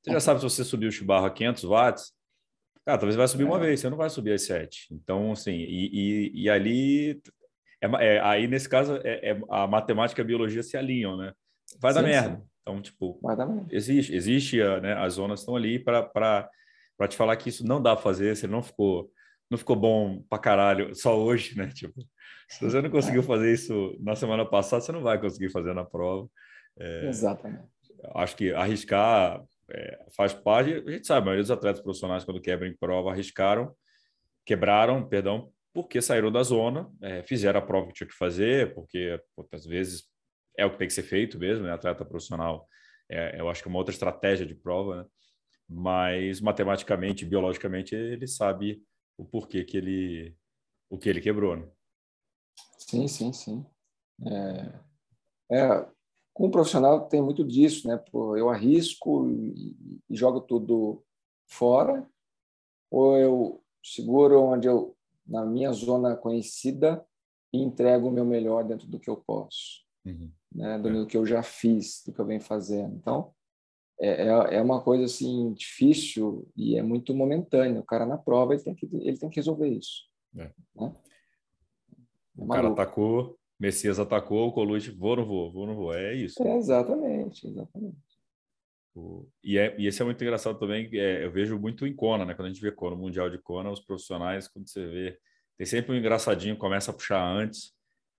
Você 0.00 0.12
já 0.12 0.20
sabe 0.20 0.38
se 0.38 0.48
você 0.48 0.62
subir 0.62 0.86
o 0.86 0.92
Shibarro 0.92 1.26
a 1.26 1.30
500 1.30 1.64
watts, 1.64 2.12
cara, 2.86 2.98
talvez 2.98 3.16
vai 3.16 3.26
subir 3.26 3.42
é. 3.42 3.46
uma 3.46 3.58
vez, 3.58 3.80
você 3.80 3.90
não 3.90 3.96
vai 3.96 4.08
subir 4.08 4.32
as 4.32 4.42
sete. 4.42 4.86
Então, 4.92 5.32
assim, 5.32 5.56
e, 5.56 5.90
e, 5.92 6.42
e 6.44 6.48
ali, 6.48 7.20
é, 7.80 8.16
é, 8.16 8.20
aí 8.20 8.46
nesse 8.46 8.68
caso, 8.68 8.96
é, 9.04 9.30
é, 9.30 9.40
a 9.50 9.66
matemática 9.66 10.20
e 10.20 10.24
a 10.24 10.26
biologia 10.26 10.62
se 10.62 10.76
alinham, 10.76 11.16
né? 11.16 11.32
Vai 11.80 11.92
sim, 11.92 12.00
dar 12.00 12.06
merda. 12.06 12.36
Sim. 12.36 12.42
Então, 12.62 12.82
tipo, 12.82 13.20
existe, 13.70 14.14
existe, 14.14 14.58
né? 14.80 14.94
As 14.94 15.14
zonas 15.14 15.40
estão 15.40 15.56
ali 15.56 15.78
para 15.78 16.50
te 17.08 17.16
falar 17.16 17.36
que 17.36 17.48
isso 17.48 17.66
não 17.66 17.80
dá 17.80 17.94
para 17.94 18.02
fazer, 18.02 18.36
você 18.36 18.46
não 18.46 18.62
ficou, 18.62 19.10
não 19.50 19.56
ficou 19.56 19.74
bom 19.74 20.22
para 20.28 20.38
caralho 20.38 20.94
só 20.94 21.18
hoje, 21.18 21.56
né? 21.56 21.68
Tipo, 21.68 22.00
se 22.48 22.64
você 22.64 22.82
não 22.82 22.90
conseguiu 22.90 23.22
fazer 23.22 23.52
isso 23.52 23.96
na 24.00 24.14
semana 24.14 24.44
passada, 24.44 24.82
você 24.82 24.92
não 24.92 25.02
vai 25.02 25.20
conseguir 25.20 25.50
fazer 25.50 25.74
na 25.74 25.84
prova. 25.84 26.28
É, 26.78 27.08
Exatamente. 27.08 27.64
Acho 28.14 28.36
que 28.36 28.52
arriscar 28.52 29.42
é, 29.70 30.06
faz 30.16 30.32
parte. 30.32 30.72
A 30.86 30.90
gente 30.90 31.06
sabe, 31.06 31.20
a 31.20 31.24
maioria 31.24 31.42
dos 31.42 31.50
atletas 31.50 31.82
profissionais, 31.82 32.24
quando 32.24 32.40
quebram 32.40 32.68
em 32.68 32.76
prova, 32.76 33.10
arriscaram, 33.10 33.74
quebraram, 34.44 35.06
perdão, 35.06 35.50
porque 35.82 36.02
saíram 36.02 36.32
da 36.32 36.42
zona, 36.42 36.92
é, 37.00 37.22
fizeram 37.22 37.60
a 37.60 37.62
prova 37.62 37.86
que 37.86 37.92
tinha 37.92 38.08
que 38.08 38.16
fazer, 38.16 38.74
porque 38.74 39.16
às 39.52 39.64
vezes 39.64 40.08
é 40.56 40.66
o 40.66 40.72
que 40.72 40.76
tem 40.76 40.88
que 40.88 40.92
ser 40.92 41.04
feito 41.04 41.38
mesmo, 41.38 41.64
né? 41.64 41.72
Atleta 41.72 42.04
profissional, 42.04 42.66
é, 43.08 43.40
eu 43.40 43.48
acho 43.48 43.62
que 43.62 43.68
é 43.68 43.70
uma 43.70 43.78
outra 43.78 43.94
estratégia 43.94 44.44
de 44.44 44.56
prova, 44.56 44.96
né? 44.96 45.08
Mas 45.68 46.40
matematicamente, 46.40 47.24
biologicamente, 47.24 47.94
ele 47.94 48.26
sabe 48.26 48.82
o 49.16 49.24
porquê 49.24 49.62
que 49.62 49.76
ele, 49.76 50.34
o 50.90 50.98
que 50.98 51.08
ele 51.08 51.20
quebrou, 51.20 51.56
né? 51.56 51.68
Sim, 52.76 53.06
sim, 53.06 53.32
sim. 53.32 53.64
É, 54.26 55.58
é, 55.58 55.86
com 56.34 56.48
o 56.48 56.50
profissional 56.50 57.08
tem 57.08 57.22
muito 57.22 57.44
disso, 57.44 57.86
né? 57.86 57.96
Pô, 58.10 58.36
eu 58.36 58.50
arrisco 58.50 59.30
e, 59.30 60.00
e, 60.10 60.16
jogo 60.16 60.40
tudo 60.40 61.04
fora, 61.46 62.04
ou 62.90 63.16
eu 63.16 63.64
seguro 63.80 64.42
onde 64.42 64.66
eu 64.66 64.97
na 65.28 65.44
minha 65.44 65.72
zona 65.72 66.16
conhecida 66.16 67.04
e 67.52 67.58
entrego 67.58 68.08
o 68.08 68.12
meu 68.12 68.24
melhor 68.24 68.64
dentro 68.64 68.86
do 68.86 68.98
que 68.98 69.10
eu 69.10 69.16
posso, 69.16 69.84
uhum. 70.04 70.30
né? 70.52 70.78
Do, 70.78 71.02
é. 71.02 71.06
que 71.06 71.16
eu 71.16 71.26
já 71.26 71.42
fiz, 71.42 72.02
do 72.06 72.12
que 72.12 72.20
eu 72.20 72.26
venho 72.26 72.40
fazendo. 72.40 72.96
Então 72.96 73.32
é, 74.00 74.28
é, 74.28 74.56
é 74.56 74.62
uma 74.62 74.80
coisa 74.80 75.04
assim 75.04 75.52
difícil 75.52 76.48
e 76.56 76.76
é 76.76 76.82
muito 76.82 77.14
momentâneo. 77.14 77.80
O 77.80 77.86
cara 77.86 78.06
na 78.06 78.16
prova 78.16 78.54
ele 78.54 78.62
tem 78.62 78.74
que 78.74 78.86
ele 78.86 79.18
tem 79.18 79.28
que 79.28 79.36
resolver 79.36 79.68
isso. 79.68 80.04
É. 80.36 80.50
Né? 80.76 80.94
O 82.36 82.46
cara 82.46 82.68
atacou, 82.68 83.36
Messias 83.58 83.98
atacou, 83.98 84.48
o 84.48 84.52
Colucci 84.52 84.90
vou, 84.90 85.16
não 85.16 85.26
vou, 85.26 85.52
vou, 85.52 85.66
não 85.66 85.74
vou. 85.74 85.92
É 85.92 86.14
isso. 86.14 86.40
É, 86.42 86.56
exatamente, 86.56 87.48
exatamente. 87.48 87.98
E, 89.42 89.58
é, 89.58 89.74
e 89.78 89.86
esse 89.86 90.00
é 90.02 90.04
muito 90.04 90.22
engraçado 90.22 90.58
também, 90.58 90.88
é, 90.94 91.24
eu 91.24 91.30
vejo 91.30 91.58
muito 91.58 91.86
em 91.86 91.94
Kona, 91.94 92.24
né? 92.24 92.34
Quando 92.34 92.46
a 92.46 92.50
gente 92.50 92.60
vê 92.60 92.70
Kona, 92.72 92.96
Mundial 92.96 93.30
de 93.30 93.38
Kona, 93.38 93.70
os 93.70 93.80
profissionais, 93.80 94.48
quando 94.48 94.68
você 94.68 94.86
vê, 94.86 95.18
tem 95.56 95.66
sempre 95.66 95.92
um 95.92 95.96
engraçadinho, 95.96 96.56
começa 96.56 96.90
a 96.90 96.94
puxar 96.94 97.22
antes, 97.22 97.72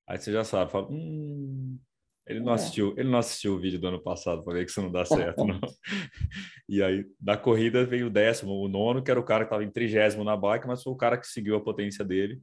aí 0.07 0.17
você 0.17 0.31
já 0.31 0.43
sabe, 0.43 0.71
fala, 0.71 0.87
hum, 0.89 1.79
Ele 2.27 2.39
não, 2.39 2.51
é. 2.51 2.55
assistiu, 2.55 2.93
ele 2.97 3.09
não 3.09 3.19
assistiu 3.19 3.55
o 3.55 3.59
vídeo 3.59 3.79
do 3.79 3.87
ano 3.87 4.01
passado 4.01 4.43
para 4.43 4.53
ver 4.53 4.65
que 4.65 4.71
isso 4.71 4.81
não 4.81 4.91
dá 4.91 5.05
certo, 5.05 5.45
não. 5.45 5.59
e 6.67 6.83
aí, 6.83 7.05
da 7.19 7.37
corrida, 7.37 7.85
veio 7.85 8.07
o 8.07 8.11
décimo, 8.11 8.53
o 8.53 8.67
nono, 8.67 9.01
que 9.01 9.09
era 9.09 9.19
o 9.19 9.23
cara 9.23 9.45
que 9.45 9.47
estava 9.47 9.63
em 9.63 9.71
trigésimo 9.71 10.23
na 10.23 10.37
bike, 10.37 10.67
mas 10.67 10.83
foi 10.83 10.93
o 10.93 10.97
cara 10.97 11.17
que 11.17 11.27
seguiu 11.27 11.55
a 11.55 11.63
potência 11.63 12.05
dele 12.05 12.41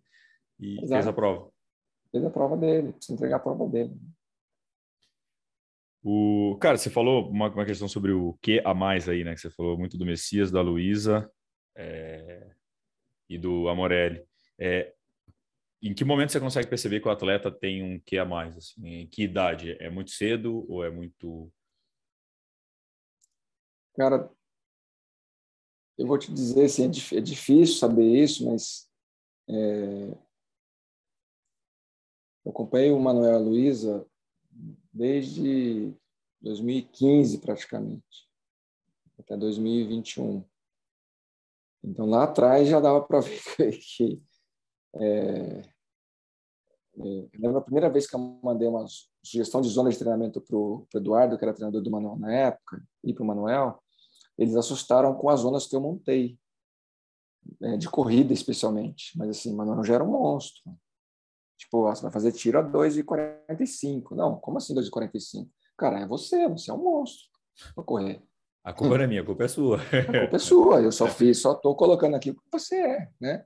e 0.58 0.78
Exato. 0.78 0.92
fez 0.92 1.06
a 1.06 1.12
prova. 1.12 1.50
Fez 2.10 2.24
a 2.24 2.30
prova 2.30 2.56
dele, 2.56 2.92
precisa 2.92 3.14
entregar 3.14 3.36
a 3.36 3.40
prova 3.40 3.68
dele. 3.68 3.94
O, 6.08 6.56
cara, 6.60 6.78
você 6.78 6.88
falou 6.88 7.28
uma, 7.28 7.48
uma 7.48 7.66
questão 7.66 7.88
sobre 7.88 8.12
o 8.12 8.34
que 8.34 8.62
a 8.64 8.72
mais 8.72 9.08
aí, 9.08 9.24
né? 9.24 9.34
Que 9.34 9.40
você 9.40 9.50
falou 9.50 9.76
muito 9.76 9.98
do 9.98 10.06
Messias, 10.06 10.52
da 10.52 10.60
Luísa 10.60 11.28
é, 11.74 12.48
e 13.28 13.36
do 13.36 13.68
Amorelli. 13.68 14.24
É, 14.56 14.94
em 15.82 15.92
que 15.92 16.04
momento 16.04 16.30
você 16.30 16.38
consegue 16.38 16.68
perceber 16.68 17.00
que 17.00 17.08
o 17.08 17.10
atleta 17.10 17.50
tem 17.50 17.82
um 17.82 17.98
que 17.98 18.16
a 18.18 18.24
mais? 18.24 18.56
Assim? 18.56 18.86
Em 18.86 19.08
que 19.08 19.24
idade? 19.24 19.76
É 19.80 19.90
muito 19.90 20.12
cedo 20.12 20.64
ou 20.70 20.84
é 20.84 20.90
muito. 20.90 21.52
Cara, 23.96 24.30
eu 25.98 26.06
vou 26.06 26.18
te 26.20 26.32
dizer 26.32 26.66
assim, 26.66 26.84
é, 26.84 27.18
é 27.18 27.20
difícil 27.20 27.78
saber 27.78 28.04
isso, 28.04 28.48
mas 28.48 28.88
é... 29.48 30.16
eu 32.44 32.52
acompanhei 32.52 32.92
o 32.92 33.00
Manuel 33.00 33.40
Luiza 33.40 34.08
desde 34.96 35.94
2015 36.40 37.38
praticamente 37.38 38.26
até 39.18 39.36
2021. 39.36 40.44
Então 41.84 42.06
lá 42.06 42.24
atrás 42.24 42.68
já 42.68 42.80
dava 42.80 43.02
para 43.02 43.20
ver 43.58 43.78
que 43.78 44.22
é, 44.94 45.62
é, 46.98 47.28
lembro 47.38 47.58
a 47.58 47.62
primeira 47.62 47.90
vez 47.90 48.06
que 48.06 48.16
eu 48.16 48.40
mandei 48.42 48.66
uma 48.66 48.86
sugestão 49.22 49.60
de 49.60 49.68
zona 49.68 49.90
de 49.90 49.98
treinamento 49.98 50.40
para 50.40 50.56
o 50.56 50.86
Eduardo, 50.94 51.36
que 51.36 51.44
era 51.44 51.52
treinador 51.52 51.82
do 51.82 51.90
Manuel 51.90 52.16
na 52.16 52.32
época, 52.32 52.82
e 53.04 53.12
para 53.12 53.22
o 53.22 53.26
Manuel, 53.26 53.82
eles 54.38 54.56
assustaram 54.56 55.14
com 55.14 55.28
as 55.28 55.40
zonas 55.40 55.66
que 55.66 55.76
eu 55.76 55.80
montei, 55.80 56.38
é, 57.62 57.76
de 57.76 57.88
corrida 57.88 58.32
especialmente. 58.32 59.16
Mas 59.16 59.28
assim, 59.30 59.54
Manuel 59.54 59.84
já 59.84 59.94
era 59.94 60.04
um 60.04 60.12
monstro. 60.12 60.62
Tipo, 61.58 61.82
você 61.82 62.02
vai 62.02 62.12
fazer 62.12 62.32
tiro 62.32 62.58
a 62.58 62.62
2,45. 62.62 64.14
Não, 64.14 64.36
como 64.38 64.58
assim 64.58 64.74
2,45? 64.74 65.48
Cara, 65.76 66.00
é 66.00 66.06
você, 66.06 66.48
você 66.48 66.70
é 66.70 66.74
um 66.74 66.82
monstro 66.82 67.28
para 67.74 67.84
correr. 67.84 68.22
A 68.64 68.72
culpa 68.72 68.98
não 68.98 69.04
é 69.04 69.06
minha, 69.06 69.22
a 69.22 69.24
culpa 69.24 69.44
é 69.44 69.48
sua. 69.48 69.76
A 69.76 70.20
culpa 70.20 70.36
é 70.36 70.38
sua. 70.38 70.82
Eu 70.82 70.92
só 70.92 71.06
fiz, 71.08 71.40
só 71.40 71.52
estou 71.52 71.76
colocando 71.76 72.16
aqui 72.16 72.30
o 72.30 72.34
que 72.34 72.42
você 72.50 72.76
é, 72.76 73.08
né? 73.20 73.44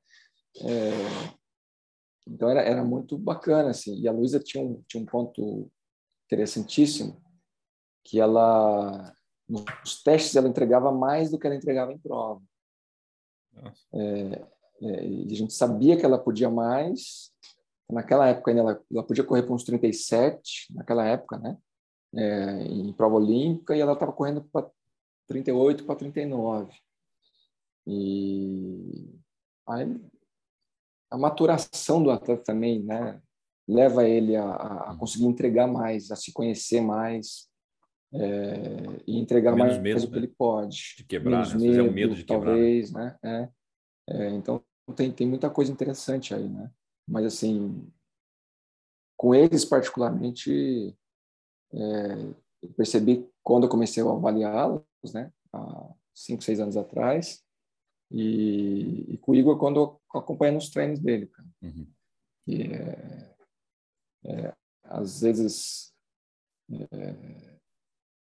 É, 0.62 0.90
então 2.26 2.48
era, 2.48 2.62
era 2.62 2.84
muito 2.84 3.18
bacana 3.18 3.70
assim. 3.70 4.00
E 4.00 4.08
a 4.08 4.12
Luísa 4.12 4.40
tinha 4.40 4.64
um, 4.64 4.82
tinha 4.88 5.02
um 5.02 5.06
ponto 5.06 5.70
interessantíssimo 6.26 7.20
que 8.04 8.20
ela 8.20 9.14
nos 9.48 10.02
testes 10.02 10.36
ela 10.36 10.48
entregava 10.48 10.92
mais 10.92 11.30
do 11.30 11.38
que 11.38 11.46
ela 11.46 11.56
entregava 11.56 11.92
em 11.92 11.98
prova. 11.98 12.40
É, 13.92 14.46
é, 14.82 15.06
e 15.06 15.32
a 15.32 15.36
gente 15.36 15.52
sabia 15.52 15.96
que 15.96 16.04
ela 16.04 16.18
podia 16.18 16.48
mais. 16.48 17.29
Naquela 17.92 18.28
época 18.28 18.50
ainda 18.50 18.62
ela, 18.62 18.82
ela 18.90 19.02
podia 19.02 19.24
correr 19.24 19.42
para 19.42 19.54
uns 19.54 19.64
37, 19.64 20.72
naquela 20.74 21.04
época, 21.06 21.38
né? 21.38 21.56
É, 22.14 22.62
em 22.64 22.92
prova 22.92 23.16
olímpica, 23.16 23.76
e 23.76 23.80
ela 23.80 23.92
estava 23.92 24.12
correndo 24.12 24.42
para 24.42 24.68
38 25.28 25.84
para 25.84 25.96
39. 25.96 26.72
E 27.86 29.08
aí 29.68 30.00
a 31.10 31.18
maturação 31.18 32.02
do 32.02 32.10
atleta 32.10 32.44
também, 32.44 32.82
né? 32.82 33.20
Leva 33.68 34.08
ele 34.08 34.36
a, 34.36 34.50
a 34.52 34.96
conseguir 34.96 35.26
entregar 35.26 35.66
mais, 35.66 36.10
a 36.10 36.16
se 36.16 36.32
conhecer 36.32 36.80
mais 36.80 37.48
é, 38.12 39.02
e 39.06 39.18
entregar 39.18 39.54
menos 39.54 39.72
mais 39.72 39.82
medo, 39.82 40.00
do 40.00 40.06
que 40.08 40.12
né? 40.12 40.18
ele 40.18 40.34
pode. 40.36 40.94
De 40.96 41.04
quebrar, 41.04 41.46
menos 41.46 41.54
né? 41.54 41.68
medo, 41.68 41.80
é 41.80 41.90
medo 41.90 42.14
de 42.14 42.24
talvez, 42.24 42.88
quebrar. 42.88 43.18
né? 43.22 43.48
É, 44.08 44.24
é, 44.26 44.30
então 44.30 44.62
tem, 44.96 45.12
tem 45.12 45.26
muita 45.26 45.48
coisa 45.48 45.70
interessante 45.70 46.34
aí, 46.34 46.48
né? 46.48 46.70
Mas 47.10 47.26
assim, 47.26 47.92
com 49.16 49.34
eles 49.34 49.64
particularmente, 49.64 50.96
é, 51.72 52.14
eu 52.62 52.72
percebi 52.76 53.28
quando 53.42 53.64
eu 53.64 53.68
comecei 53.68 54.00
a 54.02 54.06
avaliá-los, 54.06 54.84
né? 55.12 55.32
Há 55.52 55.92
cinco, 56.14 56.44
seis 56.44 56.60
anos 56.60 56.76
atrás, 56.76 57.44
e, 58.12 59.14
e 59.14 59.18
com 59.18 59.32
o 59.32 59.34
Igor 59.34 59.58
quando 59.58 60.00
acompanhando 60.14 60.58
os 60.58 60.70
treinos 60.70 61.00
dele, 61.00 61.26
cara. 61.26 61.48
Uhum. 61.62 61.92
E 62.46 62.62
é, 62.62 63.34
é, 64.26 64.54
às 64.84 65.20
vezes 65.20 65.92
é, 66.70 67.58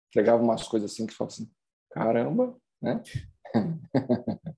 entregava 0.08 0.42
umas 0.42 0.68
coisas 0.68 0.92
assim 0.92 1.06
que 1.06 1.14
falava 1.14 1.34
assim, 1.34 1.50
caramba, 1.90 2.56
né? 2.80 3.02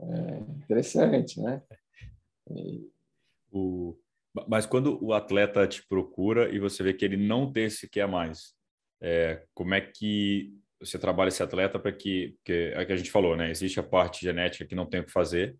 é 0.00 0.38
interessante, 0.38 1.40
né? 1.42 1.62
O... 3.50 3.96
Mas 4.48 4.66
quando 4.66 5.02
o 5.02 5.12
atleta 5.12 5.66
te 5.66 5.86
procura 5.86 6.54
e 6.54 6.58
você 6.58 6.82
vê 6.82 6.92
que 6.92 7.04
ele 7.04 7.16
não 7.16 7.50
tem 7.50 7.64
esse 7.64 7.88
que 7.88 8.00
é 8.00 8.06
mais, 8.06 8.54
é, 9.00 9.44
como 9.54 9.74
é 9.74 9.80
que 9.80 10.52
você 10.80 10.98
trabalha 10.98 11.28
esse 11.28 11.42
atleta 11.42 11.78
para 11.78 11.92
que, 11.92 12.36
que 12.44 12.72
é 12.74 12.84
que 12.84 12.92
a 12.92 12.96
gente 12.96 13.10
falou, 13.10 13.36
né? 13.36 13.50
Existe 13.50 13.80
a 13.80 13.82
parte 13.82 14.22
genética 14.22 14.66
que 14.66 14.74
não 14.74 14.86
tem 14.86 15.00
o 15.00 15.04
que 15.04 15.12
fazer, 15.12 15.56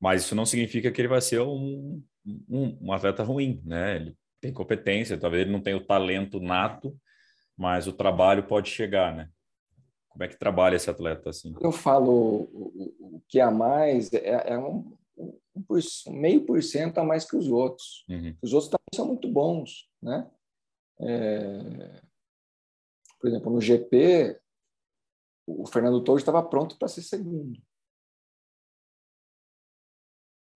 mas 0.00 0.22
isso 0.22 0.34
não 0.34 0.44
significa 0.44 0.90
que 0.90 1.00
ele 1.00 1.08
vai 1.08 1.20
ser 1.20 1.40
um, 1.40 2.02
um, 2.48 2.78
um 2.80 2.92
atleta 2.92 3.22
ruim, 3.22 3.62
né? 3.64 3.96
Ele 3.96 4.16
tem 4.40 4.52
competência, 4.52 5.18
talvez 5.18 5.42
ele 5.42 5.52
não 5.52 5.60
tenha 5.60 5.76
o 5.76 5.84
talento 5.84 6.40
nato, 6.40 6.96
mas 7.56 7.86
o 7.86 7.92
trabalho 7.92 8.42
pode 8.42 8.68
chegar, 8.68 9.14
né? 9.14 9.28
Como 10.08 10.24
é 10.24 10.28
que 10.28 10.38
trabalha 10.38 10.76
esse 10.76 10.90
atleta 10.90 11.30
assim? 11.30 11.54
Eu 11.60 11.72
falo 11.72 12.48
o, 12.52 13.22
que 13.28 13.40
a 13.40 13.50
mais 13.50 14.12
é, 14.12 14.52
é 14.52 14.58
um, 14.58 14.96
meio 16.08 16.44
por 16.44 16.62
cento 16.62 16.98
a 16.98 17.04
mais 17.04 17.24
que 17.24 17.36
os 17.36 17.48
outros. 17.48 18.04
Uhum. 18.08 18.36
Os 18.42 18.52
outros 18.52 18.70
também 18.70 18.94
são 18.94 19.06
muito 19.06 19.28
bons, 19.28 19.88
né? 20.02 20.30
É, 21.00 22.02
por 23.18 23.28
exemplo, 23.28 23.52
no 23.52 23.60
GP, 23.60 24.40
o 25.46 25.66
Fernando 25.66 26.02
Torres 26.02 26.22
estava 26.22 26.42
pronto 26.42 26.76
para 26.78 26.88
ser 26.88 27.02
segundo. 27.02 27.60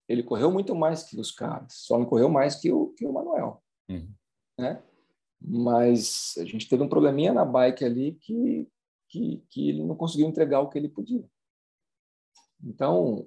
Ele 0.08 0.22
correu 0.22 0.50
muito 0.50 0.74
mais 0.74 1.04
que 1.04 1.18
os 1.18 1.30
caras, 1.30 1.72
só 1.72 1.98
não 1.98 2.04
correu 2.04 2.28
mais 2.28 2.56
que 2.56 2.72
o, 2.72 2.88
que 2.94 3.06
o 3.06 3.12
Manuel. 3.12 3.62
Uhum. 3.88 4.12
Né? 4.58 4.82
Mas 5.40 6.34
a 6.36 6.44
gente 6.44 6.68
teve 6.68 6.82
um 6.82 6.88
probleminha 6.88 7.32
na 7.32 7.44
bike 7.44 7.84
ali 7.84 8.14
que, 8.16 8.68
que, 9.08 9.42
que 9.48 9.68
ele 9.70 9.84
não 9.84 9.96
conseguiu 9.96 10.26
entregar 10.26 10.60
o 10.60 10.68
que 10.68 10.76
ele 10.76 10.88
podia. 10.88 11.24
Então, 12.62 13.26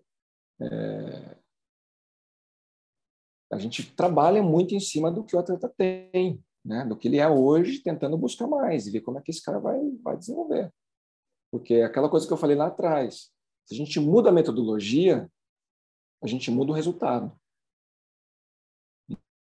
é, 0.62 1.38
a 3.52 3.58
gente 3.58 3.96
trabalha 3.96 4.42
muito 4.42 4.74
em 4.74 4.80
cima 4.80 5.12
do 5.12 5.24
que 5.24 5.36
o 5.36 5.40
atleta 5.40 5.70
tem 5.70 6.44
né, 6.64 6.86
do 6.86 6.96
que 6.96 7.08
ele 7.08 7.18
é 7.18 7.28
hoje, 7.28 7.82
tentando 7.82 8.18
buscar 8.18 8.48
mais 8.48 8.88
e 8.88 8.92
ver 8.92 9.02
como 9.02 9.18
é 9.18 9.22
que 9.22 9.32
esse 9.32 9.44
cara 9.44 9.60
vai, 9.60 9.80
vai 10.02 10.18
desenvolver. 10.18 10.72
Porque 11.52 11.76
é 11.76 11.84
aquela 11.84 12.10
coisa 12.10 12.26
que 12.26 12.34
eu 12.34 12.38
falei 12.38 12.56
lá 12.56 12.68
atrás, 12.68 13.32
se 13.66 13.74
a 13.74 13.78
gente 13.78 14.00
muda 14.00 14.30
a 14.30 14.34
metodologia, 14.34 15.30
a 16.24 16.28
gente 16.28 16.50
muda 16.50 16.72
o 16.72 16.76
resultado. 16.76 17.38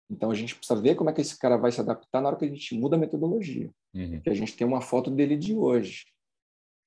Então 0.09 0.29
a 0.29 0.35
gente 0.35 0.55
precisa 0.55 0.79
ver 0.79 0.95
como 0.95 1.09
é 1.09 1.13
que 1.13 1.21
esse 1.21 1.37
cara 1.37 1.57
vai 1.57 1.71
se 1.71 1.79
adaptar 1.79 2.21
na 2.21 2.29
hora 2.29 2.37
que 2.37 2.45
a 2.45 2.49
gente 2.49 2.75
muda 2.75 2.95
a 2.95 2.99
metodologia. 2.99 3.71
Uhum. 3.93 4.19
Que 4.21 4.29
a 4.29 4.33
gente 4.33 4.57
tem 4.57 4.67
uma 4.67 4.81
foto 4.81 5.09
dele 5.09 5.37
de 5.37 5.55
hoje, 5.55 6.05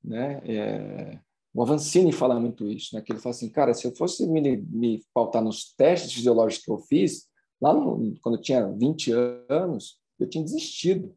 né? 0.03 0.43
É... 0.45 1.21
O 1.55 1.63
Avancini 1.63 2.13
fala 2.13 2.41
muito 2.41 2.69
isso, 2.69 2.97
né? 2.97 3.01
Que 3.01 3.13
ele 3.13 3.21
fala 3.21 3.33
assim, 3.33 3.49
cara, 3.49 3.73
se 3.73 3.87
eu 3.87 3.95
fosse 3.95 4.27
me, 4.27 4.57
me 4.57 5.05
pautar 5.15 5.43
nos 5.43 5.73
testes 5.75 6.13
fisiológicos 6.13 6.65
que 6.65 6.73
eu 6.73 6.79
fiz 6.79 7.29
lá 7.61 7.73
no, 7.73 8.19
quando 8.21 8.37
eu 8.37 8.43
tinha 8.43 8.67
20 8.67 9.13
anos, 9.49 10.01
eu 10.19 10.29
tinha 10.29 10.43
desistido. 10.43 11.17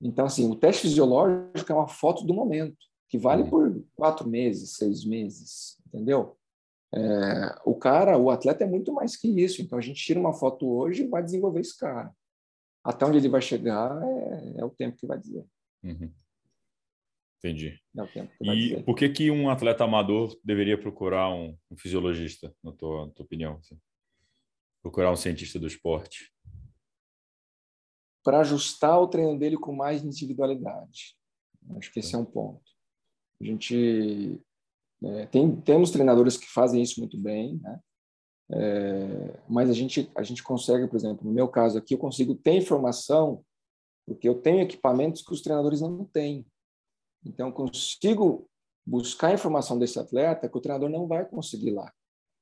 Então, 0.00 0.24
assim, 0.24 0.50
o 0.50 0.56
teste 0.56 0.82
fisiológico 0.82 1.70
é 1.70 1.74
uma 1.74 1.86
foto 1.86 2.24
do 2.24 2.32
momento, 2.32 2.76
que 3.08 3.18
vale 3.18 3.42
uhum. 3.42 3.50
por 3.50 3.84
quatro 3.94 4.28
meses, 4.28 4.76
seis 4.76 5.04
meses, 5.04 5.78
entendeu? 5.86 6.36
É, 6.94 7.60
o 7.64 7.74
cara, 7.74 8.16
o 8.16 8.30
atleta 8.30 8.64
é 8.64 8.66
muito 8.66 8.92
mais 8.92 9.16
que 9.16 9.28
isso. 9.28 9.60
Então, 9.60 9.78
a 9.78 9.82
gente 9.82 10.02
tira 10.02 10.18
uma 10.18 10.32
foto 10.32 10.66
hoje 10.66 11.04
e 11.04 11.08
vai 11.08 11.22
desenvolver 11.22 11.60
esse 11.60 11.76
cara. 11.76 12.10
Até 12.82 13.04
onde 13.04 13.18
ele 13.18 13.28
vai 13.28 13.42
chegar 13.42 14.02
é, 14.02 14.60
é 14.60 14.64
o 14.64 14.70
tempo 14.70 14.96
que 14.96 15.06
vai 15.06 15.18
dizer. 15.18 15.44
Uhum. 15.82 16.10
Entendi. 17.44 17.78
É 17.96 18.28
e 18.40 18.56
dizer. 18.56 18.84
por 18.84 18.96
que, 18.96 19.08
que 19.08 19.30
um 19.30 19.50
atleta 19.50 19.84
amador 19.84 20.38
deveria 20.42 20.78
procurar 20.78 21.28
um, 21.28 21.56
um 21.70 21.76
fisiologista, 21.76 22.54
na 22.62 22.72
tua, 22.72 23.06
na 23.06 23.12
tua 23.12 23.24
opinião? 23.24 23.58
Assim? 23.58 23.78
Procurar 24.82 25.12
um 25.12 25.16
cientista 25.16 25.58
do 25.58 25.66
esporte? 25.66 26.34
para 28.24 28.40
ajustar 28.40 28.98
o 28.98 29.06
treino 29.06 29.38
dele 29.38 29.56
com 29.56 29.72
mais 29.72 30.02
individualidade. 30.02 31.14
Acho 31.76 31.92
que 31.92 32.00
esse 32.00 32.14
é 32.14 32.18
um 32.18 32.24
ponto. 32.24 32.62
A 33.40 33.44
gente 33.44 34.40
é, 35.04 35.26
tem 35.26 35.54
temos 35.60 35.90
treinadores 35.90 36.38
que 36.38 36.50
fazem 36.50 36.82
isso 36.82 36.98
muito 36.98 37.18
bem, 37.18 37.60
né? 37.62 37.78
É, 38.50 39.40
mas 39.48 39.70
a 39.70 39.72
gente, 39.72 40.10
a 40.16 40.22
gente 40.22 40.42
consegue, 40.42 40.86
por 40.86 40.96
exemplo, 40.96 41.24
no 41.26 41.32
meu 41.32 41.48
caso 41.48 41.78
aqui, 41.78 41.94
eu 41.94 41.98
consigo 41.98 42.34
ter 42.34 42.52
informação, 42.52 43.44
porque 44.06 44.28
eu 44.28 44.40
tenho 44.40 44.60
equipamentos 44.60 45.22
que 45.22 45.32
os 45.32 45.42
treinadores 45.42 45.80
não 45.80 46.04
têm. 46.06 46.46
Então, 47.24 47.50
consigo 47.50 48.48
buscar 48.86 49.32
informação 49.32 49.78
desse 49.78 49.98
atleta 49.98 50.48
que 50.48 50.56
o 50.56 50.60
treinador 50.60 50.90
não 50.90 51.06
vai 51.06 51.24
conseguir 51.24 51.70
lá. 51.70 51.92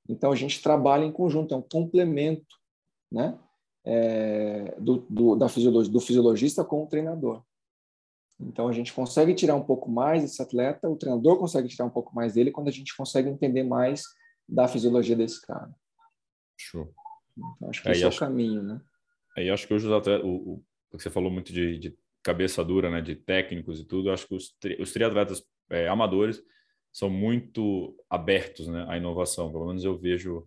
Então, 0.09 0.33
a 0.33 0.37
gente 0.37 0.63
trabalha 0.63 1.05
em 1.05 1.13
conjunto, 1.13 1.55
é 1.55 1.57
um 1.57 1.63
complemento 1.63 2.61
né? 3.13 3.39
É, 3.85 4.75
do, 4.81 4.99
do, 5.11 5.37
da 5.37 5.49
fisiologista, 5.49 5.93
do 5.93 6.01
fisiologista 6.01 6.65
com 6.65 6.85
o 6.85 6.87
treinador. 6.87 7.43
Então, 8.41 8.69
a 8.69 8.73
gente 8.73 8.93
consegue 8.93 9.35
tirar 9.35 9.55
um 9.55 9.63
pouco 9.63 9.91
mais 9.91 10.23
desse 10.23 10.41
atleta, 10.41 10.89
o 10.89 10.97
treinador 10.97 11.39
consegue 11.39 11.69
tirar 11.69 11.85
um 11.85 11.91
pouco 11.91 12.15
mais 12.15 12.35
dele 12.35 12.51
quando 12.51 12.69
a 12.69 12.73
gente 12.73 12.97
consegue 12.97 13.29
entender 13.29 13.63
mais 13.63 14.03
da 14.49 14.67
fisiologia 14.67 15.15
desse 15.15 15.41
cara. 15.43 15.71
Show. 16.59 16.93
Então, 17.37 17.69
acho 17.69 17.83
que 17.83 17.91
esse 17.91 18.05
é 18.05 18.09
o 18.09 18.17
caminho, 18.17 18.63
né? 18.63 18.81
Aí 19.37 19.51
acho 19.51 19.67
que 19.67 19.75
hoje 19.75 19.87
os 19.87 19.93
atletas, 19.93 20.25
o, 20.25 20.31
o, 20.31 20.65
você 20.93 21.11
falou 21.11 21.31
muito 21.31 21.53
de, 21.53 21.79
de, 21.79 21.99
cabeça 22.23 22.65
dura, 22.65 22.91
né, 22.91 23.01
de 23.01 23.17
técnicos 23.17 23.81
e 23.81 23.85
tudo, 23.85 24.11
acho 24.11 24.27
que 24.27 24.35
os, 24.35 24.55
tri, 24.61 24.77
os 24.81 24.93
triatletas 24.93 25.43
é, 25.71 25.89
amadores 25.89 26.43
são 26.93 27.09
muito 27.09 27.97
abertos 28.09 28.69
né, 28.69 28.85
à 28.89 28.97
inovação. 28.97 29.51
Pelo 29.51 29.67
menos 29.67 29.85
eu 29.85 29.99
vejo. 29.99 30.47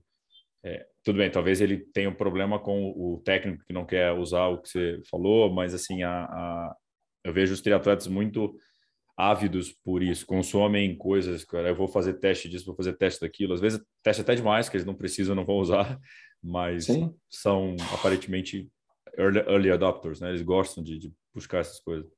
É, 0.63 0.85
tudo 1.03 1.17
bem, 1.17 1.29
talvez 1.29 1.61
ele 1.61 1.77
tenha 1.77 2.09
um 2.09 2.15
problema 2.15 2.57
com 2.57 2.89
o 2.89 3.21
técnico 3.23 3.63
que 3.65 3.73
não 3.73 3.85
quer 3.85 4.11
usar 4.13 4.47
o 4.47 4.59
que 4.59 4.69
você 4.69 4.99
falou, 5.09 5.53
mas 5.53 5.75
assim, 5.75 6.01
a, 6.01 6.23
a 6.23 6.75
eu 7.23 7.31
vejo 7.31 7.53
os 7.53 7.61
triatletas 7.61 8.07
muito 8.07 8.57
ávidos 9.17 9.71
por 9.71 10.03
isso, 10.03 10.25
consomem 10.25 10.95
coisas, 10.97 11.43
cara, 11.43 11.69
eu 11.69 11.75
vou 11.75 11.87
fazer 11.87 12.15
teste 12.15 12.49
disso, 12.49 12.65
vou 12.65 12.75
fazer 12.75 12.93
teste 12.93 13.21
daquilo, 13.21 13.53
às 13.53 13.61
vezes 13.61 13.81
teste 14.03 14.21
até 14.21 14.35
demais, 14.35 14.67
que 14.67 14.75
eles 14.75 14.85
não 14.85 14.95
precisam, 14.95 15.35
não 15.35 15.45
vão 15.45 15.57
usar, 15.57 15.99
mas 16.43 16.85
Sim. 16.85 17.13
são 17.29 17.75
aparentemente 17.93 18.69
early, 19.17 19.39
early 19.39 19.71
adopters, 19.71 20.19
né? 20.19 20.29
Eles 20.29 20.41
gostam 20.41 20.83
de, 20.83 20.97
de 20.97 21.13
buscar 21.33 21.59
essas 21.59 21.79
coisas. 21.79 22.11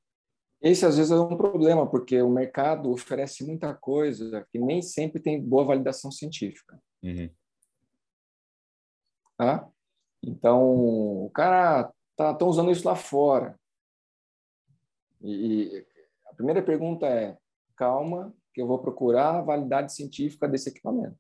Esse 0.61 0.86
às 0.86 0.98
vezes 0.98 1.11
é 1.11 1.15
um 1.15 1.38
problema, 1.38 1.90
porque 1.90 2.22
o 2.22 2.30
mercado 2.30 2.91
oferece 2.91 3.45
muita 3.45 3.74
coisa 3.76 4.45
que 4.52 4.57
nem 4.57 4.82
sempre 4.82 5.22
tem 5.22 5.41
boa 5.41 5.64
validação 5.64 6.11
científica. 6.11 6.82
Uhum. 7.03 7.30
Tá? 9.38 9.69
Então, 10.24 11.26
o 11.26 11.30
cara 11.30 11.94
tá 12.15 12.34
tão 12.34 12.48
usando 12.48 12.72
isso 12.72 12.88
lá 12.88 12.95
fora. 12.95 13.57
E, 15.22 15.86
a 16.26 16.34
primeira 16.34 16.64
pergunta 16.64 17.06
é: 17.06 17.38
calma, 17.76 18.36
que 18.53 18.61
eu 18.61 18.68
vou 18.68 18.80
procurar 18.80 19.38
a 19.38 19.41
validade 19.41 19.94
científica 19.94 20.48
desse 20.48 20.69
equipamento. 20.69 21.19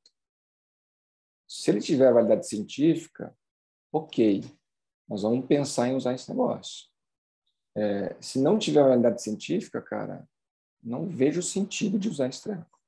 Se 1.47 1.69
ele 1.69 1.79
tiver 1.79 2.11
validade 2.11 2.47
científica, 2.47 3.37
ok, 3.91 4.43
nós 5.07 5.21
vamos 5.21 5.45
pensar 5.45 5.87
em 5.87 5.95
usar 5.95 6.13
esse 6.13 6.29
negócio. 6.29 6.87
É, 7.75 8.15
se 8.21 8.41
não 8.41 8.57
tiver 8.57 8.83
validade 8.83 9.21
científica, 9.21 9.81
cara, 9.81 10.27
não 10.81 11.07
vejo 11.07 11.41
sentido 11.41 11.99
de 11.99 12.09
usar 12.09 12.27
esse 12.27 12.41
treco. 12.41 12.79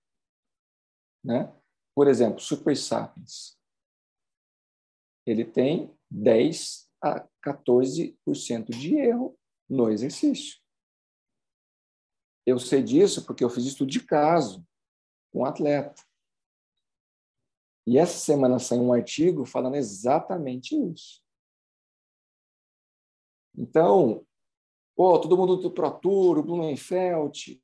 Né? 1.24 1.54
Por 1.96 2.08
exemplo, 2.08 2.40
Super 2.40 2.76
Sapiens. 2.76 3.58
Ele 5.26 5.46
tem 5.46 5.96
10 6.10 6.90
a 7.02 7.28
14% 7.46 8.70
de 8.72 8.96
erro 8.96 9.38
no 9.70 9.90
exercício. 9.90 10.60
Eu 12.46 12.58
sei 12.58 12.82
disso 12.82 13.26
porque 13.26 13.44
eu 13.44 13.50
fiz 13.50 13.66
estudo 13.66 13.92
de 13.92 14.04
caso 14.04 14.66
com 15.32 15.42
um 15.42 15.46
atleta. 15.46 16.02
E 17.86 17.98
essa 17.98 18.18
semana 18.18 18.60
saiu 18.60 18.82
um 18.82 18.94
artigo 18.94 19.46
falando 19.46 19.76
exatamente 19.76 20.76
isso. 20.76 21.22
Então, 23.58 24.26
pô, 24.96 25.20
todo 25.20 25.38
mundo 25.38 25.58
do 25.58 25.72
Pro 25.72 25.92
Tour, 25.92 26.38
o 26.38 26.44
Blumenfeld, 26.44 27.62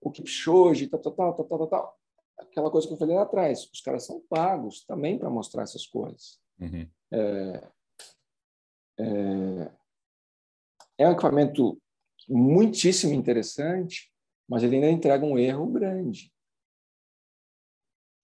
o 0.00 0.10
Kipchoge, 0.10 0.88
tal, 0.88 1.00
tal, 1.00 1.12
tal, 1.12 1.34
tal, 1.34 1.46
tal, 1.46 1.66
tal. 1.68 1.98
Aquela 2.38 2.70
coisa 2.70 2.86
que 2.86 2.94
eu 2.94 2.98
falei 2.98 3.14
lá 3.14 3.22
atrás. 3.22 3.68
Os 3.72 3.80
caras 3.80 4.04
são 4.04 4.20
pagos 4.28 4.84
também 4.84 5.18
para 5.18 5.30
mostrar 5.30 5.62
essas 5.62 5.86
coisas. 5.86 6.40
Uhum. 6.60 6.88
É, 7.12 7.68
é, 8.98 9.72
é 10.98 11.08
um 11.08 11.12
equipamento 11.12 11.80
muitíssimo 12.28 13.14
interessante, 13.14 14.12
mas 14.48 14.62
ele 14.62 14.76
ainda 14.76 14.90
entrega 14.90 15.24
um 15.24 15.38
erro 15.38 15.66
grande. 15.66 16.32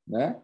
Né? 0.06 0.40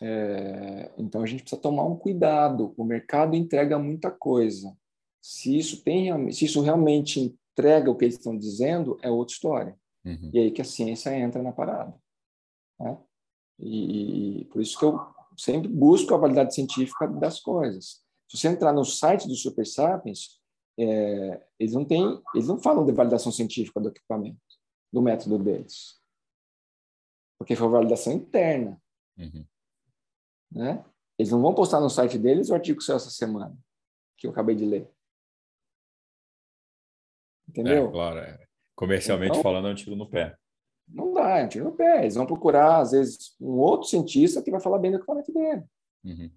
É, 0.00 0.92
então 0.98 1.22
a 1.22 1.26
gente 1.26 1.42
precisa 1.42 1.60
tomar 1.60 1.84
um 1.84 1.96
cuidado. 1.96 2.74
O 2.76 2.84
mercado 2.84 3.36
entrega 3.36 3.78
muita 3.78 4.10
coisa. 4.10 4.76
Se 5.24 5.56
isso 5.56 5.82
tem, 5.82 6.30
se 6.32 6.44
isso 6.44 6.60
realmente 6.60 7.18
entrega 7.18 7.90
o 7.90 7.96
que 7.96 8.04
eles 8.04 8.16
estão 8.16 8.36
dizendo, 8.36 8.98
é 9.00 9.10
outra 9.10 9.32
história. 9.32 9.80
Uhum. 10.04 10.30
E 10.34 10.38
aí 10.38 10.50
que 10.50 10.60
a 10.60 10.66
ciência 10.66 11.18
entra 11.18 11.42
na 11.42 11.50
parada. 11.50 11.98
Né? 12.78 12.98
E, 13.58 14.40
e 14.40 14.44
por 14.44 14.60
isso 14.60 14.78
que 14.78 14.84
eu 14.84 15.00
sempre 15.34 15.66
busco 15.66 16.12
a 16.12 16.18
validade 16.18 16.54
científica 16.54 17.06
das 17.06 17.40
coisas. 17.40 18.04
Se 18.30 18.36
você 18.36 18.48
entrar 18.48 18.74
no 18.74 18.84
site 18.84 19.26
do 19.26 19.34
Super 19.34 19.66
Sapiens, 19.66 20.38
é, 20.78 21.42
eles 21.58 21.72
não 21.72 21.86
têm, 21.86 22.22
eles 22.34 22.46
não 22.46 22.58
falam 22.58 22.84
de 22.84 22.92
validação 22.92 23.32
científica 23.32 23.80
do 23.80 23.88
equipamento, 23.88 24.38
do 24.92 25.00
método 25.00 25.38
deles, 25.38 26.02
porque 27.38 27.56
foi 27.56 27.68
validação 27.68 28.12
interna, 28.12 28.78
uhum. 29.16 29.46
né? 30.52 30.84
Eles 31.18 31.32
não 31.32 31.40
vão 31.40 31.54
postar 31.54 31.80
no 31.80 31.88
site 31.88 32.18
deles 32.18 32.50
o 32.50 32.54
artigo 32.54 32.82
seu 32.82 32.96
essa 32.96 33.08
semana 33.08 33.56
que 34.18 34.26
eu 34.26 34.30
acabei 34.30 34.54
de 34.54 34.66
ler, 34.66 34.93
entendeu? 37.60 37.88
É, 37.88 37.92
claro, 37.92 38.18
é. 38.18 38.44
comercialmente 38.74 39.32
então, 39.32 39.42
falando 39.42 39.68
é 39.68 39.70
um 39.72 39.74
tiro 39.74 39.96
no 39.96 40.08
pé. 40.08 40.36
Não 40.88 41.14
dá, 41.14 41.38
é 41.38 41.44
um 41.44 41.48
tiro 41.48 41.64
no 41.64 41.72
pé. 41.72 42.02
Eles 42.02 42.14
vão 42.14 42.26
procurar 42.26 42.78
às 42.78 42.90
vezes 42.92 43.34
um 43.40 43.52
outro 43.52 43.88
cientista 43.88 44.42
que 44.42 44.50
vai 44.50 44.60
falar 44.60 44.78
bem 44.78 44.90
do 44.90 44.98
equipamento 44.98 45.32
dele. 45.32 45.64
Uhum 46.04 46.30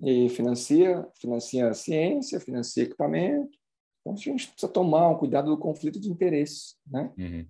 e 0.00 0.28
financia, 0.28 1.06
financia 1.14 1.68
a 1.68 1.74
ciência, 1.74 2.40
financia 2.40 2.84
equipamento. 2.84 3.58
Então, 4.00 4.12
a 4.12 4.16
gente 4.16 4.48
precisa 4.48 4.72
tomar 4.72 5.08
um 5.08 5.18
cuidado 5.18 5.50
do 5.50 5.58
conflito 5.58 6.00
de 6.00 6.08
interesse, 6.08 6.76
né? 6.86 7.12
Uhum. 7.18 7.46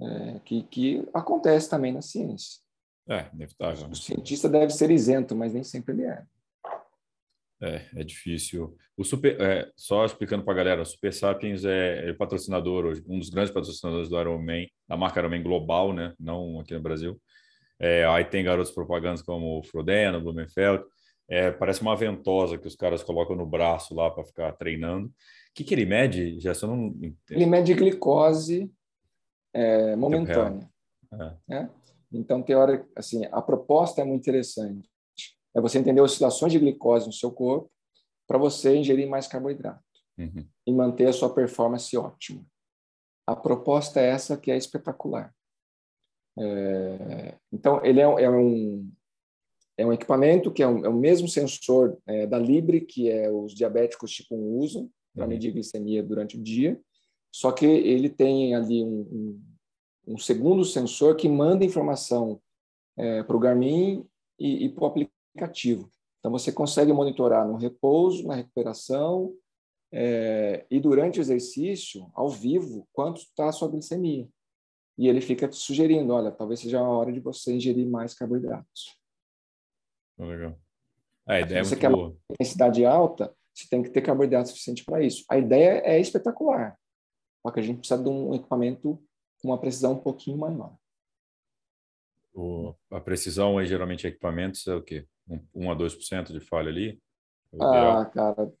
É, 0.00 0.40
que, 0.40 0.62
que 0.64 1.08
acontece 1.12 1.68
também 1.68 1.92
na 1.92 2.02
ciência. 2.02 2.60
É, 3.08 3.28
inevitável. 3.34 3.88
O 3.88 3.96
cientista 3.96 4.48
deve 4.48 4.72
ser 4.72 4.90
isento, 4.90 5.34
mas 5.34 5.52
nem 5.52 5.64
sempre 5.64 5.94
ele 5.94 6.04
é. 6.04 6.24
É, 7.62 8.00
é 8.00 8.04
difícil. 8.04 8.76
O 8.96 9.04
super, 9.04 9.40
é, 9.40 9.70
só 9.76 10.04
explicando 10.04 10.42
para 10.42 10.52
a 10.52 10.56
galera, 10.56 10.82
o 10.82 10.86
Super 10.86 11.12
Sapiens 11.12 11.64
é, 11.64 12.10
é 12.10 12.12
patrocinador 12.12 12.86
hoje, 12.86 13.04
um 13.06 13.20
dos 13.20 13.30
grandes 13.30 13.54
patrocinadores 13.54 14.08
do 14.08 14.20
Ironman, 14.20 14.68
da 14.88 14.96
marca 14.96 15.20
Ironman 15.20 15.44
global, 15.44 15.92
né? 15.92 16.12
Não 16.18 16.58
aqui 16.58 16.74
no 16.74 16.82
Brasil. 16.82 17.20
É, 17.78 18.04
aí 18.04 18.24
tem 18.24 18.42
garotos 18.42 18.72
propagandas 18.72 19.22
como 19.22 19.60
o 19.60 19.62
Frodeno, 19.62 20.20
Blumenfeld. 20.20 20.84
É, 21.28 21.52
parece 21.52 21.82
uma 21.82 21.96
ventosa 21.96 22.58
que 22.58 22.66
os 22.66 22.74
caras 22.74 23.02
colocam 23.02 23.36
no 23.36 23.46
braço 23.46 23.94
lá 23.94 24.10
para 24.10 24.24
ficar 24.24 24.52
treinando. 24.52 25.06
O 25.06 25.12
que, 25.54 25.62
que 25.62 25.72
ele 25.72 25.86
mede, 25.86 26.40
Gerson? 26.40 26.66
Não... 26.66 27.14
Ele 27.30 27.46
mede 27.46 27.74
glicose 27.74 28.70
é, 29.54 29.94
momentânea. 29.94 30.68
Então, 32.12 32.42
tem 32.42 32.56
hora, 32.56 32.86
assim, 32.96 33.24
a 33.30 33.40
proposta 33.40 34.02
é 34.02 34.04
muito 34.04 34.22
interessante. 34.22 34.91
É 35.54 35.60
você 35.60 35.78
entender 35.78 36.00
oscilações 36.00 36.52
de 36.52 36.58
glicose 36.58 37.06
no 37.06 37.12
seu 37.12 37.30
corpo 37.30 37.70
para 38.26 38.38
você 38.38 38.76
ingerir 38.76 39.08
mais 39.08 39.26
carboidrato 39.26 39.82
uhum. 40.18 40.46
e 40.66 40.72
manter 40.72 41.06
a 41.06 41.12
sua 41.12 41.34
performance 41.34 41.94
ótima. 41.96 42.44
A 43.26 43.36
proposta 43.36 44.00
é 44.00 44.08
essa 44.08 44.36
que 44.36 44.50
é 44.50 44.56
espetacular. 44.56 45.34
É, 46.38 47.36
então, 47.52 47.84
ele 47.84 48.00
é, 48.00 48.04
é 48.04 48.30
um, 48.30 48.90
é 49.76 49.86
um 49.86 49.92
equipamento 49.92 50.50
que 50.50 50.62
é, 50.62 50.66
um, 50.66 50.84
é 50.84 50.88
o 50.88 50.94
mesmo 50.94 51.28
sensor 51.28 51.98
é, 52.06 52.26
da 52.26 52.38
Libre, 52.38 52.80
que 52.80 53.10
é 53.10 53.30
os 53.30 53.54
diabéticos 53.54 54.12
tipo 54.12 54.34
1 54.34 54.58
usam 54.58 54.90
para 55.14 55.24
uhum. 55.24 55.28
medir 55.28 55.52
glicemia 55.52 56.02
durante 56.02 56.38
o 56.38 56.42
dia, 56.42 56.80
só 57.30 57.52
que 57.52 57.66
ele 57.66 58.08
tem 58.08 58.54
ali 58.54 58.82
um, 58.82 59.00
um, 59.00 60.14
um 60.14 60.18
segundo 60.18 60.64
sensor 60.64 61.16
que 61.16 61.28
manda 61.28 61.64
informação 61.64 62.40
é, 62.96 63.22
para 63.22 63.36
o 63.36 63.40
Garmin 63.40 64.06
e, 64.38 64.66
e 64.66 64.68
para 64.68 64.84
o 64.84 64.86
aplicativo. 64.86 65.11
Então, 66.18 66.30
você 66.30 66.52
consegue 66.52 66.92
monitorar 66.92 67.46
no 67.46 67.56
repouso, 67.56 68.26
na 68.26 68.34
recuperação 68.34 69.34
é, 69.92 70.64
e 70.70 70.80
durante 70.80 71.18
o 71.18 71.22
exercício, 71.22 72.10
ao 72.14 72.28
vivo, 72.28 72.88
quanto 72.92 73.20
está 73.20 73.48
a 73.48 73.52
sua 73.52 73.68
glicemia. 73.68 74.28
E 74.96 75.08
ele 75.08 75.20
fica 75.20 75.48
te 75.48 75.56
sugerindo, 75.56 76.12
olha, 76.12 76.30
talvez 76.30 76.60
seja 76.60 76.78
a 76.78 76.88
hora 76.88 77.12
de 77.12 77.20
você 77.20 77.54
ingerir 77.54 77.88
mais 77.88 78.14
carboidratos. 78.14 78.96
Legal. 80.18 80.56
A 81.26 81.40
ideia 81.40 81.60
é 81.60 81.64
Se 81.64 81.70
você 81.70 81.74
muito 81.74 81.80
quer 81.80 81.90
boa. 81.90 82.08
uma 82.08 82.18
intensidade 82.30 82.84
alta, 82.84 83.34
você 83.54 83.68
tem 83.68 83.82
que 83.82 83.90
ter 83.90 84.02
carboidrato 84.02 84.48
suficiente 84.48 84.84
para 84.84 85.02
isso. 85.02 85.24
A 85.28 85.38
ideia 85.38 85.82
é 85.84 86.00
espetacular, 86.00 86.78
só 87.42 87.52
que 87.52 87.60
a 87.60 87.62
gente 87.62 87.78
precisa 87.78 88.02
de 88.02 88.08
um 88.08 88.34
equipamento 88.34 89.02
com 89.40 89.48
uma 89.48 89.58
precisão 89.58 89.92
um 89.92 89.98
pouquinho 89.98 90.38
maior. 90.38 90.76
O, 92.34 92.74
a 92.90 93.00
precisão, 93.00 93.62
geralmente, 93.64 94.06
equipamentos 94.06 94.66
é 94.66 94.74
o 94.74 94.82
quê? 94.82 95.06
1 95.54 95.70
a 95.70 95.76
2% 95.76 96.32
de 96.32 96.40
falha 96.40 96.68
ali? 96.68 97.00
É 97.52 97.56
ah, 97.60 98.04
cara, 98.06 98.52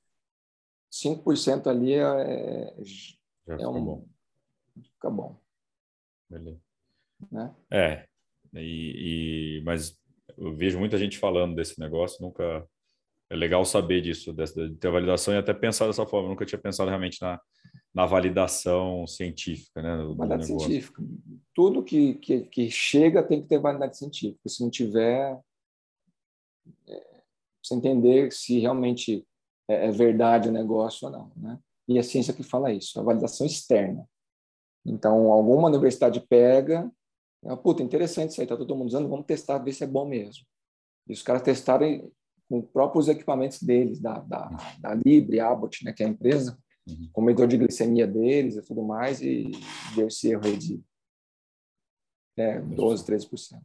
5% 0.92 1.66
ali 1.66 1.94
é, 1.94 2.74
Já 3.46 3.56
é 3.58 3.66
um, 3.66 3.84
bom. 3.84 4.06
Fica 4.82 5.10
bom. 5.10 5.40
Beleza. 6.28 6.60
Né? 7.30 7.54
É, 7.70 8.06
e, 8.54 9.58
e, 9.58 9.62
mas 9.64 9.98
eu 10.36 10.54
vejo 10.54 10.78
muita 10.78 10.98
gente 10.98 11.18
falando 11.18 11.54
desse 11.54 11.78
negócio, 11.80 12.22
nunca 12.22 12.66
é 13.30 13.36
legal 13.36 13.64
saber 13.64 14.02
disso, 14.02 14.32
dessa, 14.32 14.68
de 14.68 14.76
ter 14.76 14.90
validação 14.90 15.32
e 15.32 15.38
até 15.38 15.54
pensar 15.54 15.86
dessa 15.86 16.04
forma. 16.04 16.26
Eu 16.26 16.30
nunca 16.30 16.44
tinha 16.44 16.60
pensado 16.60 16.90
realmente 16.90 17.20
na, 17.22 17.40
na 17.94 18.04
validação 18.04 19.06
científica, 19.06 19.80
né? 19.80 19.96
Do, 19.96 20.14
validade 20.14 20.42
do 20.42 20.60
científica. 20.60 21.02
Tudo 21.54 21.82
que, 21.82 22.14
que, 22.14 22.40
que, 22.42 22.70
chega 22.70 23.22
tem 23.22 23.40
que 23.40 23.48
ter 23.48 23.58
validade 23.58 23.96
científica. 23.96 24.48
Se 24.48 24.62
não 24.62 24.70
tiver, 24.70 25.32
é, 25.32 25.38
você 27.62 27.74
entender 27.74 28.32
se 28.32 28.58
realmente 28.58 29.26
é, 29.68 29.86
é, 29.86 29.90
verdade 29.90 30.48
o 30.48 30.52
negócio 30.52 31.06
ou 31.06 31.12
não, 31.12 31.32
né? 31.36 31.58
E 31.88 31.98
a 31.98 32.02
ciência 32.02 32.34
que 32.34 32.42
fala 32.42 32.72
isso, 32.72 32.98
a 32.98 33.02
validação 33.02 33.46
externa. 33.46 34.08
Então, 34.84 35.30
alguma 35.30 35.68
universidade 35.68 36.20
pega, 36.20 36.90
é, 37.44 37.54
puta, 37.56 37.82
interessante 37.82 38.30
isso 38.30 38.40
aí, 38.40 38.46
tá 38.46 38.56
todo 38.56 38.74
mundo 38.74 38.88
usando, 38.88 39.08
vamos 39.08 39.26
testar, 39.26 39.58
ver 39.58 39.72
se 39.72 39.84
é 39.84 39.86
bom 39.86 40.06
mesmo. 40.06 40.44
E 41.08 41.12
os 41.12 41.22
caras 41.22 41.42
testaram 41.42 42.10
com 42.48 42.60
os 42.60 42.66
próprios 42.66 43.08
equipamentos 43.08 43.62
deles, 43.62 44.00
da, 44.00 44.18
da, 44.20 44.50
da 44.78 44.94
Libre, 44.94 45.40
Abbott, 45.40 45.84
né, 45.84 45.92
que 45.92 46.02
é 46.02 46.06
a 46.06 46.10
empresa, 46.10 46.58
uhum. 46.88 47.10
com 47.12 47.20
o 47.20 47.24
medidor 47.24 47.48
de 47.48 47.56
glicemia 47.56 48.06
deles 48.06 48.56
e 48.56 48.62
tudo 48.62 48.82
mais, 48.82 49.20
e 49.20 49.50
deu 49.94 50.08
esse 50.08 50.30
erro 50.30 50.46
aí 50.46 50.56
de 50.56 50.82
é, 52.36 52.60
12, 52.60 53.04
13%. 53.04 53.60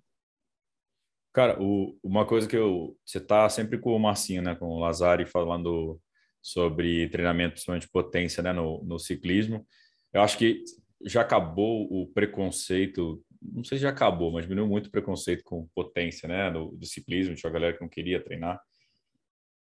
Cara, 1.38 1.56
o, 1.62 1.96
uma 2.02 2.26
coisa 2.26 2.48
que 2.48 2.58
eu. 2.58 2.98
Você 3.06 3.20
está 3.20 3.48
sempre 3.48 3.78
com 3.78 3.96
o 3.96 4.00
Marcinho, 4.00 4.42
né, 4.42 4.56
com 4.56 4.70
o 4.70 4.80
Lazari, 4.80 5.24
falando 5.24 6.02
sobre 6.42 7.08
treinamento, 7.10 7.52
principalmente 7.52 7.88
potência, 7.88 8.42
né, 8.42 8.52
no, 8.52 8.84
no 8.84 8.98
ciclismo. 8.98 9.64
Eu 10.12 10.24
acho 10.24 10.36
que 10.36 10.64
já 11.06 11.22
acabou 11.22 11.88
o 11.94 12.08
preconceito, 12.08 13.24
não 13.40 13.64
sei 13.64 13.78
se 13.78 13.84
já 13.84 13.92
acabou, 13.92 14.32
mas 14.32 14.46
diminuiu 14.46 14.68
muito 14.68 14.88
o 14.88 14.92
preconceito 14.92 15.44
com 15.44 15.68
potência, 15.76 16.28
né, 16.28 16.50
do, 16.50 16.72
do 16.72 16.88
ciclismo, 16.88 17.36
tinha 17.36 17.52
a 17.52 17.54
galera 17.54 17.76
que 17.76 17.82
não 17.82 17.88
queria 17.88 18.20
treinar. 18.20 18.60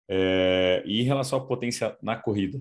É, 0.10 0.82
e 0.84 1.00
em 1.02 1.04
relação 1.04 1.38
à 1.38 1.46
potência 1.46 1.96
na 2.02 2.16
corrida, 2.16 2.60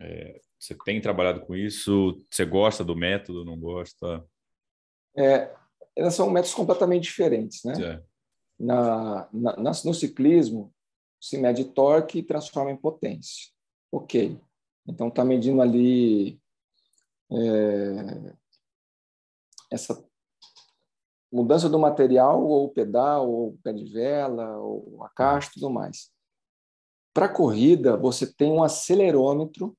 é, 0.00 0.40
você 0.58 0.76
tem 0.84 1.00
trabalhado 1.00 1.40
com 1.42 1.54
isso? 1.54 2.20
Você 2.28 2.44
gosta 2.44 2.82
do 2.82 2.96
método? 2.96 3.44
Não 3.44 3.56
gosta? 3.56 4.26
É, 5.16 5.54
elas 5.96 6.14
são 6.14 6.30
métodos 6.30 6.54
completamente 6.54 7.04
diferentes, 7.04 7.64
né? 7.64 7.72
É. 7.82 8.02
Na, 8.58 9.28
na, 9.32 9.56
no 9.56 9.94
ciclismo, 9.94 10.72
se 11.20 11.38
mede 11.38 11.64
torque 11.64 12.18
e 12.18 12.22
transforma 12.22 12.70
em 12.70 12.76
potência. 12.76 13.50
Ok. 13.90 14.38
Então, 14.86 15.08
está 15.08 15.24
medindo 15.24 15.60
ali 15.60 16.40
é, 17.32 18.34
essa 19.70 20.04
mudança 21.32 21.68
do 21.68 21.78
material, 21.78 22.44
ou 22.44 22.66
o 22.66 22.70
pedal, 22.70 23.28
ou 23.28 23.48
o 23.48 23.58
pé 23.58 23.72
de 23.72 23.84
vela, 23.84 24.58
ou 24.58 25.02
a 25.02 25.08
caixa, 25.08 25.50
tudo 25.54 25.70
mais. 25.70 26.10
Para 27.12 27.28
corrida, 27.28 27.96
você 27.96 28.32
tem 28.32 28.50
um 28.50 28.62
acelerômetro, 28.62 29.76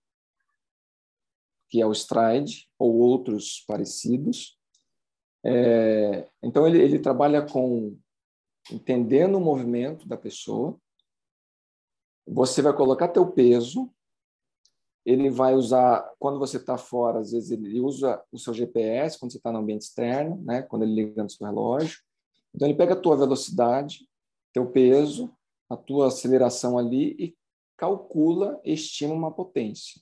que 1.70 1.82
é 1.82 1.86
o 1.86 1.92
Stride, 1.92 2.68
ou 2.78 2.96
outros 2.98 3.64
parecidos, 3.68 4.57
é, 5.50 6.28
então, 6.44 6.68
ele, 6.68 6.78
ele 6.78 7.00
trabalha 7.00 7.42
com 7.42 7.98
entendendo 8.70 9.36
o 9.36 9.42
movimento 9.42 10.06
da 10.06 10.18
pessoa. 10.18 10.78
Você 12.28 12.62
vai 12.62 12.74
colocar 12.74 13.08
teu 13.08 13.32
peso. 13.32 13.90
Ele 15.06 15.30
vai 15.30 15.56
usar, 15.56 16.06
quando 16.20 16.38
você 16.38 16.58
está 16.58 16.78
fora, 16.78 17.20
às 17.20 17.32
vezes 17.32 17.50
ele 17.50 17.80
usa 17.80 18.22
o 18.30 18.38
seu 18.38 18.54
GPS, 18.54 19.18
quando 19.18 19.32
você 19.32 19.38
está 19.38 19.54
no 19.54 19.60
ambiente 19.60 19.84
externo, 19.84 20.36
né? 20.44 20.64
quando 20.64 20.84
ele 20.84 20.96
liga 20.96 21.24
no 21.24 21.30
seu 21.30 21.48
relógio. 21.48 22.02
Então, 22.54 22.68
ele 22.68 22.78
pega 22.78 22.94
a 22.94 23.00
tua 23.00 23.16
velocidade, 23.16 24.06
teu 24.52 24.70
peso, 24.70 25.34
a 25.70 25.78
tua 25.78 26.08
aceleração 26.08 26.78
ali 26.78 27.16
e 27.18 27.38
calcula, 27.78 28.60
estima 28.66 29.14
uma 29.14 29.32
potência. 29.32 30.02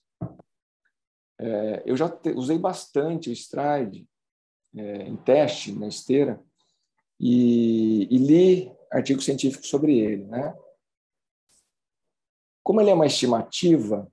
É, 1.38 1.84
eu 1.86 1.96
já 1.96 2.10
te, 2.10 2.32
usei 2.32 2.58
bastante 2.58 3.30
o 3.30 3.34
Stride 3.34 4.08
é, 4.76 5.07
em 5.07 5.15
teste 5.15 5.72
na 5.72 5.88
esteira 5.88 6.41
e, 7.19 8.07
e, 8.11 8.18
li 8.18 8.72
artigos 8.91 9.26
científicos 9.26 9.69
sobre 9.69 9.97
ele, 9.97 10.26
né? 10.26 10.56
Como 12.64 12.81
ele 12.81 12.89
é 12.89 12.93
uma 12.93 13.06
estimativa, 13.06 14.11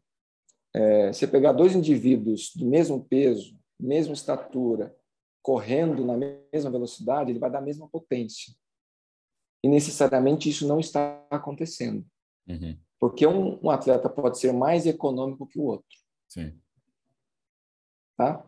é, 0.75 1.13
você 1.13 1.27
pegar 1.27 1.53
dois 1.53 1.75
indivíduos 1.75 2.53
do 2.55 2.67
mesmo 2.67 3.03
peso, 3.05 3.59
mesma 3.81 4.13
estatura, 4.13 4.95
correndo 5.43 6.05
na 6.05 6.17
mesma 6.17 6.71
velocidade, 6.71 7.31
ele 7.31 7.39
vai 7.39 7.51
dar 7.51 7.59
a 7.59 7.63
mesma 7.63 7.89
potência. 7.89 8.55
E 9.65 9.69
necessariamente 9.69 10.49
isso 10.49 10.67
não 10.67 10.79
está 10.79 11.25
acontecendo. 11.31 12.07
Uhum. 12.47 12.79
Porque 13.01 13.27
um, 13.27 13.59
um, 13.65 13.71
atleta 13.71 14.09
pode 14.09 14.39
ser 14.39 14.53
mais 14.53 14.87
econômico 14.87 15.47
que 15.47 15.59
o 15.59 15.65
outro. 15.65 15.99
Sim. 16.29 16.57
Tá? 18.17 18.45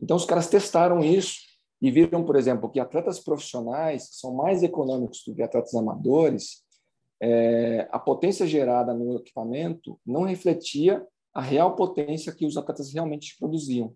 Então, 0.00 0.16
os 0.16 0.24
caras 0.24 0.48
testaram 0.48 1.04
isso 1.04 1.47
e 1.80 1.90
viram, 1.90 2.24
por 2.24 2.36
exemplo, 2.36 2.68
que 2.68 2.80
atletas 2.80 3.20
profissionais 3.20 4.08
são 4.12 4.34
mais 4.34 4.62
econômicos 4.62 5.22
do 5.24 5.34
que 5.34 5.42
atletas 5.42 5.74
amadores, 5.74 6.64
é, 7.20 7.88
a 7.90 7.98
potência 7.98 8.46
gerada 8.46 8.92
no 8.94 9.16
equipamento 9.16 10.00
não 10.04 10.22
refletia 10.22 11.06
a 11.32 11.40
real 11.40 11.76
potência 11.76 12.34
que 12.34 12.46
os 12.46 12.56
atletas 12.56 12.92
realmente 12.92 13.36
produziam. 13.38 13.94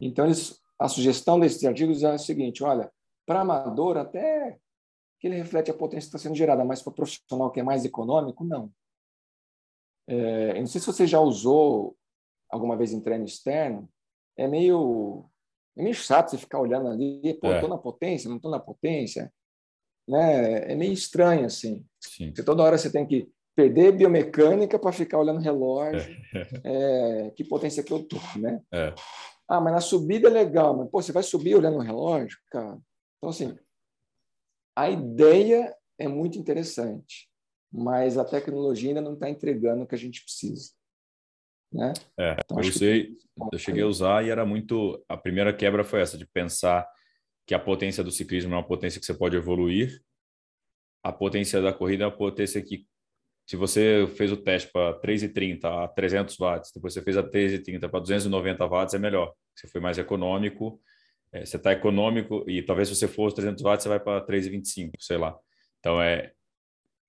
Então, 0.00 0.26
eles, 0.26 0.60
a 0.78 0.88
sugestão 0.88 1.38
desses 1.38 1.64
artigos 1.64 2.02
é 2.02 2.12
o 2.12 2.18
seguinte: 2.18 2.62
olha, 2.62 2.90
para 3.26 3.40
amador, 3.40 3.96
até 3.96 4.58
que 5.20 5.26
ele 5.26 5.36
reflete 5.36 5.70
a 5.70 5.74
potência 5.74 6.08
que 6.08 6.16
está 6.16 6.18
sendo 6.18 6.36
gerada, 6.36 6.64
mas 6.64 6.82
para 6.82 6.92
profissional 6.92 7.50
que 7.50 7.60
é 7.60 7.62
mais 7.62 7.84
econômico, 7.84 8.44
não. 8.44 8.70
É, 10.06 10.52
eu 10.52 10.60
não 10.60 10.66
sei 10.66 10.80
se 10.80 10.86
você 10.86 11.06
já 11.06 11.20
usou 11.20 11.96
alguma 12.48 12.76
vez 12.76 12.92
em 12.92 13.00
treino 13.00 13.24
externo, 13.24 13.88
é 14.36 14.46
meio 14.46 15.28
é 15.78 15.82
meio 15.82 15.94
chato 15.94 16.30
você 16.30 16.38
ficar 16.38 16.58
olhando 16.58 16.88
ali, 16.88 17.38
pô, 17.40 17.46
é. 17.52 17.60
tô 17.60 17.68
na 17.68 17.78
potência, 17.78 18.28
não 18.28 18.40
tô 18.40 18.50
na 18.50 18.58
potência, 18.58 19.32
né? 20.08 20.72
É 20.72 20.74
meio 20.74 20.92
estranho 20.92 21.46
assim. 21.46 21.86
Sim. 22.00 22.26
Porque 22.26 22.42
toda 22.42 22.64
hora 22.64 22.76
você 22.76 22.90
tem 22.90 23.06
que 23.06 23.30
perder 23.54 23.92
biomecânica 23.92 24.78
para 24.78 24.92
ficar 24.92 25.18
olhando 25.18 25.40
relógio, 25.40 26.16
é. 26.64 27.26
é, 27.26 27.30
que 27.30 27.44
potência 27.44 27.82
que 27.82 27.92
eu 27.92 28.02
tô, 28.02 28.16
né? 28.38 28.60
É. 28.72 28.92
Ah, 29.48 29.60
mas 29.60 29.72
na 29.72 29.80
subida 29.80 30.28
é 30.28 30.32
legal, 30.32 30.76
mas 30.76 30.90
pô, 30.90 31.00
você 31.00 31.12
vai 31.12 31.22
subir 31.22 31.54
olhando 31.54 31.78
o 31.78 31.82
relógio, 31.82 32.38
cara. 32.50 32.78
Então 33.18 33.30
assim, 33.30 33.56
a 34.76 34.90
ideia 34.90 35.74
é 35.96 36.08
muito 36.08 36.38
interessante, 36.38 37.28
mas 37.72 38.18
a 38.18 38.24
tecnologia 38.24 38.90
ainda 38.90 39.00
não 39.00 39.14
está 39.14 39.30
entregando 39.30 39.84
o 39.84 39.86
que 39.86 39.94
a 39.94 39.98
gente 39.98 40.24
precisa. 40.24 40.72
Né? 41.72 41.92
É, 42.18 42.36
então, 42.44 42.60
eu 42.60 42.68
usei, 42.68 43.06
que... 43.06 43.18
eu 43.52 43.58
cheguei 43.58 43.82
a 43.82 43.86
usar 43.86 44.24
e 44.24 44.30
era 44.30 44.44
muito. 44.44 45.04
A 45.08 45.16
primeira 45.16 45.52
quebra 45.52 45.84
foi 45.84 46.00
essa, 46.00 46.16
de 46.16 46.26
pensar 46.26 46.86
que 47.46 47.54
a 47.54 47.58
potência 47.58 48.02
do 48.02 48.10
ciclismo 48.10 48.54
é 48.54 48.56
uma 48.56 48.66
potência 48.66 48.98
que 48.98 49.06
você 49.06 49.14
pode 49.14 49.36
evoluir. 49.36 50.00
A 51.02 51.12
potência 51.12 51.62
da 51.62 51.72
corrida 51.72 52.04
é 52.04 52.06
uma 52.06 52.16
potência 52.16 52.60
que, 52.62 52.86
se 53.46 53.56
você 53.56 54.06
fez 54.16 54.32
o 54.32 54.36
teste 54.36 54.70
para 54.70 54.98
3,30 55.00 55.64
a 55.64 55.88
300 55.88 56.36
watts, 56.36 56.72
depois 56.74 56.92
você 56.92 57.02
fez 57.02 57.16
a 57.16 57.22
3,30 57.22 57.88
para 57.88 58.00
290 58.00 58.66
watts, 58.66 58.94
é 58.94 58.98
melhor. 58.98 59.32
Você 59.54 59.68
foi 59.68 59.80
mais 59.80 59.96
econômico, 59.98 60.80
é, 61.32 61.44
você 61.44 61.56
está 61.56 61.72
econômico 61.72 62.44
e 62.48 62.62
talvez 62.62 62.88
se 62.88 62.96
você 62.96 63.08
for 63.08 63.28
os 63.28 63.34
300 63.34 63.62
watts, 63.62 63.82
você 63.82 63.88
vai 63.88 64.00
para 64.00 64.26
3,25, 64.26 64.90
sei 64.98 65.16
lá. 65.16 65.36
Então, 65.78 66.02
é, 66.02 66.32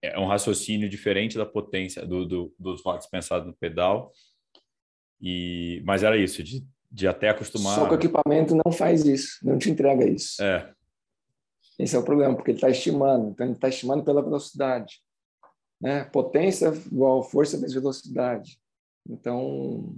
é 0.02 0.18
um 0.18 0.27
raciocínio 0.27 0.88
diferente 0.88 1.38
da 1.38 1.45
potência 1.45 2.06
do, 2.06 2.26
do, 2.26 2.56
dos 2.57 2.81
watts 2.84 3.10
pensados 3.10 3.48
no 3.48 3.53
pedal 3.53 4.11
e, 5.21 5.81
mas 5.85 6.03
era 6.03 6.17
isso, 6.17 6.41
de, 6.43 6.65
de 6.91 7.07
até 7.07 7.29
acostumar. 7.29 7.75
Só 7.75 7.87
que 7.87 7.93
o 7.93 7.95
equipamento 7.95 8.55
não 8.55 8.71
faz 8.71 9.05
isso, 9.05 9.39
não 9.43 9.57
te 9.57 9.69
entrega 9.69 10.05
isso. 10.05 10.41
É. 10.41 10.71
Esse 11.77 11.95
é 11.95 11.99
o 11.99 12.03
problema, 12.03 12.35
porque 12.35 12.51
ele 12.51 12.57
está 12.57 12.69
estimando. 12.69 13.29
Então, 13.29 13.45
ele 13.45 13.55
está 13.55 13.69
estimando 13.69 14.03
pela 14.03 14.21
velocidade. 14.21 15.01
Né? 15.81 16.03
Potência 16.05 16.73
igual 16.91 17.23
força 17.23 17.57
vezes 17.57 17.73
velocidade. 17.73 18.59
Então, 19.07 19.93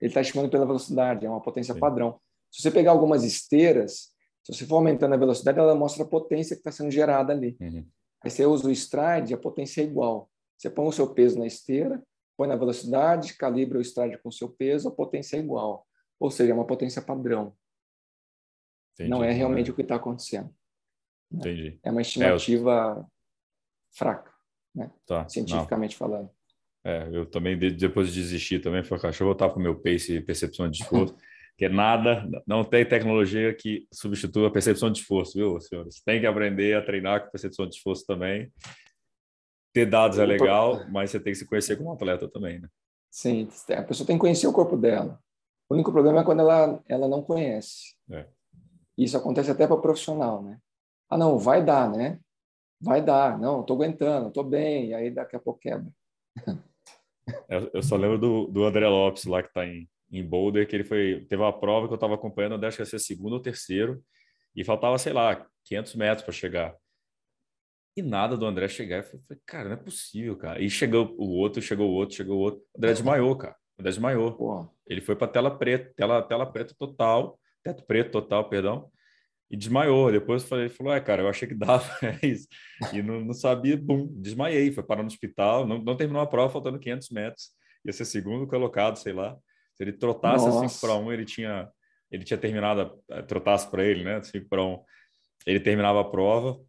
ele 0.00 0.10
está 0.10 0.20
estimando 0.20 0.50
pela 0.50 0.66
velocidade, 0.66 1.26
é 1.26 1.30
uma 1.30 1.40
potência 1.40 1.74
Sim. 1.74 1.80
padrão. 1.80 2.18
Se 2.50 2.62
você 2.62 2.70
pegar 2.70 2.90
algumas 2.90 3.22
esteiras, 3.22 4.10
se 4.42 4.52
você 4.52 4.66
for 4.66 4.76
aumentando 4.76 5.14
a 5.14 5.18
velocidade, 5.18 5.58
ela 5.58 5.74
mostra 5.74 6.02
a 6.02 6.08
potência 6.08 6.56
que 6.56 6.60
está 6.60 6.72
sendo 6.72 6.90
gerada 6.90 7.32
ali. 7.32 7.56
Uhum. 7.60 7.86
Aí 8.24 8.30
você 8.30 8.44
usa 8.44 8.66
o 8.66 8.72
stride, 8.72 9.34
a 9.34 9.38
potência 9.38 9.82
é 9.82 9.84
igual. 9.84 10.28
Você 10.58 10.68
põe 10.68 10.86
o 10.86 10.92
seu 10.92 11.08
peso 11.14 11.38
na 11.38 11.46
esteira, 11.46 12.02
põe 12.40 12.48
na 12.48 12.56
velocidade, 12.56 13.34
calibra 13.34 13.76
o 13.76 13.82
stride 13.82 14.16
com 14.16 14.30
seu 14.30 14.48
peso, 14.48 14.88
a 14.88 14.90
potência 14.90 15.36
é 15.36 15.40
igual. 15.40 15.86
Ou 16.18 16.30
seja, 16.30 16.52
é 16.52 16.54
uma 16.54 16.66
potência 16.66 17.02
padrão. 17.02 17.54
Entendi, 18.94 19.10
não 19.10 19.22
é 19.22 19.30
realmente 19.30 19.68
é. 19.68 19.72
o 19.74 19.76
que 19.76 19.82
está 19.82 19.96
acontecendo. 19.96 20.50
Entendi. 21.30 21.78
É 21.82 21.90
uma 21.90 22.00
estimativa 22.00 23.06
fraca, 23.94 24.32
né? 24.74 24.90
Tá, 25.04 25.28
cientificamente 25.28 26.00
não. 26.00 26.08
falando. 26.08 26.30
É, 26.82 27.10
eu 27.12 27.26
também, 27.26 27.58
depois 27.58 28.08
de 28.08 28.14
desistir 28.14 28.60
também, 28.60 28.82
falei, 28.82 29.02
deixa 29.02 29.22
eu 29.22 29.26
voltar 29.26 29.50
para 29.50 29.58
o 29.58 29.62
meu 29.62 29.78
pace 29.78 30.14
e 30.14 30.22
percepção 30.22 30.70
de 30.70 30.82
esforço, 30.82 31.14
que 31.58 31.68
nada, 31.68 32.26
não 32.46 32.64
tem 32.64 32.86
tecnologia 32.86 33.52
que 33.52 33.86
substitua 33.92 34.48
a 34.48 34.50
percepção 34.50 34.90
de 34.90 35.00
esforço, 35.00 35.36
viu, 35.36 35.60
senhores? 35.60 36.00
Tem 36.00 36.18
que 36.18 36.26
aprender 36.26 36.74
a 36.74 36.80
treinar 36.80 37.22
com 37.22 37.30
percepção 37.30 37.68
de 37.68 37.74
esforço 37.74 38.06
também. 38.06 38.50
Ter 39.72 39.86
dados 39.86 40.18
é 40.18 40.26
legal, 40.26 40.84
mas 40.90 41.10
você 41.10 41.20
tem 41.20 41.32
que 41.32 41.38
se 41.38 41.46
conhecer 41.46 41.76
como 41.76 41.92
atleta 41.92 42.28
também, 42.28 42.58
né? 42.58 42.68
Sim, 43.10 43.48
a 43.76 43.82
pessoa 43.82 44.06
tem 44.06 44.16
que 44.16 44.20
conhecer 44.20 44.46
o 44.46 44.52
corpo 44.52 44.76
dela. 44.76 45.20
O 45.68 45.74
único 45.74 45.92
problema 45.92 46.20
é 46.20 46.24
quando 46.24 46.40
ela, 46.40 46.82
ela 46.88 47.08
não 47.08 47.22
conhece. 47.22 47.94
É. 48.10 48.26
Isso 48.98 49.16
acontece 49.16 49.50
até 49.50 49.66
para 49.66 49.76
profissional, 49.76 50.42
né? 50.42 50.58
Ah, 51.08 51.16
não, 51.16 51.38
vai 51.38 51.64
dar, 51.64 51.90
né? 51.90 52.18
Vai 52.80 53.02
dar. 53.02 53.38
Não, 53.38 53.60
estou 53.60 53.76
aguentando, 53.76 54.28
estou 54.28 54.44
bem. 54.44 54.88
E 54.88 54.94
aí 54.94 55.10
daqui 55.10 55.36
a 55.36 55.40
pouco 55.40 55.60
quebra. 55.60 55.90
Eu, 57.48 57.82
só 57.82 57.96
lembro 57.96 58.18
do, 58.18 58.46
do 58.48 58.64
André 58.64 58.88
Lopes 58.88 59.24
lá 59.24 59.40
que 59.40 59.48
está 59.48 59.64
em, 59.64 59.88
em 60.10 60.26
Boulder, 60.26 60.66
que 60.66 60.74
ele 60.74 60.82
foi 60.82 61.24
teve 61.28 61.40
uma 61.40 61.52
prova 61.52 61.86
que 61.86 61.92
eu 61.92 61.96
estava 61.96 62.14
acompanhando, 62.14 62.64
acho 62.64 62.76
que 62.76 62.82
ia 62.82 62.86
ser 62.86 62.98
segundo 62.98 63.34
ou 63.34 63.40
terceiro, 63.40 64.02
e 64.56 64.64
faltava, 64.64 64.98
sei 64.98 65.12
lá, 65.12 65.46
500 65.64 65.94
metros 65.94 66.24
para 66.24 66.32
chegar. 66.32 66.76
E 67.96 68.02
nada 68.02 68.36
do 68.36 68.46
André 68.46 68.68
chegar. 68.68 68.98
Eu 68.98 69.02
falei, 69.02 69.40
cara, 69.44 69.64
não 69.68 69.74
é 69.74 69.76
possível, 69.76 70.36
cara. 70.36 70.62
E 70.62 70.70
chegou 70.70 71.14
o 71.18 71.30
outro, 71.30 71.60
chegou 71.60 71.90
o 71.90 71.92
outro, 71.92 72.16
chegou 72.16 72.38
o 72.38 72.40
outro. 72.40 72.60
O 72.74 72.78
André 72.78 72.92
desmaiou, 72.92 73.36
cara. 73.36 73.56
O 73.78 73.82
André 73.82 73.90
desmaiou. 73.90 74.32
Pô. 74.32 74.68
Ele 74.86 75.00
foi 75.00 75.16
para 75.16 75.28
tela 75.28 75.50
preta, 75.56 75.92
tela, 75.96 76.22
tela 76.22 76.46
preta 76.46 76.74
total, 76.78 77.38
teto 77.62 77.84
preto 77.84 78.10
total, 78.10 78.48
perdão 78.48 78.90
e 79.50 79.56
desmaiou. 79.56 80.12
Depois 80.12 80.44
falei, 80.44 80.68
falou, 80.68 80.94
é, 80.94 81.00
cara, 81.00 81.22
eu 81.22 81.28
achei 81.28 81.48
que 81.48 81.54
dava, 81.54 81.84
é 82.22 82.26
isso. 82.26 82.46
E 82.92 83.02
não, 83.02 83.20
não 83.20 83.34
sabia, 83.34 83.76
bum, 83.76 84.06
desmaiei, 84.20 84.70
foi 84.70 84.84
parar 84.84 85.02
no 85.02 85.08
hospital, 85.08 85.66
não, 85.66 85.78
não 85.78 85.96
terminou 85.96 86.22
a 86.22 86.26
prova, 86.26 86.52
faltando 86.52 86.78
500 86.78 87.10
metros, 87.10 87.50
ia 87.84 87.92
ser 87.92 88.04
segundo 88.04 88.46
colocado, 88.46 88.96
sei 88.96 89.12
lá. 89.12 89.36
Se 89.74 89.82
ele 89.82 89.92
trotasse 89.92 90.46
Nossa. 90.46 90.68
5 90.68 90.80
para 90.80 90.94
1, 90.94 91.12
ele 91.12 91.24
tinha, 91.24 91.68
ele 92.10 92.24
tinha 92.24 92.38
terminado, 92.38 93.02
a, 93.10 93.22
trotasse 93.22 93.68
para 93.68 93.84
ele, 93.84 94.04
né, 94.04 94.22
5 94.22 94.48
para 94.48 94.62
1, 94.62 94.78
ele 95.46 95.60
terminava 95.60 96.00
a 96.00 96.04
prova 96.04 96.60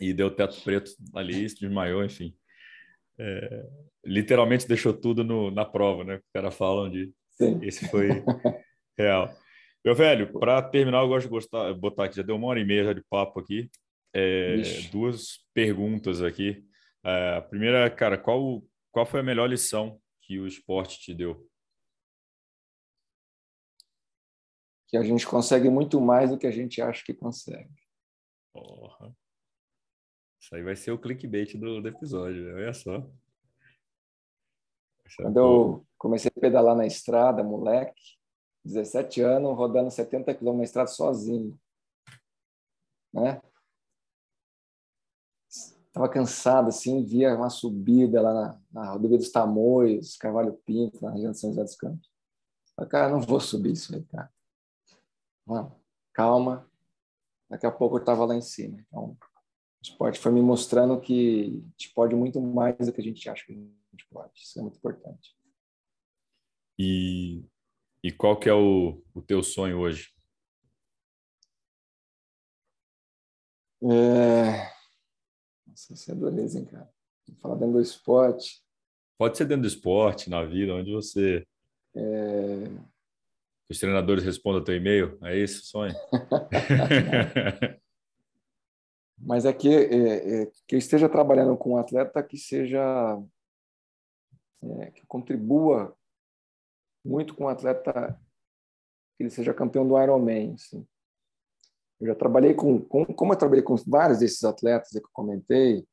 e 0.00 0.12
deu 0.12 0.30
teto 0.30 0.60
preto 0.62 0.90
ali, 1.14 1.46
desmaiou, 1.46 2.04
enfim. 2.04 2.36
É, 3.18 3.66
literalmente 4.04 4.66
deixou 4.66 4.92
tudo 4.92 5.22
no, 5.22 5.50
na 5.50 5.64
prova, 5.64 6.04
né? 6.04 6.16
Os 6.16 6.30
caras 6.32 6.54
falam 6.54 6.90
de. 6.90 7.12
Sim. 7.30 7.60
Esse 7.62 7.88
foi 7.88 8.08
real. 8.98 9.34
Meu 9.84 9.94
velho, 9.94 10.32
para 10.32 10.62
terminar, 10.62 11.02
eu 11.02 11.08
gosto 11.08 11.26
de 11.26 11.30
gostar, 11.30 11.74
botar 11.74 12.04
aqui, 12.04 12.16
já 12.16 12.22
deu 12.22 12.36
uma 12.36 12.48
hora 12.48 12.60
e 12.60 12.64
meia 12.64 12.84
já 12.84 12.92
de 12.92 13.02
papo 13.04 13.38
aqui. 13.40 13.70
É, 14.14 14.56
duas 14.90 15.44
perguntas 15.52 16.22
aqui. 16.22 16.64
É, 17.04 17.36
a 17.36 17.42
primeira, 17.42 17.90
cara, 17.90 18.16
qual, 18.16 18.62
qual 18.90 19.04
foi 19.04 19.20
a 19.20 19.24
melhor 19.24 19.48
lição 19.48 20.00
que 20.22 20.38
o 20.38 20.46
esporte 20.46 21.00
te 21.00 21.12
deu? 21.12 21.46
Que 24.88 24.96
a 24.96 25.02
gente 25.02 25.26
consegue 25.26 25.68
muito 25.68 26.00
mais 26.00 26.30
do 26.30 26.38
que 26.38 26.46
a 26.46 26.50
gente 26.50 26.80
acha 26.80 27.04
que 27.04 27.12
consegue. 27.12 27.74
Porra. 28.52 29.14
Isso 30.44 30.54
aí 30.54 30.62
vai 30.62 30.76
ser 30.76 30.90
o 30.92 30.98
clickbait 30.98 31.56
do, 31.56 31.80
do 31.80 31.88
episódio, 31.88 32.54
olha 32.54 32.74
só. 32.74 33.02
Quando 35.16 35.38
eu 35.38 35.86
comecei 35.96 36.30
a 36.36 36.38
pedalar 36.38 36.76
na 36.76 36.86
estrada, 36.86 37.42
moleque, 37.42 38.18
17 38.62 39.22
anos, 39.22 39.56
rodando 39.56 39.90
70 39.90 40.34
km 40.34 40.58
na 40.58 40.64
estrada 40.64 40.90
sozinho. 40.90 41.58
Né? 43.10 43.40
Estava 45.48 46.10
cansado, 46.10 46.68
assim, 46.68 47.02
via 47.02 47.34
uma 47.34 47.48
subida 47.48 48.20
lá 48.20 48.34
na, 48.34 48.60
na 48.70 48.90
rodovia 48.90 49.16
dos 49.16 49.32
Tamoios, 49.32 50.14
Carvalho 50.18 50.52
Pinto, 50.66 51.02
na 51.02 51.12
região 51.12 51.32
de 51.32 51.38
São 51.38 51.50
José 51.50 51.62
dos 51.62 51.76
Campos. 51.76 52.12
Falei, 52.76 52.90
cara, 52.90 53.10
não 53.10 53.20
vou 53.22 53.40
subir 53.40 53.72
isso 53.72 53.94
aí, 53.94 54.04
cara. 54.04 54.30
Mano, 55.46 55.74
calma. 56.12 56.70
Daqui 57.48 57.64
a 57.64 57.72
pouco 57.72 57.96
eu 57.96 58.00
estava 58.00 58.26
lá 58.26 58.34
em 58.34 58.42
cima. 58.42 58.84
Então, 58.86 59.16
o 59.84 59.92
esporte 59.92 60.18
foi 60.18 60.32
me 60.32 60.40
mostrando 60.40 60.98
que 60.98 61.42
a 61.42 61.70
gente 61.70 61.92
pode 61.94 62.16
muito 62.16 62.40
mais 62.40 62.74
do 62.78 62.92
que 62.92 63.02
a 63.02 63.04
gente 63.04 63.28
acha 63.28 63.44
que 63.44 63.52
a 63.52 63.56
gente 63.56 64.06
pode. 64.10 64.32
Isso 64.34 64.58
é 64.58 64.62
muito 64.62 64.78
importante. 64.78 65.36
E 66.78 67.44
e 68.02 68.10
qual 68.10 68.38
que 68.38 68.48
é 68.48 68.54
o, 68.54 69.02
o 69.14 69.22
teu 69.22 69.42
sonho 69.42 69.78
hoje? 69.78 70.10
É... 73.82 74.70
Nossa, 75.66 75.92
isso 75.92 76.10
é 76.10 76.14
dureza, 76.14 76.58
hein, 76.58 76.64
cara? 76.64 76.88
Falar 77.40 77.56
dentro 77.56 77.74
do 77.74 77.80
esporte. 77.80 78.62
Pode 79.18 79.36
ser 79.36 79.46
dentro 79.46 79.62
do 79.62 79.68
esporte, 79.68 80.28
na 80.28 80.44
vida, 80.44 80.74
onde 80.74 80.92
você. 80.92 81.46
É... 81.94 82.70
Os 83.70 83.78
treinadores 83.78 84.24
respondam 84.24 84.64
teu 84.64 84.76
e-mail? 84.76 85.18
É 85.22 85.38
esse 85.38 85.60
o 85.60 85.64
sonho? 85.64 85.94
Mas 89.18 89.44
é 89.44 89.52
que, 89.52 89.68
é, 89.68 90.42
é, 90.42 90.46
que 90.66 90.74
eu 90.74 90.78
esteja 90.78 91.08
trabalhando 91.08 91.56
com 91.56 91.72
um 91.72 91.76
atleta 91.76 92.22
que 92.22 92.36
seja. 92.36 92.82
É, 94.62 94.90
que 94.92 95.06
contribua 95.06 95.94
muito 97.04 97.34
com 97.34 97.44
um 97.44 97.48
atleta 97.48 98.18
que 99.16 99.22
ele 99.22 99.30
seja 99.30 99.52
campeão 99.52 99.86
do 99.86 100.00
Ironman. 100.00 100.54
Assim. 100.54 100.86
Eu 102.00 102.08
já 102.08 102.14
trabalhei 102.14 102.54
com, 102.54 102.80
com, 102.80 103.04
como 103.04 103.32
eu 103.32 103.36
trabalhei 103.36 103.62
com 103.62 103.76
vários 103.86 104.18
desses 104.18 104.42
atletas 104.42 104.90
que 104.90 104.98
eu 104.98 105.10
comentei, 105.12 105.86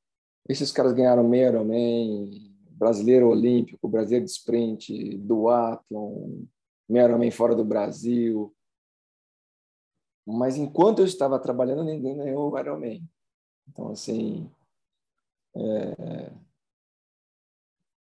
esses 0.48 0.72
caras 0.72 0.94
ganharam 0.94 1.28
meio 1.28 1.50
Ironman, 1.50 2.56
brasileiro 2.72 3.28
olímpico, 3.28 3.88
brasileiro 3.88 4.26
de 4.26 4.32
sprint, 4.32 5.18
duatlon, 5.18 6.44
meio 6.90 7.06
Ironman 7.06 7.32
fora 7.32 7.56
do 7.56 7.64
Brasil. 7.64 8.54
Mas 10.26 10.58
enquanto 10.58 11.00
eu 11.00 11.06
estava 11.06 11.40
trabalhando, 11.40 11.84
ninguém 11.84 12.18
ganhou 12.18 12.52
o 12.52 12.60
Ironman. 12.60 13.04
Então, 13.68 13.90
assim, 13.90 14.50
é... 15.56 16.32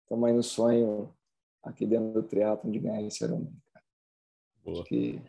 estamos 0.04 0.28
aí 0.28 0.34
no 0.34 0.44
sonho 0.44 1.14
aqui 1.64 1.86
dentro 1.86 2.14
do 2.14 2.28
triatlo 2.28 2.72
de 2.72 2.80
ganhar 2.80 3.02
esse 3.04 3.24
Ironman. 3.24 3.54
Boa. 4.64 4.84
Que... 4.86 5.22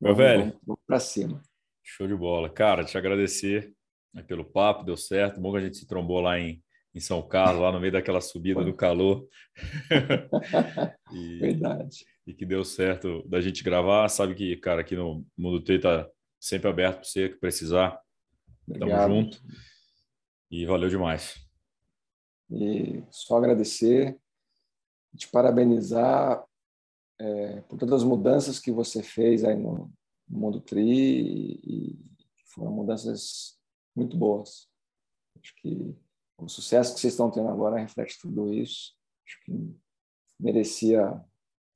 Meu 0.00 0.14
vamos, 0.14 0.18
velho, 0.18 0.42
vamos, 0.42 0.60
vamos 0.66 0.82
para 0.86 1.00
cima. 1.00 1.42
Show 1.82 2.06
de 2.06 2.14
bola. 2.14 2.48
Cara, 2.48 2.84
te 2.84 2.96
agradecer 2.96 3.74
né, 4.14 4.22
pelo 4.22 4.44
papo, 4.44 4.84
deu 4.84 4.96
certo. 4.96 5.40
Bom 5.40 5.52
que 5.52 5.58
a 5.58 5.62
gente 5.62 5.76
se 5.76 5.86
trombou 5.86 6.20
lá 6.20 6.38
em, 6.38 6.62
em 6.94 7.00
São 7.00 7.20
Carlos, 7.26 7.62
lá 7.62 7.72
no 7.72 7.80
meio 7.80 7.92
daquela 7.92 8.20
subida 8.20 8.64
do 8.64 8.74
calor. 8.74 9.28
e, 11.12 11.38
Verdade. 11.38 12.06
E 12.30 12.32
que 12.32 12.46
deu 12.46 12.64
certo 12.64 13.26
da 13.28 13.40
gente 13.40 13.64
gravar. 13.64 14.08
Sabe 14.08 14.36
que, 14.36 14.56
cara, 14.56 14.82
aqui 14.82 14.94
no 14.94 15.26
Mundo 15.36 15.60
T 15.60 15.80
tá 15.80 16.08
sempre 16.38 16.68
aberto 16.68 16.98
para 16.98 17.04
você 17.04 17.28
que 17.28 17.40
precisar. 17.40 18.00
Obrigado. 18.68 19.00
Tamo 19.00 19.14
junto. 19.14 19.42
E 20.48 20.64
valeu 20.64 20.88
demais. 20.88 21.44
E 22.48 23.02
só 23.10 23.36
agradecer 23.36 24.16
te 25.16 25.26
parabenizar 25.26 26.44
é, 27.18 27.62
por 27.62 27.76
todas 27.76 28.02
as 28.02 28.04
mudanças 28.04 28.60
que 28.60 28.70
você 28.70 29.02
fez 29.02 29.42
aí 29.42 29.56
no, 29.56 29.92
no 30.28 30.38
mundo 30.38 30.60
tri 30.60 31.60
e, 31.64 31.98
foram 32.46 32.70
mudanças 32.70 33.58
muito 33.94 34.16
boas. 34.16 34.68
Acho 35.40 35.52
que 35.56 35.96
o 36.38 36.48
sucesso 36.48 36.94
que 36.94 37.00
vocês 37.00 37.12
estão 37.12 37.28
tendo 37.28 37.48
agora 37.48 37.76
reflete 37.76 38.20
tudo 38.20 38.52
isso. 38.54 38.94
Acho 39.26 39.44
que 39.44 39.76
merecia 40.38 41.24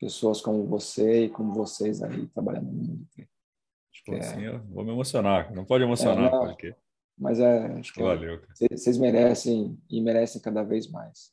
pessoas 0.05 0.43
como 0.43 0.67
você 0.67 1.25
e 1.25 1.31
como 1.31 1.55
vocês 1.55 2.03
aí 2.03 2.27
trabalhando 2.27 2.67
no 2.67 2.73
mundo. 2.73 3.07
Acho 3.17 4.05
que 4.05 4.15
assim, 4.17 4.45
é... 4.45 4.49
eu 4.49 4.63
vou 4.65 4.85
me 4.85 4.93
emocionar. 4.93 5.51
Não 5.55 5.65
pode 5.65 5.83
emocionar, 5.83 6.29
é, 6.29 6.31
não, 6.31 6.47
porque... 6.47 6.75
Mas 7.17 7.41
é, 7.41 7.67
acho 7.79 7.95
que 7.95 8.03
Valeu, 8.03 8.39
vocês 8.71 8.99
merecem 8.99 9.79
e 9.89 10.03
merecem 10.03 10.43
cada 10.43 10.63
vez 10.63 10.91
mais. 10.91 11.33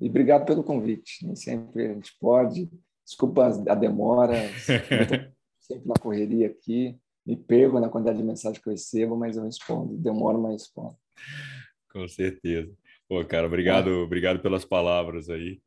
E 0.00 0.08
obrigado 0.08 0.46
pelo 0.46 0.64
convite. 0.64 1.26
Nem 1.26 1.36
sempre 1.36 1.86
a 1.86 1.92
gente 1.92 2.16
pode. 2.18 2.70
Desculpa 3.04 3.48
a 3.68 3.74
demora. 3.74 4.36
sempre 5.60 5.86
na 5.86 5.94
correria 6.00 6.46
aqui. 6.46 6.96
Me 7.26 7.36
perco 7.36 7.78
na 7.78 7.90
quantidade 7.90 8.18
de 8.18 8.24
mensagens 8.24 8.62
que 8.62 8.68
eu 8.68 8.72
recebo, 8.72 9.16
mas 9.16 9.36
eu 9.36 9.42
respondo. 9.42 9.98
Demoro, 9.98 10.40
mas 10.40 10.62
respondo. 10.62 10.96
Com 11.92 12.08
certeza. 12.08 12.72
Pô, 13.08 13.22
cara, 13.24 13.46
obrigado, 13.46 13.90
é. 13.90 13.94
obrigado 13.94 14.40
pelas 14.40 14.64
palavras 14.64 15.28
aí. 15.28 15.60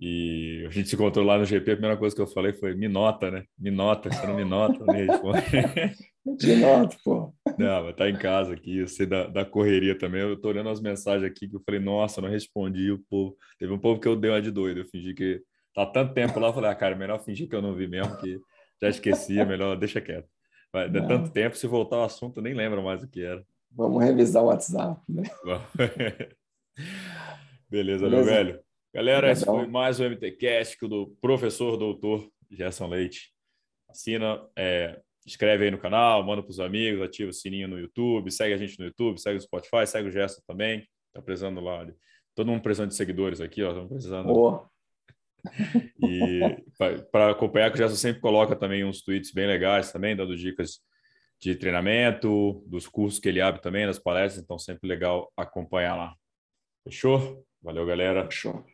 E 0.00 0.64
a 0.66 0.70
gente 0.70 0.88
se 0.88 0.94
encontrou 0.96 1.24
lá 1.24 1.38
no 1.38 1.44
GP, 1.44 1.70
a 1.70 1.76
primeira 1.76 1.96
coisa 1.96 2.14
que 2.14 2.20
eu 2.20 2.26
falei 2.26 2.52
foi 2.52 2.74
me 2.74 2.88
nota, 2.88 3.30
né? 3.30 3.44
Me 3.58 3.70
nota, 3.70 4.10
você 4.10 4.26
não 4.26 4.34
me 4.34 4.44
nota, 4.44 4.84
me 4.84 5.06
responde. 5.06 5.40
Te 6.38 6.56
noto, 6.56 6.96
pô. 7.04 7.34
Não, 7.58 7.84
mas 7.84 7.96
tá 7.96 8.08
em 8.08 8.16
casa 8.16 8.54
aqui, 8.54 8.78
eu 8.78 8.88
sei 8.88 9.06
da, 9.06 9.26
da 9.26 9.44
correria 9.44 9.96
também. 9.96 10.20
Eu 10.20 10.40
tô 10.40 10.48
olhando 10.48 10.70
as 10.70 10.80
mensagens 10.80 11.24
aqui 11.24 11.48
que 11.48 11.56
eu 11.56 11.62
falei, 11.64 11.80
nossa, 11.80 12.20
não 12.20 12.28
respondi 12.28 12.90
o 12.90 12.98
povo. 13.10 13.36
Teve 13.58 13.72
um 13.72 13.78
povo 13.78 14.00
que 14.00 14.08
eu 14.08 14.16
dei 14.16 14.30
uma 14.30 14.40
de 14.40 14.50
doido, 14.50 14.80
eu 14.80 14.86
fingi 14.86 15.14
que 15.14 15.40
tá 15.74 15.86
tanto 15.86 16.14
tempo 16.14 16.38
lá, 16.38 16.48
eu 16.48 16.52
falei, 16.52 16.70
ah, 16.70 16.74
cara, 16.74 16.96
melhor 16.96 17.18
fingir 17.18 17.48
que 17.48 17.54
eu 17.54 17.62
não 17.62 17.74
vi 17.74 17.88
mesmo, 17.88 18.16
que 18.18 18.38
já 18.80 18.88
esquecia, 18.88 19.44
melhor 19.44 19.76
deixa 19.76 20.00
quieto. 20.00 20.28
Vai, 20.72 20.88
de 20.88 21.06
tanto 21.06 21.30
tempo, 21.30 21.56
se 21.56 21.66
voltar 21.66 21.98
o 21.98 22.04
assunto, 22.04 22.40
nem 22.40 22.54
lembro 22.54 22.82
mais 22.82 23.02
o 23.02 23.08
que 23.08 23.22
era. 23.22 23.44
Vamos 23.70 24.02
revisar 24.02 24.42
o 24.42 24.46
WhatsApp. 24.46 25.00
Né? 25.08 25.22
Beleza, 25.44 25.68
Beleza, 27.68 28.08
meu 28.08 28.24
velho. 28.24 28.61
Galera, 28.94 29.30
esse 29.30 29.44
foi 29.44 29.66
mais 29.66 29.98
o 30.00 30.04
MTCast 30.04 30.76
do 30.86 31.16
professor 31.18 31.78
doutor 31.78 32.30
Gerson 32.50 32.88
Leite. 32.88 33.32
Assina, 33.88 34.46
é, 34.54 35.00
escreve 35.24 35.64
aí 35.64 35.70
no 35.70 35.78
canal, 35.78 36.22
manda 36.22 36.42
para 36.42 36.50
os 36.50 36.60
amigos, 36.60 37.00
ativa 37.00 37.30
o 37.30 37.32
sininho 37.32 37.68
no 37.68 37.78
YouTube, 37.78 38.30
segue 38.30 38.52
a 38.52 38.58
gente 38.58 38.78
no 38.78 38.84
YouTube, 38.84 39.18
segue 39.18 39.38
o 39.38 39.40
Spotify, 39.40 39.86
segue 39.86 40.08
o 40.08 40.12
Gerson 40.12 40.42
também. 40.46 40.86
Está 41.06 41.22
precisando 41.22 41.58
lá. 41.60 41.86
Todo 42.34 42.48
mundo 42.48 42.62
precisando 42.62 42.90
de 42.90 42.94
seguidores 42.94 43.40
aqui, 43.40 43.62
ó. 43.62 43.70
Estamos 43.70 43.90
precisando. 43.90 44.26
Boa. 44.26 44.70
E 46.02 46.40
para 47.10 47.30
acompanhar, 47.30 47.70
que 47.70 47.76
o 47.76 47.78
Gerson 47.78 47.96
sempre 47.96 48.20
coloca 48.20 48.54
também 48.54 48.84
uns 48.84 49.02
tweets 49.02 49.32
bem 49.32 49.46
legais 49.46 49.90
também, 49.90 50.14
dando 50.14 50.36
dicas 50.36 50.80
de 51.40 51.56
treinamento, 51.56 52.62
dos 52.66 52.86
cursos 52.86 53.18
que 53.18 53.28
ele 53.28 53.40
abre 53.40 53.60
também, 53.62 53.86
das 53.86 53.98
palestras, 53.98 54.44
então 54.44 54.58
sempre 54.58 54.86
legal 54.86 55.32
acompanhar 55.34 55.96
lá. 55.96 56.14
Fechou? 56.84 57.44
Valeu, 57.62 57.86
galera. 57.86 58.24
Fechou. 58.26 58.64